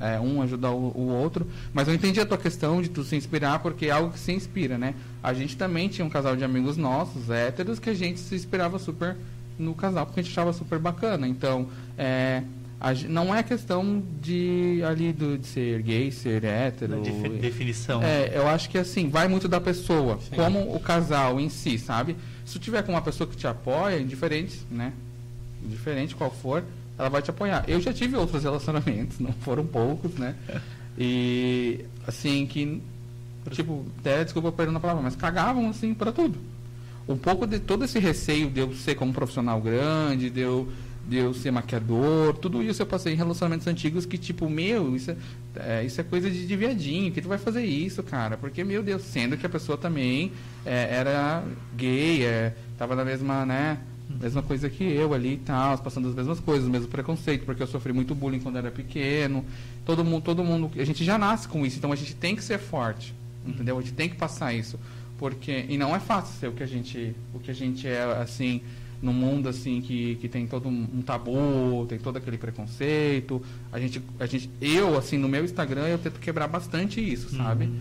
é, 0.00 0.18
um 0.18 0.40
ajudar 0.42 0.70
o, 0.70 0.92
o 0.96 1.08
outro. 1.08 1.46
Mas 1.72 1.88
eu 1.88 1.94
entendi 1.94 2.20
a 2.20 2.26
tua 2.26 2.38
questão 2.38 2.80
de 2.80 2.88
tu 2.88 3.02
se 3.04 3.16
inspirar, 3.16 3.58
porque 3.58 3.86
é 3.86 3.90
algo 3.90 4.12
que 4.12 4.18
se 4.18 4.32
inspira, 4.32 4.78
né? 4.78 4.94
A 5.22 5.34
gente 5.34 5.56
também 5.56 5.88
tinha 5.88 6.04
um 6.04 6.10
casal 6.10 6.36
de 6.36 6.44
amigos 6.44 6.76
nossos, 6.76 7.28
héteros, 7.30 7.78
que 7.78 7.90
a 7.90 7.94
gente 7.94 8.18
se 8.20 8.34
inspirava 8.34 8.78
super 8.78 9.16
no 9.58 9.74
casal, 9.74 10.06
porque 10.06 10.20
a 10.20 10.22
gente 10.22 10.32
achava 10.32 10.52
super 10.52 10.78
bacana. 10.78 11.28
Então, 11.28 11.68
é, 11.98 12.42
a 12.80 12.92
não 13.08 13.34
é 13.34 13.42
questão 13.42 14.02
de 14.20 14.82
ali 14.86 15.12
do, 15.12 15.38
de 15.38 15.46
ser 15.46 15.82
gay, 15.82 16.10
ser 16.10 16.44
hétero. 16.44 17.00
Defi- 17.00 17.28
definição. 17.38 18.02
É, 18.02 18.32
eu 18.34 18.48
acho 18.48 18.68
que 18.70 18.78
assim, 18.78 19.08
vai 19.08 19.28
muito 19.28 19.48
da 19.48 19.60
pessoa, 19.60 20.18
Sim. 20.20 20.36
como 20.36 20.74
o 20.74 20.80
casal 20.80 21.38
em 21.38 21.48
si, 21.48 21.78
sabe? 21.78 22.16
Se 22.44 22.58
tiver 22.58 22.82
com 22.82 22.92
uma 22.92 23.02
pessoa 23.02 23.28
que 23.28 23.36
te 23.36 23.46
apoia, 23.46 23.98
indiferente, 23.98 24.60
né? 24.70 24.92
Indiferente 25.64 26.14
qual 26.14 26.30
for, 26.30 26.62
ela 26.98 27.08
vai 27.08 27.22
te 27.22 27.30
apoiar. 27.30 27.64
Eu 27.66 27.80
já 27.80 27.92
tive 27.92 28.16
outros 28.16 28.42
relacionamentos, 28.42 29.18
não 29.20 29.32
foram 29.32 29.66
poucos, 29.66 30.14
né? 30.14 30.34
E 30.98 31.84
assim, 32.06 32.46
que 32.46 32.82
tipo, 33.50 33.84
até 33.98 34.24
desculpa 34.24 34.52
perdendo 34.52 34.76
a 34.76 34.80
palavra, 34.80 35.02
mas 35.02 35.16
cagavam 35.16 35.68
assim 35.68 35.92
para 35.92 36.12
tudo. 36.12 36.38
Um 37.06 37.16
pouco 37.16 37.46
de 37.46 37.58
todo 37.58 37.84
esse 37.84 37.98
receio 37.98 38.48
de 38.48 38.60
eu 38.60 38.74
ser 38.74 38.94
como 38.94 39.12
profissional 39.12 39.60
grande, 39.60 40.30
de 40.30 40.40
eu, 40.40 40.68
de 41.06 41.18
eu 41.18 41.34
ser 41.34 41.50
maquiador, 41.50 42.34
tudo 42.34 42.62
isso 42.62 42.80
eu 42.80 42.86
passei 42.86 43.12
em 43.12 43.16
relacionamentos 43.16 43.66
antigos 43.66 44.06
que, 44.06 44.16
tipo, 44.16 44.48
meu, 44.48 44.96
isso 44.96 45.10
é, 45.10 45.16
é, 45.56 45.84
isso 45.84 46.00
é 46.00 46.04
coisa 46.04 46.30
de, 46.30 46.46
de 46.46 46.56
viadinho, 46.56 47.12
que 47.12 47.20
tu 47.20 47.28
vai 47.28 47.38
fazer 47.38 47.64
isso, 47.64 48.02
cara? 48.02 48.36
Porque, 48.36 48.64
meu 48.64 48.82
Deus, 48.82 49.02
sendo 49.02 49.36
que 49.36 49.44
a 49.44 49.48
pessoa 49.48 49.76
também 49.76 50.32
é, 50.64 50.96
era 50.96 51.44
gay, 51.76 52.24
é, 52.24 52.54
tava 52.78 52.96
na 52.96 53.04
mesma, 53.04 53.44
né? 53.44 53.78
Mesma 54.20 54.42
coisa 54.42 54.68
que 54.68 54.84
eu 54.84 55.12
ali 55.14 55.34
e 55.34 55.38
tal, 55.38 55.76
passando 55.78 56.08
as 56.08 56.14
mesmas 56.14 56.38
coisas, 56.40 56.66
o 56.68 56.70
mesmo 56.70 56.88
preconceito, 56.88 57.44
porque 57.44 57.62
eu 57.62 57.66
sofri 57.66 57.92
muito 57.92 58.14
bullying 58.14 58.40
quando 58.40 58.56
era 58.56 58.70
pequeno. 58.70 59.44
Todo 59.84 60.04
mundo, 60.04 60.22
todo 60.22 60.44
mundo, 60.44 60.70
a 60.78 60.84
gente 60.84 61.04
já 61.04 61.18
nasce 61.18 61.48
com 61.48 61.64
isso, 61.66 61.78
então 61.78 61.90
a 61.92 61.96
gente 61.96 62.14
tem 62.14 62.36
que 62.36 62.44
ser 62.44 62.58
forte, 62.58 63.14
entendeu? 63.46 63.78
A 63.78 63.80
gente 63.80 63.94
tem 63.94 64.08
que 64.08 64.16
passar 64.16 64.54
isso, 64.54 64.78
porque 65.18 65.64
e 65.68 65.76
não 65.76 65.96
é 65.96 66.00
fácil 66.00 66.38
ser 66.38 66.48
o 66.48 66.52
que 66.52 66.62
a 66.62 66.66
gente, 66.66 67.14
o 67.34 67.38
que 67.38 67.50
a 67.50 67.54
gente 67.54 67.86
é 67.86 68.02
assim 68.22 68.62
no 69.04 69.12
mundo 69.12 69.48
assim 69.48 69.80
que, 69.80 70.16
que 70.16 70.28
tem 70.28 70.46
todo 70.46 70.68
um, 70.68 70.86
um 70.94 71.02
tabu, 71.02 71.86
tem 71.88 71.98
todo 71.98 72.16
aquele 72.16 72.38
preconceito. 72.38 73.42
A 73.70 73.78
gente, 73.78 74.02
a 74.18 74.26
gente, 74.26 74.50
eu 74.60 74.96
assim 74.96 75.18
no 75.18 75.28
meu 75.28 75.44
Instagram 75.44 75.86
eu 75.86 75.98
tento 75.98 76.18
quebrar 76.18 76.48
bastante 76.48 77.00
isso, 77.00 77.36
sabe? 77.36 77.66
Uhum. 77.66 77.78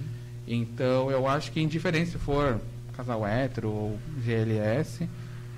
Então 0.47 1.09
eu 1.09 1.28
acho 1.28 1.51
que 1.51 1.61
indiferente 1.61 2.11
se 2.11 2.17
for 2.17 2.59
casal 2.95 3.26
hétero 3.26 3.69
ou 3.69 3.99
GLS, 4.24 5.07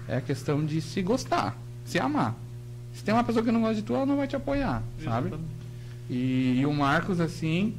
é 0.07 0.17
a 0.17 0.21
questão 0.21 0.65
de 0.65 0.79
se 0.81 1.01
gostar, 1.01 1.57
se 1.83 1.99
amar. 1.99 2.35
Se 2.93 3.03
tem 3.03 3.13
uma 3.13 3.23
pessoa 3.23 3.43
que 3.43 3.51
não 3.51 3.61
gosta 3.61 3.75
de 3.75 3.81
tu, 3.81 3.93
ela 3.93 4.05
não 4.05 4.15
vai 4.15 4.27
te 4.27 4.35
apoiar, 4.35 4.81
sabe? 5.03 5.33
E, 6.09 6.59
e 6.59 6.65
o 6.65 6.73
Marcos, 6.73 7.19
assim, 7.19 7.73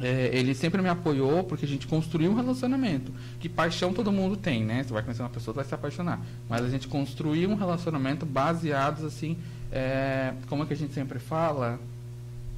é, 0.00 0.30
ele 0.32 0.54
sempre 0.54 0.80
me 0.80 0.88
apoiou 0.88 1.44
porque 1.44 1.64
a 1.64 1.68
gente 1.68 1.86
construiu 1.86 2.30
um 2.30 2.34
relacionamento. 2.34 3.12
Que 3.38 3.48
paixão 3.48 3.92
todo 3.92 4.10
mundo 4.10 4.36
tem, 4.36 4.64
né? 4.64 4.82
Você 4.82 4.92
vai 4.92 5.02
conhecer 5.02 5.22
uma 5.22 5.28
pessoa, 5.28 5.54
vai 5.54 5.64
se 5.64 5.74
apaixonar. 5.74 6.20
Mas 6.48 6.64
a 6.64 6.68
gente 6.68 6.88
construiu 6.88 7.50
um 7.50 7.54
relacionamento 7.54 8.24
baseado, 8.24 9.06
assim, 9.06 9.36
é, 9.70 10.32
como 10.48 10.62
é 10.62 10.66
que 10.66 10.72
a 10.72 10.76
gente 10.76 10.94
sempre 10.94 11.18
fala? 11.18 11.78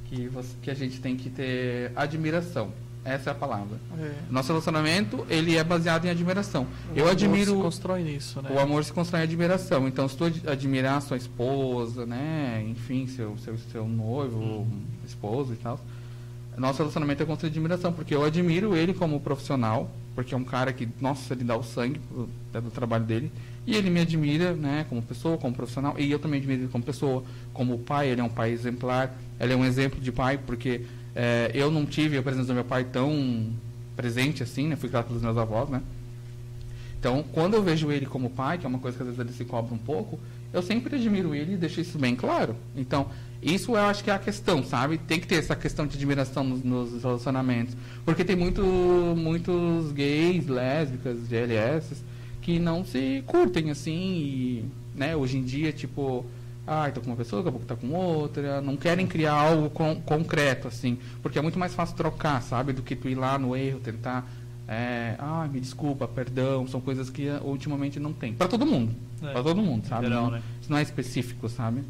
Que, 0.05 0.27
você, 0.27 0.55
que 0.61 0.71
a 0.71 0.75
gente 0.75 1.01
tem 1.01 1.15
que 1.15 1.29
ter 1.29 1.91
admiração. 1.95 2.71
Essa 3.03 3.29
é 3.29 3.31
a 3.31 3.35
palavra. 3.35 3.77
É. 3.99 4.13
Nosso 4.31 4.47
relacionamento, 4.47 5.27
ele 5.29 5.55
é 5.55 5.63
baseado 5.63 6.05
em 6.05 6.09
admiração. 6.09 6.65
O 6.91 6.97
Eu 6.97 7.03
amor 7.03 7.11
admiro... 7.11 7.55
Se 7.55 7.61
constrói 7.61 8.03
nisso, 8.03 8.41
né? 8.41 8.49
O 8.51 8.59
amor 8.59 8.83
se 8.83 8.91
constrói 8.91 9.21
em 9.21 9.23
admiração. 9.25 9.87
Então, 9.87 10.07
se 10.07 10.17
tu 10.17 10.25
ad- 10.25 10.47
admirar 10.47 10.99
sua 11.03 11.15
esposa, 11.15 12.03
né? 12.05 12.65
Enfim, 12.67 13.05
seu, 13.05 13.37
seu, 13.37 13.57
seu 13.71 13.87
noivo, 13.87 14.67
esposo 15.05 15.53
e 15.53 15.55
tal. 15.57 15.79
Nosso 16.57 16.79
relacionamento 16.79 17.21
é 17.21 17.25
construído 17.25 17.53
de 17.53 17.59
admiração, 17.59 17.91
porque 17.91 18.15
eu 18.15 18.23
admiro 18.23 18.75
ele 18.75 18.93
como 18.93 19.19
profissional, 19.19 19.91
porque 20.13 20.33
é 20.33 20.37
um 20.37 20.43
cara 20.43 20.71
que, 20.71 20.87
nossa, 21.01 21.33
ele 21.33 21.43
dá 21.43 21.55
o 21.57 21.63
sangue 21.63 21.99
pro, 21.99 22.29
é 22.53 22.61
do 22.61 22.71
trabalho 22.71 23.03
dele. 23.03 23.31
E 23.67 23.75
ele 23.75 23.89
me 23.89 23.99
admira, 23.99 24.53
né, 24.53 24.85
como 24.87 25.01
pessoa, 25.01 25.37
como 25.37 25.53
profissional. 25.53 25.95
E 25.97 26.09
eu 26.09 26.19
também 26.19 26.39
admiro 26.39 26.61
ele 26.61 26.71
como 26.71 26.83
pessoa, 26.83 27.23
como 27.53 27.77
pai. 27.79 28.09
Ele 28.09 28.21
é 28.21 28.23
um 28.23 28.29
pai 28.29 28.51
exemplar. 28.51 29.13
Ele 29.39 29.53
é 29.53 29.55
um 29.55 29.65
exemplo 29.65 29.99
de 29.99 30.11
pai, 30.11 30.37
porque 30.37 30.85
eh, 31.15 31.51
eu 31.53 31.71
não 31.71 31.85
tive 31.85 32.17
a 32.17 32.23
presença 32.23 32.47
do 32.47 32.53
meu 32.53 32.63
pai 32.63 32.83
tão 32.83 33.49
presente 33.95 34.43
assim, 34.43 34.67
né? 34.67 34.75
Fui 34.75 34.87
criado 34.87 35.07
pelos 35.07 35.21
meus 35.21 35.37
avós, 35.37 35.69
né? 35.69 35.81
Então, 36.99 37.23
quando 37.33 37.53
eu 37.53 37.61
vejo 37.61 37.91
ele 37.91 38.05
como 38.05 38.29
pai, 38.29 38.57
que 38.57 38.65
é 38.65 38.69
uma 38.69 38.79
coisa 38.79 38.97
que 38.97 39.03
às 39.03 39.09
vezes 39.09 39.19
ele 39.19 39.31
se 39.31 39.45
cobra 39.45 39.73
um 39.73 39.77
pouco, 39.77 40.19
eu 40.51 40.61
sempre 40.61 40.95
admiro 40.95 41.35
ele 41.35 41.53
e 41.53 41.57
deixo 41.57 41.81
isso 41.81 41.99
bem 41.99 42.15
claro. 42.15 42.55
Então, 42.75 43.07
isso 43.53 43.71
eu 43.73 43.77
acho 43.77 44.03
que 44.03 44.09
é 44.09 44.13
a 44.13 44.19
questão, 44.19 44.63
sabe? 44.63 44.97
Tem 44.97 45.19
que 45.19 45.27
ter 45.27 45.35
essa 45.35 45.55
questão 45.55 45.85
de 45.85 45.95
admiração 45.95 46.43
nos, 46.43 46.63
nos 46.63 47.03
relacionamentos. 47.03 47.75
Porque 48.03 48.23
tem 48.23 48.35
muito, 48.35 48.61
muitos 49.15 49.91
gays, 49.91 50.47
lésbicas, 50.47 51.27
GLS, 51.27 51.95
que 52.41 52.59
não 52.59 52.83
se 52.83 53.23
curtem 53.27 53.69
assim. 53.71 53.91
E, 53.93 54.65
né, 54.95 55.15
hoje 55.15 55.37
em 55.37 55.43
dia, 55.43 55.71
tipo, 55.71 56.25
ah, 56.65 56.89
tô 56.91 57.01
com 57.01 57.07
uma 57.07 57.15
pessoa, 57.15 57.41
daqui 57.43 57.49
a 57.49 57.59
pouco 57.59 57.65
tá 57.67 57.75
com 57.75 57.93
outra. 57.93 58.61
Não 58.61 58.75
querem 58.75 59.05
criar 59.05 59.33
algo 59.33 59.69
con- 59.69 60.01
concreto, 60.05 60.67
assim. 60.67 60.97
Porque 61.21 61.37
é 61.37 61.41
muito 61.41 61.59
mais 61.59 61.73
fácil 61.73 61.95
trocar, 61.95 62.41
sabe? 62.41 62.73
Do 62.73 62.81
que 62.81 62.95
tu 62.95 63.07
ir 63.07 63.15
lá 63.15 63.37
no 63.37 63.55
erro, 63.55 63.79
tentar. 63.79 64.27
É, 64.67 65.13
ah, 65.19 65.47
me 65.51 65.59
desculpa, 65.59 66.07
perdão. 66.07 66.65
São 66.67 66.81
coisas 66.81 67.09
que 67.09 67.27
ultimamente 67.43 67.99
não 67.99 68.11
tem. 68.13 68.33
Pra 68.33 68.47
todo 68.47 68.65
mundo. 68.65 68.91
É, 69.21 69.31
Pra 69.33 69.43
todo 69.43 69.61
mundo, 69.61 69.85
sabe? 69.87 70.05
geral, 70.07 70.23
não, 70.25 70.31
né? 70.31 70.41
Isso 70.59 70.71
não 70.71 70.77
é 70.77 70.81
específico, 70.81 71.47
sabe? 71.47 71.83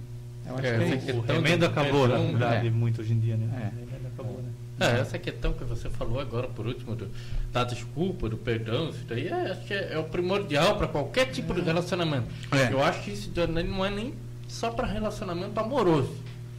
Eu 0.47 0.55
acho 0.55 0.65
É, 0.65 0.77
que 0.77 0.83
é 0.83 0.87
essa 0.87 0.97
questão 0.97 1.19
O 1.19 1.21
remendo 1.41 1.57
do 1.59 1.65
acabou, 1.65 2.07
na 2.07 2.15
perdão, 2.15 2.27
verdade, 2.31 2.67
é. 2.67 2.69
muito 2.71 3.01
hoje 3.01 3.13
em 3.13 3.19
dia, 3.19 3.35
né? 3.37 3.71
É. 3.81 4.07
Acabou, 4.13 4.41
né? 4.41 4.49
É, 4.79 4.99
essa 4.99 5.17
questão 5.17 5.53
que 5.53 5.63
você 5.63 5.89
falou 5.89 6.19
agora, 6.19 6.47
por 6.47 6.67
último, 6.67 6.95
do, 6.95 7.09
da 7.51 7.63
desculpa, 7.63 8.27
do 8.29 8.37
perdão, 8.37 8.89
isso 8.89 9.05
daí 9.07 9.27
é, 9.27 9.51
acho 9.51 9.61
que 9.65 9.73
é, 9.73 9.93
é 9.93 9.97
o 9.97 10.03
primordial 10.03 10.77
para 10.77 10.87
qualquer 10.87 11.25
tipo 11.31 11.53
de 11.53 11.61
relacionamento. 11.61 12.27
É. 12.51 12.71
Eu 12.73 12.83
acho 12.83 13.01
que 13.03 13.11
isso 13.11 13.31
não 13.67 13.85
é 13.85 13.89
nem 13.89 14.13
só 14.47 14.69
para 14.71 14.85
relacionamento 14.85 15.57
amoroso. 15.59 16.11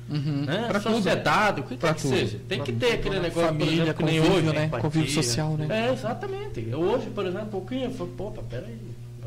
Uhum. 0.09 0.45
Né? 0.47 0.66
Pra 0.68 0.78
tudo. 0.80 0.95
Sociedade, 0.97 1.61
o 1.61 1.64
que 1.64 1.76
Pra 1.76 1.89
quer 1.91 1.97
que 1.97 2.03
tudo. 2.03 2.16
seja. 2.16 2.39
Tem 2.49 2.62
que 2.62 2.72
ter 2.72 2.93
aquele 2.93 3.18
negócio, 3.18 3.41
por 3.43 3.59
Família, 3.59 3.82
exemplo, 3.82 3.95
que 3.95 4.03
nem 4.05 4.20
convívio, 4.20 4.39
hoje. 4.51 4.57
né? 4.57 4.64
empatia. 4.66 4.82
Convívio 4.82 5.11
social, 5.12 5.57
né? 5.57 5.66
É, 5.89 5.93
exatamente. 5.93 6.68
Eu 6.70 6.78
hoje, 6.80 7.11
por 7.11 7.26
exemplo, 7.26 7.59
o 7.61 7.66
Quinha 7.66 7.91
falou, 7.91 8.12
pô, 8.16 8.31
peraí. 8.44 8.78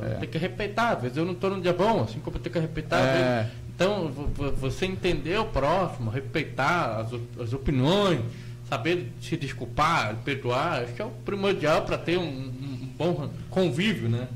É. 0.01 0.13
Tem 0.15 0.29
que 0.29 0.37
respeitar, 0.37 0.91
às 0.91 1.01
vezes 1.01 1.17
eu 1.17 1.25
não 1.25 1.33
estou 1.33 1.49
num 1.49 1.59
dia 1.59 1.73
bom, 1.73 2.03
assim 2.03 2.19
como 2.19 2.37
eu 2.37 2.41
tenho 2.41 2.53
que 2.53 2.59
respeitar. 2.59 2.97
às 2.97 3.05
É. 3.05 3.13
vezes- 3.43 3.51
Então, 3.79 4.09
vo- 4.11 4.27
vo- 4.27 4.51
você 4.51 4.85
entender 4.85 5.39
o 5.39 5.45
próximo, 5.45 6.11
respeitar 6.11 6.97
as, 6.99 7.13
as 7.41 7.53
opiniões, 7.53 8.19
saber 8.67 9.09
se 9.21 9.37
desculpar, 9.37 10.17
perdoar, 10.25 10.83
acho 10.83 10.93
que 10.95 11.01
é 11.01 11.05
o 11.05 11.11
primordial 11.23 11.83
para 11.83 11.97
ter 11.97 12.17
um- 12.17 12.23
um 12.27 12.89
bom 12.97 13.29
convívio, 13.49 14.09
né? 14.09 14.27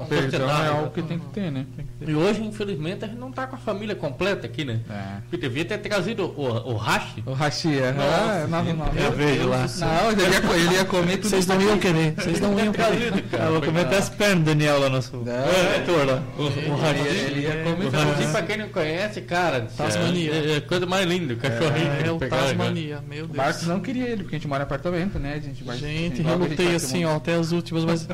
Uma, 0.00 0.08
Perdão 0.08 0.50
é 0.50 0.62
né? 0.62 0.68
algo 0.68 0.90
que 0.90 1.02
tem 1.02 1.18
que 1.18 1.26
ter, 1.26 1.50
né? 1.52 1.66
E 2.00 2.14
hoje, 2.14 2.42
infelizmente, 2.42 3.04
a 3.04 3.08
gente 3.08 3.18
não 3.18 3.28
está 3.30 3.46
com 3.46 3.56
a 3.56 3.58
família 3.58 3.94
completa 3.94 4.46
aqui, 4.46 4.64
né? 4.64 4.80
É. 4.88 5.20
Porque 5.22 5.36
devia 5.36 5.64
ter 5.64 5.78
trazido 5.78 6.24
o, 6.24 6.72
o 6.72 6.76
Hashi. 6.76 7.22
O 7.26 7.32
Hashi, 7.32 7.78
é. 7.78 7.92
Nossa, 7.92 8.08
Ah, 8.08 8.46
não, 8.48 8.64
não, 8.64 8.74
não. 8.76 8.92
Eu 8.94 9.12
vejo 9.12 9.48
lá. 9.48 9.66
Não, 9.78 10.10
ele 10.12 10.22
ia, 10.22 10.56
ele 10.66 10.74
ia 10.74 10.84
comer 10.84 11.16
tudo. 11.18 11.28
Vocês 11.30 11.46
não 11.46 11.60
iam 11.60 11.78
querer, 11.78 12.14
vocês 12.14 12.40
não 12.40 12.58
iam 12.58 12.72
querer. 12.72 13.10
trazido, 13.10 13.22
Ah, 13.38 13.50
vou 13.50 13.60
comer 13.60 13.80
até 13.82 13.98
as 13.98 14.08
pernas 14.08 14.38
do 14.38 14.44
Daniel 14.44 14.80
lá, 14.80 14.88
nosso 14.88 15.10
diretor 15.18 16.06
lá. 16.06 16.22
O, 16.38 16.42
o 16.44 16.46
Ele, 16.46 17.18
ele 17.18 17.40
ia 17.42 17.62
comer 17.62 17.86
O 17.86 17.90
tudo. 17.90 18.02
Ratinho, 18.02 18.30
pra 18.30 18.42
quem 18.42 18.56
não 18.56 18.68
conhece, 18.70 19.20
cara, 19.20 19.60
Tasmania. 19.76 20.32
É, 20.32 20.52
é 20.52 20.56
a 20.56 20.60
coisa 20.62 20.86
mais 20.86 21.06
linda, 21.06 21.34
o 21.34 21.36
cachorrinho. 21.36 21.92
É, 21.92 22.02
que 22.02 22.08
o 22.10 22.18
Tasmania, 22.18 23.00
meu 23.06 23.26
O 23.26 23.36
Marcos 23.36 23.56
Deus. 23.62 23.68
não 23.68 23.80
queria 23.80 24.08
ele, 24.08 24.22
porque 24.22 24.36
a 24.36 24.38
gente 24.38 24.48
mora 24.48 24.62
em 24.62 24.64
apartamento, 24.64 25.18
né? 25.18 25.34
A 25.34 25.40
gente 25.40 25.62
vai. 25.62 25.76
Gente, 25.76 26.22
relutei 26.22 26.56
ter 26.56 26.74
assim, 26.74 27.04
ó, 27.04 27.16
até 27.16 27.34
as 27.34 27.52
últimas, 27.52 27.84
mas 27.84 28.08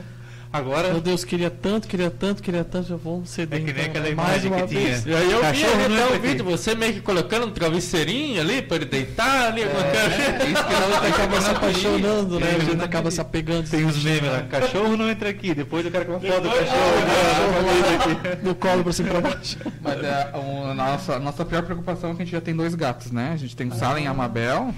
Agora, 0.53 0.91
meu 0.93 1.01
Deus, 1.01 1.25
queria 1.25 1.51
tanto, 1.51 1.87
queria 1.89 2.11
tanto, 2.11 2.43
queria 2.43 2.65
tanto, 2.65 2.89
já 2.89 2.97
vou 2.97 3.25
ceder. 3.27 3.61
É 3.61 3.65
que 3.65 3.73
nem 3.73 3.87
então, 3.87 4.01
aquela 4.01 4.09
né? 4.09 4.15
mais 4.15 4.45
imagem 4.45 4.51
uma 4.53 4.67
que 4.67 4.75
vez. 4.75 5.03
tinha. 5.03 5.15
E 5.15 5.19
aí 5.19 5.31
eu 5.33 5.39
vi 5.39 5.43
Cachorro 5.43 5.85
ali 5.85 5.95
não 5.95 6.05
até 6.07 6.17
o 6.17 6.21
vídeo, 6.21 6.45
você 6.45 6.75
meio 6.75 6.93
que 6.95 7.01
colocando 7.01 7.47
um 7.47 7.51
travesseirinho 7.51 8.41
ali 8.41 8.63
pra 8.63 8.77
ele 8.77 8.85
deitar 8.87 9.49
ali, 9.53 9.65
alguma 9.65 9.83
coisa. 9.83 9.99
É, 9.99 10.47
isso 10.51 10.65
que 10.65 10.75
Ela 10.75 10.89
não 10.89 10.97
acaba 11.09 11.41
se 11.41 11.51
apaixonando, 11.51 12.41
né? 12.41 12.47
Tem 12.47 12.57
A 12.57 12.59
gente 12.71 12.85
acaba 12.85 13.11
se 13.11 13.21
apegando. 13.21 13.69
tem 13.69 13.85
os 13.85 14.03
memes 14.03 14.31
lá. 14.31 14.43
Cachorro 14.43 14.97
não 14.97 15.11
entra 15.11 15.29
aqui. 15.29 15.55
Depois 15.55 15.85
eu 15.85 15.91
quero 15.91 16.05
que 16.05 16.11
uma 16.11 16.21
foto 16.21 16.43
do 16.43 16.49
cachorro. 16.49 18.37
do 18.43 18.55
colo 18.55 18.83
pra 18.85 18.93
cima 18.93 19.09
e 19.09 19.13
pra 19.13 19.21
baixo. 19.21 19.59
Mas 19.83 20.03
é, 20.05 20.31
a 20.33 20.75
nossa, 20.75 21.15
a 21.17 21.19
nossa 21.21 21.45
pior 21.45 21.63
preocupação 21.63 22.11
é 22.11 22.15
que 22.15 22.23
a 22.23 22.25
gente 22.25 22.33
já 22.33 22.41
tem 22.41 22.55
dois 22.55 22.75
gatos, 22.75 23.11
né? 23.11 23.33
A 23.35 23.37
gente 23.37 23.55
tem 23.57 23.69
o 23.69 23.75
Salen 23.75 24.05
e 24.05 24.07
a 24.09 24.15
Mabel. 24.15 24.75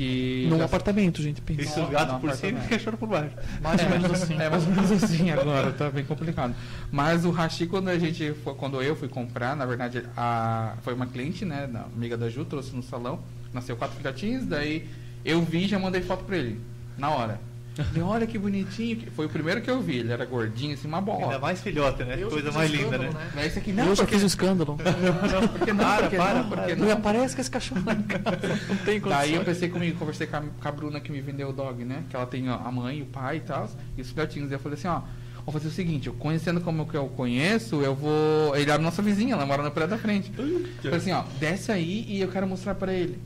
Que. 0.00 0.46
Num 0.48 0.56
já- 0.56 0.64
apartamento, 0.64 1.20
gente, 1.20 1.42
pensa. 1.42 1.60
Isso, 1.60 1.80
Não, 1.80 2.20
por 2.20 2.32
cima 2.32 2.58
e 2.64 2.68
cachorro 2.68 2.96
por 2.96 3.06
baixo. 3.06 3.34
Mais 3.60 3.82
ou 3.82 3.90
menos 3.90 4.10
assim. 4.22 4.34
É 4.40 4.48
mais 4.48 4.66
ou 4.66 4.72
menos 4.72 4.90
assim 4.92 5.30
agora, 5.30 5.72
tá 5.72 5.90
bem 5.90 6.06
complicado. 6.06 6.54
Mas 6.90 7.26
o 7.26 7.30
Hashi, 7.30 7.66
quando 7.66 7.88
a 7.88 7.98
gente 7.98 8.32
foi- 8.42 8.54
quando 8.54 8.80
eu 8.80 8.96
fui 8.96 9.08
comprar, 9.08 9.54
na 9.54 9.66
verdade, 9.66 10.02
a, 10.16 10.72
foi 10.80 10.94
uma 10.94 11.06
cliente, 11.06 11.44
né, 11.44 11.66
da 11.70 11.82
amiga 11.82 12.16
da 12.16 12.30
Ju, 12.30 12.46
trouxe 12.46 12.74
no 12.74 12.82
salão, 12.82 13.20
nasceu 13.52 13.76
quatro 13.76 13.94
filhotinhos, 13.98 14.46
daí 14.46 14.88
eu 15.22 15.42
vi 15.42 15.64
e 15.64 15.68
já 15.68 15.78
mandei 15.78 16.00
foto 16.00 16.24
pra 16.24 16.38
ele, 16.38 16.58
na 16.96 17.10
hora. 17.10 17.38
Falei, 17.84 18.02
olha 18.02 18.26
que 18.26 18.38
bonitinho, 18.38 19.10
foi 19.14 19.26
o 19.26 19.28
primeiro 19.28 19.60
que 19.60 19.70
eu 19.70 19.80
vi, 19.80 19.98
ele 19.98 20.12
era 20.12 20.24
gordinho, 20.24 20.74
assim, 20.74 20.88
uma 20.88 20.98
Ainda 20.98 21.12
bola. 21.12 21.38
mais 21.38 21.60
filhote, 21.60 22.04
né? 22.04 22.16
Coisa 22.16 22.52
mais 22.52 22.70
linda, 22.70 22.98
né? 22.98 23.10
Mas 23.34 23.46
esse 23.46 23.58
aqui 23.58 23.70
Eu 23.70 23.76
não, 23.76 23.94
já 23.94 24.02
porque 24.02 24.14
fiz 24.14 24.22
o 24.22 24.26
escândalo. 24.26 24.76
não, 24.78 25.48
porque 25.48 25.72
não, 25.72 25.84
Para, 25.84 26.02
porque 26.02 26.16
para, 26.16 26.34
não, 26.34 26.48
porque 26.48 26.62
para. 26.62 26.76
Não 26.76 26.86
não. 26.86 26.92
aparece 26.92 27.34
com 27.34 27.40
esse 27.40 27.50
cachorro 27.50 27.82
lá 27.84 27.94
em 27.94 28.02
casa. 28.02 28.60
Não 28.68 28.76
tem 28.76 29.00
Daí 29.00 29.34
eu 29.34 29.44
pensei 29.44 29.68
comigo, 29.68 29.98
conversei 29.98 30.26
com 30.26 30.36
a, 30.36 30.40
com 30.40 30.68
a 30.68 30.72
Bruna 30.72 31.00
que 31.00 31.10
me 31.10 31.20
vendeu 31.20 31.48
o 31.50 31.52
dog, 31.52 31.84
né? 31.84 32.04
Que 32.08 32.16
ela 32.16 32.26
tem 32.26 32.48
ó, 32.50 32.54
a 32.54 32.70
mãe, 32.70 33.02
o 33.02 33.06
pai 33.06 33.38
e 33.38 33.40
tal, 33.40 33.68
e 33.96 34.00
os 34.00 34.10
filhotinhos. 34.10 34.48
Daí 34.48 34.56
eu 34.56 34.60
falei 34.60 34.78
assim, 34.78 34.88
ó, 34.88 35.00
vou 35.44 35.52
fazer 35.52 35.68
o 35.68 35.70
seguinte, 35.72 36.06
eu 36.06 36.14
conhecendo 36.14 36.60
como 36.60 36.86
que 36.86 36.96
eu 36.96 37.08
conheço, 37.08 37.82
eu 37.82 37.94
vou. 37.94 38.54
Ele 38.56 38.70
é 38.70 38.74
a 38.74 38.78
nossa 38.78 39.02
vizinha, 39.02 39.34
ela 39.34 39.44
mora 39.46 39.62
na 39.62 39.70
praia 39.70 39.88
da 39.88 39.98
frente. 39.98 40.32
Eu 40.38 40.64
falei 40.82 40.98
assim, 40.98 41.12
ó, 41.12 41.24
desce 41.38 41.72
aí 41.72 42.06
e 42.08 42.20
eu 42.20 42.28
quero 42.28 42.46
mostrar 42.46 42.74
pra 42.74 42.92
ele. 42.92 43.18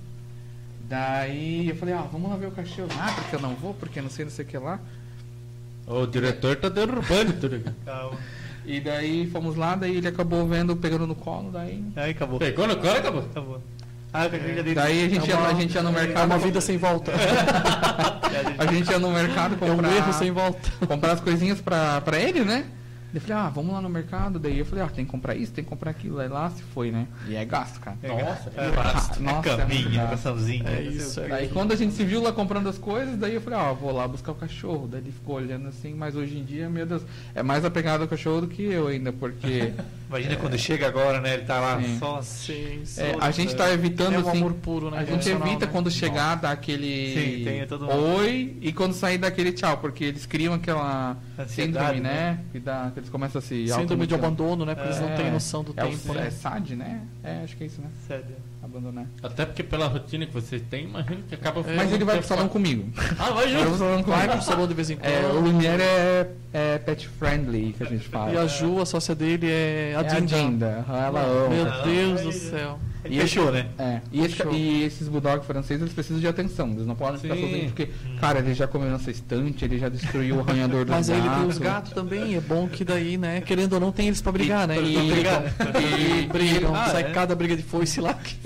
Daí 0.98 1.68
eu 1.70 1.74
falei, 1.74 1.92
ah, 1.92 2.04
vamos 2.12 2.30
lá 2.30 2.36
ver 2.36 2.46
o 2.46 2.50
cachorro. 2.52 2.88
Ah, 3.00 3.12
porque 3.16 3.34
eu 3.34 3.40
não 3.40 3.54
vou, 3.56 3.74
porque 3.74 4.00
não 4.00 4.08
sei, 4.08 4.24
não 4.26 4.30
sei 4.30 4.44
o 4.44 4.48
que 4.48 4.56
lá. 4.56 4.78
O 5.88 6.06
diretor 6.06 6.54
tá 6.54 6.68
derrubando 6.68 7.32
tudo 7.32 7.56
aqui. 7.56 7.70
Calma. 7.84 8.16
E 8.64 8.80
daí 8.80 9.28
fomos 9.30 9.56
lá, 9.56 9.74
daí 9.74 9.96
ele 9.96 10.06
acabou 10.06 10.46
vendo, 10.46 10.76
pegando 10.76 11.04
no 11.04 11.16
colo, 11.16 11.50
daí. 11.50 11.84
Aí 11.96 12.12
acabou. 12.12 12.38
Pegou 12.38 12.68
no 12.68 12.76
colo, 12.76 12.96
acabou. 12.96 13.20
Acabou. 13.22 13.62
Ah, 14.12 14.28
dele. 14.28 14.72
Daí 14.72 15.04
a 15.04 15.08
gente, 15.08 15.26
É 15.28 15.34
ia, 15.34 15.36
uma- 15.40 15.48
a 15.48 15.54
gente 15.54 15.74
ia 15.74 15.82
no 15.82 15.88
É 15.90 15.92
mercado. 15.92 16.26
uma 16.30 16.38
vida 16.38 16.60
sem 16.60 16.78
volta. 16.78 17.10
A 18.56 18.66
gente 18.72 18.88
ia 18.88 18.98
no 19.00 19.10
mercado 19.10 19.56
É 19.60 19.64
um 19.64 19.70
comprar. 19.76 19.92
erro 19.96 20.12
sem 20.12 20.30
volta. 20.30 20.70
comprar 20.86 21.12
as 21.12 21.20
coisinhas 21.20 21.60
pra, 21.60 22.00
pra 22.02 22.20
ele, 22.20 22.44
né? 22.44 22.64
Eu 23.15 23.20
falei, 23.20 23.36
ah, 23.36 23.49
vamos 23.49 23.73
lá 23.73 23.81
no 23.81 23.89
mercado. 23.89 24.39
Daí 24.41 24.59
eu 24.59 24.65
falei, 24.65 24.85
ah, 24.85 24.89
tem 24.89 25.05
que 25.05 25.11
comprar 25.11 25.36
isso, 25.36 25.53
tem 25.53 25.62
que 25.62 25.70
comprar 25.70 25.93
aquilo. 25.93 26.19
Aí 26.19 26.28
lá 26.28 26.51
se 26.51 26.62
foi, 26.62 26.91
né? 26.91 27.07
E 27.28 27.36
é 27.36 27.45
gasto, 27.45 27.78
cara. 27.81 27.97
É, 28.03 28.09
Nossa, 28.09 28.53
é, 28.57 28.70
que 28.70 28.77
gasto. 28.77 29.23
Nossa, 29.23 29.49
é 29.51 29.57
caminha, 29.57 29.81
muito 29.81 29.95
gasto. 29.95 30.03
educaçãozinha. 30.03 30.65
É 30.69 30.82
isso, 30.82 31.20
é 31.20 31.28
Daí 31.28 31.49
quando 31.49 31.73
a 31.73 31.77
gente 31.77 31.95
se 31.95 32.05
viu 32.05 32.20
lá 32.20 32.32
comprando 32.32 32.69
as 32.69 32.77
coisas, 32.77 33.16
daí 33.16 33.35
eu 33.35 33.41
falei, 33.41 33.59
ah, 33.59 33.73
vou 33.73 33.93
lá 33.93 34.09
buscar 34.09 34.32
o 34.32 34.35
cachorro. 34.35 34.89
Daí 34.89 35.01
ele 35.01 35.12
ficou 35.12 35.36
olhando 35.36 35.69
assim, 35.69 35.95
mas 35.95 36.16
hoje 36.16 36.36
em 36.36 36.45
dia, 36.45 36.69
meu 36.69 36.85
Deus, 36.85 37.03
é 37.35 37.43
mais 37.43 37.65
apegado 37.65 38.03
ao 38.03 38.09
cachorro 38.09 38.43
do 38.43 38.49
que 38.49 38.62
eu 38.62 38.89
ainda, 38.89 39.12
porque 39.12 39.73
Imagina 40.09 40.36
quando 40.36 40.59
chega 40.59 40.86
agora, 40.86 41.20
né? 41.20 41.35
Ele 41.35 41.45
tá 41.45 41.59
lá 41.59 41.81
Sim. 41.81 41.99
só. 41.99 42.23
Sim, 42.23 42.82
sim. 42.85 43.03
é, 43.03 43.16
a 43.20 43.31
gente 43.31 43.55
tá 43.57 43.73
evitando 43.73 44.15
É 44.15 44.19
um 44.19 44.28
assim. 44.28 44.39
amor 44.39 44.53
puro, 44.55 44.91
né? 44.91 44.99
A 44.99 45.05
gente 45.05 45.28
evita 45.28 45.66
né? 45.66 45.73
quando 45.73 45.91
chegar 45.91 46.36
dar 46.36 46.53
aquele 46.53 47.15
Sim, 47.15 47.45
tem 47.45 47.66
todo 47.66 47.86
mundo. 47.86 48.16
oi 48.19 48.57
e 48.61 48.73
quando 48.73 48.93
sair 48.93 49.19
daquele 49.19 49.53
tchau, 49.53 49.78
porque 49.78 50.05
eles 50.05 50.24
criam 50.24 50.55
aquela 50.55 51.16
Ansiedade, 51.39 51.97
síndrome, 51.97 52.01
né? 52.01 52.41
Que, 52.53 52.61
dá, 52.61 52.91
que 52.95 53.01
eles 53.05 53.10
começam 53.10 53.39
a 53.39 53.43
se 53.43 53.68
Síndrome 53.68 54.06
de 54.06 54.14
abandono, 54.14 54.64
né? 54.64 54.74
Porque 54.74 54.89
eles 54.89 55.01
não 55.01 55.09
É, 55.10 55.16
têm 55.16 55.31
noção 55.31 55.62
do 55.62 55.72
é 55.76 55.85
o- 55.85 55.89
tempo, 55.89 56.12
É 56.12 56.14
né? 56.22 56.31
SAD, 56.31 56.74
né? 56.76 57.01
É, 57.22 57.43
acho 57.44 57.56
que 57.56 57.64
é 57.64 57.66
isso, 57.66 57.81
né? 57.81 57.89
Sério. 58.09 58.24
Abandonar. 58.62 59.05
Até 59.22 59.44
porque 59.44 59.62
pela 59.62 59.86
rotina 59.86 60.24
que 60.26 60.32
vocês 60.32 60.62
têm, 60.70 60.85
imagina 60.85 61.20
que 61.28 61.35
acaba 61.35 61.62
Mas 61.76 61.93
ele 61.93 62.02
vai 62.05 62.16
pro 62.18 62.26
salão 62.26 62.48
comigo. 62.48 62.90
Ah, 63.18 63.31
vai 63.31 63.44
Ele 63.44 63.52
vai 63.55 63.62
pro 63.62 63.70
junto. 63.72 63.78
salão 63.78 64.02
Vai 64.02 64.20
comigo. 64.20 64.32
pro 64.32 64.43
salão 64.43 64.66
de 64.66 64.74
vez 64.74 64.90
em 64.90 64.97
quando. 64.97 65.12
É, 65.12 65.26
o 65.32 65.40
Lumière 65.40 65.82
é, 65.82 66.31
é 66.52 66.78
pet 66.78 67.06
friendly, 67.06 67.74
que 67.76 67.82
a 67.82 67.86
gente 67.86 68.09
fala. 68.09 68.32
E 68.32 68.39
a 68.39 68.47
Ju, 68.47 68.81
a 68.81 68.86
sócia 68.86 69.14
dele, 69.14 69.47
é 69.51 69.94
a 69.97 70.01
é 70.01 70.06
a 70.16 70.20
Dinda. 70.20 70.36
Dinda. 70.39 70.85
Ela 70.89 71.20
ama. 71.22 71.48
Meu 71.51 71.82
Deus 71.85 72.22
do 72.22 72.32
céu. 72.32 72.78
Ele 73.05 73.20
fechou, 73.20 73.52
né? 73.52 73.66
É, 73.78 74.01
e, 74.10 74.24
esse- 74.24 74.43
e 74.52 74.82
esses 74.85 75.09
bulldog 75.09 75.44
franceses 75.44 75.82
eles 75.82 75.93
precisam 75.94 76.20
de 76.20 76.26
atenção, 76.26 76.70
eles 76.72 76.86
não 76.86 76.94
podem 76.94 77.20
ficar 77.20 77.35
Sim. 77.35 77.43
sozinhos, 77.43 77.66
porque, 77.72 77.89
cara, 78.20 78.39
ele 78.39 78.55
já 78.55 78.66
comeu 78.66 78.89
nossa 78.90 79.10
estante, 79.10 79.64
ele 79.64 79.78
já 79.78 79.89
destruiu 79.89 80.36
o 80.36 80.40
arranhador 80.40 80.85
do 80.86 80.90
Mas 80.93 81.09
gato. 81.09 81.18
ele 81.20 81.28
tem 81.36 81.47
os 81.47 81.59
gatos 81.59 81.93
também, 81.93 82.35
é 82.36 82.40
bom 82.40 82.66
que 82.68 82.85
daí, 82.85 83.16
né? 83.18 83.40
Querendo 83.43 83.74
ou 83.74 83.81
não, 83.81 83.93
tem 83.93 84.06
eles 84.06 84.20
pra 84.22 84.32
brigar, 84.32 84.66
né? 84.66 84.78
E- 84.81 84.94
E, 84.97 85.10
brigam. 85.12 85.43
e- 85.81 86.22
E 86.22 86.26
brigam. 86.26 86.74
Ah, 86.74 86.89
sai 86.90 87.02
é? 87.02 87.10
cada 87.10 87.35
briga 87.35 87.56
de 87.56 87.62
foice 87.62 88.01
lá. 88.01 88.14
que- 88.14 88.36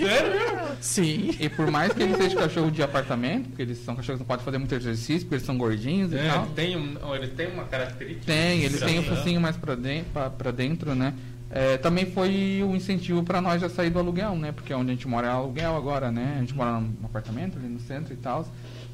Sim. 0.81 1.35
E 1.39 1.49
por 1.49 1.69
mais 1.69 1.91
que 1.93 2.03
ele 2.03 2.15
seja 2.15 2.35
cachorro 2.35 2.71
de 2.71 2.81
apartamento, 2.81 3.47
porque 3.49 3.61
eles 3.61 3.83
são 3.83 3.95
cachorros 3.95 4.17
que 4.19 4.23
não 4.23 4.27
podem 4.27 4.45
fazer 4.45 4.57
muito 4.57 4.73
exercício, 4.75 5.21
porque 5.21 5.35
eles 5.35 5.45
são 5.45 5.57
gordinhos 5.57 6.11
e 6.13 6.17
É, 6.17 6.29
tal. 6.29 6.43
ele, 6.45 6.53
tem 6.55 6.77
um, 6.77 7.15
ele 7.15 7.27
tem 7.27 7.47
uma 7.47 7.63
característica. 7.65 8.25
Tem, 8.25 8.61
ele 8.63 8.77
tem 8.77 8.99
o 8.99 9.03
Sim. 9.03 9.09
focinho 9.09 9.41
mais 9.41 9.57
pra 9.57 9.75
dentro, 9.75 10.11
pra, 10.13 10.29
pra 10.29 10.51
dentro 10.51 10.95
né? 10.95 11.13
É, 11.51 11.77
também 11.77 12.05
foi 12.11 12.61
um 12.63 12.75
incentivo 12.75 13.23
pra 13.23 13.41
nós 13.41 13.59
já 13.59 13.67
sair 13.69 13.89
do 13.89 13.97
aluguel, 13.99 14.35
né? 14.35 14.51
Porque 14.51 14.73
onde 14.73 14.91
a 14.91 14.93
gente 14.93 15.07
mora 15.07 15.27
é 15.27 15.29
aluguel 15.31 15.75
agora, 15.75 16.11
né? 16.11 16.35
A 16.37 16.39
gente 16.41 16.55
mora 16.55 16.79
num 16.79 16.93
apartamento 17.03 17.57
ali 17.57 17.67
no 17.67 17.79
centro 17.79 18.13
e 18.13 18.17
tal. 18.17 18.45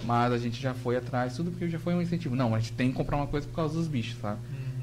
Mas 0.03 0.31
a 0.31 0.37
gente 0.37 0.61
já 0.61 0.73
foi 0.73 0.95
atrás, 0.95 1.35
tudo 1.35 1.51
porque 1.51 1.67
já 1.69 1.79
foi 1.79 1.93
um 1.93 2.01
incentivo. 2.01 2.35
Não, 2.35 2.53
a 2.55 2.59
gente 2.59 2.73
tem 2.73 2.89
que 2.91 2.95
comprar 2.95 3.17
uma 3.17 3.27
coisa 3.27 3.47
por 3.47 3.55
causa 3.55 3.73
dos 3.75 3.87
bichos, 3.87 4.17
sabe? 4.21 4.39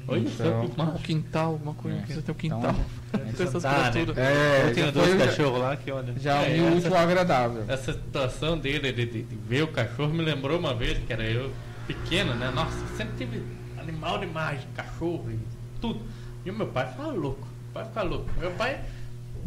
Olha 0.07 0.19
Então, 0.19 0.69
só 0.75 0.83
O 0.83 0.99
quintal, 0.99 1.51
alguma 1.53 1.73
coisa. 1.73 1.97
É. 1.97 2.01
Precisa 2.01 2.21
ter 2.21 2.31
um 2.31 2.35
Então, 2.43 2.59
quintal. 2.59 2.75
é, 3.13 3.17
Com 3.31 3.43
essas 3.43 3.63
Tá, 3.63 3.91
né? 3.91 4.05
É, 4.17 4.65
eu 4.69 4.73
tenho 4.73 4.85
já 4.87 4.91
dois 4.91 5.15
cachorros 5.15 5.59
lá 5.61 5.75
que 5.77 5.91
olha. 5.91 6.13
Já 6.19 6.41
É, 6.43 6.61
o 6.61 6.75
útil 6.77 6.95
ao 6.95 7.01
agradável. 7.03 7.63
Essa 7.67 7.93
situação 7.93 8.57
dele 8.57 8.91
de, 8.91 9.05
de- 9.05 9.23
de 9.23 9.35
ver 9.47 9.63
o 9.63 9.67
cachorro 9.67 10.13
me 10.13 10.21
lembrou 10.21 10.59
uma 10.59 10.75
vez 10.75 10.97
que 10.99 11.13
era 11.13 11.23
eu 11.23 11.51
pequeno, 11.87 12.35
né? 12.35 12.51
Nossa, 12.53 12.77
sempre 12.97 13.13
tive 13.17 13.41
animal 13.79 14.19
demais, 14.19 14.59
cachorro 14.75 15.25
e 15.31 15.39
tudo. 15.79 16.01
E 16.45 16.51
o 16.51 16.53
meu 16.53 16.67
pai 16.67 16.89
ficava 16.91 17.11
louco. 17.11 17.47
O 17.73 17.79
pai 17.81 17.85
ficava 17.85 18.07
louco. 18.07 18.29
Meu 18.37 18.51
pai 18.51 18.79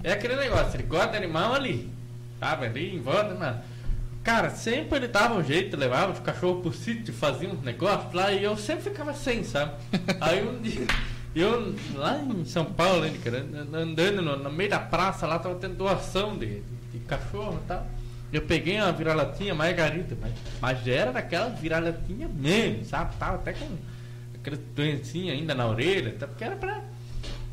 é 0.02 0.12
aquele 0.12 0.34
negócio, 0.34 0.74
ele 0.74 0.82
gosta 0.82 1.12
de 1.12 1.16
animal 1.18 1.54
ali. 1.54 1.88
Tava 2.40 2.64
ali 2.64 2.96
em 2.96 3.00
volta, 3.00 3.36
mas. 3.38 3.56
Cara, 4.24 4.50
sempre 4.50 4.98
ele 4.98 5.06
dava 5.06 5.34
um 5.34 5.44
jeito, 5.44 5.76
levava 5.76 6.12
os 6.12 6.18
cachorros 6.18 6.60
pro 6.60 6.72
sítio, 6.72 7.14
fazia 7.14 7.48
uns 7.48 7.62
negócios 7.62 8.12
lá 8.12 8.32
e 8.32 8.42
eu 8.42 8.56
sempre 8.56 8.90
ficava 8.90 9.14
sem, 9.14 9.44
sabe? 9.44 9.74
Aí 10.20 10.44
um 10.44 10.60
dia 10.60 10.84
Eu, 11.32 11.76
lá 11.94 12.18
em 12.18 12.44
São 12.44 12.64
Paulo, 12.64 13.08
cara, 13.22 13.46
andando 13.72 14.20
no, 14.20 14.36
no 14.36 14.50
meio 14.50 14.70
da 14.70 14.80
praça, 14.80 15.28
lá 15.28 15.38
tava 15.38 15.54
tendo 15.54 15.76
doação 15.76 16.36
de, 16.36 16.60
de 16.92 16.98
cachorro 17.06 17.60
e 17.62 17.68
tal. 17.68 17.86
Eu 18.32 18.42
peguei 18.42 18.80
uma 18.80 18.90
vira-latinha 18.90 19.54
margarita, 19.54 20.16
mas, 20.20 20.32
mas 20.60 20.88
era 20.88 21.12
daquela 21.12 21.48
vira-latinha 21.50 22.26
mesmo, 22.26 22.84
sabe? 22.84 23.14
Tava 23.16 23.36
até 23.36 23.52
com 23.52 23.68
aquela 24.34 24.58
doencinha 24.74 25.32
ainda 25.32 25.54
na 25.54 25.68
orelha, 25.68 26.16
tá? 26.18 26.26
porque 26.26 26.42
era 26.42 26.56
pra. 26.56 26.82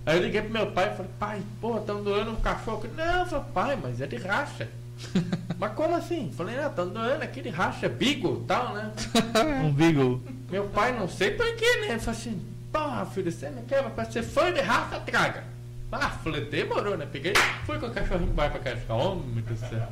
Aí 0.05 0.17
eu 0.17 0.23
liguei 0.23 0.41
pro 0.41 0.51
meu 0.51 0.71
pai 0.71 0.91
e 0.91 0.97
falei, 0.97 1.11
pai, 1.17 1.41
porra, 1.61 1.79
estão 1.79 2.03
doando 2.03 2.31
um 2.31 2.35
cachorro. 2.35 2.83
Não, 2.95 3.19
eu 3.19 3.25
falei, 3.25 3.45
pai, 3.53 3.79
mas 3.81 4.01
é 4.01 4.07
de 4.07 4.17
racha. 4.17 4.67
mas 5.57 5.73
como 5.73 5.95
assim? 5.95 6.31
Falei, 6.35 6.57
não, 6.57 6.67
estão 6.67 6.89
doando 6.89 7.23
aquele 7.23 7.49
racha 7.49 7.87
Beagle 7.87 8.43
tal, 8.47 8.73
né? 8.73 8.91
Um 9.63 9.71
Beagle. 9.71 10.21
Meu 10.51 10.65
pai 10.65 10.91
não 10.91 11.07
sei 11.07 11.31
porquê, 11.31 11.77
né? 11.77 11.91
Ele 11.91 11.99
falou 11.99 12.19
assim, 12.19 12.41
porra, 12.71 13.05
filho, 13.05 13.31
você 13.31 13.49
não 13.49 13.63
quer, 13.63 13.81
mas 13.81 13.93
pra 13.93 14.05
ser 14.05 14.23
fã 14.23 14.51
de 14.51 14.61
raça, 14.61 14.99
traga. 14.99 15.43
Ah, 15.91 16.09
falei, 16.09 16.45
demorou, 16.45 16.97
né? 16.97 17.07
Peguei, 17.11 17.33
fui 17.65 17.77
com 17.79 17.85
o 17.85 17.91
cachorrinho 17.91 18.33
vai 18.33 18.49
pra 18.49 18.59
casa. 18.59 18.93
Homem 18.93 19.43
do 19.43 19.55
céu. 19.55 19.87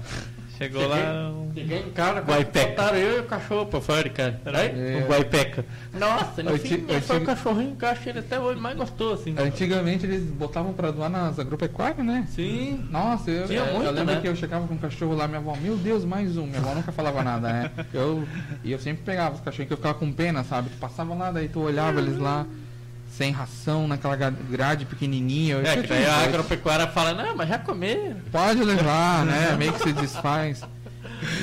Chegou 0.62 0.82
Cheguei- 0.84 1.04
lá 1.04 1.30
um 1.32 1.52
Cheguei 1.56 1.80
em 1.80 1.90
casa, 1.90 2.20
Guaipeca. 2.22 2.68
botaram 2.70 2.98
eu 2.98 3.18
e 3.18 3.20
o 3.22 3.24
cachorro 3.24 3.66
pra 3.66 3.82
fora 3.82 4.04
de 4.04 4.10
casa. 4.12 4.38
Aí, 4.46 5.04
um 5.04 5.08
guaipeca. 5.08 5.66
Nossa, 5.98 6.44
no 6.44 6.52
Eu 6.52 6.58
fim, 6.60 6.86
foi 7.02 7.18
o 7.18 7.26
cachorrinho 7.26 7.76
que 7.76 7.84
eu 7.84 7.90
achei 7.90 8.12
ele 8.12 8.20
até 8.20 8.40
hoje 8.40 8.60
mais 8.60 8.78
gostoso, 8.78 9.22
assim. 9.22 9.36
Antigamente 9.38 10.06
eles 10.06 10.24
botavam 10.30 10.72
pra 10.72 10.92
doar 10.92 11.10
nas 11.10 11.40
agropecuárias, 11.40 12.06
né? 12.06 12.26
Sim. 12.30 12.86
Nossa, 12.92 13.32
eu, 13.32 13.48
Tinha 13.48 13.60
eu- 13.62 13.74
muito, 13.74 13.86
eu 13.88 13.92
lembro 13.92 14.14
né? 14.16 14.22
que 14.22 14.28
eu 14.28 14.36
chegava 14.36 14.68
com 14.68 14.76
um 14.76 14.78
cachorro 14.78 15.16
lá, 15.16 15.28
minha 15.28 15.40
avó, 15.40 15.56
meu 15.60 15.76
Deus, 15.78 16.06
mais 16.06 16.38
um. 16.38 16.46
Minha 16.46 16.60
avó 16.60 16.76
nunca 16.76 16.92
falava 16.92 17.24
nada, 17.24 17.52
né? 17.52 17.72
Eu, 17.94 18.24
e 18.64 18.72
eu 18.72 18.78
sempre 18.80 19.04
pegava 19.04 19.34
os 19.36 19.42
cachorros 19.42 19.68
que 19.68 19.74
eu 19.74 19.78
ficava 19.78 19.96
com 19.96 20.12
pena, 20.14 20.44
sabe? 20.44 20.70
Tu 20.70 20.78
passava 20.78 21.14
lá, 21.16 21.32
daí 21.32 21.50
tu 21.50 21.60
olhava 21.60 22.00
eles 22.00 22.18
lá, 22.20 22.46
sem 23.22 23.32
ração, 23.32 23.88
naquela 23.88 24.16
gra- 24.16 24.34
grade 24.50 24.86
pequenininha. 24.86 25.56
Eu, 25.56 25.66
É, 25.66 25.78
que 25.78 25.88
daí 25.88 26.06
a 26.06 26.14
"Pode- 26.14 26.28
agropecuária 26.30 26.88
fala, 26.88 27.14
não, 27.14 27.36
mas 27.36 27.48
já 27.50 27.60
comeram. 27.60 28.16
Pode 28.32 28.64
levar, 28.64 29.26
né? 29.28 29.56
Meio 29.58 29.74
que 29.74 29.84
se 29.84 29.94
desfaz. 29.94 30.64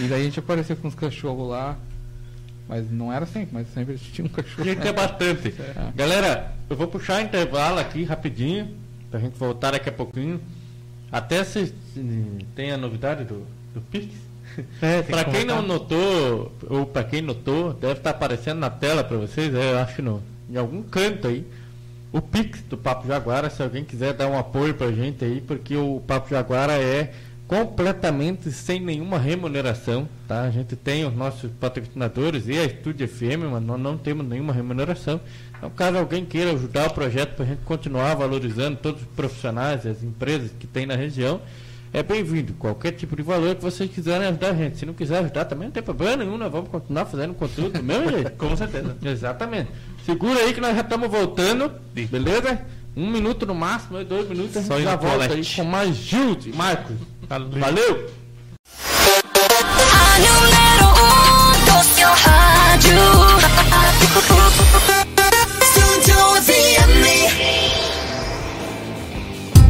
E 0.02 0.08
daí 0.08 0.22
a 0.22 0.24
gente 0.24 0.38
aparecia 0.40 0.74
com 0.74 0.88
os 0.88 0.94
cachorros 0.94 1.48
lá. 1.48 1.76
Mas 2.68 2.90
não 2.90 3.10
era 3.12 3.24
sempre, 3.24 3.48
mas 3.52 3.66
sempre 3.72 3.96
tinha 3.96 4.24
um 4.26 4.28
cachorro. 4.28 4.62
Tinha 4.62 4.74
que 4.76 4.82
ter 4.82 4.92
bastante. 4.92 5.54
É. 5.58 5.92
Galera, 5.94 6.52
eu 6.68 6.76
vou 6.76 6.86
puxar 6.88 7.22
intervalo 7.22 7.78
aqui 7.78 8.04
rapidinho, 8.04 8.74
pra 9.10 9.18
gente 9.20 9.38
voltar 9.38 9.70
daqui 9.70 9.88
a 9.88 9.92
pouquinho. 9.92 10.38
Até 11.10 11.42
se, 11.44 11.72
se 11.94 12.44
tem 12.54 12.72
a 12.72 12.76
novidade 12.76 13.24
do, 13.24 13.46
do 13.72 13.80
Pix. 13.80 14.12
É, 14.82 15.02
que 15.02 15.30
quem 15.30 15.44
não 15.44 15.62
notou, 15.62 16.52
ou 16.68 16.84
pra 16.84 17.04
quem 17.04 17.22
notou, 17.22 17.72
deve 17.72 17.94
estar 18.00 18.10
aparecendo 18.10 18.58
na 18.58 18.68
tela 18.68 19.02
pra 19.04 19.16
vocês, 19.16 19.54
é, 19.54 19.72
eu 19.72 19.78
acho 19.78 20.02
no, 20.02 20.20
em 20.50 20.56
algum 20.56 20.82
canto 20.82 21.28
aí, 21.28 21.46
o 22.12 22.20
Pix 22.20 22.62
do 22.62 22.76
Papo 22.76 23.06
Jaguara, 23.06 23.50
se 23.50 23.62
alguém 23.62 23.84
quiser 23.84 24.14
dar 24.14 24.28
um 24.28 24.38
apoio 24.38 24.74
pra 24.74 24.90
gente 24.90 25.24
aí, 25.24 25.40
porque 25.40 25.76
o 25.76 26.00
Papo 26.06 26.30
Jaguara 26.30 26.72
é 26.72 27.12
completamente 27.46 28.52
sem 28.52 28.78
nenhuma 28.78 29.18
remuneração, 29.18 30.06
tá? 30.26 30.42
A 30.42 30.50
gente 30.50 30.76
tem 30.76 31.06
os 31.06 31.14
nossos 31.14 31.50
patrocinadores 31.52 32.46
e 32.46 32.58
a 32.58 32.64
Estúdio 32.64 33.08
FM, 33.08 33.50
mas 33.50 33.62
nós 33.62 33.80
não 33.80 33.96
temos 33.96 34.26
nenhuma 34.26 34.52
remuneração. 34.52 35.18
Então, 35.56 35.70
caso 35.70 35.96
alguém 35.96 36.26
queira 36.26 36.52
ajudar 36.52 36.88
o 36.88 36.94
projeto 36.94 37.34
para 37.36 37.46
a 37.46 37.48
gente 37.48 37.62
continuar 37.62 38.14
valorizando 38.14 38.76
todos 38.76 39.00
os 39.00 39.08
profissionais 39.08 39.86
e 39.86 39.88
as 39.88 40.02
empresas 40.02 40.50
que 40.58 40.66
tem 40.66 40.84
na 40.84 40.94
região, 40.94 41.40
é 41.90 42.02
bem-vindo. 42.02 42.52
Qualquer 42.54 42.92
tipo 42.92 43.16
de 43.16 43.22
valor 43.22 43.54
que 43.54 43.62
vocês 43.62 43.90
quiserem 43.90 44.28
ajudar 44.28 44.50
a 44.50 44.54
gente. 44.54 44.76
Se 44.76 44.84
não 44.84 44.92
quiser 44.92 45.18
ajudar 45.20 45.46
também 45.46 45.68
não 45.68 45.72
tem 45.72 45.82
problema 45.82 46.18
nenhum, 46.18 46.36
nós 46.36 46.52
vamos 46.52 46.68
continuar 46.68 47.06
fazendo 47.06 47.32
conteúdo 47.32 47.78
do 47.78 47.82
mesmo 47.82 48.10
jeito. 48.12 48.30
Com 48.32 48.54
certeza. 48.56 48.94
Exatamente. 49.02 49.70
Segura 50.08 50.40
aí 50.40 50.54
que 50.54 50.60
nós 50.60 50.74
já 50.74 50.80
estamos 50.80 51.10
voltando, 51.10 51.70
beleza? 51.92 52.62
Um 52.96 53.10
minuto 53.10 53.44
no 53.44 53.54
máximo, 53.54 54.02
dois 54.02 54.26
minutos, 54.26 54.56
a 54.56 54.60
gente 54.60 54.68
Só 54.68 54.78
ir 54.78 54.84
já 54.84 54.96
volta 54.96 55.34
aí 55.34 55.44
com 55.44 55.64
mais 55.64 55.94
Gil 55.96 56.34
e 56.46 56.52
Marcos. 56.56 56.96
Valeu. 57.28 57.60
Valeu! 57.60 58.10
A 59.92 60.18
número 60.18 60.88
um 60.96 61.52
do 61.66 61.84
seu 61.94 62.08
rádio. 62.08 62.96
Estúdio 65.60 66.16
FM. 66.42 67.04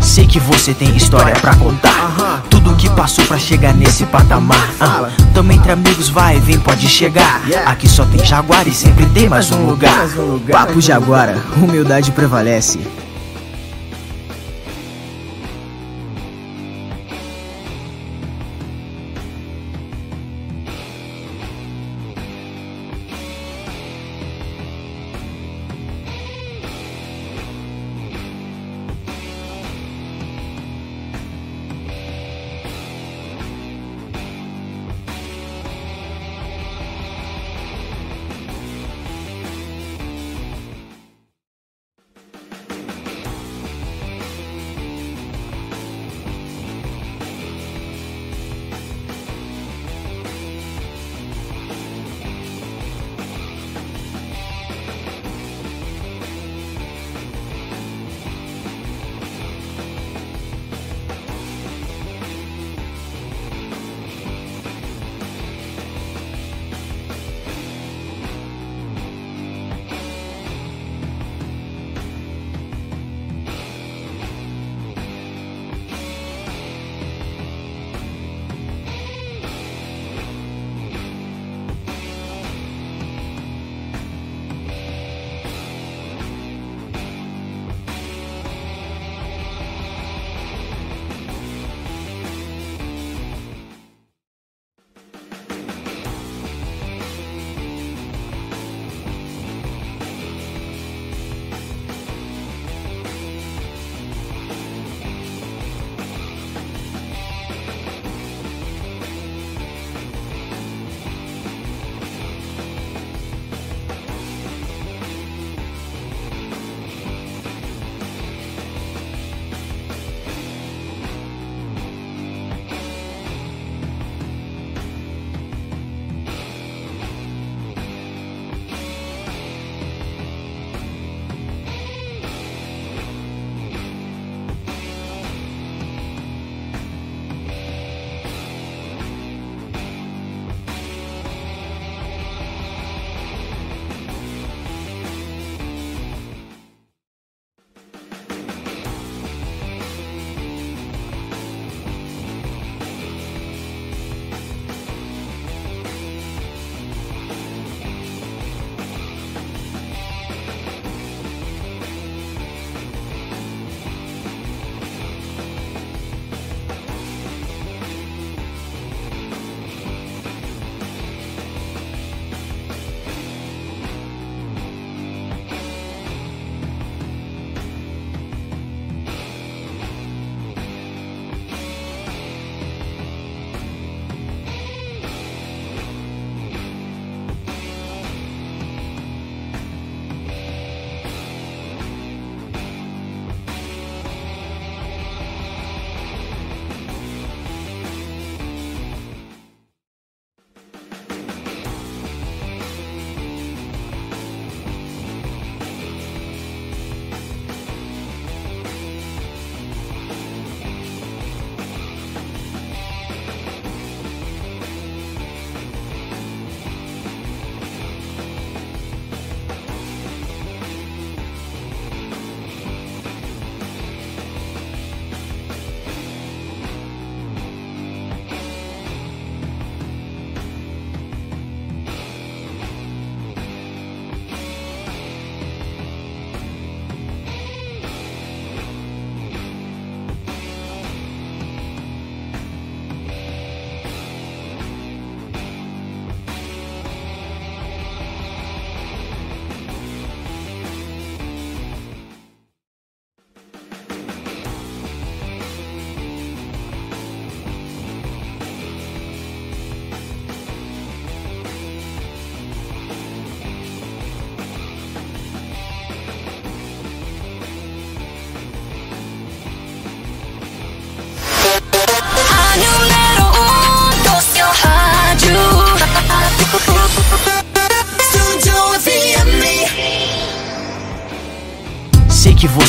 Sei 0.05 0.25
que 0.25 0.39
você 0.39 0.73
tem 0.73 0.97
história 0.97 1.35
pra 1.35 1.57
contar. 1.57 2.45
Tudo 2.49 2.58
que 2.79 2.89
passou 2.91 3.25
pra 3.27 3.39
chegar 3.39 3.75
nesse 3.75 4.05
patamar. 4.07 4.71
Ah, 4.81 5.11
Tamo 5.35 5.53
entre 5.53 5.73
amigos, 5.73 6.09
vai, 6.09 6.39
vem, 6.39 6.59
pode 6.61 6.89
chegar. 6.89 7.43
Aqui 7.67 7.89
só 7.89 8.05
tem 8.05 8.25
Jaguar 8.25 8.67
e 8.69 8.73
sempre 8.73 9.05
tem 9.07 9.29
mais 9.29 9.51
um 9.51 9.67
lugar. 9.67 10.09
Papo 10.51 10.81
Jaguara, 10.81 11.37
humildade 11.57 12.13
prevalece. 12.13 12.79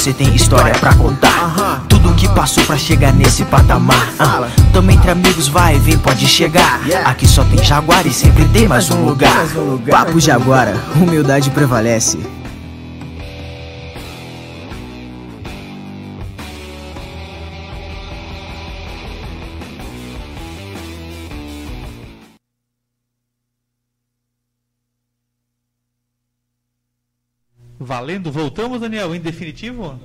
Você 0.09 0.13
tem 0.13 0.35
história 0.35 0.73
pra 0.73 0.93
contar. 0.95 1.83
Tudo 1.87 2.13
que 2.15 2.27
passou 2.29 2.63
pra 2.65 2.77
chegar 2.77 3.13
nesse 3.13 3.45
patamar. 3.45 4.09
Ah, 4.17 4.47
Tamo 4.73 4.89
entre 4.89 5.11
amigos, 5.11 5.47
vai 5.47 5.75
e 5.75 5.79
vem, 5.79 5.97
pode 5.97 6.25
chegar. 6.27 6.81
Aqui 7.05 7.27
só 7.27 7.43
tem 7.43 7.63
Jaguar 7.63 8.07
e 8.07 8.11
sempre 8.11 8.45
tem 8.45 8.67
mais 8.67 8.89
um 8.89 9.05
lugar. 9.05 9.45
Papo 9.89 10.19
Jaguara, 10.19 10.75
humildade 10.95 11.51
prevalece. 11.51 12.17
Valendo, 28.09 28.31
voltamos, 28.31 28.81
Daniel, 28.81 29.13
em 29.13 29.19
definitivo? 29.19 29.99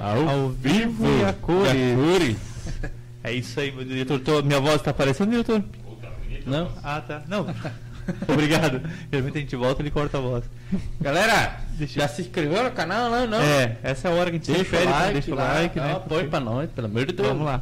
Ao 0.00 0.48
vivo, 0.50 1.04
e 1.20 1.24
a 1.26 1.32
cores. 1.34 2.36
É 3.22 3.32
isso 3.34 3.60
aí, 3.60 3.70
meu 3.70 3.84
diretor. 3.84 4.18
Tô- 4.20 4.42
minha 4.42 4.58
voz 4.60 4.80
tá 4.80 4.92
aparecendo, 4.92 5.30
diretor? 5.30 5.62
Não? 6.46 6.70
Ah, 6.82 7.02
tá. 7.06 7.22
Não. 7.28 7.46
Obrigado. 8.26 8.80
Geralmente 9.12 9.36
a 9.36 9.40
gente 9.42 9.56
volta 9.56 9.82
e 9.82 9.84
ele 9.84 9.90
corta 9.90 10.16
a 10.16 10.20
voz. 10.22 10.44
Galera, 10.98 11.60
já 11.78 12.08
se 12.08 12.22
inscreveu 12.22 12.64
no 12.64 12.70
canal? 12.70 13.10
Não, 13.10 13.26
não. 13.26 13.42
É, 13.42 13.76
essa 13.82 14.08
é 14.08 14.10
a 14.10 14.14
hora 14.14 14.30
que 14.30 14.36
a 14.36 14.38
gente 14.38 14.46
Deixa 14.46 14.64
sempre 14.64 14.76
o 14.76 14.80
pede, 14.80 14.92
like, 14.92 15.12
deixa 15.12 15.32
o 15.32 15.34
like, 15.34 15.78
dá 15.78 15.84
né? 15.86 15.92
um 15.92 15.96
apoio 15.96 16.28
pra 16.30 16.40
nós, 16.40 16.70
pelo 16.70 16.86
amor 16.86 17.04
de 17.04 17.12
Deus. 17.12 17.28
Vamos 17.28 17.44
lá. 17.44 17.60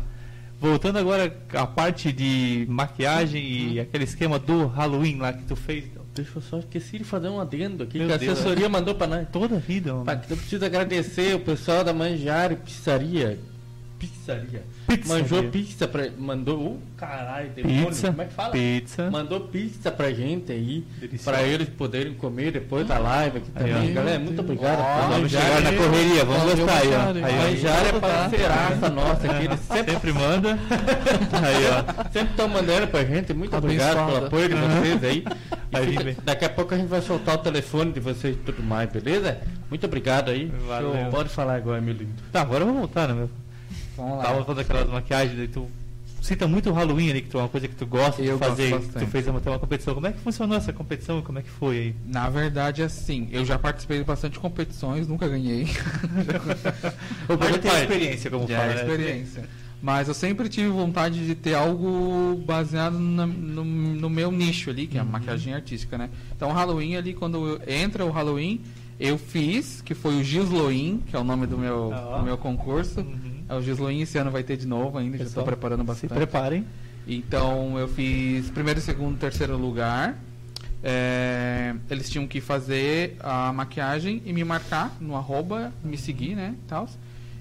Voltando 0.60 0.98
agora 1.00 1.36
à 1.54 1.66
parte 1.66 2.12
de 2.12 2.64
maquiagem 2.68 3.42
Uhum. 3.42 3.72
e 3.72 3.80
aquele 3.80 4.04
esquema 4.04 4.38
do 4.38 4.66
Halloween 4.68 5.16
lá 5.18 5.32
que 5.32 5.42
tu 5.42 5.56
fez. 5.56 5.84
Deixa 6.16 6.32
eu 6.36 6.42
só 6.42 6.58
esqueci 6.58 6.98
de 6.98 7.04
fazer 7.04 7.28
um 7.28 7.38
adendo 7.40 7.82
aqui 7.84 7.98
Meu 7.98 8.06
que 8.08 8.12
a 8.14 8.16
Deus. 8.16 8.32
assessoria 8.38 8.68
mandou 8.68 8.94
pra 8.94 9.06
nós. 9.06 9.28
Toda 9.30 9.56
a 9.56 9.58
vida. 9.58 9.94
Pá, 10.04 10.20
Eu 10.28 10.36
preciso 10.36 10.64
agradecer 10.64 11.34
o 11.36 11.40
pessoal 11.40 11.84
da 11.84 11.92
Manjari 11.92 12.56
Pizzaria. 12.56 13.38
Pizzaria. 13.98 14.62
Pizzaria. 14.86 15.22
Manjou 15.22 15.42
pizza 15.44 15.88
pra. 15.88 16.10
Mandou. 16.18 16.58
Uh, 16.72 16.80
caralho, 16.96 17.50
demônio. 17.50 17.86
Pizza, 17.86 18.08
Como 18.08 18.22
é 18.22 18.24
que 18.26 18.34
fala? 18.34 18.50
pizza. 18.52 19.10
Mandou 19.10 19.40
pizza 19.40 19.90
pra 19.90 20.12
gente 20.12 20.52
aí. 20.52 20.84
Delicioso. 21.00 21.24
Pra 21.24 21.42
eles 21.42 21.68
poderem 21.70 22.12
comer 22.14 22.52
depois 22.52 22.86
da 22.86 22.98
live 22.98 23.38
aqui 23.38 23.50
Aí, 23.54 23.72
também. 23.72 23.90
ó. 23.90 23.94
Galera, 23.94 24.18
muito 24.18 24.40
obrigado. 24.40 24.80
Ó, 24.80 25.08
Vamos 25.08 25.30
chegar 25.30 25.60
na 25.62 25.72
correria, 25.72 26.24
vamos 26.24 26.42
Valeu, 26.42 26.56
gostar 26.58 26.78
aí, 26.78 26.88
ó. 26.88 27.26
Aí, 27.26 27.34
ó. 27.34 27.42
Manjari 27.50 27.88
é 27.88 28.00
parceiraça 28.00 28.90
nossa 28.90 29.30
aqui. 29.32 29.44
Eles 29.44 29.60
sempre 29.60 29.92
Sempre 29.92 30.12
manda. 30.12 30.50
Aí, 31.32 31.64
ó. 31.70 32.12
Sempre 32.12 32.30
estão 32.30 32.48
mandando 32.48 32.86
pra 32.88 33.04
gente. 33.04 33.32
Muito 33.32 33.56
obrigado 33.56 34.06
pelo 34.12 34.26
apoio 34.26 34.48
de 34.48 34.54
vocês 34.54 35.04
aí. 35.04 35.24
Aí, 35.72 36.16
daqui 36.24 36.44
a 36.44 36.48
pouco 36.48 36.74
a 36.74 36.78
gente 36.78 36.86
vai 36.88 37.02
soltar 37.02 37.34
o 37.34 37.38
telefone 37.38 37.92
de 37.92 38.00
vocês 38.00 38.34
e 38.34 38.38
tudo 38.38 38.62
mais, 38.62 38.88
beleza? 38.88 39.38
Muito 39.68 39.84
obrigado 39.84 40.30
aí. 40.30 40.46
Valeu. 40.66 40.92
Show. 40.92 41.10
Pode 41.10 41.28
falar 41.28 41.56
agora, 41.56 41.80
meu 41.80 41.92
lindo. 41.92 42.12
Tá, 42.32 42.40
agora 42.40 42.64
vamos 42.64 42.78
voltar, 42.80 43.08
né, 43.08 43.14
meu? 43.14 43.28
Vamos 43.96 44.18
lá. 44.18 44.24
Tava 44.24 44.44
falando 44.44 44.60
aquelas 44.60 44.88
maquiagens, 44.88 45.36
daí 45.36 45.48
tu 45.48 45.66
cita 46.20 46.48
muito 46.48 46.70
o 46.70 46.72
Halloween 46.72 47.10
ali, 47.10 47.22
que 47.22 47.28
tu 47.28 47.38
é 47.38 47.42
uma 47.42 47.48
coisa 47.48 47.68
que 47.68 47.74
tu 47.76 47.86
gosta 47.86 48.20
Eu 48.20 48.36
de 48.36 48.44
fazer. 48.44 48.70
tu 48.80 49.06
fez 49.06 49.24
tem 49.24 49.32
uma 49.32 49.58
competição. 49.58 49.94
Como 49.94 50.06
é 50.08 50.12
que 50.12 50.18
funcionou 50.18 50.56
essa 50.56 50.72
competição 50.72 51.20
e 51.20 51.22
como 51.22 51.38
é 51.38 51.42
que 51.42 51.50
foi 51.50 51.76
aí? 51.78 51.94
Na 52.04 52.28
verdade, 52.28 52.82
assim, 52.82 53.28
eu 53.30 53.44
já 53.44 53.58
participei 53.58 53.98
de 53.98 54.04
bastante 54.04 54.38
competições, 54.38 55.06
nunca 55.06 55.28
ganhei. 55.28 55.66
O 57.28 57.36
Faz 57.38 57.52
tem 57.52 57.60
parte. 57.70 57.82
experiência, 57.82 58.30
como 58.30 58.46
Já 58.48 58.58
fala, 58.58 58.72
é 58.72 58.74
né? 58.74 58.80
experiência. 58.82 59.48
Mas 59.82 60.08
eu 60.08 60.14
sempre 60.14 60.48
tive 60.48 60.68
vontade 60.68 61.24
de 61.26 61.34
ter 61.34 61.54
algo 61.54 62.42
baseado 62.46 62.98
na- 62.98 63.26
no, 63.26 63.64
no 63.64 64.10
meu 64.10 64.32
nicho 64.32 64.70
ali, 64.70 64.86
que 64.86 64.96
é 64.96 65.00
a 65.00 65.04
maquiagem 65.04 65.54
artística, 65.54 65.96
né? 65.98 66.08
Então, 66.34 66.50
Halloween 66.50 66.96
ali, 66.96 67.12
quando 67.14 67.60
entra 67.68 68.04
o 68.04 68.10
Halloween, 68.10 68.62
eu 68.98 69.18
fiz, 69.18 69.82
que 69.82 69.94
foi 69.94 70.14
o 70.18 70.24
Gisloin, 70.24 71.02
que 71.06 71.14
é 71.14 71.18
o 71.18 71.24
nome 71.24 71.46
do 71.46 71.58
meu, 71.58 71.92
Ó. 71.94 72.18
do 72.18 72.24
meu 72.24 72.38
concurso. 72.38 73.00
Uhum. 73.00 73.35
É 73.48 73.54
o 73.54 73.62
Gisloin, 73.62 74.00
esse 74.00 74.18
ano 74.18 74.30
vai 74.30 74.42
ter 74.42 74.56
de 74.56 74.66
novo 74.66 74.98
ainda, 74.98 75.16
já 75.18 75.24
estou 75.24 75.42
Pessoal, 75.42 75.46
preparando 75.46 75.80
Se 75.80 75.86
bastante. 75.86 76.14
preparem. 76.14 76.66
Então 77.06 77.78
eu 77.78 77.86
fiz 77.86 78.50
primeiro, 78.50 78.80
segundo, 78.80 79.16
terceiro 79.18 79.56
lugar. 79.56 80.18
É, 80.82 81.74
eles 81.90 82.08
tinham 82.10 82.26
que 82.26 82.40
fazer 82.40 83.16
a 83.20 83.52
maquiagem 83.52 84.22
e 84.24 84.32
me 84.32 84.44
marcar 84.44 84.96
no 85.00 85.16
arroba, 85.16 85.72
me 85.82 85.96
seguir, 85.96 86.34
né? 86.34 86.54
Tal. 86.66 86.88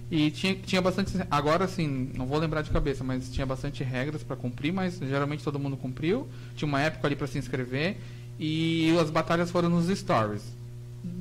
E 0.10 0.30
tinha, 0.32 0.56
tinha 0.56 0.82
bastante. 0.82 1.14
Agora 1.32 1.66
assim, 1.66 2.12
não 2.16 2.28
vou 2.28 2.38
lembrar 2.38 2.62
de 2.62 2.70
cabeça, 2.70 3.04
mas 3.04 3.30
tinha 3.32 3.46
bastante 3.46 3.84
regras 3.84 4.24
para 4.24 4.36
cumprir, 4.36 4.72
mas 4.72 5.00
geralmente 5.00 5.44
todo 5.44 5.60
mundo 5.60 5.76
cumpriu. 5.76 6.28
Tinha 6.56 6.68
uma 6.68 6.82
época 6.82 7.08
ali 7.08 7.16
para 7.16 7.28
se 7.28 7.38
inscrever. 7.38 7.98
E 8.40 8.96
as 9.00 9.10
batalhas 9.10 9.50
foram 9.50 9.70
nos 9.70 9.88
stories. 9.98 10.44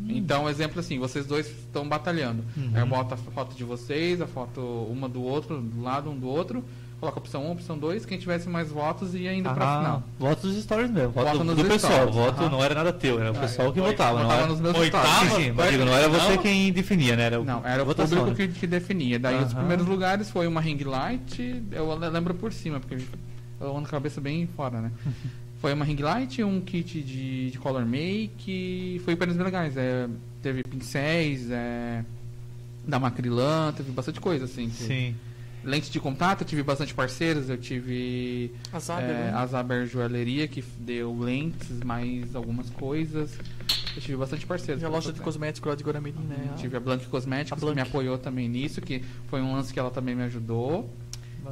Então, 0.08 0.48
exemplo 0.48 0.80
assim, 0.80 0.98
vocês 0.98 1.26
dois 1.26 1.46
estão 1.46 1.88
batalhando. 1.88 2.44
Uhum. 2.56 2.70
Aí 2.74 2.80
eu 2.80 2.86
boto 2.86 3.14
a 3.14 3.16
foto 3.16 3.54
de 3.56 3.64
vocês, 3.64 4.20
a 4.20 4.26
foto 4.26 4.60
uma 4.90 5.08
do 5.08 5.22
outro, 5.22 5.60
do 5.60 5.82
lado 5.82 6.10
um 6.10 6.16
do 6.18 6.28
outro, 6.28 6.62
coloca 7.00 7.18
opção 7.18 7.44
1, 7.46 7.52
opção 7.52 7.78
2, 7.78 8.06
quem 8.06 8.18
tivesse 8.18 8.48
mais 8.48 8.70
votos 8.70 9.14
ia 9.14 9.34
indo 9.34 9.50
pra 9.50 9.64
Ah, 9.66 9.78
final. 9.78 10.02
voto 10.18 10.46
dos 10.46 10.62
stories 10.62 10.90
mesmo. 10.90 11.10
Voto 11.12 11.38
Voto 11.38 11.44
do, 11.44 11.54
do 11.56 11.64
pessoal. 11.64 12.10
Voto 12.12 12.48
não 12.50 12.62
era 12.62 12.74
nada 12.74 12.92
teu, 12.92 13.18
era 13.20 13.32
o 13.32 13.36
Ah, 13.36 13.40
pessoal 13.40 13.72
que 13.72 13.80
eu 13.80 13.84
votava. 13.84 14.22
Não 14.22 14.30
era, 14.32 14.46
nos 14.46 14.60
meus 14.60 14.76
Oitava, 14.76 15.30
sim, 15.36 15.52
mas 15.52 15.70
digo, 15.70 15.84
não 15.84 15.92
era 15.94 16.08
você 16.08 16.36
Não. 16.36 16.42
quem 16.42 16.72
definia, 16.72 17.16
né? 17.16 17.22
Era 17.24 17.40
o, 17.40 17.44
Não, 17.44 17.66
era 17.66 17.82
o 17.82 17.86
votação, 17.86 18.18
público 18.18 18.40
né? 18.40 18.48
que, 18.48 18.60
que 18.60 18.66
definia. 18.66 19.18
Daí 19.18 19.42
os 19.42 19.52
primeiros 19.54 19.86
lugares 19.86 20.30
foi 20.30 20.46
uma 20.46 20.60
ring 20.60 20.78
light, 20.84 21.62
eu 21.72 21.98
le- 21.98 22.08
lembro 22.10 22.34
por 22.34 22.52
cima, 22.52 22.78
porque 22.80 23.02
eu 23.60 23.76
ando 23.76 23.88
cabeça 23.88 24.20
bem 24.20 24.46
fora, 24.54 24.80
né? 24.80 24.90
foi 25.64 25.72
uma 25.72 25.82
ring 25.86 25.96
light, 25.96 26.42
um 26.44 26.60
kit 26.60 27.00
de, 27.00 27.50
de 27.52 27.58
color 27.58 27.86
make, 27.86 29.00
foi 29.02 29.16
prêmios 29.16 29.34
bem 29.38 29.46
legais. 29.46 29.74
É, 29.78 30.06
teve 30.42 30.62
pincéis, 30.62 31.50
é, 31.50 32.04
da 32.86 32.98
Macrylan, 32.98 33.72
teve 33.74 33.90
bastante 33.90 34.20
coisa, 34.20 34.44
assim. 34.44 34.68
que- 34.68 34.74
Sim. 34.84 35.14
Lente 35.64 35.90
de 35.90 35.98
contato, 35.98 36.42
eu 36.42 36.46
tive 36.46 36.62
bastante 36.62 36.92
parceiros, 36.92 37.48
eu 37.48 37.56
tive 37.56 38.52
A 38.70 38.78
Zaber, 38.78 39.08
é, 39.08 39.12
né? 39.14 39.32
a 39.34 39.46
Zaber 39.46 39.86
Joalheria, 39.86 40.46
que 40.46 40.62
deu 40.80 41.18
lentes, 41.18 41.80
mais 41.82 42.36
algumas 42.36 42.68
coisas. 42.68 43.32
Eu 43.96 44.02
tive 44.02 44.18
bastante 44.18 44.44
parceiros. 44.44 44.82
E 44.82 44.84
a 44.84 44.90
loja 44.90 45.14
de 45.14 45.20
cosméticos 45.22 45.66
lá 45.70 45.74
de 45.74 45.82
Guaramirim, 45.82 46.18
né? 46.28 46.50
Tive 46.58 46.76
a 46.76 46.80
Blank 46.80 47.06
Cosméticos, 47.06 47.52
A 47.52 47.56
que 47.56 47.60
Blank. 47.62 47.76
me 47.76 47.80
apoiou 47.88 48.18
também 48.18 48.50
nisso, 48.50 48.82
que 48.82 49.02
foi 49.28 49.40
um 49.40 49.54
lance 49.54 49.72
que 49.72 49.78
ela 49.78 49.90
também 49.90 50.14
me 50.14 50.24
ajudou. 50.24 50.90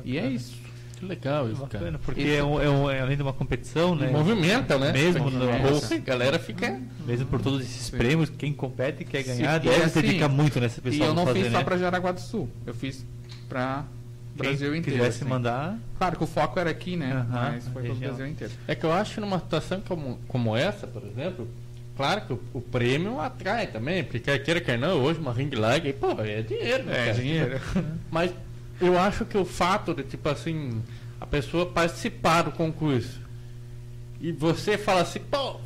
E 0.05 0.19
é 0.19 0.21
Bacana. 0.21 0.37
isso. 0.37 0.57
Que 1.03 1.07
legal 1.09 1.51
isso, 1.51 1.61
Bacana, 1.61 1.85
cara. 1.85 1.99
porque 2.05 2.21
Isso. 2.23 2.31
é, 2.39 2.45
um- 2.45 2.61
é 2.63 2.71
um- 2.71 2.89
é 2.89 3.01
além 3.01 3.17
de 3.17 3.25
uma 3.25 3.33
competição, 3.33 3.97
né? 3.97 4.07
Movimenta, 4.09 4.79
né? 4.79 4.93
Mesmo 4.93 5.29
no 5.31 5.51
aqui, 5.51 5.63
bolso. 5.63 5.93
A 5.95 5.99
galera 5.99 6.39
fica. 6.39 6.81
Mesmo 7.05 7.27
por 7.27 7.41
todos 7.43 7.61
esses 7.61 7.87
Sim. 7.87 7.97
prêmios, 7.97 8.31
quem 8.31 8.53
compete 8.53 9.03
e 9.03 9.05
quer 9.05 9.25
ganhar, 9.25 9.61
Sim, 9.61 9.69
deve 9.69 9.77
e 9.79 9.81
se 9.81 9.99
assim, 9.99 10.01
dedicar 10.03 10.29
muito 10.29 10.61
nessa 10.61 10.79
E 10.79 10.83
pessoa. 10.83 11.07
eu 11.09 11.13
não 11.15 11.27
fazer, 11.27 11.43
fiz 11.43 11.53
né? 11.53 11.59
só 11.59 11.65
pra 11.65 11.77
Jaraguá 11.77 12.13
do 12.13 12.21
Sul, 12.21 12.49
eu 12.65 12.73
fiz 12.73 13.05
pra 13.49 13.85
Quem 14.37 14.47
Brasil 14.47 14.77
inteiro. 14.77 14.99
quisesse 15.01 15.23
assim. 15.25 15.29
mandar, 15.29 15.77
Claro 15.99 16.17
que 16.19 16.23
o 16.23 16.27
foco 16.29 16.61
era 16.61 16.71
aqui, 16.71 16.97
né? 16.97 17.27
Mas 17.29 17.67
foi 17.67 17.83
pelo 17.83 17.95
região. 17.95 18.15
Brasil 18.15 18.33
inteiro. 18.33 18.53
É 18.69 18.75
que 18.77 18.85
eu 18.87 18.93
acho 18.93 19.15
que 19.15 19.21
numa 19.21 19.41
situação 19.41 19.81
como, 19.81 20.21
como 20.29 20.57
essa, 20.57 20.87
por 20.87 21.03
exemplo, 21.03 21.49
claro 21.97 22.21
que 22.21 22.33
o, 22.33 22.41
o 22.55 22.61
prêmio 22.61 23.19
atrai 23.19 23.67
também, 23.67 24.05
porque 24.05 24.21
quer 24.21 24.39
queira, 24.39 24.61
quer 24.61 24.79
não, 24.79 25.01
hoje 25.03 25.19
uma 25.19 25.33
ring 25.33 25.51
light, 25.53 25.85
aí, 25.85 25.93
pô, 25.93 26.13
é 26.23 26.43
dinheiro, 26.43 26.85
né, 26.85 26.93
É, 26.93 27.05
cara? 27.07 27.15
dinheiro. 27.15 27.61
Mas 28.09 28.31
eu 28.83 28.99
acho 28.99 29.25
que 29.25 29.39
o 29.39 29.45
fato 29.45 29.95
de, 29.95 30.03
tipo 30.03 30.29
assim, 30.29 30.83
a 31.21 31.27
pessoa 31.27 31.67
participar 31.67 32.43
do 32.43 32.51
concurso 32.53 33.21
e 34.21 34.31
você 34.31 34.79
fala 34.79 35.01
assim, 35.03 35.19
pô, 35.19 35.57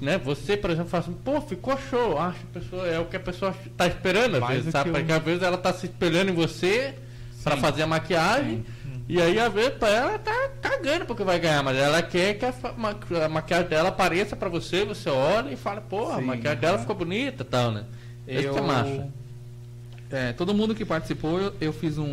né? 0.00 0.16
Você, 0.18 0.56
por 0.56 0.70
exemplo, 0.70 0.88
fala 0.90 1.02
assim, 1.04 1.12
pô, 1.24 1.40
ficou 1.40 1.76
show. 1.90 2.18
Acho 2.18 2.38
que 2.40 2.46
a 2.58 2.60
pessoa, 2.60 2.86
é 2.86 2.98
o 3.00 3.04
que 3.06 3.16
a 3.16 3.20
pessoa 3.20 3.54
tá 3.76 3.86
esperando, 3.88 4.36
às 4.36 4.46
vezes, 4.48 4.70
sabe? 4.70 4.90
que 4.90 4.96
Porque 4.98 5.12
às 5.12 5.22
vezes 5.24 5.42
ela 5.42 5.58
tá 5.58 5.72
se 5.72 5.86
espelhando 5.86 6.30
em 6.30 6.34
você 6.34 6.94
pra 7.42 7.56
Sim. 7.56 7.60
fazer 7.62 7.82
a 7.82 7.86
maquiagem. 7.86 8.64
E 9.08 9.20
aí, 9.22 9.38
às 9.38 9.52
vezes, 9.52 9.74
pra 9.78 9.88
ela 9.88 10.18
tá 10.18 10.50
cagando 10.60 11.04
porque 11.06 11.22
vai 11.24 11.38
ganhar, 11.38 11.62
mas 11.62 11.76
ela 11.76 12.02
quer 12.02 12.34
que 12.34 12.44
a, 12.44 12.52
ma- 12.76 12.96
a 13.24 13.28
maquiagem 13.28 13.68
dela 13.68 13.88
apareça 13.90 14.34
pra 14.36 14.48
você, 14.48 14.84
você 14.84 15.08
olha 15.08 15.50
e 15.52 15.56
fala, 15.56 15.80
pô, 15.80 16.10
a 16.10 16.16
Sim, 16.18 16.22
maquiagem 16.24 16.60
dela 16.60 16.74
aham. 16.74 16.80
ficou 16.82 16.96
bonita 16.96 17.42
e 17.42 17.46
tal, 17.46 17.70
né? 17.72 17.84
Esse 18.26 18.48
que 18.50 18.58
é 18.58 18.60
macho. 18.60 19.04
É, 20.10 20.32
todo 20.32 20.54
mundo 20.54 20.74
que 20.74 20.84
participou, 20.84 21.38
eu, 21.40 21.54
eu 21.60 21.72
fiz 21.72 21.98
um, 21.98 22.04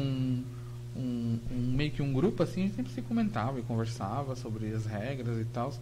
um, 0.96 1.40
um- 1.52 1.72
meio 1.76 1.92
que 1.92 2.02
um 2.02 2.12
grupo 2.14 2.44
assim, 2.44 2.62
a 2.62 2.64
gente 2.66 2.76
sempre 2.76 2.92
se 2.94 3.02
comentava 3.02 3.60
e 3.60 3.64
conversava 3.64 4.36
sobre 4.36 4.74
as 4.74 4.86
regras 4.86 5.38
e 5.40 5.46
tal. 5.46 5.74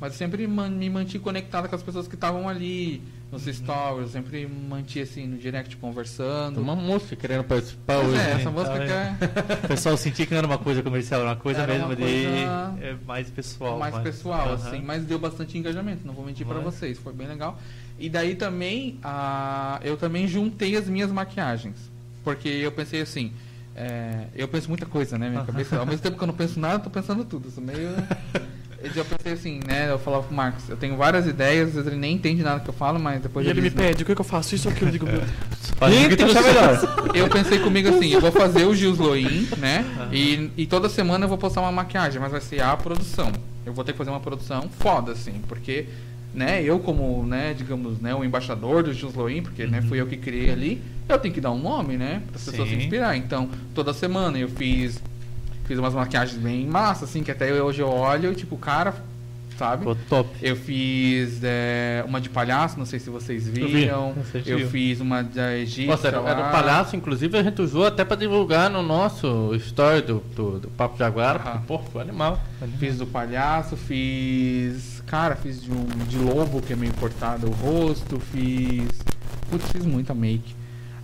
Mas 0.00 0.14
sempre 0.14 0.46
man- 0.46 0.70
me 0.70 0.88
mantive 0.88 1.22
conectado 1.22 1.68
com 1.68 1.76
as 1.76 1.82
pessoas 1.82 2.08
que 2.08 2.14
estavam 2.14 2.48
ali 2.48 3.02
nos 3.30 3.46
Uhum. 3.46 3.52
stories, 3.52 4.10
sempre 4.12 4.46
mantive 4.46 5.02
assim 5.02 5.26
no 5.26 5.36
direct 5.36 5.76
conversando. 5.76 6.58
Uma 6.58 6.74
moça 6.74 7.14
querendo 7.14 7.44
participar 7.44 7.96
Pois 8.00 8.08
hoje. 8.08 8.18
é, 8.18 8.30
essa 8.32 8.50
música 8.50 8.74
Então, 8.76 8.86
que 8.86 8.92
é 8.92 9.54
o 9.64 9.68
pessoal 9.68 9.96
sentia 9.98 10.24
que 10.24 10.30
não 10.32 10.38
era 10.38 10.46
uma 10.46 10.56
coisa 10.56 10.82
comercial, 10.82 11.20
era 11.20 11.28
uma 11.30 11.36
coisa 11.36 11.60
Era 11.60 11.72
mesmo 11.74 11.86
uma 11.88 11.96
de 11.96 12.02
coisa 12.02 12.78
é, 12.80 12.96
mais 13.06 13.28
pessoal. 13.28 13.78
mais 13.78 13.94
pessoal, 13.98 14.48
Aham. 14.48 14.54
assim, 14.54 14.80
mas 14.80 15.04
deu 15.04 15.18
bastante 15.18 15.58
engajamento, 15.58 16.06
não 16.06 16.14
vou 16.14 16.24
mentir 16.24 16.46
pra 16.46 16.54
Mas- 16.56 16.64
vocês, 16.64 16.98
foi 16.98 17.12
bem 17.12 17.28
legal. 17.28 17.58
E 18.00 18.08
daí 18.08 18.34
também, 18.34 18.98
a, 19.04 19.78
eu 19.84 19.96
também 19.96 20.26
juntei 20.26 20.76
as 20.76 20.88
minhas 20.88 21.12
maquiagens, 21.12 21.76
porque 22.24 22.48
eu 22.48 22.72
pensei 22.72 23.02
assim, 23.02 23.32
é, 23.76 24.24
eu 24.34 24.48
penso 24.48 24.68
muita 24.68 24.86
coisa, 24.86 25.18
né, 25.18 25.28
minha 25.28 25.44
cabeça, 25.44 25.78
ao 25.78 25.86
mesmo 25.86 26.00
tempo 26.00 26.16
que 26.16 26.22
eu 26.22 26.26
não 26.26 26.34
penso 26.34 26.58
nada, 26.58 26.76
eu 26.76 26.80
tô 26.80 26.90
pensando 26.90 27.24
tudo, 27.24 27.48
eu 27.48 27.52
sou 27.52 27.62
meio... 27.62 27.90
Eu 28.82 29.04
pensei 29.04 29.32
assim, 29.32 29.60
né? 29.66 29.90
Eu 29.90 29.98
falava 29.98 30.22
pro 30.22 30.34
Marcos, 30.34 30.66
eu 30.70 30.76
tenho 30.76 30.96
várias 30.96 31.26
ideias, 31.26 31.68
às 31.68 31.74
vezes 31.74 31.86
ele 31.86 32.00
nem 32.00 32.14
entende 32.14 32.42
nada 32.42 32.60
que 32.60 32.70
eu 32.70 32.72
falo, 32.72 32.98
mas 32.98 33.20
depois 33.20 33.46
E 33.46 33.50
ele 33.50 33.60
me 33.60 33.68
diz, 33.68 33.78
né? 33.78 33.88
pede, 33.88 34.02
o 34.02 34.06
que, 34.06 34.14
que 34.14 34.20
eu 34.20 34.24
faço? 34.24 34.54
Isso 34.54 34.68
ou 34.68 34.72
aquilo? 34.72 34.88
Eu 34.88 34.92
digo, 34.92 35.04
meu 35.04 35.18
Deus. 35.18 35.30
Que 36.16 36.22
achar 36.22 36.42
melhor. 36.42 37.10
Eu 37.14 37.28
pensei 37.28 37.58
comigo 37.58 37.90
assim, 37.90 38.08
eu 38.08 38.20
vou 38.22 38.32
fazer 38.32 38.64
o 38.64 38.74
Gils 38.74 38.98
Loin, 38.98 39.48
né? 39.58 39.84
E, 40.10 40.50
e 40.56 40.66
toda 40.66 40.88
semana 40.88 41.26
eu 41.26 41.28
vou 41.28 41.36
postar 41.36 41.60
uma 41.60 41.72
maquiagem, 41.72 42.18
mas 42.20 42.32
vai 42.32 42.40
ser 42.40 42.62
a 42.62 42.74
produção. 42.74 43.30
Eu 43.64 43.72
vou 43.74 43.84
ter 43.84 43.92
que 43.92 43.98
fazer 43.98 44.10
uma 44.10 44.20
produção 44.20 44.68
foda, 44.78 45.12
assim, 45.12 45.42
porque, 45.46 45.86
né, 46.34 46.62
eu 46.62 46.78
como, 46.78 47.24
né, 47.26 47.54
digamos, 47.56 47.98
né, 48.00 48.14
o 48.14 48.24
embaixador 48.24 48.82
do 48.82 48.92
Gils 48.92 49.14
Loin, 49.14 49.42
porque, 49.42 49.66
né, 49.66 49.82
fui 49.82 50.00
eu 50.00 50.06
que 50.06 50.16
criei 50.16 50.50
ali, 50.50 50.82
eu 51.08 51.18
tenho 51.18 51.34
que 51.34 51.40
dar 51.40 51.50
um 51.50 51.58
nome, 51.58 51.96
né, 51.96 52.22
para 52.28 52.36
as 52.36 52.44
pessoas 52.44 52.68
se 52.68 52.74
inspirar. 52.84 53.16
Então, 53.16 53.48
toda 53.74 53.92
semana 53.92 54.38
eu 54.38 54.48
fiz 54.48 55.00
fiz 55.66 55.78
umas 55.78 55.94
maquiagens 55.94 56.40
bem 56.40 56.66
massa, 56.66 57.04
assim, 57.04 57.22
que 57.22 57.30
até 57.30 57.48
eu- 57.50 57.64
hoje 57.64 57.80
eu 57.80 57.88
olho, 57.88 58.34
tipo, 58.34 58.56
cara, 58.56 58.92
sabe? 59.60 59.80
Ficou 59.80 59.96
top. 60.08 60.30
Eu 60.40 60.56
fiz 60.56 61.40
é, 61.42 62.02
uma 62.08 62.18
de 62.18 62.30
palhaço, 62.30 62.78
não 62.78 62.86
sei 62.86 62.98
se 62.98 63.10
vocês 63.10 63.46
vi. 63.46 63.66
viram. 63.66 64.14
Eu 64.46 64.58
viu. 64.58 64.68
fiz 64.68 65.00
uma 65.00 65.22
da 65.22 65.54
egípcia. 65.54 65.86
Nossa, 65.86 66.08
era, 66.08 66.18
era 66.18 66.48
um 66.48 66.50
palhaço, 66.50 66.96
inclusive 66.96 67.36
a 67.36 67.42
gente 67.42 67.60
usou 67.60 67.84
até 67.84 68.02
pra 68.02 68.16
divulgar 68.16 68.70
no 68.70 68.82
nosso 68.82 69.54
story 69.56 70.00
do, 70.00 70.20
do, 70.34 70.60
do 70.60 70.68
Papo 70.68 70.96
Jaguar. 70.96 71.38
Porque, 71.42 71.58
Pô, 71.66 71.78
foi 71.78 72.00
animal. 72.00 72.40
Fiz 72.78 72.96
do 72.96 73.06
palhaço, 73.06 73.76
fiz. 73.76 75.02
Cara, 75.06 75.36
fiz 75.36 75.62
de 75.62 75.70
um 75.70 75.84
de 76.08 76.16
lobo 76.16 76.62
que 76.62 76.72
é 76.72 76.76
meio 76.76 76.94
cortado 76.94 77.46
o 77.46 77.50
rosto, 77.50 78.18
fiz. 78.18 78.88
Putz, 79.50 79.70
fiz 79.70 79.84
muita 79.84 80.14
make. 80.14 80.54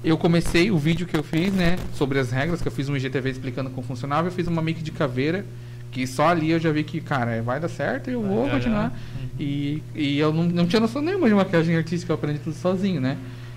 Eu 0.02 0.16
comecei 0.16 0.70
o 0.70 0.78
vídeo 0.78 1.06
que 1.06 1.16
eu 1.16 1.22
fiz, 1.22 1.52
né? 1.52 1.76
Sobre 1.92 2.18
as 2.18 2.30
regras, 2.30 2.62
que 2.62 2.68
eu 2.68 2.72
fiz 2.72 2.88
um 2.88 2.96
IGTV 2.96 3.30
explicando 3.30 3.68
como 3.70 3.86
funcionava, 3.86 4.28
eu 4.28 4.32
fiz 4.32 4.46
uma 4.46 4.62
make 4.62 4.82
de 4.82 4.92
caveira. 4.92 5.44
Que 5.96 6.06
só 6.06 6.28
ali 6.28 6.50
eu 6.50 6.58
já 6.60 6.70
vi 6.70 6.84
que, 6.84 7.00
cara, 7.00 7.40
vai 7.40 7.58
dar 7.58 7.70
certo 7.70 8.10
e 8.10 8.12
eu 8.12 8.20
vou 8.20 8.42
Vai, 8.42 8.56
continuar. 8.56 8.92
E, 9.40 9.82
e 9.94 10.18
eu 10.18 10.30
não, 10.30 10.44
não 10.44 10.66
tinha 10.66 10.78
noção 10.78 11.00
nenhuma 11.00 11.26
de 11.26 11.34
maquiagem 11.34 11.74
artística, 11.74 12.12
eu 12.12 12.16
aprendi 12.16 12.38
tudo 12.38 12.54
sozinho, 12.54 13.00
né? 13.00 13.16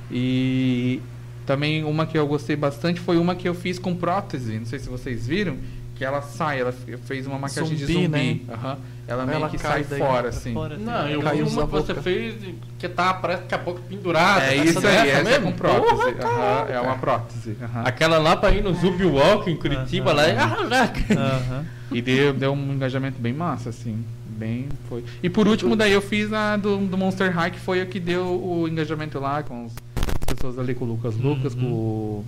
E 0.10 1.02
também 1.46 1.84
uma 1.84 2.06
que 2.06 2.18
eu 2.18 2.26
gostei 2.26 2.56
bastante 2.56 3.02
foi 3.02 3.18
uma 3.18 3.36
que 3.36 3.50
eu 3.50 3.54
fiz 3.54 3.78
com 3.78 3.94
prótese. 3.94 4.58
Não 4.58 4.66
sei 4.66 4.80
se 4.80 4.88
vocês 4.88 5.28
viram. 5.28 5.58
Que 6.00 6.06
ela 6.06 6.22
sai, 6.22 6.62
ela 6.62 6.72
fez 7.04 7.28
uma 7.28 7.38
maquiagem 7.38 7.76
de 7.76 7.86
Zumbi, 7.86 8.04
zumbi. 8.06 8.46
né? 8.48 8.54
Aham. 8.56 8.78
Ela 9.06 9.26
meio 9.26 9.36
Ela 9.36 9.50
que 9.50 9.58
sai 9.58 9.84
daí. 9.84 10.00
fora, 10.00 10.30
assim. 10.30 10.54
Fora, 10.54 10.76
assim. 10.76 10.84
Não, 10.86 11.08
eu 11.10 11.20
vi 11.20 11.42
uma 11.42 11.66
que 11.68 11.72
você 11.74 11.94
fez 11.96 12.36
que 12.78 12.88
tá, 12.88 13.14
parece 13.16 13.44
que 13.44 13.54
a 13.54 13.58
boca 13.58 13.82
pendurada. 13.90 14.46
É 14.46 14.60
Essa 14.60 14.66
isso 14.80 14.88
aí, 14.88 14.96
essa 15.10 15.20
é 15.20 15.24
mesmo? 15.26 15.48
com 15.48 15.58
prótese. 15.58 16.14
Porra, 16.14 16.30
Aham, 16.30 16.66
é 16.70 16.80
uma 16.80 16.96
prótese. 16.98 17.58
aham. 17.62 17.82
Aquela 17.84 18.18
lá 18.18 18.38
pra 18.38 18.50
ir 18.52 18.64
no 18.64 18.74
Zub 18.74 19.04
Walk 19.04 19.52
em 19.52 19.58
Curitiba, 19.58 20.14
lá 20.14 20.24
é 20.26 20.38
arrasaca. 20.38 21.02
Aham. 21.14 21.66
E 21.92 22.02
deu, 22.02 22.34
deu 22.34 22.54
um 22.54 22.74
engajamento 22.74 23.20
bem 23.20 23.34
massa, 23.34 23.68
assim. 23.72 24.02
Bem, 24.26 24.70
foi. 24.88 25.04
E 25.22 25.30
por 25.30 25.50
último, 25.50 25.76
daí 25.76 25.92
eu 25.92 26.02
fiz 26.02 26.32
a 26.32 26.56
do, 26.56 26.78
do 26.78 26.98
Monster 26.98 27.30
High, 27.30 27.52
que 27.52 27.60
foi 27.60 27.82
a 27.82 27.86
que 27.86 28.00
deu 28.00 28.24
o 28.26 28.70
engajamento 28.70 29.20
lá 29.20 29.44
com 29.44 29.66
as 29.66 30.34
pessoas 30.34 30.58
ali, 30.58 30.74
com 30.74 30.86
o 30.86 30.88
Lucas 30.88 31.18
Lucas, 31.18 31.54
com 31.54 31.66
o 31.66 32.26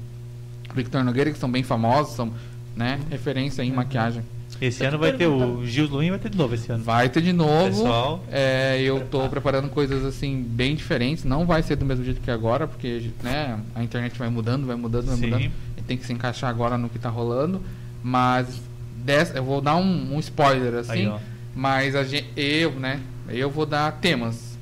Victor 0.75 1.05
Nogueira, 1.05 1.31
que 1.31 1.37
são 1.39 1.49
bem 1.49 1.63
famosos, 1.63 2.15
são, 2.15 2.33
né, 2.75 2.99
referência 3.09 3.63
em 3.63 3.71
maquiagem. 3.71 4.23
Esse 4.59 4.85
ano 4.85 4.99
vai 4.99 5.13
ter 5.13 5.25
o 5.25 5.65
Gil 5.65 5.87
Luin, 5.87 6.11
vai 6.11 6.19
ter 6.19 6.29
de 6.29 6.37
novo 6.37 6.53
esse 6.53 6.71
ano. 6.71 6.83
Vai 6.83 7.09
ter 7.09 7.21
de 7.21 7.33
novo. 7.33 7.65
Pessoal. 7.65 8.23
É, 8.31 8.79
eu 8.81 9.07
tô 9.07 9.27
preparando 9.27 9.69
coisas 9.69 10.05
assim 10.05 10.43
bem 10.47 10.75
diferentes. 10.75 11.23
Não 11.23 11.47
vai 11.47 11.63
ser 11.63 11.75
do 11.75 11.85
mesmo 11.85 12.05
jeito 12.05 12.21
que 12.21 12.29
agora, 12.29 12.67
porque 12.67 13.09
né, 13.23 13.59
a 13.73 13.83
internet 13.83 14.17
vai 14.19 14.29
mudando, 14.29 14.67
vai 14.67 14.75
mudando, 14.75 15.07
vai 15.07 15.15
Sim. 15.15 15.25
mudando. 15.25 15.51
E 15.77 15.81
tem 15.81 15.97
que 15.97 16.05
se 16.05 16.13
encaixar 16.13 16.49
agora 16.49 16.77
no 16.77 16.89
que 16.89 16.99
tá 16.99 17.09
rolando. 17.09 17.59
Mas 18.03 18.61
dessa, 18.97 19.35
eu 19.35 19.43
vou 19.43 19.61
dar 19.61 19.75
um, 19.77 20.15
um 20.15 20.19
spoiler 20.19 20.75
assim. 20.75 21.07
Aí, 21.07 21.13
mas 21.55 21.95
a 21.95 22.03
gente, 22.03 22.27
eu, 22.35 22.71
né? 22.73 22.99
Eu 23.29 23.49
vou 23.49 23.65
dar 23.65 23.91
temas. 23.93 24.57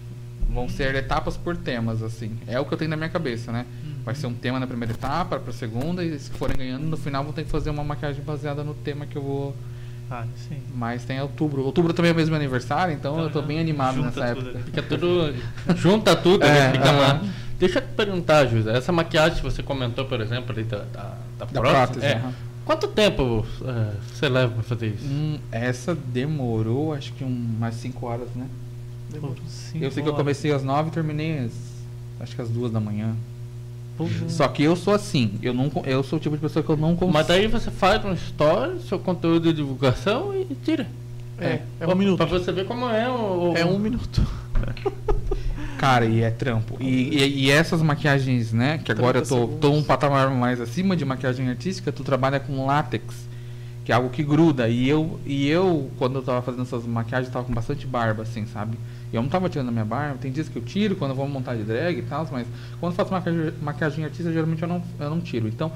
Vão 0.50 0.70
ser 0.70 0.96
etapas 0.96 1.36
por 1.36 1.58
temas, 1.58 2.02
assim. 2.02 2.38
É 2.48 2.60
o 2.60 2.66
que 2.66 2.74
eu 2.74 2.78
tenho 2.78 2.90
na 2.90 2.98
minha 2.98 3.10
cabeça, 3.10 3.52
né? 3.52 3.66
Vai 4.10 4.16
ser 4.16 4.26
um 4.26 4.34
tema 4.34 4.60
na 4.60 4.66
primeira 4.66 4.92
etapa, 4.92 5.38
pra 5.38 5.54
segunda, 5.54 6.04
e 6.04 6.18
se 6.18 6.32
forem 6.32 6.58
ganhando, 6.58 6.84
no 6.88 6.98
final 6.98 7.24
vão 7.24 7.32
ter 7.32 7.44
que 7.44 7.52
fazer 7.52 7.70
uma 7.70 7.84
maquiagem 7.84 8.24
baseada 8.24 8.64
no 8.64 8.74
tema 8.74 9.06
que 9.06 9.16
eu 9.16 9.22
vou. 9.22 9.56
Ah, 10.10 10.26
sim. 10.48 10.58
Mas 10.74 11.06
tem 11.06 11.22
outubro. 11.22 11.62
Outubro 11.64 11.94
também 11.94 12.10
é 12.10 12.14
o 12.16 12.18
mesmo 12.18 12.36
aniversário, 12.36 12.92
então 12.92 13.20
eu 13.20 13.30
tô 13.30 13.44
bem 13.44 13.60
animado 13.60 14.02
nessa 14.02 14.34
tudo 14.34 14.50
época. 14.50 14.60
Fica 14.66 14.82
tudo. 14.82 15.36
Junta 15.76 16.16
tudo, 16.16 16.44
É, 16.44 16.48
né? 16.52 16.72
Fica 16.72 16.90
aham. 16.90 16.98
lá. 17.00 17.22
Deixa 17.60 17.78
eu 17.78 17.84
te 17.84 17.90
perguntar, 17.90 18.48
José. 18.48 18.76
Essa 18.76 18.92
maquiagem 18.92 19.38
que 19.38 19.44
você 19.44 19.62
comentou, 19.62 20.06
por 20.06 20.20
exemplo, 20.22 20.52
ali 20.54 20.64
da, 20.64 20.80
da, 20.80 21.04
da 21.38 21.46
Da 21.46 21.62
prótese. 21.62 21.72
prótese, 22.00 22.06
é, 22.08 22.16
aham. 22.18 22.34
Quanto 22.66 22.88
tempo 22.88 23.46
é, 23.64 23.92
você 24.12 24.28
leva 24.28 24.52
pra 24.56 24.64
fazer 24.64 24.88
isso? 24.88 25.06
Hum, 25.06 25.38
essa 25.52 25.94
demorou 25.94 26.94
acho 26.94 27.14
que 27.14 27.24
um, 27.24 27.30
mais 27.60 27.76
5 27.76 28.04
horas, 28.08 28.30
né? 28.36 28.48
Demorou. 29.12 29.36
Cinco 29.48 29.86
eu 29.86 29.92
sei 29.92 30.02
que 30.02 30.10
eu 30.10 30.16
comecei 30.16 30.52
às 30.52 30.64
9 30.64 30.90
e 30.90 30.92
terminei 30.92 31.46
às, 31.46 31.52
acho 32.20 32.36
que 32.36 32.42
às 32.42 32.50
2 32.50 32.72
da 32.72 32.80
manhã. 32.80 33.16
Porra. 34.00 34.30
Só 34.30 34.48
que 34.48 34.64
eu 34.64 34.76
sou 34.76 34.94
assim, 34.94 35.34
eu 35.44 35.54
não 35.54 35.70
eu 35.86 36.02
sou 36.02 36.18
o 36.18 36.22
tipo 36.22 36.36
de 36.36 36.42
pessoa 36.42 36.64
que 36.64 36.70
eu 36.70 36.78
não 36.78 36.96
consigo. 36.96 37.12
Mas 37.14 37.28
daí 37.28 37.46
você 37.48 37.70
faz 37.70 38.04
um 38.04 38.14
story, 38.14 38.80
seu 38.88 38.98
conteúdo 38.98 39.42
de 39.50 39.54
divulgação 39.58 40.34
e 40.34 40.56
tira. 40.64 40.88
É, 41.38 41.46
é 41.46 41.62
Pra- 41.80 41.90
um 41.94 41.96
minuto. 41.96 42.18
Pra 42.18 42.26
você 42.26 42.52
ver 42.52 42.66
como 42.66 42.90
é 42.90 43.08
o. 43.10 43.52
o- 43.52 43.58
É 43.58 43.64
um 43.66 43.78
minuto. 43.78 44.26
Cara, 45.78 46.06
e 46.06 46.22
é 46.22 46.30
trampo. 46.30 46.76
E, 46.80 46.86
e, 47.18 47.46
e 47.46 47.52
essas 47.52 47.82
maquiagens, 47.82 48.52
né? 48.52 48.80
Que 48.84 48.92
agora 48.92 49.20
eu 49.20 49.24
30 49.24 49.30
tô, 49.30 49.36
segundos. 49.42 49.60
tô 49.62 49.72
um 49.72 49.84
patamar 49.84 50.30
mais 50.30 50.60
acima 50.60 50.96
de 50.96 51.06
maquiagem 51.06 51.48
artística, 51.50 51.92
tu 51.92 52.04
trabalha 52.04 52.38
com 52.40 52.66
látex, 52.66 53.04
que 53.86 53.92
é 53.92 53.96
algo 53.96 54.10
que 54.10 54.22
gruda. 54.24 54.68
E 54.68 54.90
eu, 54.90 55.20
e 55.26 55.48
eu 55.48 55.90
quando 55.98 56.16
eu 56.16 56.22
tava 56.22 56.42
fazendo 56.42 56.64
essas 56.64 56.86
maquiagens, 56.86 57.32
tava 57.32 57.46
com 57.46 57.54
bastante 57.54 57.88
barba, 57.88 58.24
assim, 58.24 58.46
sabe? 58.48 58.78
E 59.12 59.16
eu 59.16 59.22
não 59.22 59.30
tava 59.30 59.50
tirando 59.50 59.70
a 59.70 59.72
minha 59.72 59.86
barba. 59.86 60.18
Tem 60.22 60.32
dias 60.32 60.48
que 60.50 60.56
eu 60.58 60.62
tiro 60.62 60.96
quando 60.96 61.12
eu 61.12 61.16
vou 61.18 61.28
montar 61.28 61.56
de 61.56 61.64
drag 61.64 61.98
e 61.98 62.02
tal, 62.04 62.28
mas 62.32 62.46
quando 62.80 62.94
faço 62.94 63.12
maquiagem, 63.12 63.54
maquiagem 63.62 64.04
artística, 64.06 64.32
geralmente 64.32 64.62
eu 64.62 64.68
não, 64.68 64.84
eu 65.00 65.10
não 65.10 65.20
tiro. 65.20 65.48
Então, 65.48 65.72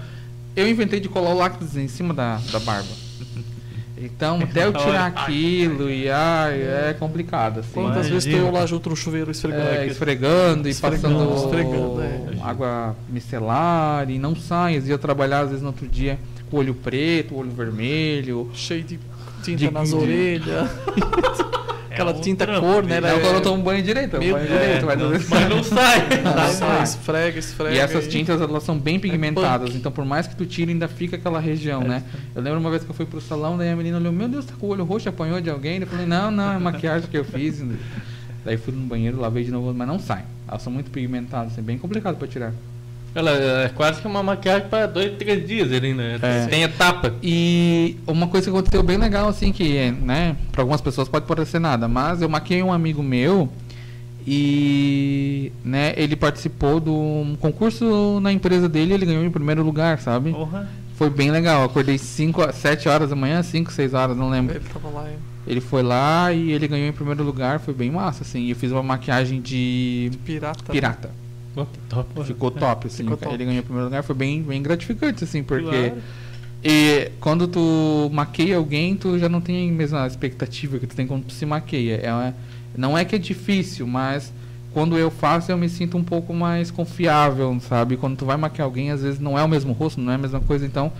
eu 0.56 0.70
inventei 0.70 1.00
de 1.00 1.10
colar 1.10 1.32
o 1.32 1.38
látex 1.38 1.76
em 1.76 1.88
cima 1.88 2.14
da, 2.14 2.40
da 2.52 2.60
barba. 2.60 2.90
Então, 3.96 4.40
até 4.42 4.66
eu 4.66 4.74
tirar 4.74 5.06
aquilo 5.06 5.90
e 5.90 6.10
ai, 6.10 6.60
é 6.62 6.96
complicado, 7.00 7.60
assim. 7.62 7.70
Quantas 7.74 8.10
vezes 8.10 8.34
eu 8.34 8.52
lá 8.52 8.66
junto 8.66 8.90
no 8.90 8.98
chuveiro 8.98 9.32
esfregando 9.32 9.64
É, 9.70 9.82
aqui? 9.84 9.92
esfregando 9.92 10.68
e 10.68 10.72
Esfregando, 10.72 11.20
passando 11.30 11.46
esfregando, 11.46 12.02
é. 12.02 12.20
água 12.44 12.96
micelar 13.08 14.10
e 14.10 14.20
não 14.20 14.36
sai. 14.36 14.72
Às 14.72 14.76
vezes 14.80 14.90
eu 14.90 14.98
trabalhar, 14.98 15.42
às 15.42 15.50
vezes 15.50 15.62
no 15.62 15.68
outro 15.70 15.88
dia, 15.88 16.20
com 16.50 16.58
o 16.58 16.60
olho 16.60 16.74
preto, 16.74 17.34
o 17.36 17.38
olho 17.38 17.52
vermelho. 17.52 18.50
Cheio 18.54 18.84
de 18.84 19.00
tinta 19.42 19.58
De- 19.60 19.72
nas 19.72 19.88
de- 19.90 19.96
orelhas. 19.96 20.70
Aquela 21.94 22.12
um 22.12 22.22
tinta 22.22 22.46
trampo, 22.46 22.62
cor, 22.68 22.84
né? 22.84 23.00
Não, 23.00 23.08
é- 23.10 23.20
quando 23.20 23.36
eu 23.36 23.42
tomo 23.42 23.64
banho 23.64 23.84
direito, 23.84 24.16
eu 24.16 24.20
Meu 24.20 24.34
banho 24.36 24.48
Deus. 24.48 24.60
direito, 24.62 24.86
vai 24.86 24.96
não. 24.96 25.10
Mas 25.12 25.50
não 25.50 25.64
sai. 25.64 26.08
Ah, 26.26 26.48
sai. 26.50 26.84
esfrega, 26.84 27.40
esfrega. 27.40 27.76
E 27.76 27.80
essas 27.80 28.08
tintas, 28.08 28.42
elas 28.42 28.64
são 28.64 28.78
bem 28.78 29.00
pigmentadas, 29.00 29.70
punk. 29.70 29.78
então 29.80 29.92
por 29.92 30.04
mais 30.06 30.28
que 30.28 30.36
tu 30.36 30.46
tire, 30.46 30.72
ainda 30.72 30.88
fica 30.88 31.16
aquela 31.16 31.40
região, 31.40 31.82
né? 31.82 32.04
Eu 32.36 32.42
lembro 32.42 32.60
uma 32.60 32.70
vez 32.70 32.84
que 32.84 32.90
eu 32.90 32.96
fui 32.96 33.06
pro 33.06 33.22
salão, 33.22 33.58
daí 33.58 33.70
a 33.70 33.76
menina 33.76 33.98
olhou, 33.98 34.12
meu 34.12 34.28
Deus, 34.28 34.46
tá 34.46 34.54
com 34.60 34.68
o 34.68 34.70
olho 34.70 34.84
roxo, 34.84 35.08
apanhou 35.08 35.40
de 35.40 35.50
alguém? 35.50 35.80
Eu 35.80 35.88
falei, 35.88 36.06
não, 36.06 36.30
não, 36.32 36.54
é 36.54 36.58
maquiagem 36.60 37.08
que 37.10 37.18
eu 37.18 37.24
fiz. 37.26 37.64
Daí 38.44 38.58
fui 38.58 38.74
no 38.74 38.82
banheiro, 38.82 39.20
lavei 39.20 39.44
de 39.44 39.52
novo, 39.52 39.74
mas 39.74 39.88
não 39.88 40.00
sai. 40.00 40.24
Elas 40.48 40.62
são 40.62 40.74
muito 40.74 40.92
pigmentadas, 40.92 41.58
é 41.58 41.62
bem 41.62 41.78
complicado 41.78 42.18
pra 42.18 42.28
tirar. 42.28 42.52
Ela 43.16 43.32
é 43.66 43.70
quase 43.70 44.02
que 44.02 44.08
uma 44.08 44.24
maquiagem 44.24 44.68
pra 44.68 44.88
dois, 44.88 45.16
três 45.18 45.48
dias 45.48 45.72
ali, 45.72 45.94
né? 45.94 46.18
É. 46.22 46.48
Tem 46.48 46.64
etapa. 46.64 47.14
E 47.22 47.98
uma 48.08 48.28
coisa 48.28 48.50
que 48.50 48.56
aconteceu 48.56 48.82
bem 48.82 48.98
legal, 48.98 49.28
assim, 49.28 49.52
que, 49.52 49.92
né, 49.92 50.36
pra 50.52 50.62
algumas 50.62 50.82
pessoas 50.82 51.08
pode 51.08 51.26
parecer 51.26 51.60
nada, 51.60 51.88
mas 51.88 52.22
eu 52.22 52.30
maquiei 52.30 52.64
um 52.64 52.74
amigo 52.74 53.04
meu 53.04 53.50
e, 54.26 55.52
né, 55.64 55.94
ele 55.96 56.16
participou 56.16 56.80
de 56.80 56.90
um 56.90 57.36
concurso 57.40 58.20
na 58.22 58.32
empresa 58.32 58.68
dele 58.68 58.92
e 58.92 58.94
ele 58.96 59.06
ganhou 59.06 59.24
em 59.24 59.32
primeiro 59.32 59.64
lugar, 59.64 60.00
sabe? 60.00 60.32
Porra. 60.32 60.68
Foi 60.96 61.10
bem 61.10 61.30
legal. 61.30 61.62
Eu 61.62 61.66
acordei 61.66 61.98
5, 61.98 62.52
7 62.54 62.88
horas 62.88 63.10
da 63.10 63.16
manhã, 63.16 63.44
5, 63.44 63.72
6 63.72 63.94
horas, 63.94 64.16
não 64.16 64.30
lembro. 64.30 64.56
Ele 64.56 64.66
tava 64.72 64.90
lá, 64.90 65.08
é. 65.08 65.16
Ele 65.46 65.60
foi 65.60 65.84
lá 65.84 66.32
e 66.32 66.52
ele 66.52 66.68
ganhou 66.68 66.88
em 66.88 66.94
primeiro 66.94 67.24
lugar, 67.24 67.60
foi 67.60 67.74
bem 67.74 67.92
massa, 67.92 68.24
assim. 68.24 68.44
E 68.44 68.52
eu 68.52 68.56
fiz 68.56 68.72
uma 68.72 68.82
maquiagem 68.82 69.42
de 69.42 70.12
pirata. 70.24 70.72
pirata. 70.72 71.24
Top. 71.54 72.24
Ficou 72.26 72.52
top, 72.52 72.88
assim. 72.88 73.04
Ficou 73.04 73.18
top. 73.18 73.34
Ele 73.34 73.46
ganhou 73.46 73.60
em 73.60 73.64
primeiro 73.64 73.86
lugar, 73.86 74.04
foi 74.04 74.16
bem, 74.16 74.42
bem 74.42 74.62
gratificante, 74.62 75.24
assim, 75.24 75.44
porque. 75.44 75.70
Claro. 75.70 76.02
E 76.64 77.12
quando 77.20 77.46
tu 77.46 78.10
maqueia 78.14 78.56
alguém, 78.56 78.96
tu 78.96 79.20
já 79.20 79.28
não 79.28 79.42
tem 79.42 79.70
a 79.70 79.74
mesma 79.74 80.08
expectativa 80.08 80.80
que 80.80 80.88
tu 80.88 80.96
tem 80.96 81.06
quando 81.06 81.26
tu 81.26 81.34
se 81.34 81.46
maqueia. 81.46 81.96
É 81.96 82.34
não 82.76 82.98
é 82.98 83.04
que 83.04 83.16
é 83.16 83.20
difícil, 83.20 83.86
mas 83.86 84.34
quando 84.72 84.98
eu 84.98 85.12
faço 85.12 85.52
eu 85.52 85.58
me 85.58 85.70
sinto 85.70 85.98
um 85.98 86.04
pouco 86.04 86.34
mais 86.34 86.72
confiável, 86.72 87.56
sabe? 87.68 87.98
Quando 87.98 88.18
tu 88.18 88.26
vai 88.26 88.38
maquiar 88.38 88.66
alguém, 88.66 88.92
às 88.92 89.02
vezes 89.02 89.20
não 89.20 89.38
é 89.38 89.44
o 89.44 89.48
mesmo 89.48 89.74
rosto, 89.74 90.00
não 90.00 90.12
é 90.12 90.16
a 90.16 90.18
mesma 90.18 90.40
coisa, 90.40 90.66
então 90.66 90.92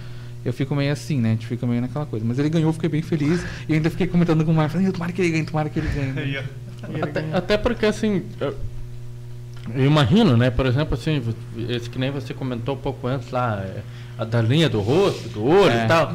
eu 0.46 0.52
fico 0.52 0.76
meio 0.76 0.92
assim, 0.92 1.18
né? 1.18 1.30
A 1.30 1.32
gente 1.32 1.48
fica 1.48 1.66
meio 1.66 1.82
naquela 1.82 2.06
coisa. 2.06 2.26
Mas 2.28 2.38
ele 2.38 2.50
ganhou, 2.50 2.70
eu 2.70 2.74
fiquei 2.74 2.90
bem 2.90 3.02
feliz. 3.02 3.44
E 3.68 3.74
ainda 3.74 3.90
fiquei 3.90 4.06
comentando 4.06 4.44
com 4.44 4.52
o 4.52 4.54
Marcos, 4.54 4.76
"Ai, 4.76 4.92
tomara 4.92 5.12
que 5.12 5.22
ele 5.22 5.32
ganhe, 5.32 5.46
tomara 5.46 5.70
que 5.70 5.80
ele 5.80 5.88
ganhe. 5.88 6.12
né?" 6.14 6.44
Até, 7.02 7.22
ganhou. 7.22 7.38
até 7.38 7.58
porque 7.58 7.86
assim. 7.86 8.24
Eu, 8.40 8.56
eu 9.76 9.86
imagino, 9.86 10.36
né? 10.38 10.50
Por 10.50 10.66
exemplo, 10.66 10.94
assim, 10.96 11.22
esse 11.70 11.90
que 11.90 11.98
nem 12.00 12.12
você 12.12 12.34
comentou 12.34 12.76
um 12.76 12.80
pouco 12.80 13.08
antes 13.08 13.32
lá, 13.32 13.62
é, 13.64 13.82
a 14.18 14.26
da 14.26 14.42
linha 14.42 14.68
do 14.70 14.82
rosto, 14.82 15.30
do 15.30 15.46
olho 15.46 15.72
É. 15.74 15.86
e 15.86 15.88
tal. 15.88 16.14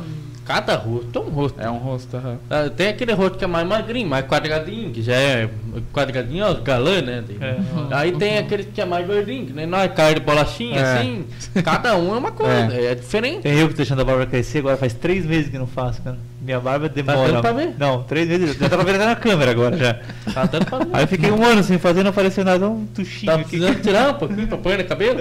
Cada 0.48 0.76
rosto 0.76 1.18
é 1.18 1.20
um 1.20 1.28
rosto. 1.28 1.60
É 1.60 1.70
um 1.70 1.76
rosto, 1.76 2.16
aham. 2.16 2.38
Ah, 2.48 2.70
Tem 2.74 2.88
aquele 2.88 3.12
rosto 3.12 3.36
que 3.36 3.44
é 3.44 3.46
mais 3.46 3.68
magrinho, 3.68 4.08
mais 4.08 4.24
quadradinho, 4.26 4.90
que 4.90 5.02
já 5.02 5.12
é 5.14 5.46
quadradinho, 5.92 6.42
ó, 6.46 6.54
galã, 6.54 7.02
né? 7.02 7.22
É. 7.38 7.56
Aí 7.90 8.12
tem 8.12 8.38
aquele 8.38 8.64
que 8.64 8.80
é 8.80 8.86
mais 8.86 9.06
gordinho, 9.06 9.44
que 9.44 9.52
nem 9.52 9.66
nós, 9.66 9.92
cara 9.92 10.14
de 10.14 10.20
bolachinha, 10.20 10.80
É. 10.80 10.98
assim. 11.00 11.26
Cada 11.62 11.94
um 11.98 12.14
é 12.14 12.18
uma 12.18 12.32
coisa, 12.32 12.52
é, 12.72 12.94
diferente. 12.94 13.42
Tem 13.42 13.58
eu 13.58 13.66
que 13.68 13.74
tô 13.74 13.76
deixando 13.76 14.00
a 14.00 14.04
barba 14.06 14.24
crescer, 14.24 14.60
agora 14.60 14.78
faz 14.78 14.94
três 14.94 15.26
meses 15.26 15.50
que 15.50 15.58
não 15.58 15.66
faço, 15.66 16.00
cara. 16.00 16.16
Minha 16.40 16.60
barba 16.60 16.88
demora. 16.88 17.28
dando 17.30 17.40
pra 17.42 17.52
ver? 17.52 17.74
Não, 17.78 18.02
três 18.04 18.26
meses. 18.26 18.56
Já 18.56 18.70
tava 18.70 18.84
vendo 18.84 18.98
na 19.04 19.16
câmera 19.16 19.50
agora 19.50 19.76
já. 19.76 19.98
Tá 20.32 20.44
dando 20.46 20.64
pra 20.64 20.78
ver. 20.78 20.88
Aí 20.94 21.02
eu 21.04 21.08
fiquei 21.08 21.30
um 21.30 21.44
ano 21.44 21.62
sem 21.62 21.78
fazer, 21.78 22.02
não 22.02 22.08
apareceu 22.10 22.42
nada, 22.42 22.66
um 22.66 22.86
tuchinho 22.86 23.30
Tá 23.32 23.38
aqui. 23.38 23.50
precisando 23.50 23.82
tirar 23.82 24.10
um 24.12 24.14
pouquinho 24.14 24.48
pra 24.48 24.56
pôr 24.56 24.78
no 24.78 24.84
cabelo? 24.84 25.18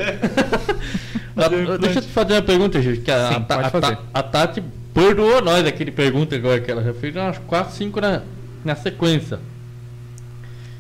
Fazer 1.36 1.70
um 1.70 1.78
Deixa 1.78 2.00
eu 2.00 2.02
te 2.04 2.08
fazer 2.08 2.34
uma 2.34 2.42
pergunta, 2.42 2.82
gente. 2.82 3.02
Que 3.02 3.12
a, 3.12 3.28
Sim, 3.30 3.36
a, 3.36 3.40
pode 3.42 3.64
a, 3.66 3.70
fazer. 3.70 3.98
A 4.14 4.24
Tati 4.24 4.64
perdoou 4.98 5.44
nós 5.44 5.64
aquele 5.68 5.92
pergunta 5.92 6.36
agora 6.36 6.60
que 6.60 6.72
ela 6.72 6.84
já 6.84 6.92
fez 6.92 7.16
umas 7.16 7.38
4, 7.38 7.76
5 7.76 8.02
na, 8.02 8.22
na 8.66 8.76
sequência. 8.76 9.40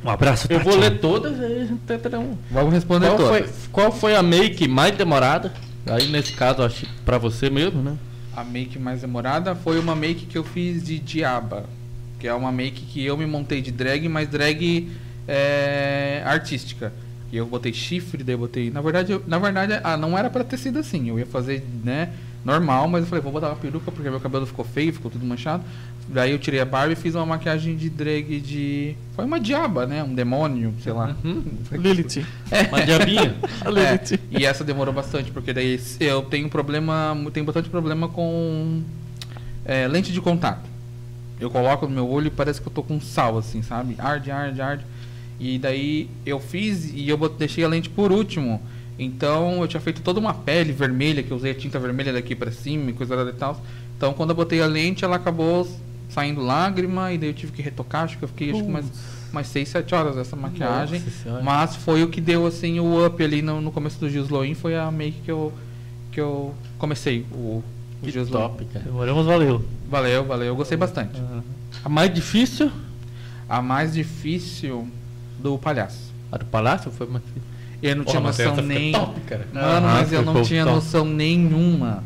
Um 0.04 0.10
abraço, 0.10 0.48
Eu 0.50 0.60
vou 0.60 0.76
ler 0.76 1.00
todas 1.00 1.38
e 1.38 1.44
a 1.44 1.66
gente 1.66 1.82
tenta 1.86 2.18
um. 2.18 2.36
Vamos 2.50 2.74
responder 2.74 3.08
Qual 3.08 3.18
foi, 3.20 3.40
todas. 3.42 3.70
qual 3.72 3.92
foi 3.92 4.16
a 4.16 4.24
make 4.24 4.68
mais 4.68 4.96
demorada? 4.98 5.54
Aí 5.86 6.08
nesse 6.08 6.34
caso, 6.34 6.64
acho 6.64 6.86
que 6.86 6.92
pra 7.06 7.20
você 7.20 7.50
mesmo, 7.50 7.82
né? 7.84 7.96
A 8.36 8.44
make 8.44 8.80
mais 8.80 9.02
demorada 9.02 9.54
foi 9.56 9.80
uma 9.80 9.96
make 9.96 10.26
que 10.26 10.38
eu 10.38 10.44
fiz 10.44 10.84
de 10.84 10.98
diaba. 10.98 11.66
Que 12.20 12.28
é 12.28 12.34
uma 12.34 12.52
make 12.52 12.82
que 12.82 13.06
eu 13.06 13.16
me 13.18 13.26
montei 13.28 13.62
de 13.62 13.72
drag, 13.72 14.08
mas 14.10 14.28
drag 14.28 14.90
é, 15.28 16.24
artística. 16.26 16.92
E 17.32 17.38
eu 17.38 17.46
botei 17.46 17.74
chifre, 17.74 18.24
daí 18.24 18.34
eu 18.34 18.40
botei. 18.40 18.72
Na 18.72 18.82
verdade, 18.82 19.12
eu- 19.12 19.24
na 19.28 19.38
verdade, 19.38 19.80
ah, 19.84 19.96
não 19.98 20.18
era 20.18 20.30
pra 20.30 20.44
ter 20.44 20.58
sido 20.58 20.80
assim. 20.80 21.10
Eu 21.10 21.20
ia 21.20 21.26
fazer, 21.26 21.64
né, 21.84 22.10
normal, 22.48 22.88
mas 22.88 23.02
eu 23.02 23.08
falei, 23.08 23.22
vou 23.22 23.34
botar 23.34 23.50
uma 23.50 23.58
peruca 23.58 23.92
porque 23.92 24.10
meu 24.10 24.22
cabelo 24.22 24.46
ficou 24.46 24.64
feio, 24.64 24.94
ficou 24.94 25.12
tudo 25.12 25.26
manchado. 25.26 25.64
Daí 26.08 26.32
eu 26.32 26.40
tirei 26.40 26.62
a 26.62 26.66
barba 26.66 26.94
e 26.94 26.96
fiz 26.96 27.14
uma 27.14 27.26
maquiagem 27.26 27.76
de 27.76 27.90
drag 27.90 28.40
de. 28.40 28.96
Foi 29.14 29.26
uma 29.26 29.38
diaba, 29.38 29.86
né? 29.86 30.02
Um 30.02 30.16
demônio, 30.16 30.74
sei 30.82 30.94
lá. 30.94 31.14
Uhum. 31.22 31.44
Lilith. 31.74 32.26
Uma 32.70 32.82
diabinha. 32.86 33.36
A 33.60 33.68
Lilith. 33.70 34.14
É, 34.14 34.20
e 34.40 34.46
essa 34.46 34.64
demorou 34.64 34.94
bastante, 34.94 35.30
porque 35.30 35.52
daí 35.52 35.78
eu 36.00 36.22
tenho 36.22 36.48
problema, 36.48 37.14
tenho 37.34 37.46
bastante 37.46 37.68
problema 37.68 38.08
com 38.08 38.82
é, 39.66 39.86
lente 39.86 40.14
de 40.14 40.22
contato. 40.22 40.70
Eu 41.42 41.50
coloco 41.50 41.86
no 41.86 41.94
meu 41.94 42.10
olho 42.10 42.28
e 42.28 42.32
parece 42.32 42.62
que 42.62 42.68
eu 42.70 42.74
tô 42.74 42.82
com 42.82 43.02
sal, 43.02 43.38
assim, 43.38 43.62
sabe? 43.62 43.96
Arde, 44.00 44.32
arde, 44.32 44.62
arde. 44.62 44.86
E 45.38 45.60
daí 45.60 46.10
eu 46.26 46.40
fiz 46.40 46.90
e 46.94 47.10
eu 47.10 47.18
deixei 47.30 47.66
a 47.66 47.68
lente 47.68 47.90
por 47.90 48.14
último. 48.14 48.62
Então 49.00 49.62
eu 49.62 49.68
tinha 49.68 49.80
feito 49.80 50.02
toda 50.02 50.20
uma 50.20 50.34
pele 50.34 50.74
vermelha, 50.74 51.22
que 51.22 51.32
eu 51.32 51.38
usei 51.38 51.52
a 51.52 51.56
tinta 51.56 51.78
vermelha 51.80 52.12
daqui 52.12 52.36
pra 52.36 52.52
cima 52.52 52.90
e 52.90 52.94
coisa 52.94 53.16
e 53.30 53.34
tal. 53.34 53.62
Então 53.96 54.14
quando 54.14 54.32
eu 54.32 54.36
botei 54.36 54.62
a 54.62 54.66
lente, 54.66 55.06
ela 55.06 55.16
acabou 55.16 55.68
saindo 56.10 56.42
lágrima 56.42 57.12
e 57.12 57.18
daí 57.18 57.30
eu 57.30 57.34
tive 57.34 57.52
que 57.52 57.62
retocar. 57.62 58.04
Acho 58.04 58.18
que 58.18 58.24
eu 58.24 58.30
fiquei 58.30 58.52
acho 58.52 58.64
que 58.64 58.70
umas, 58.70 58.86
umas 59.32 59.48
6, 59.48 59.70
7 59.70 59.96
horas 59.96 60.16
dessa 60.16 60.36
maquiagem. 60.36 61.04
Mas 61.44 61.76
foi 61.76 62.04
o 62.04 62.10
que 62.10 62.20
deu 62.20 62.46
assim 62.48 62.80
o 62.80 63.06
up 63.06 63.24
ali 63.24 63.42
no, 63.42 63.62
no 63.62 63.72
começo 63.72 64.00
do 64.00 64.10
Gisloin, 64.10 64.54
foi 64.56 64.76
a 64.76 64.90
make 64.90 65.22
que 65.22 65.32
eu 65.32 65.54
que 66.12 66.22
eu 66.22 66.56
comecei 66.80 67.28
o, 67.32 67.36
o 67.36 67.64
Que 68.02 68.12
top, 68.26 68.66
cara. 68.66 68.86
Demoramos, 68.86 69.28
valeu. 69.28 69.64
Valeu, 69.88 70.26
valeu, 70.26 70.48
eu 70.48 70.56
gostei 70.56 70.76
bastante. 70.76 71.22
A 71.86 71.90
mais 71.90 72.12
difícil? 72.12 72.72
A 73.48 73.62
mais 73.62 73.94
difícil 73.94 74.88
do 75.40 75.60
palhaço. 75.60 76.12
A 76.32 76.38
do 76.38 76.46
Palácio 76.46 76.90
foi 76.92 77.06
mais 77.06 77.24
difícil. 77.24 77.47
Eu 77.82 77.96
não 77.96 78.04
Porra, 78.04 78.18
tinha 78.18 78.28
noção 78.28 78.56
fica 78.56 78.62
nem. 78.68 78.92
top, 78.92 79.20
cara. 79.22 79.48
Mano, 79.54 79.68
Aham, 79.88 79.94
mas 80.00 80.12
eu 80.14 80.22
não 80.24 80.42
tinha 80.44 80.64
top. 80.64 80.76
noção 80.76 81.06
nenhuma. 81.06 82.04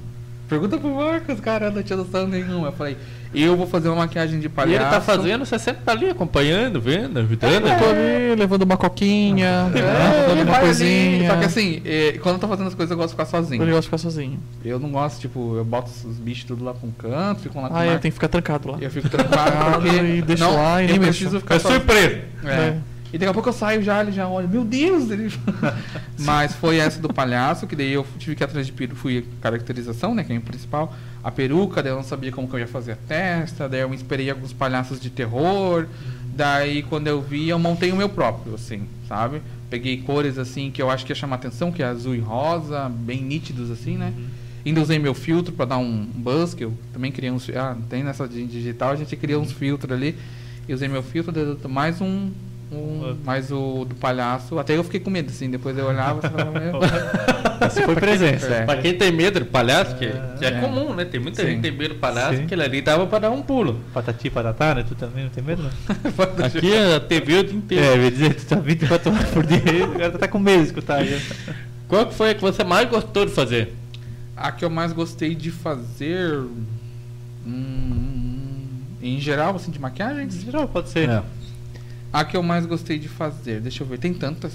Pergunta 0.49 0.77
pro 0.77 0.93
Marcos, 0.93 1.39
cara, 1.39 1.68
eu 1.68 1.72
não 1.72 1.81
tinha 1.81 1.95
noção 1.95 2.27
nenhuma. 2.27 2.68
Eu 2.68 2.72
falei, 2.73 2.98
eu 3.34 3.56
vou 3.56 3.65
fazer 3.65 3.88
uma 3.88 3.95
maquiagem 3.99 4.38
de 4.41 4.48
E 4.48 4.49
palhaço. 4.49 4.84
ele 4.84 4.91
tá 4.91 4.99
fazendo, 4.99 5.45
você 5.45 5.57
sempre 5.57 5.81
tá 5.85 5.93
ali 5.93 6.10
acompanhando, 6.10 6.81
vendo, 6.81 7.19
ajudando. 7.19 7.68
Eu 7.68 7.77
tô 7.80 7.85
ali 7.85 8.35
levando 8.38 8.64
uma 8.64 8.76
coquinha, 8.76 9.72
É, 9.73 9.80
levando 9.80 10.31
ele 10.41 10.49
uma 10.49 10.57
ali, 10.57 10.65
coisinha. 10.65 11.30
Só 11.30 11.38
que 11.38 11.45
assim, 11.45 11.81
é, 11.85 12.19
quando 12.22 12.35
eu 12.35 12.39
tô 12.41 12.48
fazendo 12.49 12.68
as 12.68 12.76
coisas, 12.76 12.91
eu 12.91 12.98
gosto 12.98 13.07
de 13.11 13.14
ficar 13.14 13.26
sozinho. 13.27 13.61
Ele 13.64 13.72
gosta 13.72 13.81
de 13.84 13.88
ficar 13.88 13.98
sozinho. 13.98 14.39
Eu 14.65 14.77
não 14.77 14.89
gosto, 14.91 15.22
tipo, 15.22 15.56
eu 15.56 15.64
boto 15.64 15.89
os 16.06 16.18
bichos 16.18 16.43
tudo 16.43 16.65
lá 16.65 16.73
pra 16.73 16.85
um 16.85 16.91
canto, 16.91 17.39
ficam 17.43 17.61
lá 17.61 17.69
com 17.69 17.76
Ah, 17.77 17.85
é, 17.85 17.98
tem 17.98 18.11
que 18.11 18.15
ficar 18.15 18.27
trancado 18.27 18.72
lá. 18.72 18.77
Eu 18.81 18.91
fico 18.91 19.07
trancado 19.07 19.88
E 19.88 19.91
porque 19.91 20.22
deixa 20.23 20.43
não, 20.43 20.53
lá 20.57 20.84
e 20.84 20.88
nem 20.88 20.95
eu 20.98 21.02
mexe. 21.02 21.19
preciso 21.19 21.39
ficar 21.39 21.56
É 21.56 21.60
sozinho. 21.60 21.80
surpresa. 21.80 22.22
É. 22.43 22.49
É. 22.49 22.77
E 23.14 23.18
daqui 23.18 23.30
a 23.30 23.34
pouco 23.34 23.50
eu 23.50 23.54
saio 23.54 23.82
já, 23.84 24.02
ele 24.02 24.12
já 24.12 24.28
olha, 24.28 24.48
meu 24.48 24.64
Deus! 24.64 25.10
Ele... 25.12 25.30
Mas 26.20 26.54
foi 26.56 26.78
essa 26.78 27.00
do 27.00 27.14
palhaço, 27.14 27.68
que 27.68 27.76
daí 27.76 27.92
eu 27.92 28.06
tive 28.18 28.36
que 28.36 28.44
ir 28.44 28.46
atrás 28.46 28.66
de 28.66 28.72
peru, 28.72 28.96
fui 28.96 29.26
caracterização, 29.42 30.16
né, 30.16 30.24
que 30.24 30.32
é 30.32 30.38
o 30.38 30.42
principal. 30.42 30.96
A 31.24 31.30
peruca, 31.30 31.84
daí 31.84 31.92
eu 31.92 31.98
não 31.98 32.04
sabia 32.04 32.32
como 32.32 32.48
que 32.48 32.56
eu 32.56 32.60
ia 32.60 32.68
fazer 32.68 32.94
a 32.94 32.96
testa, 32.96 33.68
daí 33.68 33.82
eu 33.82 33.94
em 33.94 34.30
alguns 34.30 34.54
palhaços 34.54 35.00
de 35.00 35.10
terror. 35.10 35.88
Daí 36.34 36.84
quando 36.84 37.08
eu 37.08 37.22
vi, 37.22 37.50
eu 37.50 37.60
montei 37.60 37.92
o 37.92 37.96
meu 37.96 38.08
próprio, 38.08 38.56
assim, 38.56 38.84
sabe? 39.08 39.42
Peguei 39.70 39.98
cores 39.98 40.38
assim 40.38 40.72
que 40.72 40.82
eu 40.82 40.90
acho 40.90 41.06
que 41.06 41.12
ia 41.12 41.16
chamar 41.16 41.36
atenção, 41.36 41.72
que 41.72 41.84
é 41.84 41.86
azul 41.86 42.16
e 42.16 42.20
rosa, 42.20 42.90
bem 42.90 43.22
nítidos 43.22 43.70
assim, 43.70 43.98
né? 43.98 44.14
Ainda 44.66 44.80
usei 44.82 45.00
meu 45.00 45.14
filtro 45.14 45.52
para 45.54 45.66
dar 45.66 45.78
um 45.78 46.06
buzz, 46.06 46.54
que 46.54 46.64
eu 46.64 46.74
também 46.94 47.12
criei 47.12 47.32
uns. 47.32 47.50
Ah, 47.50 47.76
tem 47.90 48.04
nessa 48.04 48.28
digital, 48.28 48.92
a 48.92 48.96
gente 48.96 49.16
cria 49.16 49.40
uns 49.40 49.52
filtros 49.52 49.92
ali. 49.92 50.16
E 50.68 50.74
usei 50.74 50.88
meu 50.88 51.02
filtro, 51.02 51.38
eu- 51.38 51.70
mais 51.70 52.00
um. 52.00 52.30
Um 52.72 53.15
mais 53.26 53.52
o 53.52 53.85
do 53.85 53.95
palhaço. 53.95 54.57
Até 54.57 54.77
eu 54.77 54.84
fiquei 54.84 54.99
com 54.99 55.10
medo, 55.10 55.30
assim. 55.30 55.49
Depois 55.49 55.77
eu 55.77 55.85
olhava 55.85 56.26
e 56.26 56.30
falava, 56.30 56.60
"Meu". 56.60 56.73
Foi 57.85 57.95
presença. 57.95 58.48
É. 58.48 58.65
Pra 58.65 58.77
quem 58.77 58.98
tem 58.98 59.11
medo 59.11 59.39
do 59.41 59.45
palhaço, 59.45 59.95
que, 59.95 60.07
que 60.39 60.45
é, 60.45 60.48
É. 60.48 60.60
comum, 60.61 60.93
né? 60.95 61.06
Tem 61.06 61.19
muita 61.19 61.41
Sim. 61.41 61.48
gente 61.49 61.56
que 61.57 61.61
tem 61.69 61.72
medo 61.77 61.93
do 61.93 61.99
palhaço, 61.99 62.38
Sim. 62.38 62.48
que 62.48 62.53
ele 62.56 62.64
ali 62.64 62.81
dava 62.81 63.06
pra 63.06 63.19
dar 63.19 63.30
um 63.31 63.41
pulo. 63.41 63.80
Patati, 63.93 64.30
patatá, 64.30 64.73
né? 64.76 64.85
Tu 64.88 64.95
também 64.95 65.26
não 65.26 65.30
tem 65.31 65.43
medo, 65.43 65.61
não? 65.64 65.72
Aqui 66.45 66.76
a 66.76 66.99
TV 66.99 67.38
o 67.38 67.43
dia 67.43 67.56
inteiro. 67.56 67.85
É, 67.85 67.98
eu 67.98 68.03
ia 68.03 68.11
dizer, 68.11 68.34
tu 68.35 68.45
tá 68.45 68.56
24 68.56 69.11
horas 69.14 69.30
por 69.30 69.45
dia, 69.45 69.85
o 69.85 69.91
cara 69.98 70.18
tá 70.18 70.27
com 70.27 70.39
medo 70.39 70.60
de 70.61 70.65
escutar 70.68 71.03
já. 71.06 71.18
Qual 71.88 72.06
que 72.07 72.15
foi 72.15 72.31
a 72.31 72.35
que 72.35 72.41
você 72.41 72.64
mais 72.64 72.89
gostou 72.89 73.26
de 73.26 73.31
fazer? 73.31 73.73
A 74.35 74.52
que 74.52 74.65
eu 74.65 74.69
mais 74.69 74.91
gostei 74.93 75.35
de 75.35 75.52
fazer. 75.52 76.41
hum, 77.45 78.57
em 79.02 79.19
geral, 79.19 79.56
assim, 79.56 79.72
de 79.72 79.80
maquiagens? 79.80 80.35
Em 80.35 80.45
geral, 80.45 80.68
pode 80.68 80.89
ser. 80.89 81.10
É. 81.10 81.22
A 82.14 82.24
que 82.26 82.36
eu 82.36 82.44
mais 82.44 82.66
gostei 82.66 83.00
de 83.00 83.08
fazer, 83.08 83.62
deixa 83.62 83.84
eu 83.84 83.88
ver, 83.88 83.98
tem 84.00 84.14
tantas. 84.14 84.52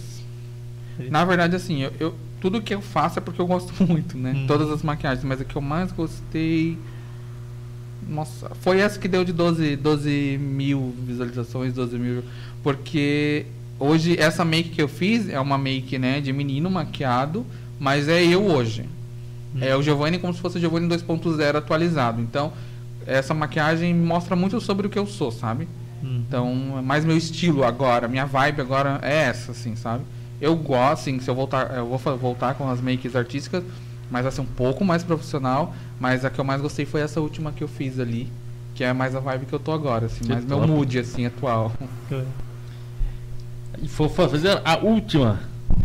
Na 1.11 1.25
verdade, 1.25 1.57
assim, 1.57 1.83
eu, 1.83 1.93
eu- 2.01 2.15
tudo 2.41 2.61
que 2.63 2.75
eu 2.75 2.83
faço 2.83 3.19
é 3.19 3.23
porque 3.23 3.41
eu 3.41 3.47
gosto 3.47 3.73
muito, 3.85 4.17
né? 4.17 4.33
Hum. 4.37 4.47
Todas 4.47 4.71
as 4.71 4.83
maquiagens, 4.83 5.25
mas 5.25 5.41
a 5.41 5.45
que 5.45 5.57
eu 5.57 5.63
mais 5.63 5.91
gostei. 5.93 6.77
Nossa, 8.09 8.51
foi 8.61 8.79
essa 8.79 8.99
que 8.99 9.09
deu 9.09 9.25
de 9.25 9.33
12, 9.33 9.77
12 9.77 10.39
mil 10.41 10.95
visualizações, 11.07 11.73
12 11.73 11.99
mil. 11.99 12.23
Porque 12.63 13.47
hoje 13.81 14.17
essa 14.19 14.45
make 14.45 14.71
que 14.71 14.81
eu 14.83 14.89
fiz 14.89 15.29
é 15.29 15.41
uma 15.41 15.59
make, 15.59 15.99
né, 15.99 16.21
de 16.21 16.33
menino 16.33 16.71
maquiado, 16.71 17.45
mas 17.81 18.09
é 18.09 18.23
eu 18.25 18.45
hoje. 18.45 18.85
É 19.61 19.75
o 19.75 19.83
Giovanni 19.83 20.19
como 20.19 20.35
se 20.35 20.41
fosse 20.41 20.59
o 20.59 20.61
Giovanni 20.61 20.87
2.0 20.89 21.57
atualizado. 21.57 22.21
Então, 22.21 22.53
essa 23.07 23.33
maquiagem 23.33 23.95
mostra 23.95 24.37
muito 24.37 24.61
sobre 24.61 24.87
o 24.87 24.91
que 24.91 24.99
eu 24.99 25.07
sou, 25.07 25.33
sabe? 25.33 25.67
Hum. 26.03 26.23
Então, 26.27 26.75
é 26.79 26.83
mais 26.83 27.05
meu 27.05 27.17
estilo 27.17 27.65
agora, 27.65 28.07
minha 28.09 28.27
vibe 28.27 28.61
agora 28.61 28.99
é 29.03 29.25
essa, 29.25 29.53
assim, 29.53 29.75
sabe? 29.77 30.05
Eu 30.41 30.55
gosto, 30.57 31.01
assim, 31.03 31.19
se 31.21 31.29
eu 31.31 31.35
voltar, 31.35 31.75
eu 31.77 31.87
vou 31.87 31.99
voltar 32.19 32.55
com 32.55 32.69
as 32.69 32.81
makes 32.81 33.17
artísticas, 33.17 33.65
mas 34.11 34.23
vai 34.23 34.31
ser 34.33 34.41
um 34.43 34.47
pouco 34.47 34.85
mais 34.85 35.03
profissional, 35.03 35.75
mas 35.99 36.25
a 36.25 36.31
que 36.31 36.39
eu 36.39 36.45
mais 36.45 36.61
gostei 36.61 36.85
foi 36.85 37.01
essa 37.01 37.21
última 37.21 37.53
que 37.53 37.65
eu 37.65 37.69
fiz 37.69 37.99
ali, 37.99 38.31
que 38.75 38.85
é 38.85 38.93
mais 38.93 39.15
a 39.15 39.21
vibe 39.21 39.47
que 39.47 39.53
eu 39.55 39.59
tô 39.59 39.73
agora, 39.73 40.07
assim, 40.07 40.25
Que 40.25 40.33
mais 40.33 40.45
meu 40.45 40.59
top. 40.59 40.71
mood, 40.71 40.99
assim, 40.99 41.25
atual. 41.27 41.73
E 43.83 43.89
for 43.89 44.09
fazer 44.11 44.61
a 44.65 44.77
última 44.79 45.41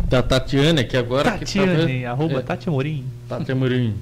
da 0.08 0.22
Tatiana, 0.22 0.84
que 0.84 0.96
agora 0.96 1.32
que 1.32 1.40
Tatiane, 1.44 1.76
talvez- 1.78 2.04
arroba 2.06 2.34
é, 2.34 2.42
Tati 2.42 2.68
Amorim. 2.68 3.04
Tati 3.28 3.52
Amorim. 3.52 3.94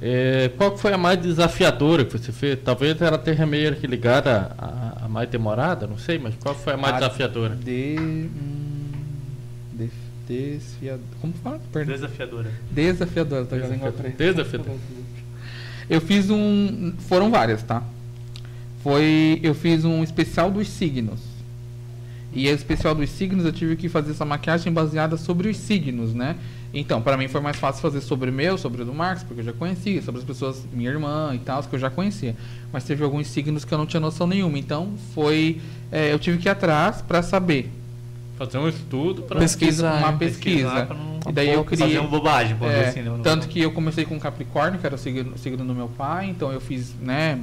É, 0.00 0.50
qual 0.56 0.76
foi 0.76 0.92
a 0.92 0.98
mais 0.98 1.18
desafiadora 1.20 2.04
que 2.04 2.18
você 2.18 2.30
fez? 2.30 2.58
Talvez 2.62 3.00
ela 3.00 3.16
tenha 3.16 3.46
meio 3.46 3.74
que 3.76 3.86
ligada 3.86 4.54
a, 4.58 5.04
a 5.04 5.08
mais 5.08 5.28
demorada, 5.28 5.86
não 5.86 5.98
sei, 5.98 6.18
mas 6.18 6.34
qual 6.36 6.54
foi 6.54 6.74
a 6.74 6.76
mais 6.76 6.94
A 6.94 6.98
desafiadora? 6.98 7.56
De... 7.56 7.96
Hum, 7.98 8.92
de 9.72 9.90
desfiador... 10.28 11.04
Como 11.20 11.32
fala? 11.42 11.60
Perdão. 11.72 11.94
Desafiadora. 11.94 12.50
Desafiadora, 12.70 13.44
tá 13.46 13.58
com 13.58 13.64
a 13.64 13.68
língua 13.68 13.92
presa. 13.92 14.16
Desafiadora. 14.16 14.78
Eu 15.88 16.00
fiz 16.00 16.30
um. 16.30 16.94
Foram 16.98 17.30
várias, 17.30 17.62
tá? 17.62 17.82
Foi. 18.82 19.38
Eu 19.42 19.54
fiz 19.54 19.84
um 19.84 20.02
especial 20.02 20.50
dos 20.50 20.68
signos. 20.68 21.20
E 22.32 22.48
o 22.48 22.54
especial 22.54 22.94
dos 22.94 23.08
signos 23.08 23.44
eu 23.44 23.52
tive 23.52 23.76
que 23.76 23.88
fazer 23.88 24.10
essa 24.10 24.24
maquiagem 24.24 24.70
baseada 24.72 25.16
sobre 25.16 25.48
os 25.48 25.56
signos, 25.56 26.12
né? 26.12 26.36
Então, 26.78 27.00
para 27.00 27.16
mim 27.16 27.26
foi 27.26 27.40
mais 27.40 27.56
fácil 27.56 27.80
fazer 27.80 28.00
sobre 28.02 28.28
o 28.28 28.32
meu, 28.32 28.58
sobre 28.58 28.82
o 28.82 28.84
do 28.84 28.92
Marcos, 28.92 29.22
porque 29.24 29.40
eu 29.40 29.44
já 29.46 29.52
conhecia, 29.52 30.02
sobre 30.02 30.20
as 30.20 30.26
pessoas, 30.26 30.62
minha 30.72 30.90
irmã 30.90 31.32
e 31.34 31.38
tal, 31.38 31.62
que 31.62 31.74
eu 31.74 31.78
já 31.78 31.88
conhecia. 31.88 32.36
Mas 32.72 32.84
teve 32.84 33.02
alguns 33.02 33.28
signos 33.28 33.64
que 33.64 33.72
eu 33.72 33.78
não 33.78 33.86
tinha 33.86 34.00
noção 34.00 34.26
nenhuma. 34.26 34.58
Então, 34.58 34.90
foi. 35.14 35.58
é, 35.90 36.12
eu 36.12 36.18
tive 36.18 36.36
que 36.38 36.48
ir 36.48 36.50
atrás 36.50 37.00
para 37.00 37.22
saber 37.22 37.70
Fazer 38.36 38.58
um 38.58 38.68
estudo 38.68 39.22
pra. 39.22 39.38
Pesquisar, 39.40 39.96
uma 40.00 40.08
é. 40.10 40.16
pesquisa. 40.18 40.68
Pesquisar 40.68 40.94
não- 40.94 41.20
E 41.26 41.32
daí 41.32 41.48
eu 41.48 41.64
fazer 41.64 41.84
criei. 41.84 41.98
uma 41.98 42.08
bobagem, 42.10 42.54
por 42.56 42.68
É, 42.70 42.88
assim, 42.88 43.00
né? 43.00 43.18
tanto 43.22 43.48
que 43.48 43.60
eu 43.62 43.72
comecei 43.72 44.04
com 44.04 44.20
Capricórnio, 44.20 44.78
que 44.78 44.84
era 44.84 44.94
o 44.94 44.98
signo, 44.98 45.32
o 45.34 45.38
signo 45.38 45.64
do 45.64 45.74
meu 45.74 45.88
pai, 45.88 46.28
então 46.28 46.52
eu 46.52 46.60
fiz, 46.60 46.94
né? 47.00 47.38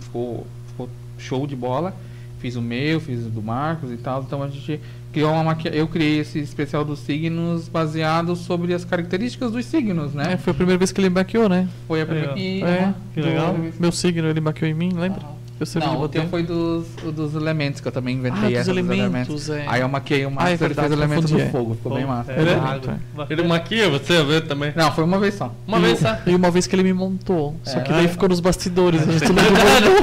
Ficou, 0.00 0.44
ficou 0.68 0.88
show 1.16 1.46
de 1.46 1.54
bola. 1.54 1.94
Fiz 2.40 2.56
o 2.56 2.60
meu, 2.60 3.00
fiz 3.00 3.24
o 3.24 3.28
do 3.30 3.40
Marcos 3.40 3.90
e 3.92 3.96
tal. 3.96 4.22
Então 4.22 4.42
a 4.42 4.48
gente 4.48 4.80
criou 5.16 5.32
uma 5.32 5.44
maquiagem. 5.44 5.80
Eu 5.80 5.88
criei 5.88 6.20
esse 6.20 6.38
especial 6.38 6.84
dos 6.84 6.98
signos 6.98 7.68
baseado 7.68 8.36
sobre 8.36 8.74
as 8.74 8.84
características 8.84 9.50
dos 9.50 9.64
signos, 9.64 10.12
né? 10.12 10.34
É, 10.34 10.36
foi 10.36 10.50
a 10.50 10.54
primeira 10.54 10.76
vez 10.76 10.92
que 10.92 11.00
ele 11.00 11.08
baqueou, 11.08 11.48
né? 11.48 11.66
Foi 11.88 12.02
a 12.02 12.06
primeira. 12.06 12.38
É, 12.38 12.80
aham, 12.82 12.94
que 13.14 13.20
legal. 13.22 13.56
Meu 13.80 13.90
signo, 13.90 14.28
ele 14.28 14.42
baqueou 14.42 14.70
em 14.70 14.74
mim, 14.74 14.92
lembra? 14.92 15.22
Eu 15.58 15.64
sempre 15.64 15.88
Não, 15.88 15.96
o 15.96 16.00
botei. 16.00 16.20
teu 16.20 16.28
foi 16.30 16.42
dos, 16.42 16.84
o 17.02 17.10
dos 17.10 17.34
elementos, 17.34 17.80
que 17.80 17.88
eu 17.88 17.92
também 17.92 18.16
inventei 18.16 18.40
Ah, 18.44 18.48
dos 18.48 18.58
essa 18.58 18.70
elementos, 18.70 19.48
é. 19.48 19.64
Aí 19.66 19.80
eu 19.80 19.88
maquei 19.88 20.26
o 20.26 20.28
Ah, 20.28 20.30
é 20.30 20.34
Master 20.34 20.52
e 20.52 20.56
verdade, 20.58 20.88
fez 20.88 20.92
elementos 21.00 21.24
confundi, 21.30 21.42
do 21.44 21.48
é. 21.48 21.50
fogo, 21.50 21.74
ficou 21.76 21.94
bem 21.94 22.04
massa. 22.04 22.32
É, 22.32 22.36
É. 22.36 23.32
Ele 23.32 23.42
maquia 23.42 23.88
você, 23.88 24.22
vê 24.22 24.40
também. 24.42 24.72
Não, 24.76 24.92
foi 24.92 25.04
uma 25.04 25.18
vez 25.18 25.34
só. 25.34 25.50
Uma 25.66 25.78
e, 25.78 25.80
vez 25.80 25.98
só. 26.00 26.16
E 26.26 26.34
uma 26.34 26.50
vez 26.50 26.66
que 26.66 26.76
ele 26.76 26.82
me 26.82 26.92
montou. 26.92 27.56
Só 27.64 27.78
É. 27.78 27.80
que 27.80 27.90
daí 27.90 28.06
ficou 28.06 28.28
nos 28.28 28.40
bastidores. 28.40 29.00
a 29.08 29.12
gente 29.12 29.32
não 29.32 29.42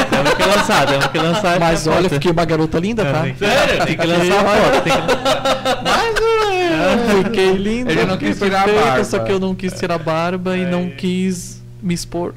Temos 0.09 0.33
que 0.33 0.43
lançar, 0.43 0.87
temos 0.87 1.07
que 1.07 1.17
lançar. 1.19 1.59
Mas 1.59 1.85
olha, 1.85 2.09
fiquei 2.09 2.31
uma 2.31 2.45
garota 2.45 2.79
linda, 2.79 3.05
tá? 3.05 3.23
Que- 3.23 3.85
Tem 3.85 3.97
que 3.97 4.07
lançar 4.07 4.39
a 4.39 4.43
foto. 4.43 4.83
Tem 4.83 4.93
que... 4.93 4.99
Mas 5.83 7.19
é, 7.19 7.23
fiquei 7.25 7.53
linda. 7.53 7.91
Ele 7.91 8.05
não 8.05 8.17
quis 8.17 8.37
tirar 8.39 8.67
a 8.67 8.73
barba. 8.73 9.03
Só 9.03 9.19
que 9.19 9.31
eu 9.31 9.39
não 9.39 9.53
quis 9.53 9.73
tirar 9.73 9.95
a 9.95 9.99
barba 9.99 10.57
e 10.57 10.65
não 10.65 10.89
quis 10.89 11.61
me 11.83 11.93
expor. 11.93 12.33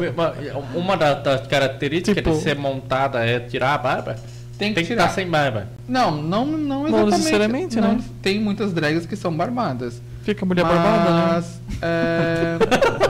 Uma 0.74 0.96
da- 0.96 1.14
das 1.14 1.46
características 1.46 2.14
Tipo- 2.22 2.36
de 2.36 2.42
ser 2.42 2.56
montada 2.56 3.24
é 3.24 3.40
tirar 3.40 3.74
a 3.74 3.78
barba. 3.78 4.16
Tem 4.58 4.70
que 4.70 4.74
Tem 4.76 4.84
que 4.84 4.88
tirar. 4.92 5.02
estar 5.04 5.14
sem 5.14 5.28
barba. 5.28 5.66
Não, 5.86 6.10
não, 6.22 6.46
não 6.46 6.56
Não 6.56 6.86
exatamente. 6.88 7.10
necessariamente, 7.18 7.80
não, 7.80 7.92
né? 7.96 8.00
Tem 8.22 8.40
muitas 8.40 8.72
drags 8.72 9.04
que 9.04 9.14
são 9.16 9.36
barbadas. 9.36 10.00
Fica 10.22 10.44
a 10.44 10.48
mulher 10.48 10.64
barbada, 10.64 11.10
né? 11.10 11.26
mas, 11.34 11.60
é, 11.82 12.56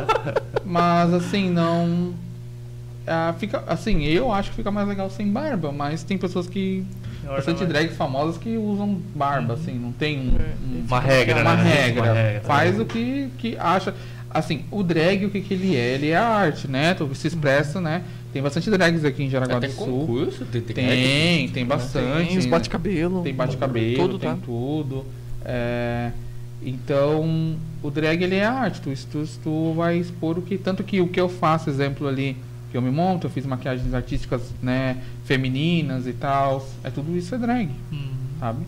mas 0.67 1.15
assim, 1.15 1.49
não. 1.51 2.13
ah, 3.07 3.33
fica, 3.39 3.63
assim, 3.67 4.03
eu 4.05 4.33
acho 4.33 4.51
que 4.51 4.57
fica 4.57 4.71
mais 4.71 4.89
legal 4.89 5.09
sem 5.09 5.31
barba, 5.31 5.71
mas 5.73 6.03
tem 6.03 6.19
pessoas 6.19 6.47
que. 6.49 6.85
Bastante 7.25 7.65
drags 7.67 7.97
famosas 7.97 8.39
que 8.39 8.57
usam 8.57 9.01
barba, 9.15 9.55
assim, 9.55 9.73
não 9.75 9.91
tem 9.93 10.17
um, 10.19 10.35
um- 10.77 10.85
Uma 10.87 11.01
regra, 11.01 11.41
uma 11.43 11.55
né? 11.57 11.63
regra. 11.73 12.03
Uma 12.05 12.13
regra. 12.13 12.41
Faz 12.43 12.79
o 12.79 12.85
que, 12.85 13.31
que 13.39 13.57
acha. 13.59 13.95
Assim, 14.39 14.65
o 14.71 14.83
drag, 14.83 15.25
o 15.27 15.31
que, 15.31 15.41
que 15.41 15.55
ele 15.55 15.75
é? 15.77 15.95
Ele 15.95 16.09
é 16.11 16.17
a 16.17 16.27
arte, 16.27 16.69
né? 16.69 16.95
Tu 16.95 17.09
se 17.15 17.27
expressa, 17.29 17.81
né? 17.81 18.03
Tem 18.33 18.43
bastante 18.43 18.71
drags 18.71 19.05
aqui 19.05 19.23
em 19.25 19.31
Jaraguá 19.31 19.59
tem 19.61 19.71
do 19.71 19.77
Sul. 19.77 19.87
concurso, 20.07 20.45
tem, 20.45 20.61
tem, 20.61 20.75
Tem, 20.75 21.49
tem 21.49 21.65
bastante. 21.65 22.29
Tem 22.29 22.39
os 22.39 22.47
bate-cabelo. 22.47 23.23
Tem 23.23 23.35
bate-cabelo, 23.35 23.97
Tudo, 23.97 24.19
tem 24.19 24.29
tá? 24.31 24.39
tudo. 24.45 25.05
É, 25.45 26.11
então, 26.63 27.57
o 27.83 27.91
drag 27.91 28.23
ele 28.23 28.35
é 28.37 28.45
arte. 28.45 28.81
Tu, 28.81 28.93
tu, 29.11 29.25
tu 29.43 29.73
vai 29.75 29.97
expor 29.99 30.39
o 30.39 30.43
que. 30.43 30.59
Tanto 30.59 30.83
que 30.85 31.01
o 31.01 31.09
que 31.09 31.21
eu 31.21 31.29
faço, 31.29 31.71
exemplo 31.71 32.07
ali, 32.07 32.37
que 32.71 32.77
eu 32.77 32.83
me 32.83 32.91
monto, 32.91 33.27
eu 33.27 33.31
fiz 33.31 33.47
maquiagens 33.47 33.95
artísticas 33.95 34.43
né, 34.63 34.99
femininas 35.25 36.07
e 36.07 36.13
tal. 36.13 36.67
É 36.85 36.91
tudo 36.91 37.17
isso 37.17 37.35
é 37.35 37.39
drag, 37.39 37.71
Hum. 37.93 38.09
sabe? 38.41 38.67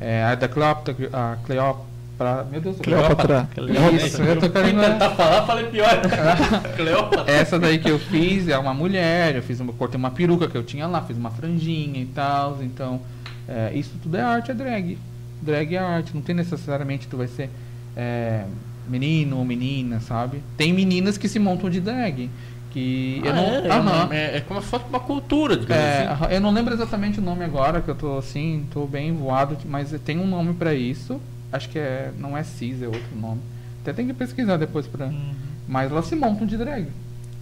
É, 0.00 0.22
a 0.24 0.34
da 0.34 0.48
Cleópatra, 0.48 0.96
a 1.12 1.36
Cleópatra. 1.44 1.87
Meu 2.50 2.60
Deus 2.60 2.76
do 2.76 2.84
céu. 2.84 2.94
Cleópatra. 2.98 3.48
Isso, 3.94 4.22
eu 4.22 4.38
tô 4.40 4.50
querendo. 4.50 4.80
tentar 4.80 5.10
falar, 5.10 5.46
falei 5.46 5.66
pior. 5.66 5.88
Cleópatra. 6.76 7.32
Essa 7.32 7.58
daí 7.58 7.78
que 7.78 7.88
eu 7.90 7.98
fiz 7.98 8.48
é 8.48 8.58
uma 8.58 8.74
mulher, 8.74 9.36
eu 9.36 9.42
fiz 9.42 9.60
uma, 9.60 9.72
cortei 9.72 9.96
uma 9.98 10.10
peruca 10.10 10.48
que 10.48 10.56
eu 10.56 10.62
tinha 10.64 10.86
lá, 10.86 11.00
fiz 11.02 11.16
uma 11.16 11.30
franjinha 11.30 12.00
e 12.02 12.06
tal. 12.06 12.58
Então, 12.62 13.00
é, 13.48 13.72
isso 13.74 13.92
tudo 14.02 14.16
é 14.16 14.20
arte, 14.22 14.50
é 14.50 14.54
drag. 14.54 14.98
Drag 15.40 15.74
é 15.74 15.78
arte, 15.78 16.10
não 16.14 16.20
tem 16.22 16.34
necessariamente 16.34 17.06
tu 17.06 17.16
vai 17.16 17.28
ser 17.28 17.48
é, 17.96 18.44
menino 18.88 19.38
ou 19.38 19.44
menina, 19.44 20.00
sabe? 20.00 20.42
Tem 20.56 20.72
meninas 20.72 21.16
que 21.16 21.28
se 21.28 21.38
montam 21.38 21.70
de 21.70 21.80
drag. 21.80 22.28
Que 22.70 23.22
eu 23.24 23.30
Ah, 23.32 23.34
não. 23.34 23.42
é, 23.54 23.68
Aham. 23.70 24.08
é, 24.12 24.36
é 24.36 24.40
como 24.40 24.60
se 24.60 24.66
fosse 24.68 24.84
uma 24.90 25.00
cultura, 25.00 25.56
digamos 25.56 25.82
É, 25.82 26.06
assim. 26.06 26.34
eu 26.34 26.40
não 26.40 26.50
lembro 26.50 26.74
exatamente 26.74 27.18
o 27.18 27.22
nome 27.22 27.42
agora, 27.44 27.80
que 27.80 27.88
eu 27.88 27.94
tô 27.94 28.18
assim, 28.18 28.66
tô 28.72 28.84
bem 28.86 29.10
voado, 29.12 29.56
mas 29.64 29.90
tem 30.04 30.18
um 30.18 30.26
nome 30.26 30.52
pra 30.52 30.74
isso. 30.74 31.18
Acho 31.52 31.68
que 31.68 31.78
é. 31.78 32.10
Não 32.18 32.36
é 32.36 32.42
cis, 32.42 32.82
é 32.82 32.86
outro 32.86 33.16
nome. 33.18 33.40
Até 33.82 33.92
tem 33.92 34.06
que 34.06 34.14
pesquisar 34.14 34.56
depois 34.56 34.86
pra. 34.86 35.06
Hum. 35.06 35.32
Mas 35.66 35.90
elas 35.90 36.06
se 36.06 36.14
montam 36.16 36.46
de 36.46 36.56
drag. 36.56 36.86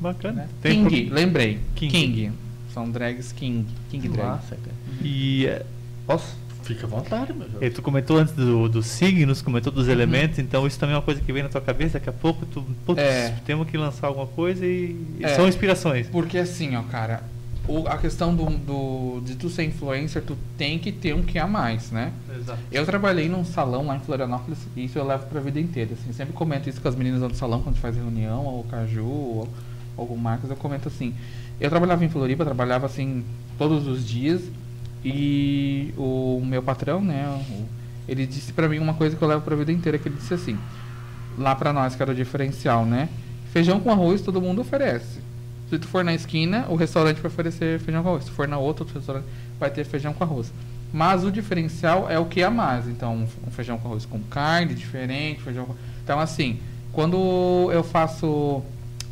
Bacana. 0.01 0.43
Né? 0.43 0.49
Tem 0.61 0.85
King, 0.87 1.11
lembrei. 1.11 1.61
King. 1.75 1.91
King. 1.93 2.33
São 2.75 2.91
drags 2.91 3.33
King. 3.33 3.67
King 3.91 4.09
drag. 4.09 4.27
Massa, 4.29 4.57
cara. 4.57 4.77
E 5.03 5.47
é, 5.47 5.65
Nossa, 6.07 6.35
fica 6.63 6.87
à 6.87 6.89
vontade, 6.91 7.33
meu 7.33 7.49
jovem. 7.51 7.67
E 7.67 7.71
tu 7.71 7.81
comentou 7.81 8.19
antes 8.19 8.35
do, 8.35 8.69
dos 8.69 8.87
signos, 8.87 9.41
comentou 9.41 9.73
Uhum. 9.73 9.79
dos 9.79 9.89
elementos, 9.89 10.39
então 10.39 10.67
isso 10.67 10.79
também 10.79 10.95
é 10.95 10.99
uma 10.99 11.03
coisa 11.05 11.21
que 11.21 11.33
vem 11.33 11.43
na 11.43 11.49
tua 11.49 11.61
cabeça, 11.63 11.95
daqui 11.95 12.11
a 12.11 12.13
pouco 12.13 12.45
tu, 12.47 12.63
putz, 12.85 13.01
É. 13.01 13.35
temos 13.47 13.67
que 13.69 13.77
lançar 13.79 14.09
alguma 14.09 14.27
coisa 14.27 14.65
e, 14.67 14.95
e 15.19 15.25
É. 15.25 15.29
são 15.35 15.49
inspirações. 15.49 16.07
Porque 16.09 16.37
assim, 16.39 16.77
ó, 16.77 16.83
cara, 16.83 17.23
o- 17.69 17.87
a 17.89 17.97
questão 17.99 18.35
do, 18.35 18.47
do- 18.47 19.21
de 19.25 19.35
tu 19.37 19.49
ser 19.51 19.65
influencer, 19.65 20.23
tu 20.23 20.37
tem 20.57 20.79
que 20.79 20.91
ter 20.93 21.15
um 21.15 21.23
que 21.23 21.39
a 21.39 21.47
mais, 21.47 21.91
né? 21.91 22.13
Exato. 22.35 22.59
Eu 22.71 22.85
trabalhei 22.87 23.29
num 23.29 23.45
salão 23.45 23.87
lá 23.87 23.97
em 23.97 24.01
Florianópolis 24.01 24.59
e 24.77 24.85
isso 24.85 24.99
eu 24.99 25.07
levo 25.07 25.27
pra 25.27 25.41
vida 25.41 25.59
inteira. 25.61 25.93
Assim, 25.95 26.13
sempre 26.13 26.33
comento 26.33 26.69
isso 26.69 26.81
com 26.81 26.89
as 26.89 26.95
meninas 26.97 27.21
do 27.21 27.35
salão 27.37 27.63
quando 27.63 27.77
faz 27.77 27.97
reunião, 27.97 28.45
ou 28.45 28.61
o 28.61 28.65
Caju, 28.65 29.05
ou, 29.05 29.49
ou 29.97 30.07
o 30.07 30.19
Marcos, 30.19 30.49
eu 30.51 30.57
comento 30.57 30.89
assim. 30.89 31.15
Eu 31.61 31.69
trabalhava 31.71 32.05
em 32.05 32.09
Floripa, 32.09 32.45
trabalhava 32.45 32.87
assim 32.87 33.25
todos 33.59 33.87
os 33.87 34.07
dias 34.07 34.43
e 35.05 35.93
o 35.97 36.43
meu 36.45 36.63
patrão, 36.63 37.01
né, 37.01 37.41
ele 38.09 38.27
disse 38.27 38.53
pra 38.53 38.69
mim 38.69 38.79
uma 38.79 38.95
coisa 38.95 39.17
que 39.17 39.23
eu 39.23 39.29
levo 39.29 39.43
pra 39.43 39.57
vida 39.57 39.73
inteira, 39.73 39.99
que 39.99 40.09
ele 40.09 40.17
disse 40.17 40.35
assim, 40.35 40.59
lá 41.39 41.55
pra 41.55 41.73
nós 41.73 41.95
que 41.95 42.03
era 42.03 42.13
o 42.13 42.15
diferencial, 42.15 42.85
né? 42.85 43.09
Feijão 43.53 43.81
com 43.81 43.91
arroz 43.91 44.21
todo 44.21 44.41
mundo 44.41 44.61
oferece. 44.61 45.21
Se 45.69 45.79
tu 45.79 45.89
for 45.89 46.05
na 46.05 46.15
esquina, 46.15 46.67
o 46.69 46.77
restaurante 46.77 47.21
vai 47.21 47.31
oferecer 47.31 47.81
feijão 47.81 48.03
com 48.03 48.09
arroz. 48.11 48.25
Se 48.25 48.31
for 48.31 48.47
na 48.47 48.59
outra, 48.59 48.85
outro 48.85 48.99
restaurante 48.99 49.27
vai 49.59 49.71
ter 49.71 49.85
feijão 49.85 50.13
com 50.13 50.23
arroz. 50.23 50.53
Mas 50.93 51.25
o 51.25 51.31
diferencial 51.31 52.09
é 52.09 52.19
o 52.19 52.25
que 52.25 52.43
a 52.43 52.51
mais. 52.51 52.87
Então, 52.87 53.27
um 53.47 53.51
feijão 53.51 53.77
com 53.77 53.89
arroz 53.89 54.07
com 54.07 54.21
carne 54.21 54.75
diferente, 54.75 55.43
feijão 55.43 55.67
com... 55.67 55.75
Então, 56.05 56.21
assim, 56.21 56.61
quando 56.93 57.71
eu 57.73 57.83
faço 57.83 58.63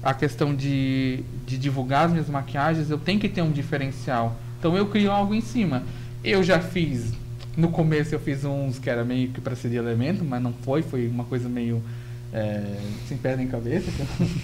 a 0.02 0.14
questão 0.14 0.54
de, 0.54 1.24
de 1.44 1.58
divulgar 1.58 2.06
as 2.06 2.12
minhas 2.12 2.28
maquiagens, 2.28 2.88
eu 2.88 2.98
tenho 2.98 3.18
que 3.18 3.28
ter 3.28 3.42
um 3.42 3.50
diferencial. 3.50 4.36
Então, 4.58 4.76
eu 4.76 4.86
crio 4.86 5.10
algo 5.10 5.34
em 5.34 5.40
cima. 5.40 5.82
Eu 6.22 6.42
já 6.44 6.60
fiz, 6.60 7.12
no 7.56 7.68
começo 7.68 8.14
eu 8.14 8.20
fiz 8.20 8.44
uns 8.44 8.78
que 8.78 8.88
era 8.88 9.04
meio 9.04 9.30
que 9.30 9.40
para 9.40 9.56
ser 9.56 9.70
de 9.70 9.76
elemento, 9.76 10.24
mas 10.24 10.40
não 10.40 10.52
foi, 10.52 10.82
foi 10.82 11.08
uma 11.08 11.24
coisa 11.24 11.48
meio 11.48 11.82
é, 12.34 12.62
sem 13.08 13.16
pé 13.16 13.36
nem 13.36 13.46
cabeça. 13.46 13.88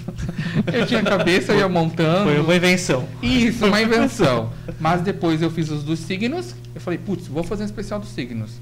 eu 0.72 0.86
tinha 0.86 1.02
cabeça, 1.02 1.52
eu 1.52 1.58
ia 1.58 1.68
montando. 1.68 2.30
Foi 2.30 2.38
uma 2.38 2.54
invenção. 2.54 3.06
Isso, 3.20 3.66
uma 3.66 3.82
invenção. 3.82 4.50
Mas 4.78 5.02
depois 5.02 5.42
eu 5.42 5.50
fiz 5.50 5.68
os 5.70 5.82
dos 5.82 5.98
signos. 5.98 6.54
Eu 6.72 6.80
falei, 6.80 6.98
putz, 6.98 7.26
vou 7.26 7.42
fazer 7.42 7.64
um 7.64 7.66
especial 7.66 7.98
dos 7.98 8.10
signos. 8.10 8.52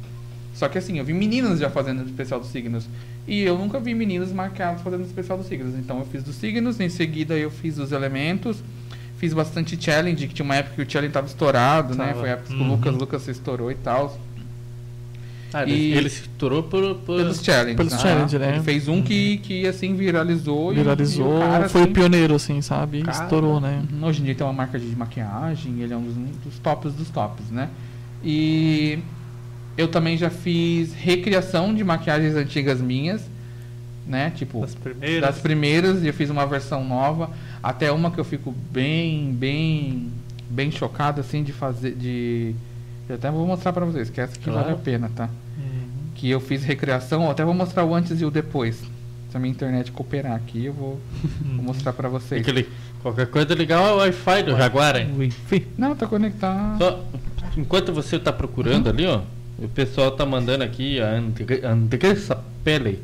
Só 0.55 0.66
que 0.68 0.78
assim, 0.78 0.98
eu 0.98 1.05
vi 1.05 1.12
meninas 1.12 1.60
já 1.60 1.68
fazendo 1.68 2.02
o 2.02 2.06
especial 2.06 2.40
dos 2.40 2.48
signos. 2.48 2.88
E 3.26 3.42
eu 3.42 3.56
nunca 3.59 3.78
vi 3.78 3.94
meninas 3.94 4.32
marcadas 4.32 4.80
fazendo 4.80 5.02
o 5.02 5.06
especial 5.06 5.36
dos 5.36 5.46
signos. 5.46 5.74
Então 5.74 5.98
eu 5.98 6.06
fiz 6.06 6.22
dos 6.22 6.34
signos, 6.34 6.80
em 6.80 6.88
seguida 6.88 7.34
eu 7.34 7.50
fiz 7.50 7.76
os 7.78 7.92
elementos. 7.92 8.56
Fiz 9.18 9.34
bastante 9.34 9.76
challenge, 9.80 10.26
que 10.26 10.32
tinha 10.34 10.44
uma 10.44 10.55
época 10.56 10.76
que 10.76 10.82
o 10.82 10.90
challenge 10.90 11.12
tava 11.12 11.26
estourado, 11.26 11.94
né? 11.94 12.06
Tava. 12.09 12.20
Foi 12.20 12.28
a 12.30 12.32
época 12.32 12.48
que 12.48 12.55
Uhum. 12.55 12.68
o 12.68 12.72
Lucas, 12.76 12.94
Lucas 12.94 13.22
se 13.22 13.30
estourou 13.32 13.70
e 13.70 13.74
tal. 13.74 14.18
Ah, 15.52 15.62
ele, 15.62 15.72
E- 15.72 15.94
ele 15.94 16.08
se 16.10 16.22
estourou 16.22 16.62
por. 16.62 16.94
por... 16.96 17.16
Pelos 17.16 17.42
challenges. 17.42 17.76
Pelos 17.76 17.92
aham. 17.94 18.02
challenge, 18.02 18.38
né? 18.38 18.54
Ele 18.54 18.62
fez 18.62 18.86
um 18.88 19.00
que, 19.02 19.38
que 19.38 19.66
assim 19.66 19.94
viralizou. 19.94 20.72
e- 20.72 20.76
Viralizou, 20.76 21.32
e 21.32 21.36
o 21.36 21.40
cara, 21.40 21.68
foi 21.68 21.82
assim, 21.82 21.90
o 21.90 21.94
pioneiro, 21.94 22.34
assim, 22.34 22.60
sabe? 22.60 23.02
Cara, 23.02 23.24
Estourou, 23.24 23.58
né? 23.60 23.82
Uhum. 23.92 24.04
Hoje 24.06 24.20
em 24.20 24.24
dia 24.24 24.34
tem 24.34 24.46
uma 24.46 24.52
marca 24.52 24.78
de 24.78 24.86
maquiagem, 24.94 25.80
ele 25.80 25.92
é 25.92 25.96
um 25.96 26.02
dos, 26.02 26.16
um 26.16 26.26
dos 26.44 26.58
tops 26.58 26.92
dos 26.92 27.08
tops, 27.08 27.50
né? 27.50 27.70
E 28.22 28.98
eu 29.76 29.88
também 29.88 30.16
já 30.18 30.28
fiz 30.28 30.92
recriação 30.92 31.74
de 31.74 31.82
maquiagens 31.84 32.34
antigas 32.34 32.80
minhas, 32.80 33.22
né? 34.06 34.30
Tipo, 34.34 34.60
Das 34.60 34.74
primeiras. 34.74 35.20
das 35.22 35.38
primeiras, 35.40 36.02
e 36.02 36.08
eu 36.08 36.12
fiz 36.14 36.28
uma 36.30 36.46
versão 36.46 36.84
nova, 36.84 37.30
até 37.62 37.90
uma 37.92 38.10
que 38.10 38.18
eu 38.18 38.24
fico 38.24 38.54
bem, 38.70 39.32
bem, 39.32 40.08
bem 40.50 40.70
chocado, 40.70 41.20
assim, 41.20 41.42
de 41.42 41.52
fazer, 41.52 41.94
de... 41.94 42.54
Eu 43.09 43.14
até 43.14 43.30
vou 43.30 43.47
mostrar 43.47 43.72
pra 43.72 43.85
vocês, 43.85 44.10
que 44.10 44.20
essa 44.20 44.35
aqui 44.35 44.44
Claro. 44.44 44.60
vale 44.60 44.72
a 44.72 44.76
pena, 44.76 45.10
tá? 45.14 45.24
Uhum. 45.56 45.89
Que 46.14 46.28
eu 46.30 46.40
fiz 46.40 46.62
recriação, 46.64 47.24
eu 47.24 47.30
até 47.30 47.44
vou 47.44 47.55
mostrar 47.55 47.85
o 47.85 47.94
antes 47.94 48.20
e 48.20 48.24
o 48.24 48.30
depois. 48.30 48.76
Se 49.30 49.36
a 49.36 49.40
minha 49.40 49.51
internet 49.51 49.93
cooperar 49.93 50.35
aqui, 50.35 50.66
eu 50.66 50.72
vou, 50.72 51.01
vou 51.43 51.64
mostrar 51.64 51.93
pra 51.93 52.09
vocês. 52.09 52.40
Aquele, 52.40 52.68
qualquer 53.02 53.26
coisa 53.26 53.55
ligar 53.55 53.80
o 53.93 53.97
Wi-Fi 53.98 54.43
do 54.43 54.56
Jaguar, 54.56 54.97
hein? 54.97 55.14
Ui, 55.18 55.30
fi. 55.30 55.66
Não, 55.76 55.94
tá 55.94 56.06
conectado. 56.06 56.78
Só, 56.78 57.05
enquanto 57.56 57.93
você 57.93 58.16
está 58.16 58.32
procurando 58.32 58.89
ali, 58.89 59.06
ó, 59.06 59.20
o 59.59 59.68
pessoal 59.68 60.10
tá 60.12 60.24
mandando 60.24 60.64
aqui 60.64 61.01
a 61.01 61.10
Andre- 61.10 61.64
Andressa 61.64 62.39
Pele. 62.64 63.02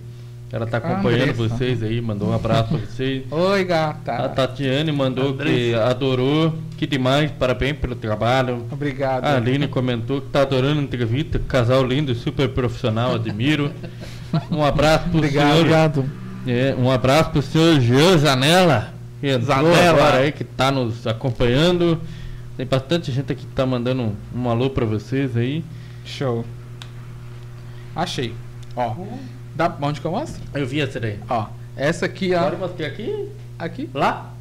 Ela 0.55 0.67
tá 0.67 0.77
Ah, 0.77 0.81
acompanhando 0.93 1.31
Andressa. 1.33 1.57
vocês 1.57 1.83
aí, 1.83 2.01
mandou 2.01 2.29
um 2.29 2.33
abraço 2.33 2.69
pra 2.69 2.79
vocês. 2.79 3.25
Oi, 3.29 3.61
A 3.63 3.65
gata. 3.65 4.29
Tatiane 4.29 4.93
mandou 4.93 5.35
que 5.35 5.43
Andressa. 5.73 5.85
adorou, 5.91 6.55
que 6.77 6.87
demais, 6.87 7.29
parabéns 7.33 7.77
pelo 7.77 7.97
trabalho. 7.97 8.65
Obrigado. 8.71 9.25
A 9.25 9.35
Aline 9.37 9.67
comentou 9.67 10.21
que 10.21 10.29
tá 10.29 10.43
adorando 10.43 10.79
a 10.79 10.83
entrevista, 10.85 11.41
casal 11.41 11.85
lindo, 11.85 12.15
super 12.15 12.49
profissional, 12.51 13.17
admiro. 13.17 13.73
Um 14.49 14.65
abraço 14.65 15.09
pro 15.09 15.19
Obrigado. 15.19 15.45
senhor. 15.47 15.59
Obrigado. 15.59 16.11
É, 16.47 16.75
um 16.79 16.89
abraço 16.89 17.31
pro 17.31 17.43
senhor 17.43 17.81
Jean 17.81 18.17
Zanella, 18.19 18.95
que 19.21 19.37
Zanella. 19.41 19.91
agora 19.91 20.17
aí, 20.19 20.31
que 20.31 20.45
tá 20.45 20.71
nos 20.71 21.05
acompanhando. 21.05 22.01
Tem 22.57 22.65
bastante 22.65 23.11
gente 23.11 23.33
aqui 23.33 23.43
que 23.45 23.53
tá 23.55 23.67
mandando 23.67 24.03
um, 24.03 24.15
um 24.37 24.49
alô 24.49 24.71
pra 24.71 24.85
vocês 24.87 25.37
aí. 25.37 25.65
Show. 26.05 26.45
Achei. 27.97 28.33
Ó. 28.77 28.95
Dá, 29.55 29.77
onde 29.81 30.01
que 30.01 30.07
eu 30.07 30.11
mostro? 30.11 30.43
Eu 30.53 30.67
vi 30.67 30.81
essa 30.81 30.99
daí. 30.99 31.19
Ó. 31.29 31.47
Essa 31.77 32.07
aqui, 32.07 32.31
Pode 32.31 32.57
ó. 32.57 32.59
mostrar 32.59 32.87
aqui? 32.87 33.29
Aqui. 33.59 33.91
Lá? 33.95 34.33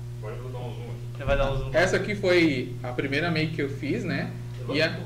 Você 1.18 1.24
vai 1.24 1.38
dar 1.38 1.52
um 1.52 1.58
zoom. 1.58 1.70
Essa 1.74 1.96
aqui 1.98 2.16
foi 2.16 2.74
a 2.84 2.92
primeira 2.92 3.32
make 3.32 3.56
que 3.56 3.62
eu 3.62 3.70
fiz, 3.70 4.04
né? 4.04 4.32
E 4.70 4.82
a... 4.82 5.00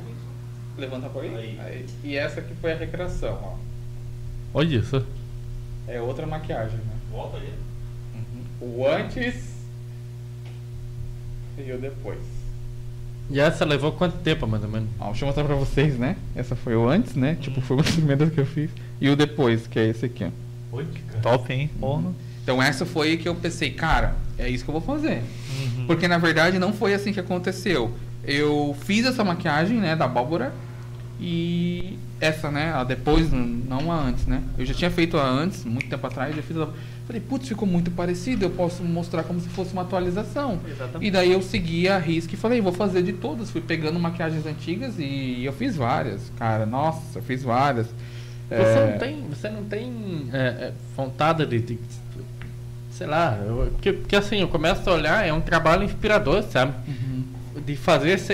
Levanta 0.77 1.07
um 1.07 1.09
pouquinho. 1.09 1.37
Aí. 1.37 1.85
E 2.03 2.15
essa 2.15 2.39
aqui 2.39 2.53
foi 2.61 2.73
a 2.73 2.75
recreação, 2.75 3.37
ó. 3.41 3.55
Olha 4.53 4.75
isso. 4.77 5.05
É 5.87 6.01
outra 6.01 6.25
maquiagem, 6.25 6.77
né? 6.77 6.93
Volta 7.11 7.37
ali. 7.37 7.53
Uhum. 8.15 8.79
O 8.79 8.87
antes 8.87 9.57
e 11.57 11.71
o 11.71 11.77
depois. 11.77 12.19
E 13.29 13.39
essa 13.39 13.65
levou 13.65 13.91
quanto 13.91 14.17
tempo, 14.19 14.47
mais 14.47 14.63
ou 14.63 14.69
menos? 14.69 14.89
Ó, 14.99 15.07
deixa 15.07 15.23
eu 15.23 15.27
mostrar 15.27 15.43
pra 15.43 15.55
vocês, 15.55 15.97
né? 15.97 16.15
Essa 16.35 16.55
foi 16.55 16.75
o 16.75 16.87
antes, 16.87 17.15
né? 17.15 17.35
Tipo, 17.41 17.59
foi 17.59 17.75
uma 17.75 17.83
das 17.83 17.93
primeiras 17.95 18.31
que 18.31 18.39
eu 18.39 18.45
fiz. 18.45 18.69
E 18.99 19.09
o 19.09 19.15
depois, 19.15 19.67
que 19.67 19.79
é 19.79 19.87
esse 19.87 20.05
aqui, 20.05 20.25
ó. 20.25 20.77
Oi, 20.77 20.85
que 20.85 21.01
cara. 21.01 21.19
Top, 21.21 21.53
hein? 21.53 21.69
Porra. 21.79 22.11
Então 22.43 22.61
essa 22.61 22.85
foi 22.85 23.17
que 23.17 23.27
eu 23.27 23.35
pensei, 23.35 23.71
cara, 23.71 24.15
é 24.37 24.49
isso 24.49 24.63
que 24.63 24.69
eu 24.69 24.79
vou 24.79 24.81
fazer. 24.81 25.21
Uhum. 25.59 25.85
Porque 25.85 26.07
na 26.07 26.17
verdade 26.17 26.57
não 26.57 26.73
foi 26.73 26.93
assim 26.93 27.11
que 27.11 27.19
aconteceu. 27.19 27.93
Eu 28.23 28.75
fiz 28.85 29.05
essa 29.05 29.23
maquiagem, 29.23 29.77
né, 29.77 29.95
da 29.95 30.05
abóbora 30.05 30.53
e 31.19 31.97
essa, 32.19 32.49
né, 32.49 32.73
a 32.73 32.83
depois, 32.83 33.31
não 33.31 33.91
a 33.91 33.95
antes, 33.95 34.25
né? 34.25 34.41
Eu 34.57 34.65
já 34.65 34.73
tinha 34.73 34.89
feito 34.89 35.17
a 35.17 35.27
antes, 35.27 35.63
muito 35.65 35.89
tempo 35.89 36.05
atrás, 36.05 36.35
já 36.35 36.41
fiz 36.41 36.57
a... 36.57 36.67
Falei, 37.05 37.21
putz, 37.21 37.47
ficou 37.47 37.65
muito 37.65 37.89
parecido, 37.91 38.43
eu 38.43 38.49
posso 38.49 38.83
mostrar 38.83 39.23
como 39.23 39.39
se 39.39 39.47
fosse 39.47 39.71
uma 39.71 39.83
atualização. 39.83 40.59
Exatamente. 40.69 41.07
E 41.07 41.11
daí 41.11 41.31
eu 41.31 41.41
segui 41.41 41.87
a 41.87 41.97
risca 41.97 42.33
e 42.33 42.37
falei, 42.37 42.59
vou 42.59 42.73
fazer 42.73 43.01
de 43.01 43.13
todas. 43.13 43.49
Fui 43.49 43.61
pegando 43.61 43.97
maquiagens 43.97 44.45
antigas 44.45 44.95
e 44.99 45.45
eu 45.45 45.53
fiz 45.53 45.77
várias, 45.77 46.29
cara. 46.37 46.65
Nossa, 46.65 47.19
eu 47.19 47.21
fiz 47.21 47.43
várias. 47.43 47.87
Você 48.49 48.55
É, 48.55 48.91
não 48.91 48.97
tem, 48.97 49.21
você 49.29 49.49
não 49.49 49.63
tem 49.65 50.29
é, 50.33 50.37
é, 50.37 50.71
vontade 50.95 51.45
de, 51.45 51.59
de- 51.59 51.79
sei 52.91 53.05
lá, 53.07 53.37
eu- 53.45 53.69
porque, 53.73 53.93
porque 53.93 54.15
assim, 54.15 54.41
eu 54.41 54.47
começo 54.47 54.89
a 54.89 54.93
olhar, 54.93 55.25
é 55.27 55.33
um 55.33 55.41
trabalho 55.41 55.83
inspirador, 55.83 56.43
sabe? 56.43 56.73
Uhum. 56.87 57.23
De 57.65 57.75
fazer 57.75 58.11
esse, 58.11 58.33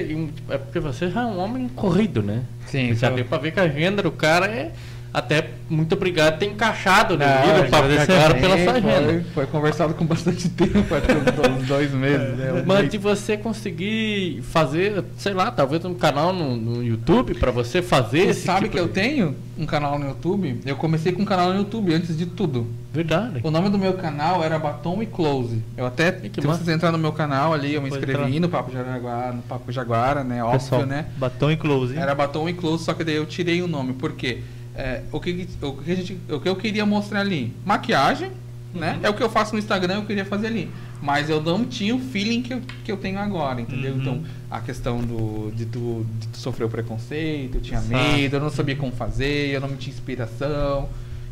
é 0.49 0.57
porque 0.57 0.79
você 0.79 1.09
já 1.09 1.21
é 1.21 1.25
um 1.25 1.39
homem 1.39 1.67
corrido, 1.69 2.21
né? 2.21 2.43
Sim, 2.67 2.93
já 2.93 3.09
deu 3.09 3.25
pra 3.25 3.37
ver 3.37 3.51
que 3.51 3.59
a 3.59 3.63
agenda 3.63 4.03
do 4.03 4.11
cara 4.11 4.45
é 4.47 4.71
até 5.13 5.51
muito 5.69 5.93
obrigado 5.93 6.33
por 6.33 6.39
ter 6.39 6.45
encaixado 6.47 7.17
no 7.17 7.23
Ah, 7.23 7.41
vídeo 7.45 7.69
pra 7.69 7.79
agradecer 7.79 8.11
agora 8.13 8.35
pela 8.35 8.57
sua 8.63 8.73
agenda. 8.73 9.25
Foi, 9.33 9.45
conversado 9.47 9.93
com 9.93 10.05
bastante 10.05 10.49
tempo, 10.49 10.77
acho 10.95 11.51
uns 11.61 11.67
dois 11.67 11.91
meses. 11.93 12.37
né? 12.37 12.63
Mas 12.65 12.89
de 12.89 12.97
você 12.97 13.37
conseguir 13.37 14.41
fazer, 14.43 15.03
sei 15.17 15.33
lá, 15.33 15.51
talvez 15.51 15.83
um 15.85 15.93
canal 15.93 16.33
no, 16.33 16.55
no 16.55 16.83
YouTube 16.83 17.33
pra 17.35 17.51
você 17.51 17.81
fazer 17.81 18.27
Você 18.33 18.41
sabe 18.41 18.61
tipo 18.65 18.73
que 18.73 18.79
eu 18.79 18.87
de- 18.87 18.93
tenho 18.93 19.35
um 19.57 19.65
canal 19.65 19.97
no 19.99 20.07
YouTube? 20.07 20.59
Eu 20.65 20.75
comecei 20.75 21.11
com 21.11 21.21
um 21.21 21.25
canal 21.25 21.49
no 21.51 21.57
YouTube 21.59 21.93
antes 21.93 22.17
de 22.17 22.25
tudo. 22.25 22.67
Verdade. 22.91 23.39
O 23.43 23.49
nome 23.51 23.69
do 23.69 23.77
meu 23.77 23.93
canal 23.93 24.43
era 24.43 24.57
Batom 24.59 25.01
e 25.01 25.05
Close. 25.05 25.61
Eu 25.77 25.85
até, 25.85 26.11
se 26.11 26.29
massa. 26.45 26.63
vocês 26.63 26.75
entrarem 26.75 26.97
no 26.97 27.01
meu 27.01 27.11
canal 27.11 27.53
ali, 27.53 27.73
eu 27.73 27.81
me 27.81 27.89
inscrevi 27.89 28.11
entrar. 28.13 28.39
no 28.39 28.49
Papo 28.49 28.71
Jaguara, 28.71 29.31
no 29.33 29.41
Papo 29.43 29.71
Jaguara, 29.71 30.23
né? 30.23 30.43
Óbvio, 30.43 30.59
Pessoal, 30.59 30.85
né? 30.85 31.05
batom 31.17 31.49
e 31.51 31.57
close, 31.57 31.93
hein? 31.95 31.99
Era 32.01 32.13
Batom 32.13 32.47
e 32.49 32.53
Close, 32.53 32.83
só 32.83 32.93
que 32.93 33.03
daí 33.03 33.15
eu 33.15 33.25
tirei 33.25 33.61
o 33.61 33.67
nome, 33.67 33.93
porque 33.93 34.39
é, 34.75 35.01
o, 35.11 35.19
que, 35.19 35.47
o, 35.61 35.71
que 35.73 35.91
a 35.91 35.95
gente, 35.95 36.17
o 36.29 36.39
que 36.39 36.49
eu 36.49 36.55
queria 36.55 36.85
mostrar 36.85 37.19
ali? 37.21 37.53
Maquiagem, 37.65 38.31
né? 38.73 38.99
É 39.03 39.09
o 39.09 39.13
que 39.13 39.21
eu 39.23 39.29
faço 39.29 39.53
no 39.53 39.59
Instagram, 39.59 39.95
eu 39.95 40.05
queria 40.05 40.25
fazer 40.25 40.47
ali. 40.47 40.69
Mas 41.01 41.29
eu 41.29 41.41
não 41.41 41.65
tinha 41.65 41.93
o 41.93 41.99
feeling 41.99 42.41
que 42.41 42.53
eu, 42.53 42.61
que 42.85 42.91
eu 42.91 42.97
tenho 42.97 43.19
agora, 43.19 43.59
entendeu? 43.59 43.93
Uhum. 43.93 44.01
Então, 44.01 44.23
a 44.49 44.61
questão 44.61 44.99
do, 45.01 45.51
de, 45.53 45.65
tu, 45.65 46.05
de 46.19 46.27
tu 46.27 46.37
sofrer 46.37 46.65
o 46.65 46.69
preconceito, 46.69 47.55
eu 47.55 47.61
tinha 47.61 47.79
Exato. 47.79 47.93
medo, 47.93 48.35
eu 48.37 48.39
não 48.39 48.49
sabia 48.49 48.75
como 48.75 48.91
fazer, 48.91 49.49
eu 49.49 49.59
não 49.61 49.75
tinha 49.75 49.93
inspiração. 49.93 50.87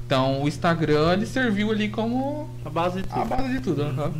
Então, 0.06 0.44
o 0.44 0.48
Instagram, 0.48 1.14
ele 1.14 1.26
serviu 1.26 1.72
ali 1.72 1.88
como 1.88 2.50
A 2.66 2.70
base 2.70 3.02
de 3.02 3.08
a 3.10 3.14
tudo. 3.14 3.26
base 3.30 3.50
de 3.54 3.60
tudo. 3.62 3.82
aham. 3.84 4.12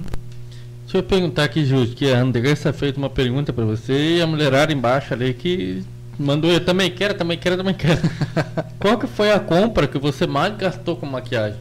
Deixa 0.84 0.98
eu 0.98 1.04
perguntar 1.04 1.44
aqui, 1.44 1.66
Júlio, 1.66 1.94
que 1.94 2.12
a 2.12 2.20
Andressa 2.20 2.72
fez 2.74 2.96
uma 2.98 3.10
pergunta 3.10 3.52
pra 3.54 3.64
você 3.66 4.18
e 4.18 4.22
a 4.22 4.28
mulherada 4.28 4.72
embaixo 4.74 5.14
ali 5.14 5.34
que 5.34 5.84
mandou, 6.22 6.52
eu 6.52 6.64
também 6.64 6.92
quero, 6.92 7.14
também 7.14 7.38
quero, 7.38 7.58
também 7.58 7.74
quero. 7.74 8.02
Qual 8.80 8.98
que 8.98 9.08
foi 9.08 9.32
a 9.32 9.40
compra 9.40 9.88
que 9.88 9.98
você 9.98 10.26
mais 10.26 10.56
gastou 10.56 10.96
com 10.96 11.06
maquiagem? 11.06 11.60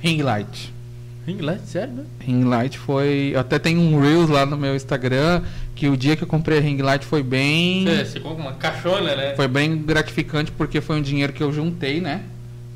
Ring 0.00 0.22
light. 0.22 0.72
Ring 1.26 1.38
light, 1.40 1.62
sério, 1.66 1.92
né? 1.92 2.04
Ring 2.20 2.44
light 2.44 2.78
foi. 2.78 3.32
Eu 3.34 3.40
até 3.40 3.58
tenho 3.58 3.80
um 3.80 4.00
Reels 4.00 4.30
lá 4.30 4.46
no 4.46 4.56
meu 4.56 4.74
Instagram 4.74 5.42
que 5.74 5.88
o 5.88 5.96
dia 5.96 6.16
que 6.16 6.22
eu 6.22 6.28
comprei 6.28 6.58
a 6.58 6.60
ring 6.60 6.76
light 6.82 7.04
foi 7.04 7.22
bem. 7.22 7.84
Você 7.84 8.04
ficou 8.04 8.34
com 8.34 8.42
uma 8.42 8.52
caixona, 8.52 9.14
né? 9.14 9.34
Foi 9.34 9.48
bem 9.48 9.78
gratificante 9.82 10.50
porque 10.52 10.80
foi 10.80 10.96
um 10.96 11.02
dinheiro 11.02 11.32
que 11.32 11.42
eu 11.42 11.52
juntei, 11.52 12.00
né? 12.00 12.22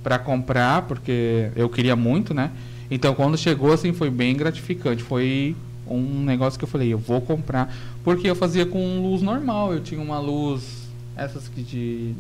Pra 0.02 0.18
comprar, 0.18 0.82
porque 0.82 1.50
eu 1.56 1.68
queria 1.68 1.96
muito, 1.96 2.32
né? 2.32 2.50
Então 2.90 3.14
quando 3.14 3.36
chegou 3.36 3.72
assim 3.72 3.92
foi 3.92 4.10
bem 4.10 4.34
gratificante. 4.34 5.02
Foi 5.02 5.56
um 5.86 6.24
negócio 6.24 6.58
que 6.58 6.64
eu 6.64 6.68
falei, 6.68 6.92
eu 6.92 6.98
vou 6.98 7.20
comprar. 7.20 7.74
Porque 8.04 8.28
eu 8.28 8.36
fazia 8.36 8.66
com 8.66 9.00
luz 9.00 9.22
normal. 9.22 9.72
Eu 9.72 9.80
tinha 9.80 10.00
uma 10.00 10.20
luz, 10.20 10.62
essas 11.16 11.48
que 11.48 11.62
de 11.62 12.14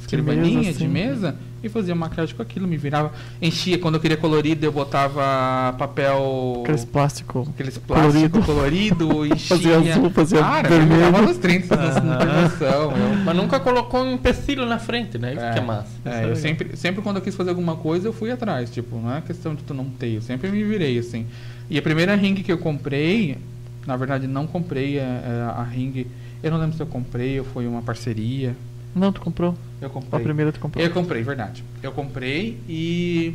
escrivaninha, 0.00 0.62
de 0.62 0.68
assim. 0.70 0.88
mesa, 0.88 1.36
e 1.62 1.68
fazia 1.68 1.94
maquiagem 1.94 2.34
com 2.36 2.42
aquilo, 2.42 2.66
me 2.68 2.76
virava. 2.76 3.12
Enchia, 3.42 3.76
quando 3.78 3.96
eu 3.96 4.00
queria 4.00 4.16
colorido, 4.16 4.64
eu 4.64 4.70
botava 4.72 5.74
papel. 5.76 6.60
Aqueles 6.62 6.84
plásticos. 6.84 7.48
Aqueles 7.48 7.76
plásticos 7.78 8.44
colorido, 8.46 9.26
enchia. 9.26 9.56
Fazia 9.56 9.78
azul, 9.78 10.10
fazia 10.10 10.38
Cara, 10.40 10.68
vermelho. 10.68 11.00
eu 11.00 11.06
virava 11.06 11.26
nos 11.26 11.38
30, 11.38 11.76
não 12.02 12.18
tem 12.18 12.26
noção. 12.42 12.92
Eu, 12.92 13.16
Mas 13.24 13.36
nunca 13.36 13.58
colocou 13.60 14.02
um 14.02 14.14
empecilho 14.14 14.64
na 14.64 14.78
frente, 14.78 15.18
né? 15.18 15.34
Isso 15.34 15.52
que 15.52 15.58
é 15.58 15.62
massa. 15.62 15.88
é, 16.04 16.30
eu 16.30 16.36
sempre, 16.36 16.76
sempre 16.76 17.02
quando 17.02 17.16
eu 17.16 17.22
quis 17.22 17.34
fazer 17.34 17.50
alguma 17.50 17.76
coisa, 17.76 18.06
eu 18.08 18.12
fui 18.12 18.30
atrás. 18.30 18.70
Tipo, 18.70 18.96
não 18.98 19.14
é 19.16 19.20
questão 19.20 19.54
de 19.54 19.62
tu 19.64 19.74
não 19.74 19.86
ter, 19.86 20.14
eu 20.14 20.22
sempre 20.22 20.50
me 20.50 20.62
virei, 20.62 20.98
assim. 20.98 21.26
E 21.68 21.76
a 21.76 21.82
primeira 21.82 22.14
ring 22.14 22.34
que 22.36 22.52
eu 22.52 22.58
comprei, 22.58 23.38
na 23.86 23.96
verdade 23.96 24.26
não 24.26 24.46
comprei 24.46 24.98
é, 24.98 25.00
é, 25.02 25.52
a 25.56 25.62
ring, 25.62 26.06
eu 26.42 26.50
não 26.50 26.58
lembro 26.58 26.76
se 26.76 26.82
eu 26.82 26.86
comprei 26.86 27.38
ou 27.38 27.44
foi 27.46 27.66
uma 27.66 27.82
parceria. 27.82 28.54
Não, 28.94 29.12
tu 29.12 29.20
comprou. 29.20 29.54
Eu 29.80 29.88
A 29.88 29.90
comprei. 29.90 30.22
primeira 30.22 30.52
tu 30.52 30.58
comprou. 30.60 30.82
Eu 30.84 30.90
comprei, 30.90 31.22
verdade. 31.22 31.62
Eu 31.82 31.92
comprei 31.92 32.58
e. 32.68 33.34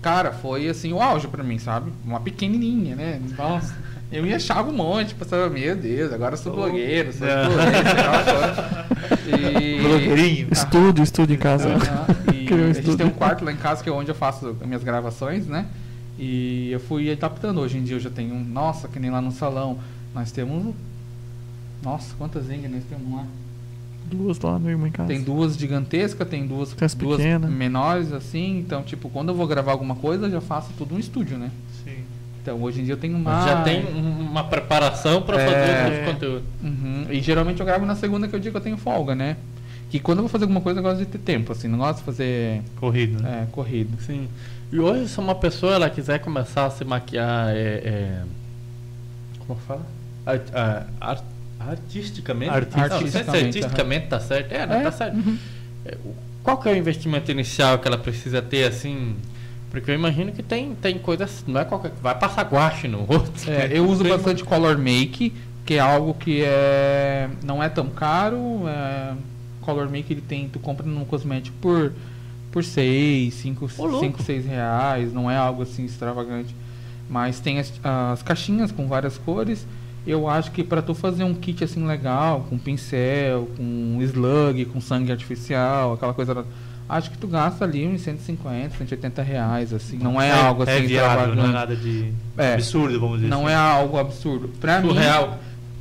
Cara, 0.00 0.32
foi 0.32 0.68
assim 0.68 0.92
o 0.92 1.00
auge 1.00 1.28
pra 1.28 1.42
mim, 1.42 1.58
sabe? 1.58 1.90
Uma 2.04 2.20
pequenininha, 2.20 2.94
né? 2.94 3.20
Nossa. 3.36 3.74
Eu 4.12 4.22
me 4.22 4.32
achava 4.32 4.70
um 4.70 4.72
monte, 4.74 5.14
pensava, 5.14 5.48
meu 5.50 5.74
Deus, 5.74 6.12
agora 6.12 6.34
eu 6.34 6.38
sou 6.38 6.54
blogueiro, 6.54 7.12
sou 7.12 7.26
É. 7.26 7.46
influencer. 7.46 9.38
E- 9.40 9.80
Blogueirinho. 9.82 10.48
Estúdio, 10.52 11.02
estúdio 11.02 11.34
em 11.34 11.38
casa. 11.38 11.68
Aham, 11.70 12.06
e 12.34 12.44
Criou 12.46 12.66
um 12.66 12.70
a 12.70 12.72
gente 12.74 12.96
tem 12.96 13.06
um 13.06 13.10
quarto 13.10 13.44
lá 13.44 13.52
em 13.52 13.56
casa 13.56 13.82
que 13.82 13.88
é 13.88 13.92
onde 13.92 14.10
eu 14.10 14.14
faço 14.14 14.48
as 14.60 14.66
minhas 14.66 14.84
gravações, 14.84 15.46
né? 15.46 15.66
E 16.18 16.70
eu 16.70 16.80
fui 16.80 17.10
adaptando. 17.10 17.58
Hoje 17.60 17.78
em 17.78 17.82
dia 17.84 17.96
eu 17.96 18.00
já 18.00 18.10
tenho, 18.10 18.34
um- 18.34 18.44
nossa, 18.44 18.86
que 18.88 18.98
nem 19.00 19.10
lá 19.10 19.20
no 19.20 19.32
salão. 19.32 19.78
Nós 20.14 20.30
temos. 20.30 20.74
Nossa, 21.82 22.14
quantas 22.16 22.46
zinhas 22.46 22.70
nós 22.70 22.82
temos 22.88 23.12
lá? 23.12 23.26
Duas 24.10 24.38
lá 24.40 24.58
no 24.58 24.68
irmão 24.70 24.86
em 24.86 24.90
casa. 24.92 25.08
Tem 25.08 25.22
duas 25.22 25.56
gigantescas, 25.56 26.28
tem 26.28 26.46
duas, 26.46 26.72
Tem 26.72 26.86
as 26.86 26.94
duas 26.94 27.16
pequenas. 27.16 27.50
menores, 27.50 28.12
assim. 28.12 28.58
Então, 28.58 28.82
tipo, 28.82 29.08
quando 29.08 29.30
eu 29.30 29.34
vou 29.34 29.46
gravar 29.46 29.72
alguma 29.72 29.94
coisa, 29.96 30.26
eu 30.26 30.30
já 30.30 30.40
faço 30.40 30.70
tudo 30.78 30.94
no 30.94 31.00
estúdio, 31.00 31.36
né? 31.38 31.50
Sim. 31.82 31.96
Então, 32.42 32.62
hoje 32.62 32.80
em 32.80 32.84
dia 32.84 32.92
eu 32.94 32.98
tenho 32.98 33.18
mais. 33.18 33.44
Já 33.46 33.62
tem 33.62 33.84
um- 33.86 34.20
uma 34.30 34.44
preparação 34.44 35.22
pra 35.22 35.40
É. 35.40 35.46
fazer 35.46 36.00
os 36.06 36.12
conteúdos. 36.12 36.42
Uhum. 36.62 37.06
E 37.10 37.20
geralmente 37.20 37.60
eu 37.60 37.66
gravo 37.66 37.86
na 37.86 37.96
segunda, 37.96 38.28
que 38.28 38.34
é 38.34 38.38
o 38.38 38.40
dia 38.40 38.50
que 38.50 38.56
eu 38.56 38.60
tenho 38.60 38.76
folga, 38.76 39.14
né? 39.14 39.36
Que 39.90 39.98
quando 39.98 40.18
eu 40.18 40.22
vou 40.24 40.28
fazer 40.28 40.44
alguma 40.44 40.60
coisa, 40.60 40.80
eu 40.80 40.82
gosto 40.82 40.98
de 40.98 41.06
ter 41.06 41.18
tempo, 41.18 41.52
assim. 41.52 41.66
Não 41.68 41.78
gosto 41.78 41.98
de 42.00 42.04
fazer 42.04 42.62
Corrido, 42.76 43.22
né? 43.22 43.44
é, 43.44 43.46
corrido. 43.52 43.96
Sim. 44.02 44.28
E 44.72 44.78
hoje, 44.78 45.08
se 45.08 45.18
uma 45.20 45.34
pessoa 45.34 45.74
ela 45.74 45.88
quiser 45.90 46.18
começar 46.20 46.66
a 46.66 46.70
se 46.70 46.84
maquiar, 46.84 47.50
é, 47.54 47.58
é- 47.84 48.22
como 49.46 49.58
fala? 49.60 49.82
Art- 50.26 50.48
ah, 50.54 50.86
art- 51.00 51.24
artisticamente? 51.60 52.50
Artisticamente. 52.50 53.04
Não, 53.04 53.10
se 53.24 53.30
Artisticamente, 53.30 54.06
tá 54.08 54.20
certo. 54.20 54.52
É, 54.52 54.66
não, 54.66 54.74
É, 54.76 54.82
tá 54.82 54.92
certo. 54.92 55.16
É, 55.84 55.96
o- 56.04 56.14
Qual 56.42 56.58
que 56.58 56.68
é 56.68 56.72
o 56.72 56.76
investimento 56.76 57.30
inicial 57.30 57.78
que 57.78 57.88
ela 57.88 57.96
precisa 57.96 58.42
ter, 58.42 58.64
assim? 58.64 59.16
Porque 59.70 59.90
eu 59.90 59.94
imagino 59.94 60.30
que 60.30 60.42
tem, 60.42 60.74
tem 60.74 60.98
coisas, 60.98 61.42
não 61.46 61.58
é 61.60 61.64
qualquer 61.64 61.90
vai 62.02 62.14
passar 62.18 62.42
guache 62.44 62.86
no 62.86 63.02
rosto. 63.02 63.50
É, 63.50 63.70
eu 63.72 63.86
uso 63.88 64.02
Tem- 64.02 64.12
bastante 64.12 64.44
color 64.44 64.76
make, 64.76 65.32
que 65.64 65.74
é 65.74 65.78
algo 65.80 66.12
que 66.14 66.42
é 66.44 67.28
não 67.42 67.62
é 67.62 67.68
tão 67.70 67.86
caro. 67.88 68.62
É, 68.68 69.14
color 69.62 69.88
make 69.88 70.12
ele 70.12 70.20
tem, 70.20 70.48
tu 70.48 70.58
compra 70.58 70.84
no 70.86 71.04
cosmético 71.06 71.56
por 71.62 71.92
por 72.54 72.62
6, 72.62 73.34
5, 73.34 73.68
Ô, 73.78 73.84
louco. 73.86 74.00
5, 74.06 74.22
6 74.22 74.46
reais, 74.46 75.12
não 75.12 75.28
é 75.28 75.36
algo 75.36 75.64
assim 75.64 75.84
extravagante. 75.84 76.54
Mas 77.10 77.40
tem 77.40 77.58
as, 77.58 77.72
as 77.82 78.22
caixinhas 78.22 78.70
com 78.70 78.86
várias 78.86 79.18
cores. 79.18 79.66
Eu 80.06 80.28
acho 80.28 80.52
que 80.52 80.62
para 80.62 80.80
tu 80.80 80.94
fazer 80.94 81.24
um 81.24 81.34
kit 81.34 81.64
assim 81.64 81.84
legal, 81.84 82.46
com 82.48 82.56
pincel, 82.56 83.48
com 83.56 83.98
slug, 84.02 84.66
com 84.66 84.80
sangue 84.80 85.10
artificial, 85.10 85.94
aquela 85.94 86.14
coisa. 86.14 86.46
Acho 86.88 87.10
que 87.10 87.18
tu 87.18 87.26
gasta 87.26 87.64
ali 87.64 87.86
uns 87.88 88.02
150, 88.02 88.76
180 88.76 89.22
reais, 89.22 89.72
assim. 89.72 89.96
Não 89.98 90.20
é, 90.22 90.30
algo 90.30 90.62
assim 90.62 90.72
É 90.72 90.80
viável, 90.80 91.34
não 91.34 91.44
é 91.44 91.46
extravagante. 91.46 91.52
nada 91.52 91.74
de 91.76 92.12
É. 92.38 92.54
absurdo, 92.54 93.00
vamos 93.00 93.16
dizer 93.16 93.28
Não 93.30 93.46
assim. 93.46 93.54
é 93.54 93.56
algo 93.56 93.98
absurdo. 93.98 94.48
Pra 94.60 94.80
mim, 94.80 94.94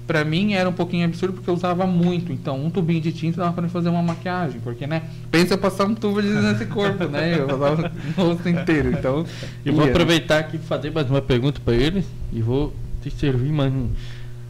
Pra 0.06 0.26
mim 0.26 0.54
era 0.54 0.68
um 0.68 0.74
pouquinho 0.74 1.06
absurdo 1.06 1.34
porque 1.36 1.50
eu 1.50 1.54
usava 1.54 1.86
muito. 1.88 2.32
Então, 2.34 2.64
um 2.64 2.70
tubinho 2.70 3.00
de 3.00 3.12
tinta 3.14 3.40
dava 3.42 3.54
pra 3.54 3.70
fazer 3.70 3.88
uma 3.90 4.02
maquiagem. 4.04 4.60
Porque, 4.62 4.86
né? 4.86 5.04
Pensa 5.32 5.54
eu 5.54 5.58
passar 5.58 5.86
um 5.86 5.96
tubo 5.96 6.22
de 6.22 6.28
nesse 6.28 6.66
corpo, 6.66 7.06
né? 7.06 7.38
Eu 7.40 7.48
passava 7.48 7.92
no 8.18 8.24
rosto 8.26 8.50
inteiro. 8.50 8.92
Então, 8.92 9.26
Eu 9.66 9.74
vou 9.74 9.86
aproveitar 9.86 10.40
aqui 10.40 10.58
e 10.58 10.60
fazer 10.60 10.92
mais 10.92 11.10
uma 11.10 11.22
pergunta 11.22 11.62
para 11.64 11.74
eles 11.74 12.06
e 12.34 12.42
vou 12.42 12.74
te 13.02 13.10
servir 13.12 13.52
mais 13.54 13.72
um. 13.74 13.88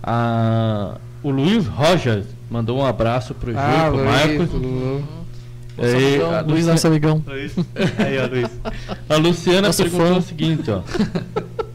Ah, 0.01 0.97
o 1.21 1.29
Luiz 1.29 1.67
Rogers 1.67 2.25
mandou 2.49 2.79
um 2.79 2.85
abraço 2.85 3.33
pro 3.35 3.53
Ah, 3.57 3.85
pro 3.89 3.97
Luiz, 3.97 4.09
Marcos. 4.11 4.53
Lu- 4.53 5.03
É, 5.77 6.17
a, 6.37 6.41
Luiz, 6.41 6.51
Luci- 6.59 6.67
nosso 6.71 6.87
amigão. 6.87 7.23
Luiz. 7.27 7.55
Aí, 7.97 8.17
ó, 8.19 8.27
Luiz. 8.27 8.49
a 9.09 9.15
Luciana 9.17 9.67
Nosso 9.67 9.81
perguntou 9.83 10.07
fã. 10.07 10.17
o 10.17 10.21
seguinte, 10.21 10.69
ó. 10.71 10.81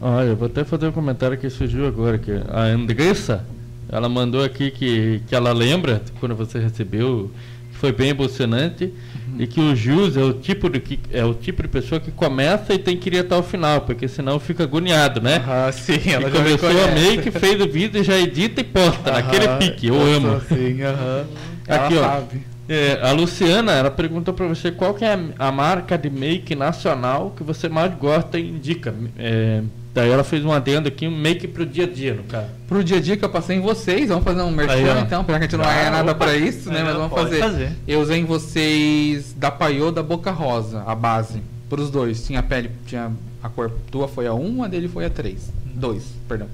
Olha, 0.00 0.28
eu 0.28 0.36
vou 0.36 0.46
até 0.46 0.64
fazer 0.64 0.86
um 0.88 0.92
comentário 0.92 1.36
que 1.36 1.48
surgiu 1.50 1.86
agora. 1.86 2.18
Que 2.18 2.32
a 2.48 2.62
Andressa, 2.62 3.44
ela 3.88 4.08
mandou 4.08 4.42
aqui 4.42 4.70
que, 4.70 5.22
que 5.28 5.34
ela 5.34 5.52
lembra 5.52 6.02
quando 6.18 6.34
você 6.34 6.58
recebeu, 6.58 7.30
que 7.70 7.76
foi 7.78 7.92
bem 7.92 8.10
emocionante. 8.10 8.92
E 9.38 9.46
que 9.46 9.60
o 9.60 9.74
Jus 9.76 10.16
é 10.16 10.22
o 10.22 10.32
tipo 10.34 10.68
de 10.68 10.80
que 10.80 10.98
é 11.10 11.24
o 11.24 11.32
tipo 11.32 11.62
de 11.62 11.68
pessoa 11.68 12.00
que 12.00 12.10
começa 12.10 12.74
e 12.74 12.78
tem 12.78 12.96
que 12.96 13.08
ir 13.08 13.18
até 13.20 13.34
o 13.36 13.42
final, 13.42 13.82
porque 13.82 14.06
senão 14.08 14.38
fica 14.40 14.64
agoniado, 14.64 15.20
né? 15.20 15.46
Ah, 15.46 15.70
sim, 15.72 15.98
E 16.04 16.10
ela 16.12 16.28
me 16.30 16.30
começou 16.30 16.84
a 16.84 16.88
conhece. 16.88 16.94
make, 17.16 17.30
fez 17.30 17.60
o 17.60 17.68
vídeo, 17.68 18.02
já 18.04 18.18
edita 18.18 18.60
e 18.60 18.64
posta, 18.64 19.12
naquele 19.12 19.46
Aham, 19.46 19.58
pique, 19.58 19.86
eu 19.86 19.94
eu 19.94 20.02
amo. 20.16 20.32
assim, 20.32 20.82
aham. 20.82 21.26
Ela 21.66 21.86
Aqui, 21.86 21.96
ó. 21.96 22.02
sabe. 22.02 22.46
É, 22.68 23.00
a 23.02 23.12
Luciana, 23.12 23.72
ela 23.72 23.90
perguntou 23.90 24.34
pra 24.34 24.46
você 24.46 24.70
qual 24.70 24.94
que 24.94 25.04
é 25.04 25.14
a, 25.14 25.48
a 25.48 25.52
marca 25.52 25.96
de 25.98 26.10
make 26.10 26.54
nacional 26.54 27.32
que 27.36 27.42
você 27.42 27.68
mais 27.68 27.94
gosta 27.94 28.38
e 28.38 28.48
indica. 28.50 28.94
É, 29.18 29.62
daí 29.94 30.10
ela 30.10 30.22
fez 30.24 30.44
um 30.44 30.52
adendo 30.52 30.88
aqui, 30.88 31.06
um 31.08 31.16
make 31.16 31.46
pro 31.48 31.64
dia 31.66 31.84
a 31.84 31.88
dia, 31.88 32.14
no 32.14 32.22
caso. 32.24 32.46
Pro 32.68 32.82
dia 32.84 32.98
a 32.98 33.00
dia 33.00 33.16
que 33.16 33.24
eu 33.24 33.28
passei 33.28 33.56
em 33.56 33.60
vocês, 33.60 34.08
vamos 34.08 34.24
fazer 34.24 34.42
um 34.42 34.50
merchan 34.50 34.72
Aí, 34.74 35.02
então, 35.02 35.24
porque 35.24 35.38
a 35.38 35.42
gente 35.42 35.56
não 35.56 35.64
Ah, 35.64 35.74
ganha 35.74 35.90
nada 35.90 36.12
opa. 36.12 36.24
pra 36.26 36.36
isso, 36.36 36.70
né? 36.70 36.82
Mas 36.84 36.94
vamos 36.96 37.12
fazer. 37.12 37.38
fazer. 37.40 37.72
Eu 37.86 38.00
usei 38.00 38.18
em 38.20 38.24
vocês 38.24 39.32
da 39.36 39.50
Paiô 39.50 39.90
da 39.90 40.02
Boca 40.02 40.30
Rosa, 40.30 40.82
a 40.86 40.94
base. 40.94 41.42
Pros 41.68 41.90
dois. 41.90 42.24
Tinha 42.26 42.40
a 42.40 42.42
pele, 42.42 42.70
tinha 42.86 43.10
a 43.42 43.48
cor 43.48 43.70
tua 43.90 44.06
foi 44.08 44.26
a 44.26 44.34
1, 44.34 44.64
a 44.64 44.68
dele 44.68 44.88
foi 44.88 45.04
a 45.04 45.10
3. 45.10 45.52
2, 45.74 46.04
perdão. 46.28 46.48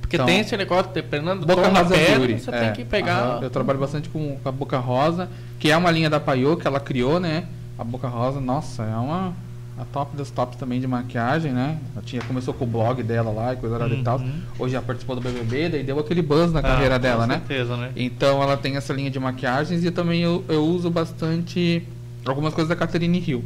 Porque 0.00 0.16
Então, 0.16 0.24
tem 0.26 0.40
esse 0.40 0.56
negócio, 0.56 0.90
dependendo 0.92 1.40
do 1.42 1.46
Boca 1.46 1.68
Rosa 1.68 1.94
pele, 1.94 2.26
Beauty. 2.28 2.42
você 2.44 2.50
é. 2.50 2.60
tem 2.60 2.72
que 2.72 2.84
pegar. 2.84 3.18
Aham. 3.20 3.42
Eu 3.42 3.50
trabalho 3.50 3.78
bastante 3.78 4.08
com, 4.08 4.36
com 4.42 4.48
a 4.48 4.52
Boca 4.52 4.78
Rosa, 4.78 5.28
que 5.58 5.70
é 5.70 5.76
uma 5.76 5.90
linha 5.90 6.08
da 6.08 6.18
Paiô 6.18 6.56
que 6.56 6.66
ela 6.66 6.80
criou, 6.80 7.20
né? 7.20 7.44
A 7.78 7.84
Boca 7.84 8.08
Rosa, 8.08 8.40
nossa, 8.40 8.82
é 8.84 8.96
uma 8.96 9.34
a 9.78 9.84
top 9.84 10.16
das 10.16 10.30
tops 10.30 10.56
também 10.58 10.80
de 10.80 10.86
maquiagem, 10.86 11.52
né? 11.52 11.78
Ela 11.94 12.04
tinha, 12.04 12.20
começou 12.22 12.52
com 12.52 12.64
o 12.64 12.66
blog 12.66 13.02
dela 13.02 13.30
lá 13.30 13.52
e 13.52 13.56
coisa 13.56 13.78
lá 13.78 13.88
e 13.88 14.02
tal. 14.02 14.18
Uhum. 14.18 14.32
Hoje 14.58 14.74
ela 14.74 14.84
participou 14.84 15.14
do 15.14 15.22
BBB, 15.22 15.68
daí 15.68 15.82
deu 15.84 15.98
aquele 15.98 16.20
buzz 16.22 16.52
na 16.52 16.60
Ah, 16.60 16.62
carreira 16.62 16.98
dela, 16.98 17.22
com 17.22 17.28
né? 17.28 17.34
certeza, 17.46 17.76
né? 17.76 17.90
Então 17.96 18.42
ela 18.42 18.56
tem 18.56 18.76
essa 18.76 18.92
linha 18.92 19.10
de 19.10 19.20
maquiagens 19.20 19.84
e 19.84 19.90
também 19.90 20.20
eu, 20.22 20.44
eu 20.48 20.64
uso 20.64 20.90
bastante 20.90 21.82
algumas 22.26 22.52
coisas 22.54 22.68
da 22.68 22.76
Catherine 22.76 23.22
Hill. 23.26 23.44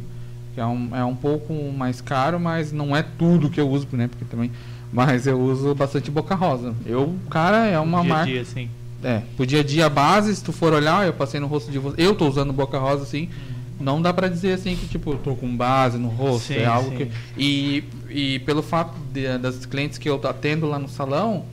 Que 0.55 0.61
é 0.61 0.65
um, 0.65 0.95
é 0.95 1.03
um 1.03 1.15
pouco 1.15 1.53
mais 1.75 1.99
caro, 2.01 2.39
mas 2.39 2.71
não 2.71 2.95
é 2.95 3.01
tudo 3.03 3.49
que 3.49 3.59
eu 3.59 3.69
uso, 3.69 3.87
né? 3.93 4.07
Porque 4.07 4.25
também. 4.25 4.51
Mas 4.91 5.25
eu 5.25 5.39
uso 5.39 5.73
bastante 5.73 6.11
Boca 6.11 6.35
Rosa. 6.35 6.75
Eu, 6.85 7.15
cara, 7.29 7.65
é 7.65 7.79
uma 7.79 8.03
marca. 8.03 8.25
dia, 8.31 8.41
assim. 8.41 8.69
É, 9.03 9.21
pro 9.35 9.45
dia 9.45 9.59
a 9.61 9.63
dia 9.63 9.89
base, 9.89 10.33
se 10.35 10.43
tu 10.43 10.51
for 10.53 10.71
olhar, 10.71 11.05
eu 11.05 11.11
passei 11.13 11.39
no 11.39 11.47
rosto 11.47 11.71
de 11.71 11.79
você. 11.79 11.95
Eu 12.01 12.15
tô 12.15 12.27
usando 12.27 12.53
Boca 12.53 12.77
Rosa 12.77 13.03
assim. 13.03 13.29
Não 13.79 14.01
dá 14.01 14.13
pra 14.13 14.27
dizer 14.27 14.53
assim 14.53 14.75
que 14.75 14.87
tipo, 14.87 15.11
eu 15.13 15.17
tô 15.17 15.35
com 15.35 15.55
base 15.55 15.97
no 15.97 16.07
rosto. 16.07 16.47
Sim, 16.47 16.55
é 16.59 16.65
algo 16.65 16.89
sim. 16.91 16.97
que. 16.97 17.11
E, 17.37 17.83
e 18.09 18.39
pelo 18.39 18.61
fato 18.61 18.93
de- 19.11 19.37
das 19.37 19.65
clientes 19.65 19.97
que 19.97 20.09
eu 20.09 20.19
atendo 20.27 20.67
lá 20.67 20.77
no 20.79 20.87
salão, 20.87 21.45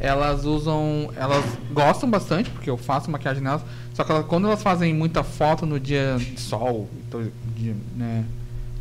elas 0.00 0.44
usam. 0.44 1.10
Elas 1.16 1.44
gostam 1.72 2.10
bastante, 2.10 2.50
porque 2.50 2.68
eu 2.70 2.76
faço 2.76 3.10
maquiagem 3.10 3.42
nelas. 3.42 3.62
Só 3.94 4.04
que 4.04 4.10
elas- 4.12 4.26
quando 4.26 4.46
elas 4.46 4.62
fazem 4.62 4.92
muita 4.94 5.22
foto 5.22 5.64
no 5.66 5.78
dia 5.78 6.16
de 6.18 6.40
sol, 6.40 6.88
então, 7.06 7.22
de- 7.56 7.74
né, 7.94 8.24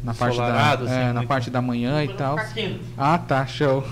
na 0.04 0.14
parte 0.14 0.38
da, 0.38 0.44
Ensolarado, 0.44 0.86
assim, 0.86 0.94
é, 0.94 1.08
na 1.08 1.14
muito. 1.16 1.28
parte 1.28 1.50
da 1.50 1.62
manhã 1.62 2.04
e 2.04 2.10
tal. 2.10 2.36
Quente. 2.54 2.82
Ah, 2.98 3.18
tá, 3.18 3.46
show. 3.46 3.84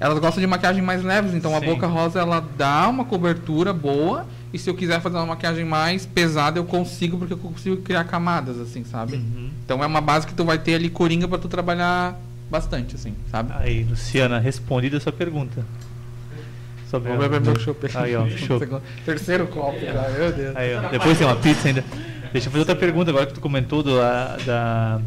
Elas 0.00 0.18
gostam 0.18 0.40
de 0.40 0.46
maquiagem 0.48 0.82
mais 0.82 1.02
leves, 1.04 1.32
então 1.32 1.54
a 1.56 1.60
Sim. 1.60 1.66
Boca 1.66 1.86
Rosa 1.86 2.18
ela 2.20 2.44
dá 2.56 2.88
uma 2.88 3.04
cobertura 3.04 3.72
boa. 3.72 4.26
E 4.52 4.58
se 4.58 4.68
eu 4.68 4.74
quiser 4.74 5.00
fazer 5.00 5.16
uma 5.16 5.26
maquiagem 5.26 5.64
mais 5.64 6.04
pesada, 6.04 6.58
eu 6.58 6.64
consigo, 6.64 7.16
porque 7.16 7.32
eu 7.32 7.38
consigo 7.38 7.78
criar 7.78 8.04
camadas, 8.04 8.60
assim, 8.60 8.84
sabe? 8.84 9.16
Uhum. 9.16 9.50
Então 9.64 9.82
é 9.82 9.86
uma 9.86 10.00
base 10.00 10.26
que 10.26 10.34
tu 10.34 10.44
vai 10.44 10.58
ter 10.58 10.74
ali 10.74 10.90
coringa 10.90 11.26
pra 11.26 11.38
tu 11.38 11.48
trabalhar 11.48 12.20
bastante, 12.50 12.94
assim, 12.94 13.14
sabe? 13.30 13.50
Aí, 13.54 13.84
Luciana, 13.84 14.38
respondida 14.38 14.98
a 14.98 15.00
sua 15.00 15.12
pergunta. 15.12 15.64
Sobre 16.90 17.08
Vou 17.08 17.18
beber 17.18 17.40
meu 17.40 17.58
chopp. 17.58 17.86
Aí, 17.94 18.14
ó, 18.14 18.28
chopp. 18.36 18.68
Terceiro 19.06 19.46
copo 19.46 19.78
meu 19.80 20.32
Deus. 20.32 20.54
Aí, 20.54 20.74
ó, 20.74 20.88
depois 20.90 21.16
tem 21.16 21.26
uma 21.26 21.36
pizza 21.36 21.68
ainda. 21.68 21.82
Deixa 22.30 22.48
eu 22.48 22.52
fazer 22.52 22.58
outra 22.58 22.76
pergunta 22.76 23.10
agora 23.10 23.26
que 23.26 23.32
tu 23.32 23.40
comentou 23.40 23.82
do, 23.82 23.96
da, 24.44 25.00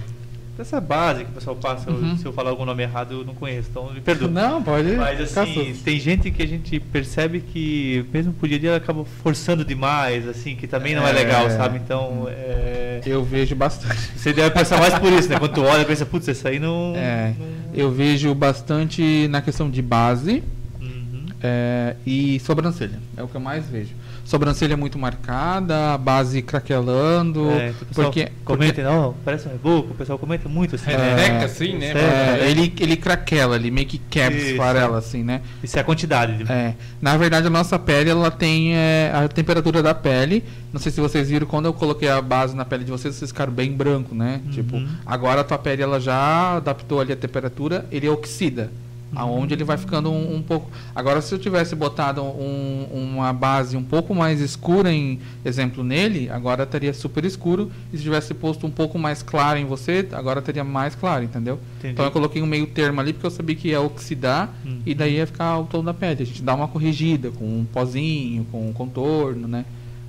dessa 0.58 0.80
base 0.80 1.24
que 1.26 1.32
o 1.32 1.34
pessoal 1.34 1.56
passa. 1.56 1.90
Uhum. 1.92 2.18
Se 2.18 2.26
eu 2.26 2.32
falar 2.34 2.50
algum 2.52 2.66
nome 2.66 2.84
errado, 2.84 3.14
eu 3.14 3.26
não 3.26 3.34
conheço, 3.36 3.68
então 3.70 3.92
me 3.94 4.00
perdoa. 4.02 4.30
Não, 4.30 4.64
pode. 4.64 4.92
Mas 4.96 5.20
assim, 5.38 5.54
susto. 5.72 5.84
tem 5.84 6.00
gente 6.00 6.32
que 6.32 6.42
a 6.42 6.48
gente 6.48 6.80
percebe 6.80 7.42
que 7.42 8.06
mesmo 8.14 8.34
por 8.34 8.48
dia 8.48 8.58
a 8.58 8.62
dia 8.62 8.76
acaba 8.76 9.04
forçando 9.24 9.64
demais, 9.66 10.28
assim, 10.28 10.56
que 10.56 10.68
também 10.68 10.96
não 10.96 11.06
é, 11.06 11.10
É. 11.10 11.14
legal, 11.14 11.50
sabe? 11.50 11.78
Então, 11.78 12.28
é... 12.30 13.02
Eu 13.06 13.24
vejo 13.24 13.56
bastante. 13.56 13.96
você 14.16 14.34
deve 14.34 14.52
pensar 14.52 14.80
mais 14.80 14.98
por 14.98 15.12
isso, 15.12 15.30
né? 15.30 15.38
Quando 15.38 15.54
tu 15.54 15.62
olha, 15.64 15.84
pensa, 15.86 16.06
putz, 16.06 16.28
isso 16.28 16.48
aí 16.48 16.60
não... 16.60 16.94
É, 16.96 17.34
não- 17.38 17.46
eu 17.74 17.92
vejo 17.92 18.34
bastante 18.34 19.28
na 19.30 19.42
questão 19.42 19.70
de 19.70 19.82
base. 19.82 20.42
Uhum. 20.82 21.26
É, 21.44 21.96
e 22.06 22.40
sobrancelha, 22.40 23.00
é 23.18 23.22
o 23.24 23.28
que 23.28 23.36
eu 23.36 23.42
mais 23.42 23.66
vejo. 23.68 23.92
Sobrancelha 24.26 24.76
muito 24.76 24.98
marcada, 24.98 25.94
a 25.94 25.98
base 26.00 26.42
craquelando. 26.42 27.48
É, 27.52 27.74
porque, 27.94 28.30
comenta, 28.44 28.82
não, 28.84 29.14
parece 29.24 29.48
um 29.48 29.52
reboco, 29.52 29.92
o 29.92 29.96
pessoal 29.96 30.18
comenta 30.18 30.50
muito 30.50 30.74
assim, 30.76 30.90
É. 30.90 30.98
né? 30.98 31.16
Reca 31.16 31.46
assim, 31.46 31.78
né? 31.78 31.94
É, 31.94 32.50
ele, 32.50 32.74
ele 32.80 32.98
craquela, 32.98 33.56
ele 33.56 33.70
meio 33.70 33.86
que 33.86 34.00
quebra, 34.00 34.36
Isso. 34.40 34.50
esfarela, 34.52 34.98
assim, 34.98 35.24
né? 35.24 35.42
Isso 35.64 35.78
é 35.78 35.82
a 35.82 35.84
quantidade. 35.84 36.44
de- 36.44 36.52
É, 36.52 36.74
na 37.00 37.16
verdade, 37.18 37.46
a 37.46 37.50
nossa 37.52 37.78
pele 37.78 38.10
ela 38.10 38.32
tem 38.32 38.76
é, 38.76 39.12
a 39.14 39.28
temperatura 39.28 39.84
da 39.84 39.94
pele. 39.94 40.44
Não 40.74 40.80
sei 40.82 40.92
se 40.92 41.00
vocês 41.00 41.30
viram 41.30 41.46
quando 41.46 41.66
eu 41.68 41.74
coloquei 41.74 42.10
a 42.10 42.20
base 42.20 42.56
na 42.56 42.66
pele 42.66 42.84
de 42.84 42.92
vocês, 42.92 43.14
vocês 43.16 43.30
ficaram 43.30 43.54
bem 43.54 43.72
branco, 43.72 44.16
né? 44.16 44.42
Uhum. 44.46 44.52
Tipo, 44.52 44.82
agora 45.06 45.42
a 45.42 45.44
tua 45.44 45.60
pele 45.60 45.84
ela 45.84 46.00
já 46.00 46.58
adaptou 46.58 47.00
ali 47.00 47.14
a 47.14 47.16
temperatura, 47.16 47.86
ele 47.92 48.10
oxida. 48.10 48.72
Aonde 49.14 49.54
ele 49.54 49.64
vai 49.64 49.78
ficando 49.78 50.10
um, 50.12 50.36
um 50.38 50.42
pouco. 50.42 50.70
Agora, 50.94 51.22
se 51.22 51.34
eu 51.34 51.40
tivesse 51.40 51.76
botado 51.76 52.22
um- 52.22 52.86
uma 52.92 53.32
base 53.32 53.78
um 53.78 53.84
pouco 53.84 54.14
mais 54.14 54.42
escura, 54.42 54.92
em 54.92 55.20
exemplo, 55.44 55.84
nele, 55.84 56.30
agora 56.30 56.64
estaria 56.64 56.94
super 56.94 57.24
escuro. 57.24 57.72
E 57.94 57.98
se 57.98 58.04
tivesse 58.04 58.34
posto 58.34 58.66
um 58.68 58.72
pouco 58.72 58.98
mais 59.00 59.22
claro 59.24 59.58
em 59.60 59.66
você, 59.66 60.06
agora 60.12 60.42
teria 60.42 60.64
mais 60.64 60.96
claro, 60.96 61.24
entendeu? 61.24 61.60
Entendi. 61.80 61.94
Então 61.94 62.06
eu 62.06 62.12
coloquei 62.12 62.42
um 62.42 62.46
meio 62.46 62.68
termo 62.68 63.00
ali 63.00 63.14
porque 63.14 63.28
eu 63.28 63.32
sabia 63.32 63.56
que 63.56 63.70
ia 63.70 63.80
oxidar 63.82 64.54
Uhum. 64.66 64.80
e 64.86 64.94
daí 64.94 65.16
ia 65.16 65.28
ficar 65.28 65.60
o 65.60 65.66
tom 65.66 65.84
da 65.84 65.94
pele. 65.94 66.24
A 66.24 66.26
gente 66.26 66.42
dá 66.42 66.54
uma 66.56 66.68
corrigida 66.68 67.32
com 67.32 67.46
um 67.46 67.66
pozinho, 67.72 68.46
com 68.52 68.70
um 68.70 68.74
contorno, 68.74 69.48
né? 69.48 69.64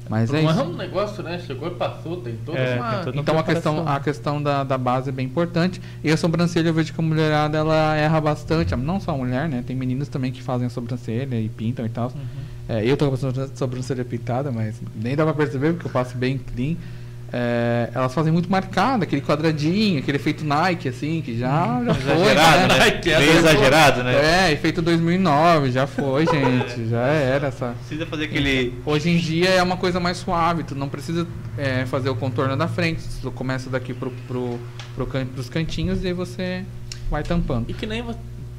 Mas 0.09 0.33
é 0.33 0.39
é 0.41 0.45
isso. 0.45 0.63
um 0.63 0.77
negócio, 0.77 1.23
né? 1.23 1.39
Chegou 1.45 1.69
e 1.69 1.73
passou, 1.73 2.19
tem 2.19 2.37
toda 2.45 2.59
É, 2.59 2.77
uma. 2.77 2.91
tem 2.95 3.05
toda- 3.05 3.19
Então 3.19 3.39
a 3.39 3.43
questão, 3.43 3.89
a 3.89 4.01
questão 4.01 4.43
da, 4.43 4.63
da 4.65 4.79
base 4.79 5.09
é 5.09 5.13
bem 5.13 5.27
importante. 5.27 5.81
E 6.05 6.11
a 6.11 6.17
sobrancelha 6.17 6.69
eu 6.69 6.75
vejo 6.75 6.93
que 6.93 7.01
a 7.01 7.03
mulherada 7.05 7.59
ela 7.59 7.97
erra 7.97 8.21
bastante. 8.21 8.75
Não 8.77 9.01
só 9.01 9.13
a 9.13 9.17
mulher, 9.17 9.49
né? 9.49 9.65
Tem 9.67 9.75
meninas 9.75 10.09
também 10.09 10.31
que 10.31 10.43
fazem 10.43 10.67
a 10.67 10.71
sobrancelha 10.71 11.41
e 11.41 11.49
pintam 11.49 11.85
e 11.85 11.89
tal. 11.89 12.09
Uhum. 12.15 12.21
É, 12.69 12.85
eu 12.85 12.97
tô 12.97 13.09
com 13.09 13.15
a 13.15 13.17
sobran- 13.19 13.49
sobrancelha 13.55 14.05
pintada, 14.05 14.51
mas 14.53 14.81
nem 14.95 15.15
dá 15.17 15.25
pra 15.25 15.35
perceber 15.35 15.73
porque 15.75 15.87
eu 15.89 15.93
passo 15.93 16.17
bem 16.17 16.39
clean. 16.39 16.77
É, 17.33 17.91
elas 17.93 18.15
fazem 18.15 18.33
muito 18.33 18.51
marcada, 18.51 19.05
aquele 19.05 19.21
quadradinho, 19.21 19.99
aquele 19.99 20.17
efeito 20.17 20.45
Nike, 20.45 20.89
assim, 20.89 21.21
que 21.23 21.37
já, 21.37 21.83
já 21.85 21.95
foi. 21.95 22.13
Exagerado, 22.13 22.69
né? 22.69 22.79
Nike, 22.79 23.11
essa 23.11 23.21
Meio 23.21 23.33
é 23.33 23.37
exagerado, 23.37 24.05
né? 24.05 24.49
É, 24.49 24.53
efeito 24.53 24.81
2009, 24.81 25.73
já 25.73 25.87
foi, 25.87 26.27
gente. 26.31 26.89
Já 26.89 27.07
era 27.07 27.49
essa. 27.49 27.75
Precisa 27.79 28.07
fazer 28.07 28.25
aquele... 28.25 28.75
Hoje 28.85 29.11
em 29.11 29.19
dia 29.19 29.51
é 29.51 29.63
uma 29.63 29.77
coisa 29.77 29.99
mais 29.99 30.19
suave, 30.19 30.63
tu 30.63 30.75
não 30.75 30.89
precisa 30.89 31.27
é, 31.59 31.85
fazer 31.87 32.09
o 32.11 32.15
contorno 32.15 32.57
da 32.57 32.69
frente, 32.69 33.03
tu 33.21 33.31
começa 33.33 33.69
daqui 33.69 33.93
pro, 33.93 34.13
pro, 34.29 34.59
pro 34.95 35.07
can, 35.07 35.27
pros 35.27 35.49
cantinhos 35.49 36.05
e 36.05 36.09
aí 36.09 36.13
você 36.13 36.65
vai 37.11 37.23
tampando. 37.23 37.67
E 37.69 37.75
que 37.75 37.87
nem 37.87 38.03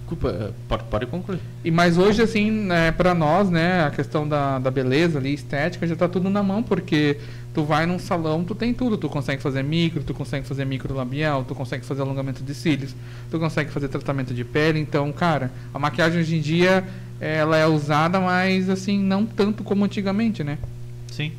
Desculpa, 0.08 0.30
eh, 0.30 0.52
pode, 0.70 0.84
pode 0.86 1.06
concluir. 1.08 1.40
E 1.66 1.70
mas 1.70 1.98
hoje, 1.98 2.22
assim, 2.22 2.50
né, 2.50 2.94
pra 2.94 3.14
nós, 3.14 3.50
né, 3.50 3.84
a 3.84 3.92
questão 3.92 4.26
da, 4.26 4.58
da 4.58 4.72
beleza 4.72 5.20
ali, 5.20 5.34
estética, 5.34 5.86
já 5.86 5.98
tá 5.98 6.08
tudo 6.08 6.30
na 6.30 6.42
mão, 6.42 6.64
porque 6.64 7.18
tu 7.58 7.64
vai 7.64 7.88
num 7.88 7.98
salão, 7.98 8.44
tu 8.44 8.54
tem 8.54 8.72
tudo. 8.72 9.00
Tu 9.00 9.10
consegue 9.10 9.42
fazer 9.42 9.64
micro, 9.64 10.04
tu 10.04 10.14
consegue 10.14 10.46
fazer 10.46 10.64
micro 10.64 10.94
labial, 10.94 11.44
tu 11.44 11.56
consegue 11.56 11.84
fazer 11.84 12.04
alongamento 12.04 12.44
de 12.44 12.54
cílios, 12.54 12.96
tu 13.32 13.40
consegue 13.40 13.72
fazer 13.72 13.88
tratamento 13.88 14.32
de 14.32 14.46
pele. 14.46 14.80
Então, 14.80 15.12
cara, 15.12 15.52
a 15.74 15.80
maquiagem 15.80 16.22
hoje 16.22 16.36
em 16.36 16.40
dia, 16.40 16.88
ela 17.20 17.58
é 17.58 17.66
usada, 17.66 18.20
mas 18.20 18.70
assim, 18.70 19.00
não 19.00 19.26
tanto 19.26 19.64
como 19.64 19.84
antigamente, 19.84 20.44
né? 20.44 20.60
Sim. 21.12 21.32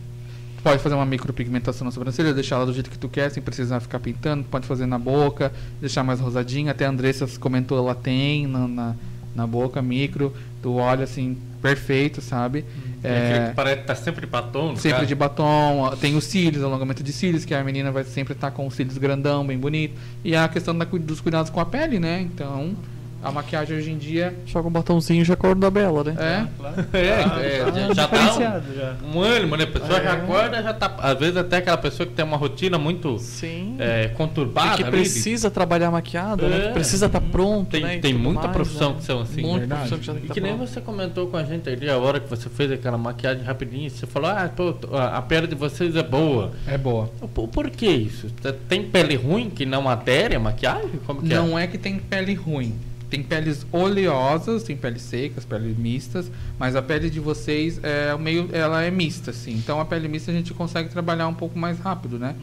Tu 0.57 0.63
pode 0.65 0.83
fazer 0.83 0.97
uma 0.97 1.07
micropigmentação 1.07 1.85
na 1.85 1.93
sobrancelha, 1.93 2.35
deixar 2.35 2.57
ela 2.57 2.67
do 2.67 2.75
jeito 2.75 2.91
que 2.91 2.99
tu 2.99 3.09
quer, 3.09 3.31
sem 3.31 3.41
precisar 3.41 3.79
ficar 3.79 4.01
pintando. 4.01 4.43
Pode 4.43 4.67
fazer 4.67 4.87
na 4.87 4.99
boca, 4.99 5.53
deixar 5.81 6.03
mais 6.03 6.19
rosadinha. 6.19 6.73
Até 6.73 6.85
a 6.85 6.89
Andressa 6.89 7.29
comentou, 7.39 7.79
ela 7.79 7.95
tem 7.95 8.45
na, 8.45 8.67
na, 8.67 8.97
na 9.35 9.47
boca, 9.47 9.81
micro. 9.81 10.35
Tu 10.63 10.73
olha 10.75 11.05
assim, 11.05 11.37
perfeito, 11.63 12.21
sabe? 12.21 12.65
É... 13.03 13.31
Aquele 13.31 13.49
que 13.49 13.55
parece 13.55 13.81
que 13.83 13.87
tá 13.87 13.95
sempre 13.95 14.21
de 14.23 14.27
batom, 14.27 14.77
Sempre 14.77 15.07
de 15.07 15.15
batom, 15.15 15.91
tem 16.01 16.17
os 16.17 16.25
cílios, 16.25 16.65
alongamento 16.65 17.03
de 17.03 17.13
cílios, 17.13 17.45
que 17.45 17.55
a 17.55 17.63
menina 17.63 17.93
vai 17.93 18.05
sempre 18.05 18.35
estar 18.35 18.51
com 18.51 18.67
os 18.67 18.75
cílios 18.75 18.99
grandão, 18.99 19.47
bem 19.47 19.59
bonito. 19.59 19.95
E 20.25 20.35
a 20.35 20.49
questão 20.49 20.77
da 20.77 20.85
dos 20.85 21.21
cuidados 21.21 21.51
com 21.51 21.61
a 21.61 21.67
pele, 21.67 21.99
né? 22.01 22.21
Então, 22.21 22.75
a 23.23 23.33
maquiagem 23.33 23.77
hoje 23.77 23.91
em 23.91 23.99
dia 23.99 24.35
Joga 24.47 24.69
um 24.69 24.71
batomzinho 24.71 25.23
e 25.23 25.25
já 25.25 25.35
acorda 25.35 25.61
da 25.63 25.71
bela, 25.71 26.05
né? 26.05 26.15
é. 26.19 26.99
É, 26.99 27.25
Ah, 27.25 27.41
é, 27.43 27.59
tá 27.65 27.71
já, 27.73 27.81
já 27.95 27.95
dá 27.95 28.05
diferenciado, 28.07 28.75
já. 28.75 28.95
um, 29.05 29.19
um 29.19 29.23
ânimo, 29.23 29.57
né? 29.57 29.65
A 29.65 29.67
pessoa 29.67 29.99
É. 29.99 30.03
já 30.05 30.13
acorda, 30.13 30.63
já 30.63 30.73
tá. 30.75 30.95
Às 30.99 31.19
vezes 31.19 31.37
até 31.37 31.57
aquela 31.57 31.77
pessoa 31.79 32.07
que 32.07 32.13
tem 32.15 32.25
uma 32.25 32.37
rotina 32.37 32.79
muito 32.79 33.19
Sim. 33.19 33.77
é, 33.79 34.05
E 34.05 34.09
conturbada. 34.11 34.77
que 34.77 34.83
ali, 34.83 34.91
precisa 34.93 35.51
trabalhar 35.51 35.91
maquiada, 35.91 36.49
né? 36.49 36.59
É. 36.59 36.67
Que 36.69 36.75
precisa 36.75 37.07
estar 37.07 37.21
pronto, 37.21 37.71
Tem, 37.71 37.83
né? 37.83 37.97
e 37.97 38.01
tem 38.01 38.15
muita 38.15 38.43
mais, 38.43 38.53
profissão 38.53 38.91
né? 38.91 38.97
que 38.99 39.05
são 39.05 39.21
assim. 39.21 39.41
Muita 39.43 39.59
verdade. 39.61 39.89
profissão 39.89 39.99
que 39.99 40.07
já 40.07 40.13
tem 40.13 40.21
que 40.23 40.27
E 40.27 40.29
tá 40.29 40.35
que 40.35 40.41
nem 40.41 40.53
pronta. 40.55 40.71
você 40.73 40.81
comentou 40.81 41.27
com 41.27 41.37
a 41.37 41.45
gente 41.45 41.69
ali, 41.69 41.89
a 41.91 41.97
hora 41.99 42.21
que 42.21 42.29
você 42.31 42.49
fez 42.49 42.71
aquela 42.73 42.99
maquiagem 42.99 43.43
rapidinho, 43.45 43.91
você 43.91 44.07
falou, 44.07 44.31
ah, 44.31 44.49
pô, 44.55 44.75
a 44.97 45.19
a 45.19 45.23
pele 45.23 45.47
de 45.49 45.55
vocês 45.55 45.97
é 45.97 46.03
boa. 46.03 46.53
É 46.67 46.79
boa. 46.79 47.11
Por, 47.35 47.49
por 47.49 47.71
que 47.71 47.87
isso? 47.89 48.29
Tem 48.69 48.85
pele 48.85 49.17
ruim 49.17 49.51
que 49.51 49.67
não 49.67 49.89
adere 49.89 50.37
à 50.37 50.39
maquiagem? 50.41 51.01
Como 51.07 51.21
que 51.23 51.33
é? 51.33 51.37
Não 51.37 51.59
é 51.59 51.67
que 51.67 51.77
tem 51.79 51.99
pele 51.99 52.35
ruim. 52.35 52.75
Tem 53.11 53.23
peles 53.23 53.67
oleosas, 53.73 54.63
tem 54.63 54.77
peles 54.77 55.03
secas, 55.03 55.45
peles 55.45 55.77
mistas, 55.77 56.31
mas 56.59 56.77
a 56.77 56.83
pele 56.83 57.09
de 57.09 57.21
vocês 57.21 57.81
é 57.83 58.17
meio, 58.17 58.51
ela 58.53 58.83
é 58.83 58.91
mista, 58.91 59.31
assim. 59.31 59.55
Então 59.55 59.81
a 59.81 59.85
pele 59.85 60.09
mista 60.09 60.31
a 60.31 60.35
gente 60.35 60.53
consegue 60.53 60.89
trabalhar 60.91 61.27
um 61.29 61.35
pouco 61.35 61.59
mais 61.59 61.79
rápido, 61.79 62.19
né? 62.19 62.35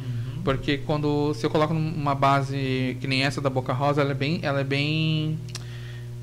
Porque 0.43 0.77
quando 0.77 1.33
se 1.33 1.45
eu 1.45 1.49
coloco 1.49 1.73
uma 1.73 2.15
base 2.15 2.97
que 2.99 3.07
nem 3.07 3.23
essa 3.23 3.41
da 3.41 3.49
Boca 3.49 3.73
Rosa, 3.73 4.01
ela 4.01 4.11
é 4.11 4.15
bem, 4.15 4.39
ela 4.43 4.59
é 4.59 4.63
bem 4.63 5.39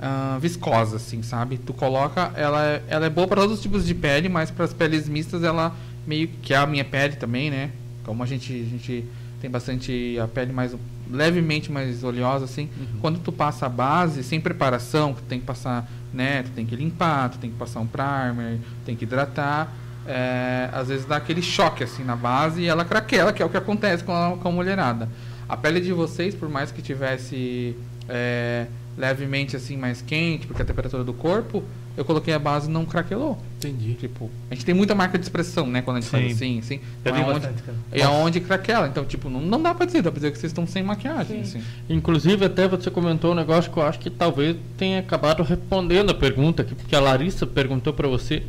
ah, 0.04 0.36
viscosa, 0.40 0.96
assim, 0.96 1.22
sabe? 1.22 1.58
Tu 1.58 1.72
coloca, 1.72 2.32
ela 2.34 2.64
é, 2.64 2.82
ela 2.88 3.06
é 3.06 3.10
boa 3.10 3.28
para 3.28 3.42
todos 3.42 3.58
os 3.58 3.62
tipos 3.62 3.86
de 3.86 3.94
pele, 3.94 4.28
mas 4.28 4.50
para 4.50 4.64
as 4.64 4.74
peles 4.74 5.08
mistas 5.08 5.44
ela 5.44 5.72
meio 6.04 6.26
que 6.26 6.52
é 6.52 6.56
a 6.56 6.66
minha 6.66 6.84
pele 6.84 7.14
também, 7.14 7.52
né? 7.52 7.70
Como 8.04 8.20
a 8.20 8.26
gente, 8.26 8.52
a 8.52 8.68
gente 8.68 9.04
tem 9.40 9.48
bastante 9.48 10.18
a 10.20 10.26
pele 10.26 10.52
mais 10.52 10.74
levemente 11.10 11.70
mais 11.70 12.02
oleosa, 12.04 12.44
assim. 12.44 12.68
Quando 13.00 13.18
tu 13.18 13.32
passa 13.32 13.66
a 13.66 13.68
base 13.68 14.22
sem 14.22 14.40
preparação, 14.40 15.12
que 15.14 15.22
tu 15.22 15.26
tem 15.26 15.40
que 15.40 15.46
passar, 15.46 15.90
né? 16.12 16.42
Tu 16.42 16.50
tem 16.50 16.64
que 16.66 16.76
limpar, 16.76 17.30
tu 17.30 17.38
tem 17.38 17.50
que 17.50 17.56
passar 17.56 17.80
um 17.80 17.86
primer, 17.86 18.58
tem 18.84 18.96
que 18.96 19.04
hidratar. 19.04 19.72
é, 20.06 20.68
às 20.72 20.88
vezes 20.88 21.04
dá 21.04 21.16
aquele 21.16 21.42
choque 21.42 21.84
assim 21.84 22.02
na 22.04 22.16
base 22.16 22.62
e 22.62 22.66
ela 22.66 22.84
craquela, 22.84 23.32
que 23.32 23.42
é 23.42 23.46
o 23.46 23.48
que 23.48 23.56
acontece 23.56 24.02
com 24.02 24.12
a, 24.12 24.36
com 24.36 24.48
a 24.48 24.52
mulherada. 24.52 25.08
A 25.48 25.56
pele 25.56 25.80
de 25.80 25.92
vocês, 25.92 26.34
por 26.34 26.48
mais 26.48 26.72
que 26.72 26.82
tivesse 26.82 27.76
é, 28.08 28.66
levemente 28.96 29.56
assim 29.56 29.76
mais 29.76 30.02
quente, 30.02 30.46
porque 30.46 30.62
a 30.62 30.64
temperatura 30.64 31.02
do 31.02 31.12
corpo, 31.12 31.62
eu 31.96 32.04
coloquei 32.04 32.32
a 32.32 32.38
base 32.38 32.68
e 32.68 32.72
não 32.72 32.84
craquelou. 32.84 33.38
Entendi. 33.58 33.94
Tipo, 33.94 34.30
a 34.50 34.54
gente 34.54 34.64
tem 34.64 34.74
muita 34.74 34.94
marca 34.94 35.18
de 35.18 35.24
expressão, 35.24 35.66
né? 35.66 35.82
Quando 35.82 35.98
a 35.98 36.00
gente 36.00 36.10
faz 36.10 36.24
Sim. 36.24 36.32
assim, 36.32 36.58
assim. 36.58 36.80
Eu 37.04 37.12
Então 37.12 37.16
é 37.16 37.20
onde, 37.20 37.40
bastante, 37.40 37.62
cara. 37.62 37.78
é 37.92 38.08
onde 38.08 38.40
craquela. 38.40 38.88
Então, 38.88 39.04
tipo, 39.04 39.28
não, 39.28 39.40
não 39.40 39.62
dá 39.62 39.74
pra 39.74 39.84
dizer, 39.84 40.02
dá 40.02 40.10
pra 40.10 40.18
dizer 40.18 40.32
que 40.32 40.38
vocês 40.38 40.50
estão 40.50 40.66
sem 40.66 40.82
maquiagem, 40.82 41.42
assim. 41.42 41.62
Inclusive, 41.88 42.44
até 42.44 42.66
você 42.66 42.90
comentou 42.90 43.32
um 43.32 43.34
negócio 43.34 43.70
que 43.70 43.76
eu 43.78 43.82
acho 43.82 43.98
que 43.98 44.08
talvez 44.10 44.56
tenha 44.78 45.00
acabado 45.00 45.42
respondendo 45.42 46.10
a 46.10 46.14
pergunta, 46.14 46.62
aqui, 46.62 46.74
porque 46.74 46.96
a 46.96 47.00
Larissa 47.00 47.46
perguntou 47.46 47.92
para 47.92 48.08
você 48.08 48.42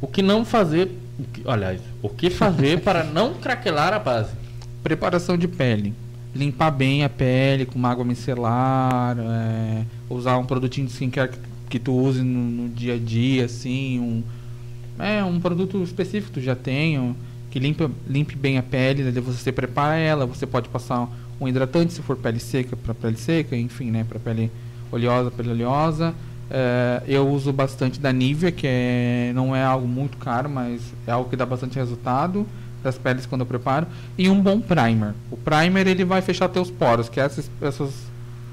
o 0.00 0.06
que 0.06 0.22
não 0.22 0.44
fazer, 0.44 0.88
o 1.18 1.24
que, 1.24 1.42
aliás, 1.46 1.80
o 2.00 2.08
que 2.08 2.30
fazer 2.30 2.80
para 2.82 3.02
não 3.02 3.34
craquelar 3.34 3.92
a 3.92 3.98
base. 3.98 4.30
Preparação 4.82 5.36
de 5.36 5.48
pele. 5.48 5.92
Limpar 6.38 6.70
bem 6.70 7.02
a 7.02 7.08
pele 7.08 7.66
com 7.66 7.76
uma 7.76 7.90
água 7.90 8.04
micelar, 8.04 9.16
é, 9.18 9.84
usar 10.08 10.38
um 10.38 10.44
produtinho 10.44 10.86
de 10.86 10.92
skincare 10.92 11.32
que, 11.32 11.38
que 11.68 11.78
tu 11.80 11.92
use 11.92 12.22
no, 12.22 12.62
no 12.62 12.68
dia 12.68 12.94
a 12.94 12.98
dia, 12.98 13.46
assim, 13.46 13.98
um, 13.98 15.02
é, 15.02 15.24
um 15.24 15.40
produto 15.40 15.82
específico 15.82 16.32
que 16.32 16.40
tu 16.40 16.44
já 16.44 16.56
um, 17.00 17.14
que 17.50 17.58
limpa, 17.58 17.90
limpe 18.08 18.36
bem 18.36 18.56
a 18.56 18.62
pele, 18.62 19.10
daí 19.10 19.20
você 19.20 19.50
prepara 19.50 19.96
ela, 19.96 20.26
você 20.26 20.46
pode 20.46 20.68
passar 20.68 21.08
um 21.40 21.48
hidratante 21.48 21.92
se 21.92 22.02
for 22.02 22.16
pele 22.16 22.38
seca 22.38 22.76
para 22.76 22.94
pele 22.94 23.16
seca, 23.16 23.56
enfim, 23.56 23.90
né, 23.90 24.04
para 24.08 24.20
pele 24.20 24.48
oleosa, 24.92 25.32
pele 25.32 25.50
oleosa. 25.50 26.14
É, 26.50 27.02
eu 27.06 27.28
uso 27.28 27.52
bastante 27.52 27.98
da 27.98 28.12
Nivea, 28.12 28.52
que 28.52 28.66
é, 28.66 29.32
não 29.34 29.56
é 29.56 29.64
algo 29.64 29.88
muito 29.88 30.16
caro, 30.18 30.48
mas 30.48 30.80
é 31.04 31.10
algo 31.10 31.28
que 31.28 31.36
dá 31.36 31.44
bastante 31.44 31.76
resultado 31.76 32.46
das 32.82 32.96
peles 32.98 33.26
quando 33.26 33.42
eu 33.42 33.46
preparo. 33.46 33.86
E 34.16 34.28
um 34.28 34.40
bom 34.40 34.60
primer. 34.60 35.14
O 35.30 35.36
primer 35.36 35.86
ele 35.86 36.04
vai 36.04 36.22
fechar 36.22 36.48
teus 36.48 36.70
poros, 36.70 37.08
que 37.08 37.20
é 37.20 37.24
essas, 37.24 37.50
essas 37.60 38.08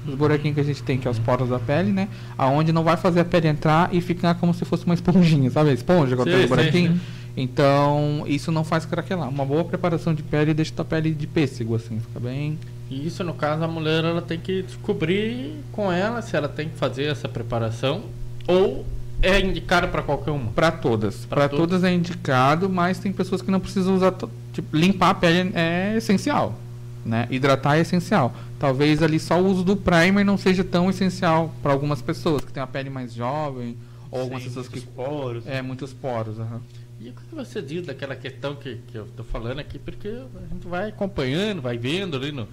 os 0.06 0.14
buraquinhos 0.14 0.54
que 0.54 0.60
a 0.60 0.64
gente 0.64 0.82
tem, 0.82 0.98
que 0.98 1.08
é 1.08 1.10
os 1.10 1.18
poros 1.18 1.48
da 1.48 1.58
pele, 1.58 1.92
né? 1.92 2.08
Aonde 2.38 2.72
não 2.72 2.84
vai 2.84 2.96
fazer 2.96 3.20
a 3.20 3.24
pele 3.24 3.48
entrar 3.48 3.92
e 3.92 4.00
ficar 4.00 4.34
como 4.36 4.54
se 4.54 4.64
fosse 4.64 4.84
uma 4.84 4.94
esponjinha, 4.94 5.50
sabe? 5.50 5.70
A 5.70 5.72
esponja 5.72 6.16
quando 6.16 6.28
Sei, 6.28 6.36
tem 6.36 6.44
o 6.44 6.48
sei. 6.48 6.56
buraquinho. 6.56 7.00
Então, 7.36 8.24
isso 8.26 8.50
não 8.50 8.64
faz 8.64 8.86
craquelar. 8.86 9.28
Uma 9.28 9.44
boa 9.44 9.64
preparação 9.64 10.14
de 10.14 10.22
pele 10.22 10.54
deixa 10.54 10.72
tua 10.74 10.84
pele 10.84 11.12
de 11.12 11.26
pêssego, 11.26 11.74
assim, 11.74 12.00
fica 12.00 12.18
bem. 12.18 12.58
E 12.90 13.06
isso, 13.06 13.22
no 13.24 13.34
caso, 13.34 13.62
a 13.62 13.68
mulher 13.68 14.04
ela 14.04 14.22
tem 14.22 14.38
que 14.38 14.62
descobrir 14.62 15.54
com 15.72 15.92
ela 15.92 16.22
se 16.22 16.36
ela 16.36 16.48
tem 16.48 16.68
que 16.68 16.76
fazer 16.76 17.04
essa 17.04 17.28
preparação 17.28 18.04
ou 18.46 18.86
é 19.26 19.40
indicado 19.40 19.88
para 19.88 20.02
qualquer 20.02 20.30
uma. 20.30 20.52
Pra 20.52 20.70
todas. 20.70 21.26
Pra 21.26 21.48
todas. 21.48 21.84
é 21.84 21.92
indicado, 21.92 22.68
mas 22.68 22.98
tem 22.98 23.12
pessoas 23.12 23.42
que 23.42 23.50
não 23.50 23.60
precisam 23.60 23.94
usar. 23.94 24.14
Tipo, 24.52 24.76
limpar 24.76 25.10
a 25.10 25.14
pele 25.14 25.52
é 25.54 25.94
essencial. 25.96 26.58
Né? 27.04 27.26
Hidratar 27.30 27.76
é 27.76 27.80
essencial. 27.80 28.34
Talvez 28.58 29.02
ali 29.02 29.20
só 29.20 29.40
o 29.40 29.46
uso 29.46 29.62
do 29.62 29.76
primer 29.76 30.24
não 30.24 30.36
seja 30.36 30.64
tão 30.64 30.90
essencial 30.90 31.52
para 31.62 31.72
algumas 31.72 32.02
pessoas 32.02 32.44
que 32.44 32.52
têm 32.52 32.62
a 32.62 32.66
pele 32.66 32.90
mais 32.90 33.12
jovem 33.12 33.76
ou 34.10 34.20
algumas 34.20 34.42
Sim, 34.42 34.48
pessoas 34.48 34.68
que. 34.68 34.76
muitos 34.76 34.94
poros. 34.94 35.46
É, 35.46 35.62
muitos 35.62 35.92
poros. 35.92 36.38
aham. 36.40 36.60
E 36.98 37.10
o 37.10 37.12
que 37.12 37.34
você 37.34 37.60
diz 37.60 37.86
daquela 37.86 38.16
questão 38.16 38.56
que, 38.56 38.76
que 38.88 38.96
eu 38.96 39.06
tô 39.16 39.22
falando 39.22 39.58
aqui? 39.58 39.78
Porque 39.78 40.08
a 40.08 40.54
gente 40.54 40.66
vai 40.66 40.88
acompanhando, 40.88 41.60
vai 41.60 41.76
vendo 41.76 42.16
ali 42.16 42.32
no, 42.32 42.48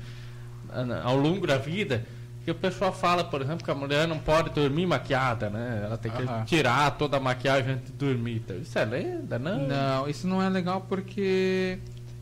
ao 1.04 1.16
longo 1.16 1.48
da 1.48 1.58
vida. 1.58 2.06
Que 2.44 2.52
o 2.52 2.56
pessoal 2.56 2.92
fala, 2.92 3.24
por 3.24 3.42
exemplo, 3.42 3.64
que 3.64 3.72
a 3.72 3.76
mulher 3.76 4.06
não 4.08 4.20
pode 4.20 4.50
dormir 4.50 4.86
maquiada, 4.86 5.50
né? 5.50 5.82
Ela 5.86 5.98
tem 5.98 6.12
que 6.12 6.46
tirar 6.46 6.92
toda 6.92 7.16
a 7.16 7.20
maquiagem 7.20 7.76
antes 7.76 7.92
de 7.92 7.94
dormir. 7.94 8.42
Então, 8.44 8.58
Isso 8.58 8.78
é 8.78 8.84
lenda, 8.84 9.40
não? 9.40 9.66
Não, 9.66 10.10
isso 10.10 10.28
não 10.28 10.42
é 10.42 10.50
legal 10.50 10.82
porque 10.82 11.80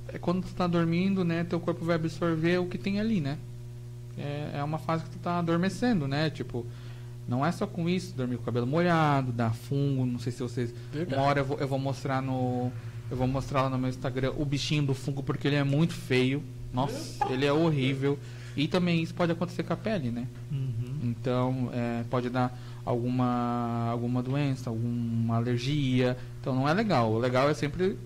é 0.08 0.20
quando 0.20 0.46
tu 0.46 0.54
tá 0.54 0.68
dormindo, 0.68 1.24
né, 1.24 1.44
teu 1.44 1.60
corpo 1.60 1.86
vai 1.86 1.96
absorver 1.96 2.58
o 2.60 2.68
que 2.68 2.78
tem 2.78 3.00
ali, 3.00 3.22
né? 3.22 3.38
É, 4.18 4.60
é 4.60 4.64
uma 4.64 4.78
fase 4.78 5.04
que 5.06 5.10
tu 5.10 5.20
tá 5.20 5.40
adormecendo, 5.40 6.08
né? 6.08 6.30
Tipo, 6.30 6.66
não 7.28 7.46
é 7.46 7.52
só 7.52 7.66
com 7.66 7.90
isso, 7.90 8.14
dormir 8.14 8.36
com 8.36 8.44
o 8.44 8.46
cabelo 8.46 8.68
molhado, 8.68 9.32
dar 9.32 9.54
fungo, 9.54 10.06
não 10.06 10.20
sei 10.20 10.32
se 10.32 10.44
vocês. 10.44 10.74
Verdade. 10.92 11.20
Uma 11.20 11.28
hora 11.28 11.40
eu 11.40 11.46
vou, 11.46 11.58
eu 11.60 11.68
vou 11.68 11.80
mostrar 11.80 12.22
no. 12.22 12.72
Eu 13.10 13.18
vou 13.18 13.28
mostrar 13.28 13.64
lá 13.64 13.70
no 13.70 13.78
meu 13.78 13.90
Instagram 13.90 14.34
o 14.38 14.46
bichinho 14.46 14.84
do 14.84 14.94
fungo 14.94 15.22
porque 15.24 15.48
ele 15.48 15.56
é 15.56 15.64
muito 15.64 15.94
feio. 15.94 16.44
Nossa, 16.74 17.26
ele 17.30 17.46
é 17.46 17.52
horrível. 17.52 18.18
E 18.56 18.68
também 18.68 19.02
isso 19.02 19.14
pode 19.14 19.32
acontecer 19.32 19.64
com 19.64 19.74
a 19.74 19.78
pele, 19.78 20.12
né? 20.12 20.28
Uhum. 20.52 21.00
Então, 21.04 21.70
é, 21.74 22.04
pode 22.10 22.30
dar 22.30 22.58
alguma, 22.86 23.90
alguma 23.90 24.22
doença, 24.22 24.70
alguma 24.70 25.38
alergia. 25.38 26.18
Então, 26.40 26.56
não 26.56 26.68
é 26.68 26.74
legal. 26.74 27.12
O 27.12 27.18
legal 27.18 27.50
é 27.50 27.54
sempre 27.54 27.98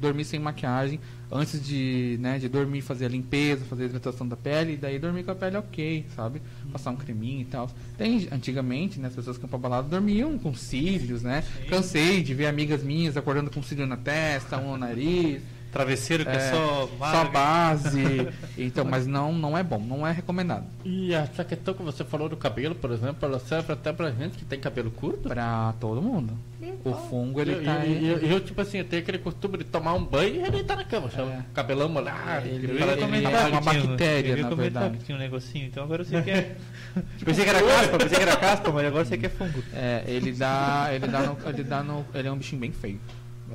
dormir 0.00 0.24
sem 0.24 0.40
maquiagem. 0.40 0.98
Antes 1.30 1.64
de, 1.64 2.18
né, 2.20 2.38
de 2.38 2.46
dormir, 2.48 2.82
fazer 2.82 3.06
a 3.06 3.08
limpeza, 3.08 3.64
fazer 3.64 3.84
a 3.84 3.86
hidratação 3.86 4.28
da 4.28 4.36
pele. 4.36 4.74
E 4.74 4.76
daí 4.76 4.98
dormir 4.98 5.22
com 5.22 5.30
a 5.30 5.34
pele 5.34 5.56
ok, 5.56 6.04
sabe? 6.14 6.42
Passar 6.70 6.90
um 6.90 6.96
creminho 6.96 7.40
e 7.40 7.44
tal. 7.46 7.70
Tem, 7.96 8.28
antigamente, 8.30 9.00
né, 9.00 9.08
as 9.08 9.14
pessoas 9.14 9.38
que 9.38 9.44
iam 9.44 9.48
pra 9.48 9.58
balada 9.58 9.88
dormiam 9.88 10.36
com 10.36 10.52
cílios, 10.54 11.22
né? 11.22 11.42
Cansei 11.70 12.22
de 12.22 12.34
ver 12.34 12.46
amigas 12.46 12.82
minhas 12.82 13.16
acordando 13.16 13.50
com 13.50 13.62
cílio 13.62 13.86
na 13.86 13.96
testa, 13.96 14.58
um 14.58 14.72
no 14.72 14.78
nariz. 14.78 15.40
Travesseiro 15.72 16.22
que 16.24 16.30
é, 16.30 16.34
É, 16.36 16.50
só 16.50 16.86
só 16.86 16.96
marca. 16.98 17.30
base. 17.30 18.28
então, 18.58 18.84
mas 18.84 19.06
não, 19.06 19.32
não 19.32 19.56
é 19.56 19.62
bom, 19.62 19.78
não 19.80 20.06
é 20.06 20.12
recomendado. 20.12 20.66
E 20.84 21.14
essa 21.14 21.42
questão 21.42 21.72
que 21.72 21.82
você 21.82 22.04
falou 22.04 22.28
do 22.28 22.36
cabelo, 22.36 22.74
por 22.74 22.90
exemplo, 22.92 23.26
ela 23.26 23.38
serve 23.40 23.72
até 23.72 23.90
pra 23.90 24.10
gente 24.10 24.36
que 24.36 24.44
tem 24.44 24.60
cabelo 24.60 24.90
curto? 24.90 25.28
Pra 25.30 25.72
todo 25.80 26.02
mundo. 26.02 26.36
O 26.84 26.92
fungo, 26.94 27.40
ele 27.40 27.54
eu, 27.54 27.64
tá. 27.64 27.84
eu, 27.86 28.18
eu, 28.18 28.18
eu, 28.32 28.40
tipo 28.40 28.60
assim, 28.60 28.78
eu 28.78 28.84
tenho 28.84 29.02
aquele 29.02 29.18
costume 29.18 29.58
de 29.58 29.64
tomar 29.64 29.94
um 29.94 30.04
banho 30.04 30.46
e 30.46 30.50
deitar 30.50 30.76
na 30.76 30.84
cama, 30.84 31.10
sabe? 31.10 31.30
É. 31.30 31.42
Cabelão 31.54 31.88
molhado. 31.88 32.46
Ele- 32.46 32.66
ele- 32.70 32.82
ele- 32.82 32.96
comentar 33.00 33.32
é 33.32 33.46
uma 33.48 33.60
bactéria, 33.60 34.36
na 34.36 34.50
verdade. 34.54 34.98
que 34.98 35.04
tinha 35.04 35.16
um 35.16 35.20
negocinho, 35.20 35.66
então 35.66 35.82
agora 35.84 36.04
você 36.04 36.20
quer. 36.22 36.56
pensei 37.24 37.44
que 37.44 37.50
era 37.50 37.62
caspa, 37.62 37.98
pensei 37.98 38.16
que 38.18 38.22
era 38.22 38.36
caspa, 38.36 38.70
mas 38.70 38.86
agora 38.86 39.04
você 39.04 39.16
quer 39.18 39.30
fungo. 39.30 39.62
É, 39.74 40.04
ele 40.06 40.32
dá. 40.32 40.88
Ele 40.92 41.06
dá 41.06 41.20
no. 41.22 41.36
Ele 41.48 41.64
dá 41.64 41.82
no. 41.82 42.04
Ele 42.14 42.28
é 42.28 42.32
um 42.32 42.36
bichinho 42.36 42.60
bem 42.60 42.70
feio. 42.72 43.00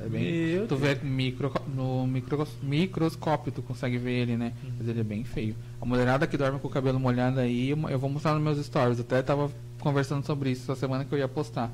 É 0.04 0.08
bem, 0.08 0.22
Meu 0.54 0.66
tu 0.66 0.76
vê 0.76 0.94
micro, 1.02 1.52
no 1.74 2.06
micro, 2.06 2.46
microscópio, 2.62 3.52
tu 3.52 3.62
consegue 3.62 3.98
ver 3.98 4.12
ele, 4.22 4.36
né? 4.36 4.52
Mas 4.78 4.88
ele 4.88 5.00
é 5.00 5.04
bem 5.04 5.24
feio. 5.24 5.54
A 5.80 5.84
mulherada 5.84 6.26
que 6.26 6.36
dorme 6.36 6.58
com 6.58 6.68
o 6.68 6.70
cabelo 6.70 6.98
molhado 7.00 7.40
aí, 7.40 7.70
eu 7.70 7.98
vou 7.98 8.08
mostrar 8.10 8.34
nos 8.34 8.42
meus 8.42 8.64
stories. 8.64 9.00
Até 9.00 9.22
tava 9.22 9.50
conversando 9.80 10.24
sobre 10.24 10.50
isso 10.50 10.70
essa 10.70 10.78
semana 10.80 11.04
que 11.04 11.12
eu 11.14 11.18
ia 11.18 11.28
postar. 11.28 11.70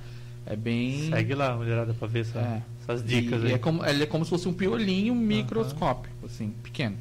É 0.47 0.55
bem. 0.57 1.09
Segue 1.11 1.35
lá, 1.35 1.57
mulherada, 1.57 1.95
pra 1.95 2.07
ver 2.07 2.21
essa- 2.21 2.39
É. 2.39 2.63
essas 2.83 3.05
dicas 3.05 3.43
e 3.43 3.47
aí. 3.47 3.53
é 3.55 3.59
como, 3.59 3.85
ele 3.85 4.03
é 4.03 4.07
como 4.07 4.25
se 4.25 4.31
fosse 4.31 4.47
um 4.49 4.53
piolinho 4.53 5.15
microscópio, 5.15 6.11
assim, 6.25 6.53
pequeno. 6.63 6.97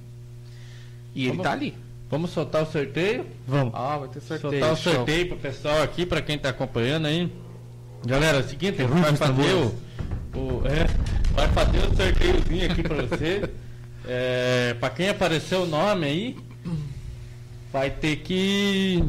E 1.13 1.21
ele 1.23 1.29
Vamos- 1.31 1.43
tá 1.43 1.51
ali. 1.51 1.73
Vamos 2.09 2.29
soltar 2.31 2.63
o 2.63 2.65
sorteio? 2.71 3.25
Vamos. 3.47 3.73
Ah, 3.75 3.97
vai 3.97 4.07
ter 4.09 4.21
sorteio. 4.21 4.51
Soltar 4.51 4.71
o 4.73 4.75
show. 4.77 4.93
sorteio 4.93 5.27
pro 5.29 5.37
pessoal 5.37 5.81
aqui, 5.81 6.05
pra 6.05 6.21
quem 6.21 6.37
tá 6.37 6.49
acompanhando 6.49 7.05
aí. 7.07 7.31
Galera, 8.05 8.37
é 8.37 8.41
o 8.41 8.47
seguinte, 8.47 8.83
vai 8.83 9.15
fazer 9.15 9.53
o, 9.55 9.75
o- 10.37 10.61
é, 10.67 10.85
vai 11.33 11.47
fazer 11.49 11.77
o 11.79 11.95
sorteiozinho 11.95 12.71
aqui 12.71 12.83
pra 12.83 12.95
você. 13.03 13.49
É, 14.05 14.75
pra 14.79 14.89
quem 14.89 15.09
apareceu 15.09 15.63
o 15.63 15.65
nome 15.65 16.05
aí, 16.05 16.37
vai 17.71 17.89
ter 17.89 18.17
que 18.17 19.03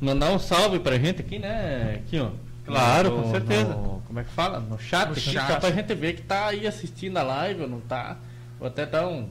mandar 0.00 0.30
um 0.32 0.38
salve 0.38 0.78
pra 0.80 0.98
gente 0.98 1.20
aqui, 1.20 1.38
né? 1.38 2.00
Aqui, 2.06 2.18
ó. 2.18 2.30
Claro, 2.64 3.10
No- 3.16 3.22
com 3.22 3.30
certeza. 3.30 3.74
no- 3.74 4.02
como 4.06 4.20
é 4.20 4.24
que 4.24 4.30
fala? 4.30 4.60
No 4.60 4.78
chat, 4.78 5.08
No 5.10 5.16
chat. 5.16 5.46
Só 5.52 5.60
pra 5.60 5.70
gente 5.70 5.94
ver 5.94 6.14
que 6.16 6.22
tá 6.22 6.46
aí 6.48 6.66
assistindo 6.66 7.16
a 7.16 7.22
live 7.22 7.62
ou 7.62 7.68
não 7.68 7.80
tá. 7.80 8.16
Vou 8.58 8.68
até 8.68 8.84
dar 8.86 9.06
um, 9.08 9.28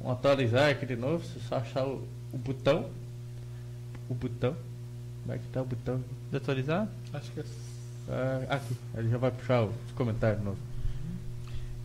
um 0.00 0.10
atualizar 0.10 0.70
aqui 0.70 0.84
de 0.86 0.96
novo, 0.96 1.24
se 1.24 1.38
só 1.48 1.56
achar 1.56 1.84
o, 1.86 2.06
o 2.32 2.38
botão. 2.38 2.86
O 4.08 4.14
botão. 4.14 4.54
Como 5.22 5.34
é 5.34 5.38
que 5.38 5.44
tá 5.48 5.62
o 5.62 5.64
botão? 5.64 6.00
De 6.30 6.36
atualizar? 6.36 6.86
Acho 7.12 7.30
que 7.32 7.40
é... 7.40 7.44
Ah, 8.08 8.54
aqui, 8.56 8.76
ele 8.96 9.10
já 9.10 9.18
vai 9.18 9.30
puxar 9.30 9.62
os 9.64 9.72
comentários 9.96 10.38
de 10.38 10.44
novo. 10.44 10.58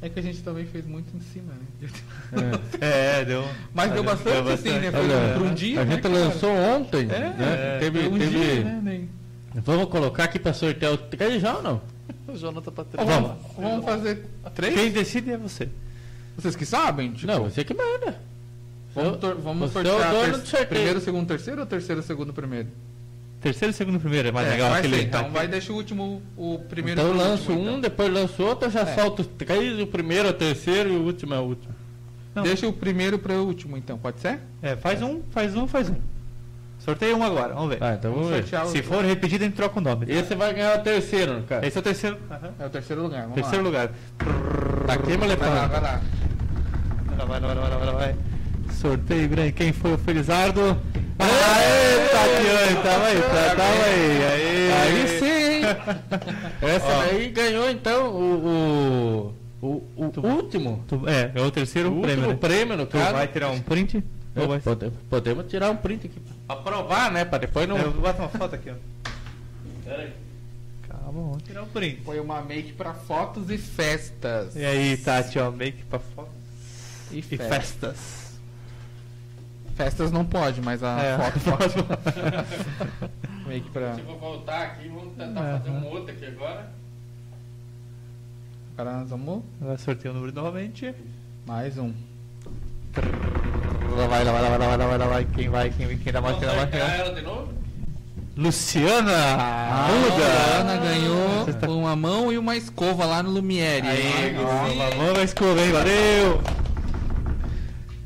É 0.02 0.10
que 0.10 0.20
a 0.20 0.24
gente 0.24 0.42
também 0.42 0.66
fez 0.66 0.86
muito 0.86 1.16
em 1.16 1.20
cima, 1.20 1.54
né? 1.54 1.90
É, 2.82 3.24
deu. 3.26 3.46
Mas 3.74 3.92
deu 3.92 4.04
bastante, 4.04 4.50
assim, 4.52 4.70
né? 4.72 4.92
Foi 4.92 5.00
Olha, 5.02 5.34
por 5.34 5.42
um 5.44 5.54
dia, 5.54 5.82
a 5.82 5.86
né, 5.86 5.92
gente 5.96 6.02
cara? 6.04 6.16
lançou 6.16 6.52
ontem. 6.52 7.02
É, 7.12 7.20
né? 7.20 7.78
teve, 7.80 8.00
Foi 8.00 8.10
um 8.10 8.18
teve- 8.18 8.30
dia, 8.40 8.64
né, 8.64 8.80
Ney? 8.84 9.10
Vamos 9.56 9.90
colocar 9.90 10.24
aqui 10.26 10.40
pra 10.40 10.54
sortear 10.54 10.94
o. 10.94 10.98
Quer 10.98 11.40
já 11.40 11.58
ou 11.58 11.62
não? 11.64 11.82
O 12.28 12.36
Jonathan 12.38 12.72
tá 12.72 12.86
Vamos. 12.94 13.08
vamos, 13.10 13.38
vamos 13.58 13.86
fazer 13.86 14.26
três? 14.56 14.74
Quem 14.76 14.92
decide 14.92 15.32
é 15.32 15.38
você. 15.38 15.68
Vocês 16.38 16.56
que 16.56 16.66
sabem? 16.66 17.12
Tipo, 17.12 17.28
Não, 17.32 17.44
você 17.44 17.64
que 17.64 17.74
manda. 17.74 18.18
vamos, 18.96 19.18
tor- 19.20 19.36
vamos 19.36 19.64
é 19.64 19.66
o 19.66 19.72
sortear 19.84 20.12
dono 20.12 20.24
ter- 20.24 20.32
do 20.32 20.38
sorteio. 20.48 20.68
primeiro, 20.68 21.02
segundo, 21.02 21.28
terceiro 21.28 21.60
ou 21.62 21.66
terceiro, 21.68 22.02
segundo, 22.02 22.32
primeiro? 22.34 22.70
Terceiro, 23.42 23.74
segundo, 23.74 24.00
primeiro. 24.00 24.28
É 24.28 24.32
mais 24.32 24.48
É, 24.48 24.52
legal 24.52 24.70
vai 24.70 24.80
aquele. 24.80 24.96
ser, 24.98 25.04
então 25.04 25.32
vai 25.32 25.48
deixar 25.48 25.74
o 25.74 25.76
último, 25.76 26.22
o 26.38 26.60
primeiro 26.70 27.02
então 27.02 27.12
eu 27.12 27.18
lanço 27.18 27.52
último, 27.52 27.60
um, 27.60 27.70
então. 27.70 27.82
depois 27.82 28.14
lanço 28.14 28.44
outro, 28.44 28.68
eu 28.68 28.72
já 28.72 28.82
É. 28.82 28.86
solto 28.96 29.24
três, 29.24 29.80
o 29.80 29.88
primeiro, 29.88 30.30
o 30.30 30.34
terceiro 30.34 30.90
e 30.90 30.96
o 30.96 31.02
último 31.02 31.34
é 31.34 31.40
o 31.40 31.44
último. 31.44 31.74
Não. 32.36 32.44
Deixa 32.44 32.68
o 32.68 32.72
primeiro 32.74 33.18
para 33.20 33.34
o 33.34 33.46
último, 33.46 33.76
então, 33.76 33.98
pode 33.98 34.20
ser? 34.22 34.40
É, 34.62 34.76
faz 34.76 35.02
um, 35.02 35.22
faz 35.32 35.56
um, 35.56 35.68
faz 35.68 35.90
um. 35.90 35.96
Sorteia 36.80 37.16
um 37.16 37.24
agora, 37.24 37.54
vamos 37.54 37.70
ver. 37.70 37.78
Ah, 37.84 37.94
então 37.94 38.12
vamos 38.14 38.30
ver. 38.30 38.44
Se 38.68 38.82
for 38.82 39.04
repetido, 39.04 39.44
a 39.44 39.48
gente 39.48 39.56
troca 39.56 39.80
o 39.80 39.82
nome. 39.84 40.06
Esse 40.10 40.34
vai 40.34 40.54
ganhar 40.54 40.80
o 40.80 40.82
terceiro, 40.84 41.44
cara. 41.48 41.66
Esse 41.68 41.78
é 41.78 41.80
o 41.80 41.84
terceiro. 41.84 42.18
Aham. 42.30 42.52
É 42.60 42.66
o 42.66 42.70
terceiro 42.70 43.02
lugar, 43.04 43.22
vamos 43.22 43.36
Terceiro 43.36 43.64
lá. 43.64 43.70
lugar. 43.70 43.92
Tá 44.88 44.94
aqui, 44.94 45.18
Vai 45.18 45.28
lá, 45.30 45.36
vai 45.68 45.82
lá. 45.82 46.02
Vai, 47.18 47.28
vai, 47.28 47.40
vai, 47.40 47.56
vai, 47.56 47.70
vai, 47.86 47.94
vai. 47.94 48.16
Sorteio 48.74 49.30
grande. 49.30 49.52
Quem 49.52 49.72
foi 49.74 49.94
o 49.94 49.98
Felizardo? 49.98 50.76
Aê, 51.22 52.08
Tatiane, 52.10 52.84
tava 52.84 53.06
aí, 53.06 53.22
tá, 53.22 53.56
tava 53.56 53.84
aí. 53.84 54.24
Aí, 54.24 54.72
Aí 54.72 55.20
sim, 55.20 55.26
hein? 55.26 55.62
Essa 56.62 56.88
daí 57.06 57.30
ganhou 57.30 57.70
então 57.70 58.08
o. 58.10 59.36
O, 59.62 59.68
o, 59.96 60.12
o 60.18 60.28
último. 60.28 60.84
Tu- 60.88 61.08
é, 61.08 61.32
é 61.36 61.42
o 61.42 61.52
terceiro 61.52 61.90
O 61.96 62.02
prêmio. 62.02 62.26
último 62.26 62.34
né? 62.34 62.40
prêmio, 62.40 62.78
no 62.78 62.86
Tu 62.88 62.98
caso. 62.98 63.14
vai 63.14 63.28
tirar 63.28 63.52
um 63.52 63.60
print? 63.62 64.04
Ou 64.36 64.48
vai... 64.48 64.60
Podemos, 64.60 64.98
podemos 65.10 65.46
tirar 65.48 65.70
um 65.70 65.76
print 65.76 66.08
aqui 66.08 66.20
pra 66.48 66.56
provar, 66.56 67.12
né? 67.12 67.26
Pra 67.26 67.38
depois 67.38 67.68
não. 67.70 67.78
Eu 67.78 67.92
boto 67.92 68.20
uma 68.22 68.30
foto 68.30 68.56
aqui, 68.56 68.72
ó. 68.72 68.74
Calma, 70.88 71.12
vamos 71.12 71.44
tirar 71.44 71.62
um 71.62 71.68
print. 71.68 72.02
Foi 72.04 72.20
uma 72.20 72.42
make 72.42 72.72
para 72.74 72.94
fotos 72.96 73.52
e 73.52 73.58
festas. 73.60 74.56
E 74.56 74.66
aí, 74.66 74.98
Tati, 74.98 75.38
ó, 75.38 75.52
make 75.52 75.84
pra 75.84 76.00
foto. 76.00 76.30
E 77.12 77.20
E 77.20 77.22
festas. 77.22 77.48
festas. 77.48 78.21
Festas 79.76 80.12
não 80.12 80.24
pode, 80.26 80.62
mas 80.62 80.84
a 80.84 81.00
É, 81.00 81.18
foto 81.18 81.40
pode. 81.58 83.48
make 83.48 83.70
pra... 83.72 83.94
Se 83.96 84.02
eu 84.02 84.06
vou 84.06 84.20
voltar 84.20 84.62
aqui, 84.64 84.88
vamos 84.90 85.14
tentar 85.18 85.40
Aham. 85.42 85.58
fazer 85.60 85.70
um 85.72 85.86
outro 85.88 86.12
aqui 86.14 86.26
agora. 86.26 86.72
Agora 88.78 88.98
nós 89.00 89.10
vamos... 89.10 89.44
Vai 89.60 89.78
sortear 89.78 90.14
o 90.14 90.18
número 90.18 90.34
novamente. 90.34 90.94
Mais 91.48 91.78
um. 91.78 91.92
Lá 93.96 94.08
vai, 94.08 94.24
lá 94.24 94.32
vai, 94.32 94.42
lá 94.42 94.50
vai, 94.50 94.58
lá 94.58 94.68
vai, 94.68 94.78
lá 94.78 94.86
vai, 94.88 94.98
lá 94.98 95.06
vai. 95.08 95.26
Quem 95.26 95.50
vai, 95.50 95.70
quem, 95.70 95.98
quem 95.98 96.14
dá 96.14 96.22
mais, 96.22 96.38
quem 96.38 96.48
dá 96.48 96.56
mais, 96.56 96.74
ela 96.74 97.14
de 97.14 97.22
novo? 97.22 97.54
Luciana 98.38 99.12
A 99.12 99.86
Arruda. 99.86 100.62
Ana 100.62 100.78
ganhou 100.78 101.78
uma 101.78 101.96
mão 101.96 102.32
e 102.32 102.38
uma 102.38 102.56
escova 102.56 103.06
lá 103.06 103.22
no 103.22 103.30
Lumiere. 103.30 103.86
Aí, 103.86 104.14
Ai, 104.16 104.36
ó, 104.40 104.96
vamos 104.98 105.14
vai 105.14 105.24
escova, 105.26 105.62
hein? 105.62 105.72
Valeu! 105.72 106.42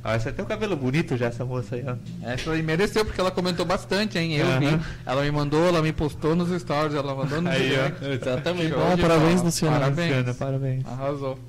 Ah, 0.08 0.20
você 0.20 0.32
tem 0.32 0.46
um 0.46 0.48
cabelo 0.48 0.76
bonito 0.76 1.18
já, 1.18 1.26
essa 1.26 1.44
moça 1.44 1.74
aí, 1.76 1.84
ó. 1.88 1.96
Essa 2.30 2.52
aí 2.52 2.62
mereceu, 2.62 3.04
porque 3.04 3.20
ela 3.20 3.32
comentou 3.32 3.66
bastante, 3.66 4.20
hein? 4.20 4.36
Eu 4.36 4.46
Aham. 4.46 4.60
vi. 4.60 4.80
Ela 5.04 5.24
me 5.24 5.32
mandou, 5.32 5.66
ela 5.68 5.82
me 5.82 5.92
postou 5.92 6.36
nos 6.36 6.62
stories, 6.62 6.94
ela 6.94 7.16
mandou 7.16 7.42
no 7.42 7.50
Aí, 7.50 7.72
ó. 7.74 7.90
direct. 7.90 8.06
Exatamente. 8.06 8.70
Show 8.70 8.80
Bom, 8.88 8.96
de 8.96 9.02
parabéns, 9.02 9.34
bola. 9.34 9.44
Luciano. 9.46 9.74
Parabéns. 9.80 10.10
Luciana, 10.10 10.34
parabéns. 10.36 10.86
Arrasou. 10.86 11.40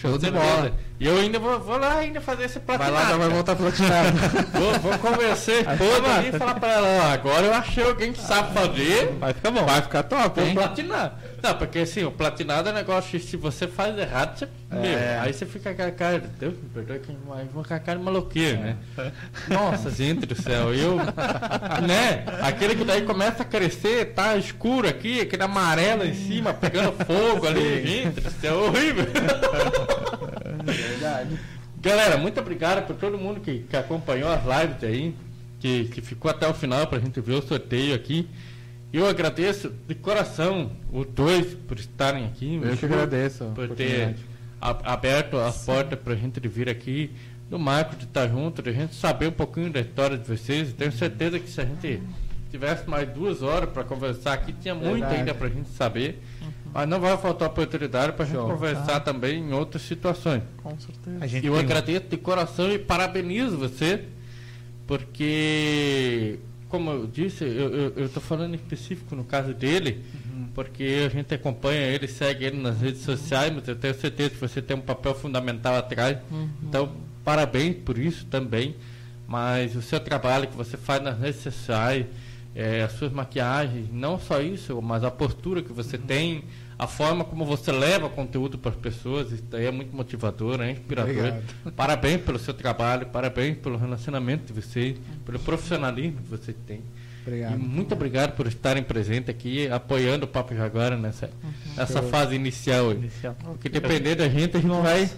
Show 0.00 0.18
de 0.18 0.30
bola. 0.30 0.72
E 1.00 1.06
eu 1.06 1.16
ainda 1.16 1.38
vou, 1.38 1.58
vou 1.60 1.78
lá 1.78 1.94
ainda 1.96 2.20
fazer 2.20 2.44
esse 2.44 2.58
Vai 2.58 2.76
platinado. 2.76 3.04
lá, 3.04 3.10
já 3.12 3.16
vai 3.16 3.28
voltar 3.30 3.56
platinado. 3.56 4.18
Vou, 4.52 4.72
vou 4.80 4.98
convencer 4.98 5.64
toda 5.78 6.14
ali 6.14 6.28
e 6.28 6.32
falar 6.32 6.60
pra 6.60 6.68
ela, 6.72 6.88
ó, 6.88 7.12
agora 7.14 7.46
eu 7.46 7.54
achei 7.54 7.82
alguém 7.84 8.12
que 8.12 8.20
sabe 8.20 8.52
fazer, 8.52 9.16
Vai 9.18 9.32
ficar 9.32 9.50
bom. 9.50 9.64
vai 9.64 9.80
ficar 9.80 10.02
top, 10.02 10.40
hein? 10.42 10.52
platinar. 10.54 11.18
Não, 11.42 11.54
porque 11.56 11.80
assim, 11.80 12.04
o 12.04 12.10
platinado 12.10 12.68
é 12.68 12.72
negócio, 12.72 13.18
que 13.18 13.24
se 13.24 13.36
você 13.36 13.66
faz 13.66 13.96
errado, 13.98 14.38
você, 14.38 14.48
meu, 14.70 15.20
aí 15.22 15.32
você 15.32 15.46
fica 15.46 15.74
com 15.74 15.82
a 15.82 15.90
cara, 15.90 16.22
Deus 16.38 16.54
me 16.54 16.68
perdoe, 16.68 16.98
que 16.98 17.16
vai 17.26 17.44
vou 17.46 17.64
com 17.64 17.74
a 17.74 17.78
cara 17.78 17.98
de 17.98 18.04
maloqueiro, 18.04 18.58
né? 18.60 18.76
Nossa, 19.48 19.90
gente 19.90 20.26
do 20.26 20.34
céu, 20.40 20.74
eu, 20.74 20.96
né, 20.96 22.24
aquele 22.42 22.76
que 22.76 22.84
daí 22.84 23.02
começa 23.02 23.42
a 23.42 23.46
crescer, 23.46 24.12
tá 24.12 24.36
escuro 24.36 24.86
aqui, 24.88 25.22
aquele 25.22 25.42
amarelo 25.42 26.04
em 26.04 26.14
cima, 26.14 26.52
pegando 26.52 26.92
fogo 27.04 27.46
ali, 27.46 27.86
gente 27.86 28.20
do 28.20 28.30
céu, 28.30 28.64
horrível. 28.64 29.06
Galera, 31.80 32.18
muito 32.18 32.38
obrigado 32.38 32.86
por 32.86 32.96
todo 32.96 33.16
mundo 33.16 33.40
que, 33.40 33.60
que 33.60 33.76
acompanhou 33.76 34.28
as 34.30 34.42
lives 34.42 34.84
aí, 34.84 35.14
que, 35.58 35.84
que 35.84 36.02
ficou 36.02 36.30
até 36.30 36.46
o 36.46 36.52
final 36.52 36.86
pra 36.86 36.98
gente 36.98 37.18
ver 37.20 37.34
o 37.34 37.42
sorteio 37.42 37.94
aqui. 37.94 38.28
Eu 38.92 39.06
agradeço 39.06 39.72
de 39.86 39.94
coração 39.94 40.72
os 40.92 41.06
dois 41.06 41.54
por 41.68 41.78
estarem 41.78 42.24
aqui. 42.26 42.60
Eu 42.62 42.76
que 42.76 42.84
agradeço 42.86 43.44
a 43.44 43.46
Por 43.48 43.68
ter 43.70 44.16
a- 44.60 44.92
aberto 44.92 45.36
as 45.36 45.64
portas 45.64 45.98
pra 45.98 46.14
gente 46.16 46.40
de 46.40 46.48
vir 46.48 46.68
aqui. 46.68 47.10
Do 47.48 47.58
Marco 47.58 47.96
de 47.96 48.04
estar 48.04 48.28
junto, 48.28 48.62
de 48.62 48.70
a 48.70 48.72
gente 48.72 48.94
saber 48.94 49.28
um 49.28 49.32
pouquinho 49.32 49.70
da 49.70 49.80
história 49.80 50.16
de 50.16 50.26
vocês. 50.26 50.72
Tenho 50.72 50.92
certeza 50.92 51.38
que 51.38 51.48
se 51.50 51.60
a 51.60 51.64
gente 51.64 52.00
tivesse 52.50 52.88
mais 52.88 53.08
duas 53.08 53.42
horas 53.42 53.68
para 53.70 53.82
conversar 53.84 54.32
aqui, 54.34 54.52
tinha 54.52 54.74
muito 54.74 54.92
Verdade. 55.00 55.16
ainda 55.16 55.34
pra 55.34 55.48
gente 55.48 55.68
saber. 55.70 56.20
Mas 56.72 56.88
não 56.88 57.00
vai 57.00 57.16
faltar 57.16 57.48
oportunidade 57.48 58.12
pra 58.12 58.24
gente 58.24 58.36
Show. 58.36 58.48
conversar 58.48 59.00
também 59.00 59.40
em 59.40 59.52
outras 59.52 59.82
situações. 59.82 60.42
Com 60.62 60.78
certeza. 60.78 61.16
A 61.20 61.26
gente 61.26 61.44
Eu 61.46 61.54
um- 61.54 61.58
agradeço 61.58 62.06
de 62.08 62.16
coração 62.16 62.70
e 62.70 62.78
parabenizo 62.78 63.56
você, 63.58 64.04
porque, 64.86 66.38
como 66.70 66.90
eu 66.90 67.06
disse, 67.06 67.44
eu 67.44 68.06
estou 68.06 68.22
falando 68.22 68.52
em 68.52 68.56
específico 68.56 69.14
no 69.16 69.24
caso 69.24 69.52
dele, 69.52 70.04
porque 70.54 71.02
a 71.04 71.08
gente 71.08 71.34
acompanha 71.34 71.80
ele, 71.80 72.06
segue 72.06 72.44
ele 72.44 72.58
nas 72.58 72.80
redes 72.80 73.02
sociais, 73.02 73.52
mas 73.54 73.66
eu 73.66 73.76
tenho 73.76 73.92
certeza 73.94 74.30
que 74.30 74.36
você 74.36 74.62
tem 74.62 74.76
um 74.76 74.80
papel 74.80 75.14
fundamental 75.14 75.74
atrás. 75.74 76.18
Então, 76.62 76.92
parabéns 77.24 77.76
por 77.84 77.98
isso 77.98 78.24
também. 78.26 78.76
Mas 79.26 79.76
o 79.76 79.82
seu 79.82 80.00
trabalho 80.00 80.48
que 80.48 80.56
você 80.56 80.76
faz 80.76 81.02
nas 81.02 81.18
redes 81.18 81.40
sociais, 81.42 82.06
eh, 82.54 82.82
as 82.82 82.92
suas 82.92 83.12
maquiagens, 83.12 83.86
não 83.92 84.18
só 84.18 84.40
isso, 84.40 84.80
mas 84.82 85.04
a 85.04 85.10
postura 85.10 85.62
que 85.62 85.72
você 85.72 85.96
tem, 85.96 86.42
a 86.80 86.86
forma 86.86 87.24
como 87.26 87.44
você 87.44 87.70
leva 87.70 88.08
conteúdo 88.08 88.56
para 88.56 88.70
as 88.70 88.76
pessoas, 88.76 89.30
isso 89.30 89.44
daí 89.50 89.66
é 89.66 89.70
muito 89.70 89.94
motivador, 89.94 90.62
é 90.62 90.70
inspirador. 90.70 91.14
Obrigado. 91.14 91.72
Parabéns 91.76 92.22
pelo 92.22 92.38
seu 92.38 92.54
trabalho, 92.54 93.06
parabéns 93.08 93.58
pelo 93.58 93.76
relacionamento 93.76 94.50
de 94.50 94.58
vocês, 94.58 94.96
pelo 95.26 95.38
profissionalismo 95.40 96.22
que 96.22 96.30
você 96.30 96.54
tem. 96.54 96.78
E 96.78 97.28
Obrigado. 97.28 97.58
muito 97.58 97.92
obrigado 97.92 98.34
por 98.34 98.46
estarem 98.46 98.82
presentes 98.82 99.28
aqui, 99.28 99.68
apoiando 99.68 100.24
o 100.24 100.28
Papo 100.28 100.54
Jaguara 100.54 100.96
nessa, 100.96 101.28
nessa 101.76 102.00
fase 102.00 102.34
inicial. 102.34 102.92
Inicial. 102.92 103.36
Porque 103.44 103.68
depender 103.68 104.14
da 104.14 104.26
gente, 104.26 104.56
a 104.56 104.60
gente 104.60 104.80
vai 104.80 105.10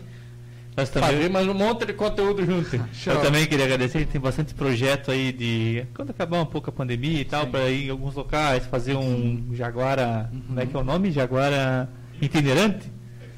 Nós 0.77 0.89
também, 0.89 1.11
fazer 1.11 1.29
mais 1.29 1.47
um 1.47 1.55
monte 1.55 1.85
de 1.85 1.93
conteúdo 1.93 2.45
junto. 2.47 2.77
eu 3.07 3.21
também 3.21 3.47
queria 3.47 3.67
agradecer, 3.67 3.99
a 3.99 4.01
gente 4.01 4.11
tem 4.11 4.21
bastante 4.21 4.55
projeto 4.55 5.11
aí 5.11 5.31
de. 5.31 5.87
Quando 5.95 6.11
acabar 6.11 6.41
um 6.41 6.47
pouco 6.47 6.71
a 6.71 6.73
pandemia 6.73 7.21
e 7.21 7.25
tal, 7.25 7.47
para 7.47 7.69
ir 7.69 7.89
em 7.89 7.91
alguns 7.91 8.15
locais, 8.15 8.65
fazer 8.67 8.97
um 8.97 9.49
Jaguara. 9.53 10.31
Como 10.47 10.61
é 10.61 10.67
que 10.67 10.75
é 10.75 10.79
o 10.79 10.85
nome? 10.85 11.11
Jaguara 11.11 11.91
itinerante? 12.21 12.91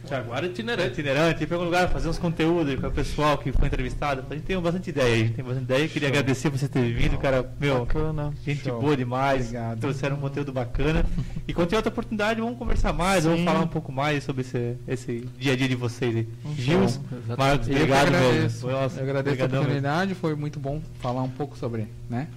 Jaguara 0.08 0.46
itinerante. 0.46 0.88
Itinerante, 0.92 1.42
ir 1.42 1.46
para 1.46 1.56
algum 1.56 1.66
lugar, 1.66 1.88
fazer 1.88 2.08
uns 2.08 2.18
conteúdos 2.18 2.74
com 2.78 2.86
o 2.86 2.90
pessoal 2.90 3.38
que 3.38 3.50
foi 3.52 3.66
entrevistado. 3.68 4.24
A 4.28 4.34
gente 4.34 4.44
tem 4.44 4.60
bastante 4.60 4.90
ideia, 4.90 5.14
a 5.14 5.18
gente 5.18 5.32
tem 5.34 5.44
bastante 5.44 5.64
ideia. 5.64 5.84
Eu 5.84 5.88
queria 5.88 6.08
agradecer 6.08 6.48
você 6.50 6.68
ter 6.68 6.92
vindo, 6.92 7.16
cara. 7.18 7.50
Meu, 7.60 7.80
Bacana. 7.80 8.32
gente 8.44 8.62
Show. 8.64 8.80
boa 8.80 8.96
demais. 8.96 9.42
Obrigado. 9.46 9.80
Trouxeram 9.80 10.16
um 10.16 10.20
conteúdo 10.20 10.52
bacana. 10.52 11.04
E 11.48 11.54
quando 11.54 11.68
tiver 11.68 11.78
outra 11.78 11.90
oportunidade, 11.92 12.40
vamos 12.40 12.58
conversar 12.58 12.92
mais, 12.92 13.24
vamos 13.24 13.40
Sim. 13.40 13.44
falar 13.44 13.60
um 13.60 13.66
pouco 13.68 13.90
mais 13.92 14.24
sobre 14.24 14.42
esse, 14.42 14.76
esse 14.86 15.28
dia 15.38 15.52
a 15.52 15.56
dia 15.56 15.68
de 15.68 15.74
vocês 15.76 16.14
aí. 16.16 16.28
Gils, 16.56 17.00
Exatamente. 17.10 17.38
Marcos, 17.38 17.68
Eu 17.68 17.74
que 17.74 17.80
obrigado 17.80 18.10
mesmo. 18.10 18.26
agradeço. 18.28 18.60
Foi, 18.60 18.72
nossa, 18.72 18.96
Eu 19.00 19.02
agradeço 19.04 19.28
a 19.30 19.32
obrigadão 19.44 19.48
mesmo. 19.62 19.62
oportunidade, 19.78 20.14
foi 20.14 20.34
muito 20.34 20.60
bom 20.60 20.80
falar 21.00 21.22
um 21.22 21.30
pouco 21.30 21.56
sobre, 21.56 21.86
né? 22.08 22.28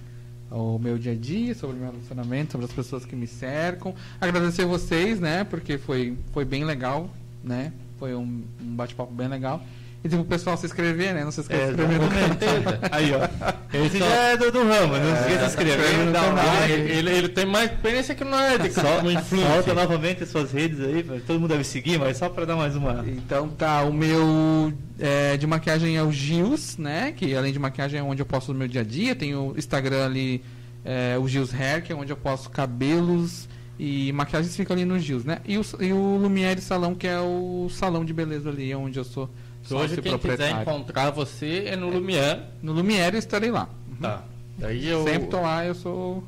O 0.50 0.78
meu 0.78 0.96
dia 0.96 1.12
a 1.12 1.14
dia, 1.14 1.54
sobre 1.54 1.76
o 1.76 1.78
meu 1.78 1.90
relacionamento, 1.90 2.52
sobre 2.52 2.64
as 2.64 2.72
pessoas 2.72 3.04
que 3.04 3.14
me 3.14 3.26
cercam. 3.26 3.94
Agradecer 4.18 4.64
vocês, 4.64 5.20
né? 5.20 5.44
Porque 5.44 5.76
foi, 5.76 6.16
foi 6.32 6.42
bem 6.46 6.64
legal, 6.64 7.10
né? 7.42 7.72
Foi 7.98 8.14
um, 8.14 8.44
um 8.60 8.74
bate-papo 8.76 9.12
bem 9.12 9.28
legal. 9.28 9.62
E 10.04 10.08
tipo, 10.08 10.22
o 10.22 10.24
pessoal 10.24 10.56
se 10.56 10.64
inscrever, 10.64 11.12
né? 11.12 11.24
Não 11.24 11.32
se 11.32 11.40
esqueça 11.40 11.60
É, 11.60 11.72
de 11.72 11.76
se 11.76 11.82
inscrever 11.82 11.98
no. 11.98 12.78
Aí, 12.92 13.10
ó. 13.12 13.84
Esse 13.84 13.98
já 13.98 14.06
é 14.06 14.36
do, 14.36 14.52
do 14.52 14.60
ramo, 14.62 14.96
não 14.96 15.12
esqueça 15.12 15.34
de 15.38 15.38
se 15.40 15.46
inscrever, 15.46 16.12
dá 16.12 16.22
um 16.22 16.34
like. 16.34 16.72
Ele, 16.72 16.92
ele, 16.92 17.10
ele 17.10 17.28
tem 17.28 17.44
mais 17.44 17.72
experiência 17.72 18.14
que 18.14 18.22
nós, 18.22 18.62
de 18.62 18.70
Sol- 18.70 18.84
como 18.98 19.10
influencer. 19.10 19.52
Solta 19.54 19.74
novamente 19.74 20.22
as 20.22 20.28
suas 20.28 20.52
redes 20.52 20.78
aí, 20.80 21.02
todo 21.26 21.40
mundo 21.40 21.48
deve 21.50 21.64
seguir, 21.64 21.98
mas 21.98 22.16
só 22.16 22.28
para 22.28 22.44
dar 22.46 22.54
mais 22.54 22.76
uma. 22.76 23.04
Então 23.08 23.48
tá, 23.48 23.82
o 23.82 23.92
meu 23.92 24.72
é, 25.00 25.36
de 25.36 25.48
maquiagem 25.48 25.96
é 25.96 26.02
o 26.04 26.12
Gils, 26.12 26.76
né? 26.78 27.10
Que 27.16 27.34
além 27.34 27.52
de 27.52 27.58
maquiagem 27.58 27.98
é 27.98 28.02
onde 28.02 28.22
eu 28.22 28.26
posto 28.26 28.52
o 28.52 28.54
meu 28.54 28.68
dia 28.68 28.82
a 28.82 28.84
dia. 28.84 29.16
Tem 29.16 29.34
o 29.34 29.52
Instagram 29.58 30.04
ali, 30.04 30.44
é, 30.84 31.18
o 31.18 31.26
Gils 31.26 31.52
Hair, 31.52 31.82
que 31.82 31.92
é 31.92 31.96
onde 31.96 32.12
eu 32.12 32.16
posto 32.16 32.48
cabelos 32.50 33.48
e 33.78 34.12
maquiagens 34.12 34.56
ficam 34.56 34.74
ali 34.74 34.84
no 34.84 34.98
Gils, 34.98 35.24
né? 35.24 35.38
E 35.46 35.56
o, 35.58 35.62
e 35.80 35.92
o 35.92 36.16
Lumiere 36.16 36.60
Salão, 36.60 36.94
que 36.94 37.06
é 37.06 37.18
o 37.20 37.68
salão 37.70 38.04
de 38.04 38.12
beleza 38.12 38.48
ali, 38.50 38.74
onde 38.74 38.98
eu 38.98 39.04
sou 39.04 39.24
Hoje 39.70 39.96
sócio 39.96 40.02
quem 40.02 40.18
quiser 40.18 40.60
encontrar 40.62 41.10
você 41.10 41.64
é 41.66 41.76
no 41.76 41.88
Lumière. 41.90 42.40
No 42.62 42.72
Lumiere 42.72 43.16
eu 43.16 43.18
estarei 43.18 43.50
lá. 43.50 43.68
Tá. 44.00 44.22
Daí 44.56 44.88
eu 44.88 45.04
Sempre 45.04 45.28
tô 45.28 45.40
lá, 45.40 45.64
eu 45.64 45.74
sou 45.74 46.24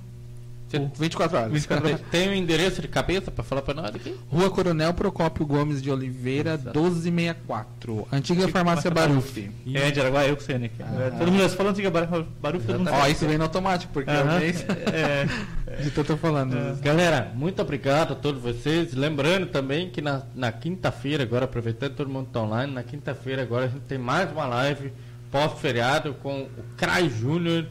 Você- 0.68 0.76
o 0.78 0.90
24 0.98 1.36
horas. 1.38 1.66
Tem- 2.10 2.28
o 2.28 2.34
endereço 2.34 2.80
de 2.82 2.86
cabeça 2.88 3.30
pra 3.30 3.42
falar 3.42 3.62
pra 3.62 3.74
nós 3.74 3.94
aqui? 3.94 4.14
Rua 4.28 4.50
Coronel 4.50 4.92
Procópio 4.94 5.44
Gomes 5.46 5.80
de 5.82 5.90
Oliveira, 5.90 6.56
1264. 6.56 8.06
Antiga 8.12 8.46
farmácia 8.48 8.90
Baruf. 8.90 9.50
É, 9.74 9.90
de 9.90 10.00
Araguá, 10.00 10.24
eu 10.26 10.36
que 10.36 10.42
sei, 10.44 10.58
né? 10.58 10.70
Ah. 10.80 11.12
Todo 11.18 11.32
mundo 11.32 11.48
falando 11.50 11.72
antiga 11.72 11.90
Bar- 11.90 12.24
Barulho, 12.40 12.62
todo 12.64 12.78
mundo 12.78 12.90
Ó, 12.92 13.06
isso 13.08 13.26
vem 13.26 13.38
no 13.38 13.44
automático, 13.44 13.92
porque 13.92 14.10
Aham. 14.10 14.34
eu 14.34 14.40
nem 14.40 14.50
É, 14.94 15.26
de 15.82 15.90
tanto 15.90 16.16
falando. 16.16 16.80
Galera, 16.80 17.32
muito 17.34 17.62
obrigado 17.62 18.12
a 18.12 18.16
todos 18.16 18.42
vocês. 18.42 18.94
Lembrando 18.94 19.46
também 19.46 19.90
que 19.90 20.00
na, 20.00 20.22
na 20.34 20.50
quinta-feira, 20.50 21.22
agora 21.22 21.44
aproveitando 21.44 21.94
todo 21.94 22.10
mundo 22.10 22.26
está 22.26 22.40
online, 22.40 22.72
na 22.72 22.82
quinta-feira 22.82 23.42
agora 23.42 23.66
a 23.66 23.68
gente 23.68 23.82
tem 23.82 23.98
mais 23.98 24.30
uma 24.32 24.46
live 24.46 24.92
pós-feriado 25.30 26.14
com 26.14 26.42
o 26.42 26.48
Crai 26.76 27.08
Júnior, 27.08 27.66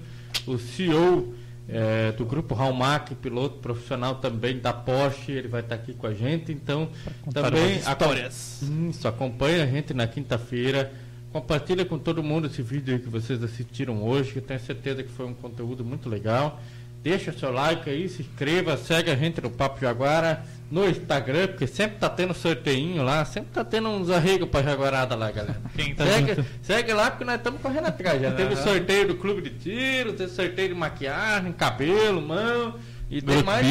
o 0.48 0.58
CEO 0.58 1.34
eh, 1.68 2.14
do 2.14 2.26
grupo 2.26 2.56
Hallmark, 2.56 3.14
piloto 3.16 3.60
profissional 3.60 4.16
também 4.16 4.60
da 4.60 4.74
Porsche, 4.74 5.34
ele 5.34 5.48
vai 5.48 5.62
estar 5.62 5.76
aqui 5.76 5.94
com 5.94 6.08
a 6.08 6.14
gente. 6.14 6.52
Então, 6.52 6.90
também 7.32 7.78
histórias. 7.78 8.62
Isso, 8.90 9.08
acompanha 9.08 9.64
a 9.64 9.68
gente 9.68 9.94
na 9.94 10.08
quinta-feira. 10.08 10.92
Compartilha 11.32 11.86
com 11.86 12.00
todo 12.00 12.24
mundo 12.24 12.48
esse 12.48 12.64
vídeo 12.64 12.96
aí 12.96 13.00
que 13.00 13.08
vocês 13.08 13.44
assistiram 13.44 14.02
hoje, 14.02 14.32
que 14.32 14.40
eu 14.40 14.44
tenho 14.44 14.60
certeza 14.60 15.04
que 15.04 15.12
foi 15.12 15.28
um 15.28 15.34
conteúdo 15.34 15.86
muito 15.86 16.10
legal. 16.10 16.60
Deixa 17.02 17.32
seu 17.32 17.52
like 17.52 17.90
aí, 17.90 18.10
se 18.10 18.22
inscreva, 18.22 18.76
segue 18.76 19.10
a 19.10 19.16
gente 19.16 19.42
no 19.42 19.50
Papo 19.50 19.80
Jaguara 19.80 20.44
no 20.72 20.88
Instagram, 20.88 21.48
porque 21.48 21.66
sempre 21.66 21.98
tá 21.98 22.10
tendo 22.10 22.34
sorteinho 22.34 23.04
lá, 23.04 23.26
sempre 23.26 23.50
tá 23.52 23.64
tendo 23.64 23.90
uns 23.90 24.10
arregos 24.10 24.48
pra 24.50 24.62
Jaguarada 24.62 25.16
lá, 25.16 25.32
galera. 25.32 25.60
Quem 25.76 25.96
tá 25.96 26.06
segue, 26.06 26.36
junto? 26.36 26.46
segue 26.62 26.94
lá 26.94 27.10
porque 27.10 27.26
nós 27.26 27.36
estamos 27.36 27.62
correndo 27.62 27.88
atrás. 27.88 28.22
Já 28.22 28.32
teve 28.32 28.56
sorteio 28.56 29.08
do 29.08 29.16
clube 29.16 29.42
de 29.42 29.50
tiro, 29.52 30.14
teve 30.14 30.32
sorteio 30.32 30.70
de 30.70 30.76
maquiagem, 30.76 31.52
cabelo, 31.54 32.22
mão. 32.22 32.76
E 33.10 33.22
tem 33.22 33.42
mais. 33.42 33.66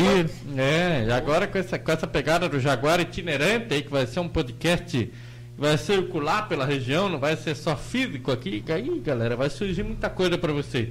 É, 0.56 1.04
e 1.06 1.12
agora 1.12 1.46
com 1.46 1.58
essa, 1.58 1.78
com 1.78 1.92
essa 1.92 2.06
pegada 2.06 2.48
do 2.48 2.58
Jaguar 2.58 2.98
itinerante 2.98 3.72
aí, 3.72 3.82
que 3.82 3.90
vai 3.90 4.04
ser 4.04 4.18
um 4.18 4.28
podcast 4.28 4.98
que 4.98 5.12
vai 5.56 5.78
circular 5.78 6.48
pela 6.48 6.66
região, 6.66 7.08
não 7.08 7.20
vai 7.20 7.36
ser 7.36 7.54
só 7.54 7.76
físico 7.76 8.32
aqui. 8.32 8.64
Aí, 8.68 8.98
galera, 8.98 9.36
vai 9.36 9.48
surgir 9.48 9.84
muita 9.84 10.10
coisa 10.10 10.36
para 10.36 10.52
vocês. 10.52 10.88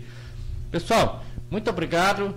Pessoal, 0.71 1.25
muito 1.49 1.69
obrigado. 1.69 2.35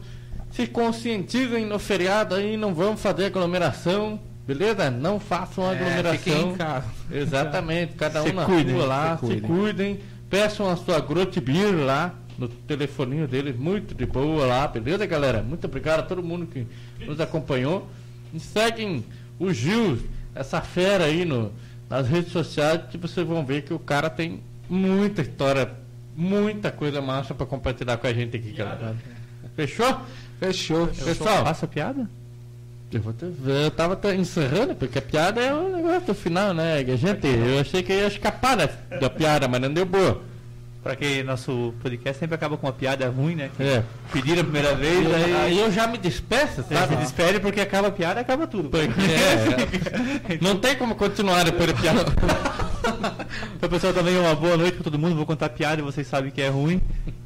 Se 0.51 0.66
conscientizem 0.66 1.65
no 1.65 1.78
feriado 1.78 2.35
aí, 2.35 2.57
não 2.57 2.74
vamos 2.74 3.01
fazer 3.01 3.27
aglomeração. 3.27 4.19
beleza? 4.47 4.91
Não 4.91 5.20
façam 5.20 5.65
É, 5.70 5.77
aglomeração. 5.77 6.19
fiquem 6.19 6.51
em 6.51 6.57
casa. 6.57 6.87
Exatamente, 7.11 7.95
cada 7.95 8.23
um 8.23 8.27
Se 8.27 8.32
na 8.32 8.45
cuidem, 8.45 8.74
rua 8.74 8.85
lá, 8.87 9.16
se 9.19 9.27
se 9.27 9.32
cuidem. 9.32 9.51
cuidem. 9.51 10.01
Peçam 10.28 10.69
a 10.69 10.77
sua 10.77 10.99
Grotbeer 11.01 11.77
lá 11.85 12.15
no 12.37 12.49
telefoninho 12.49 13.28
deles, 13.28 13.57
muito 13.57 13.95
de 13.95 14.07
boa 14.07 14.47
lá, 14.47 14.66
beleza, 14.66 15.05
galera? 15.07 15.41
Muito 15.43 15.66
obrigado 15.66 16.01
a 16.01 16.03
todo 16.03 16.23
mundo 16.23 16.47
que 16.47 16.66
nos 17.07 17.20
acompanhou. 17.20 17.87
E 18.35 18.41
seguem 18.41 19.05
o 19.39 19.53
Gil, 19.53 19.99
essa 20.35 20.61
fera 20.61 21.05
aí 21.05 21.24
no, 21.24 21.53
nas 21.89 22.09
redes 22.09 22.32
sociais, 22.32 22.81
que 22.91 22.97
vocês 22.99 23.24
vão 23.27 23.45
ver 23.45 23.62
que 23.62 23.74
o 23.74 23.78
cara 23.78 24.09
tem 24.11 24.41
muita 24.69 25.20
história, 25.23 25.70
muita 26.20 26.70
coisa 26.70 27.01
massa 27.01 27.34
pra 27.34 27.47
compartilhar 27.47 27.97
com 27.97 28.06
a 28.06 28.12
gente 28.12 28.36
aqui, 28.36 28.52
galera. 28.52 28.94
Fechou? 29.56 30.01
Fechou. 30.38 30.86
Pessoal, 30.86 31.44
Passa 31.44 31.64
a 31.64 31.68
piada? 31.68 32.09
eu, 32.92 33.01
vou 33.01 33.12
te 33.12 33.24
ver, 33.26 33.64
eu 33.66 33.70
tava 33.70 33.98
encerrando, 34.14 34.74
porque 34.74 34.98
a 34.98 35.02
piada 35.02 35.40
é 35.40 35.55
o 35.55 35.74
negócio 35.76 36.06
do 36.09 36.14
final, 36.14 36.52
né? 36.52 36.84
Gente, 36.97 37.26
eu 37.26 37.60
achei 37.60 37.82
que 37.82 37.92
ia 37.92 38.06
escapar 38.06 38.56
da, 38.56 38.66
da 39.01 39.09
piada, 39.09 39.48
mas 39.48 39.60
não 39.60 39.72
deu 39.72 39.86
boa. 39.86 40.22
Pra 40.82 40.97
que 40.97 41.23
nosso 41.23 41.74
podcast 41.82 42.19
sempre 42.19 42.35
acaba 42.35 42.57
com 42.57 42.66
uma 42.66 42.73
piada 42.73 43.07
ruim, 43.11 43.35
né? 43.35 43.51
Que 43.55 43.62
É. 43.62 43.85
Pediram 44.15 44.40
a 44.40 44.44
primeira 44.44 44.74
vez, 44.74 45.07
Aí, 45.15 45.35
aí 45.36 45.59
eu 45.59 45.70
já 45.70 45.86
me 45.86 45.98
despeço, 45.98 46.65
sabe? 46.66 46.94
se 46.94 47.01
despede 47.02 47.39
porque 47.39 47.61
acaba 47.61 47.89
a 47.89 47.90
piada, 47.90 48.19
acaba 48.20 48.47
tudo. 48.47 48.70
Porque, 48.70 48.89
é, 48.89 50.39
não 50.40 50.57
tem 50.57 50.74
como 50.77 50.94
continuar 50.94 51.44
depois 51.44 51.70
da 51.70 51.78
piada. 51.78 52.05
Então, 53.57 53.69
pessoal, 53.69 53.93
também 53.93 54.16
uma 54.19 54.35
boa 54.35 54.57
noite 54.57 54.74
pra 54.77 54.85
todo 54.85 54.98
mundo. 54.98 55.15
Vou 55.16 55.27
contar 55.27 55.51
piada 55.51 55.82
vocês 55.82 56.07
sabem 56.07 56.31
que 56.31 56.40
é 56.40 56.48
ruim. 56.48 56.81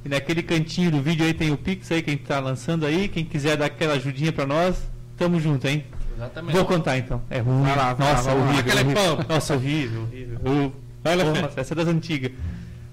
E 0.04 0.08
naquele 0.08 0.42
cantinho 0.42 0.90
do 0.90 1.00
vídeo 1.00 1.24
aí 1.24 1.32
tem 1.32 1.52
o 1.52 1.56
Pix 1.56 1.90
aí, 1.92 2.02
quem 2.02 2.16
tá 2.16 2.40
lançando 2.40 2.84
aí. 2.84 3.06
Quem 3.08 3.24
quiser 3.24 3.56
dar 3.56 3.66
aquela 3.66 3.94
ajudinha 3.94 4.32
pra 4.32 4.46
nós, 4.46 4.76
tamo 5.16 5.40
junto, 5.40 5.66
hein? 5.68 5.84
Exatamente. 6.16 6.56
Vou 6.56 6.64
contar 6.64 6.98
então. 6.98 7.22
É 7.30 7.38
ruim. 7.38 7.62
Vai 7.62 7.76
lá, 7.76 7.94
vai 7.94 8.06
lá, 8.08 8.14
Nossa, 8.14 8.30
vai 8.30 8.34
lá. 8.38 8.44
horrível. 8.44 8.60
Aquele 8.72 8.80
horrível. 8.98 9.24
Nossa, 9.28 9.54
horrível, 9.54 10.02
horrível. 10.02 10.38
Eu- 10.44 10.72
Porra, 11.04 11.50
essa 11.56 11.74
é 11.74 11.76
das 11.76 11.86
antigas. 11.88 12.32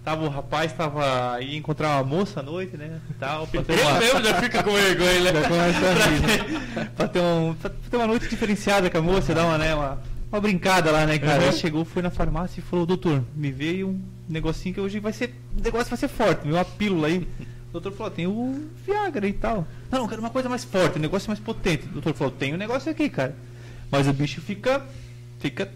Tava 0.04 0.26
o 0.26 0.30
rapaz, 0.30 0.74
tava 0.74 1.40
ia 1.42 1.58
encontrar 1.58 1.98
uma 1.98 2.04
moça 2.04 2.40
à 2.40 2.44
noite, 2.44 2.76
né? 2.76 3.00
Tal, 3.20 3.46
pra 3.46 3.62
ter 3.62 3.80
uma, 3.80 4.00
mesmo 4.00 4.24
já 4.24 4.42
fica 4.42 4.64
com 4.64 4.72
vergonha, 4.72 5.32
né? 5.32 5.42
pra, 6.98 7.08
ter 7.08 7.20
um, 7.20 7.54
pra 7.54 7.70
ter 7.70 7.98
uma 7.98 8.08
noite 8.08 8.28
diferenciada 8.28 8.90
com 8.90 8.98
a 8.98 9.02
moça, 9.02 9.36
dar 9.36 9.46
uma, 9.46 9.60
né, 9.60 9.76
uma, 9.76 10.02
uma 10.32 10.42
brincada 10.42 10.90
lá, 10.90 11.06
né, 11.06 11.20
cara? 11.20 11.44
Uhum. 11.44 11.50
Aí 11.50 11.54
chegou, 11.54 11.86
foi 11.86 12.02
na 12.02 12.10
farmácia 12.10 12.60
e 12.60 12.64
falou, 12.64 12.88
doutor, 12.88 13.24
me 13.36 13.52
veio 13.52 13.90
um 13.90 14.02
negocinho 14.28 14.74
que 14.74 14.82
hoje 14.82 15.00
vai 15.00 15.14
ser. 15.14 15.36
O 15.56 15.62
negócio 15.64 15.90
vai 15.90 15.98
ser 15.98 16.08
forte, 16.08 16.50
uma 16.50 16.66
pílula 16.66 17.08
aí. 17.08 17.28
O 17.70 17.74
doutor 17.74 17.92
falou, 17.92 18.12
tem 18.12 18.26
o 18.26 18.70
Viagra 18.84 19.28
e 19.28 19.34
tal. 19.34 19.68
Não, 19.92 20.00
não, 20.00 20.08
quero 20.08 20.20
uma 20.20 20.32
coisa 20.32 20.50
mais 20.50 20.64
forte, 20.64 20.98
um 20.98 21.02
negócio 21.02 21.30
mais 21.30 21.40
potente. 21.40 21.86
O 21.86 21.92
doutor 21.92 22.16
falou, 22.16 22.34
tem 22.34 22.56
um 22.56 22.58
negócio 22.58 22.92
aqui, 22.92 23.08
cara. 23.08 23.36
Mas 23.92 24.08
o 24.08 24.14
bicho 24.14 24.42
fica. 24.42 24.84
fica 25.40 25.70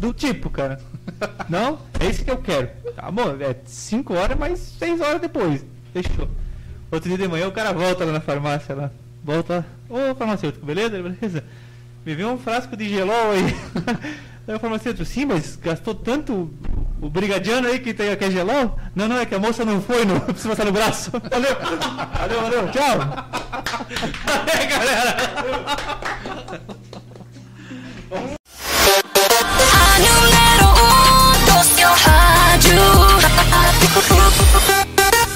do 0.00 0.12
tipo, 0.12 0.50
cara. 0.50 0.80
Não? 1.48 1.78
É 2.00 2.06
isso 2.06 2.24
que 2.24 2.30
eu 2.30 2.38
quero. 2.38 2.68
Tá 2.96 3.10
bom, 3.10 3.36
é 3.40 3.54
5 3.64 4.14
horas, 4.14 4.38
mas 4.38 4.58
6 4.78 5.00
horas 5.00 5.20
depois. 5.20 5.64
Fechou. 5.92 6.28
Outro 6.90 7.08
dia 7.08 7.18
de 7.18 7.28
manhã 7.28 7.46
o 7.46 7.52
cara 7.52 7.72
volta 7.72 8.04
lá 8.04 8.12
na 8.12 8.20
farmácia 8.20 8.74
lá. 8.74 8.90
Volta. 9.22 9.64
Ô 9.88 10.14
farmacêutico, 10.14 10.64
beleza? 10.64 11.00
Beleza. 11.02 11.44
Me 12.04 12.14
vê 12.14 12.24
um 12.24 12.38
frasco 12.38 12.76
de 12.76 12.88
gelol 12.88 13.32
aí. 13.32 13.54
Aí 14.48 14.54
o 14.54 14.58
farmacêutico, 14.58 15.04
sim, 15.04 15.26
mas 15.26 15.54
gastou 15.54 15.94
tanto 15.94 16.50
o- 17.00 17.10
brigadiano 17.10 17.68
aí 17.68 17.78
que 17.78 17.92
tem 17.92 18.10
aqui 18.10 18.24
é 18.24 18.30
gelol? 18.30 18.76
Não, 18.96 19.06
não, 19.06 19.18
é 19.18 19.26
que 19.26 19.34
a 19.34 19.38
moça 19.38 19.64
não 19.66 19.80
foi, 19.82 20.04
não 20.06 20.18
precisa 20.32 20.48
passar 20.48 20.64
no 20.64 20.72
braço. 20.72 21.10
Valeu, 21.12 21.54
valeu, 22.18 22.40
valeu, 22.40 22.70
tchau. 22.72 22.98
Aí, 24.52 24.66
galera. 24.66 25.16
A 30.00 30.02
número 30.02 30.66
um 30.80 31.32
do 31.44 31.64
seu 31.64 31.88
rádio. 31.88 32.80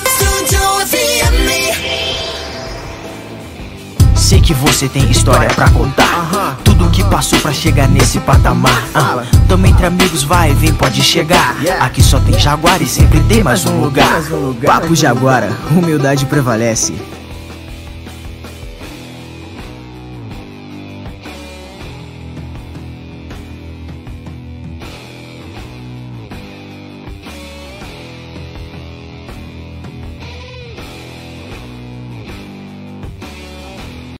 Studio 0.06 0.62
FM. 0.86 1.48
Sei 4.16 4.40
que 4.40 4.54
você 4.54 4.88
tem 4.88 5.10
história 5.10 5.48
pra 5.50 5.68
contar. 5.70 6.56
Tudo 6.64 6.88
que 6.88 7.04
passou 7.04 7.38
pra 7.40 7.52
chegar 7.52 7.88
nesse 7.88 8.18
patamar. 8.20 8.82
Ah, 8.94 9.22
Tamo 9.48 9.66
entre 9.66 9.84
amigos, 9.84 10.22
vai 10.22 10.52
e 10.52 10.54
vem, 10.54 10.72
pode 10.72 11.02
chegar. 11.02 11.54
Aqui 11.80 12.02
só 12.02 12.18
tem 12.20 12.38
Jaguar 12.38 12.80
e 12.80 12.86
sempre 12.86 13.20
tem 13.24 13.42
mais 13.42 13.66
um 13.66 13.80
lugar. 13.80 14.22
Papo 14.64 14.94
Jaguara, 14.94 15.52
humildade 15.70 16.24
prevalece. 16.24 16.94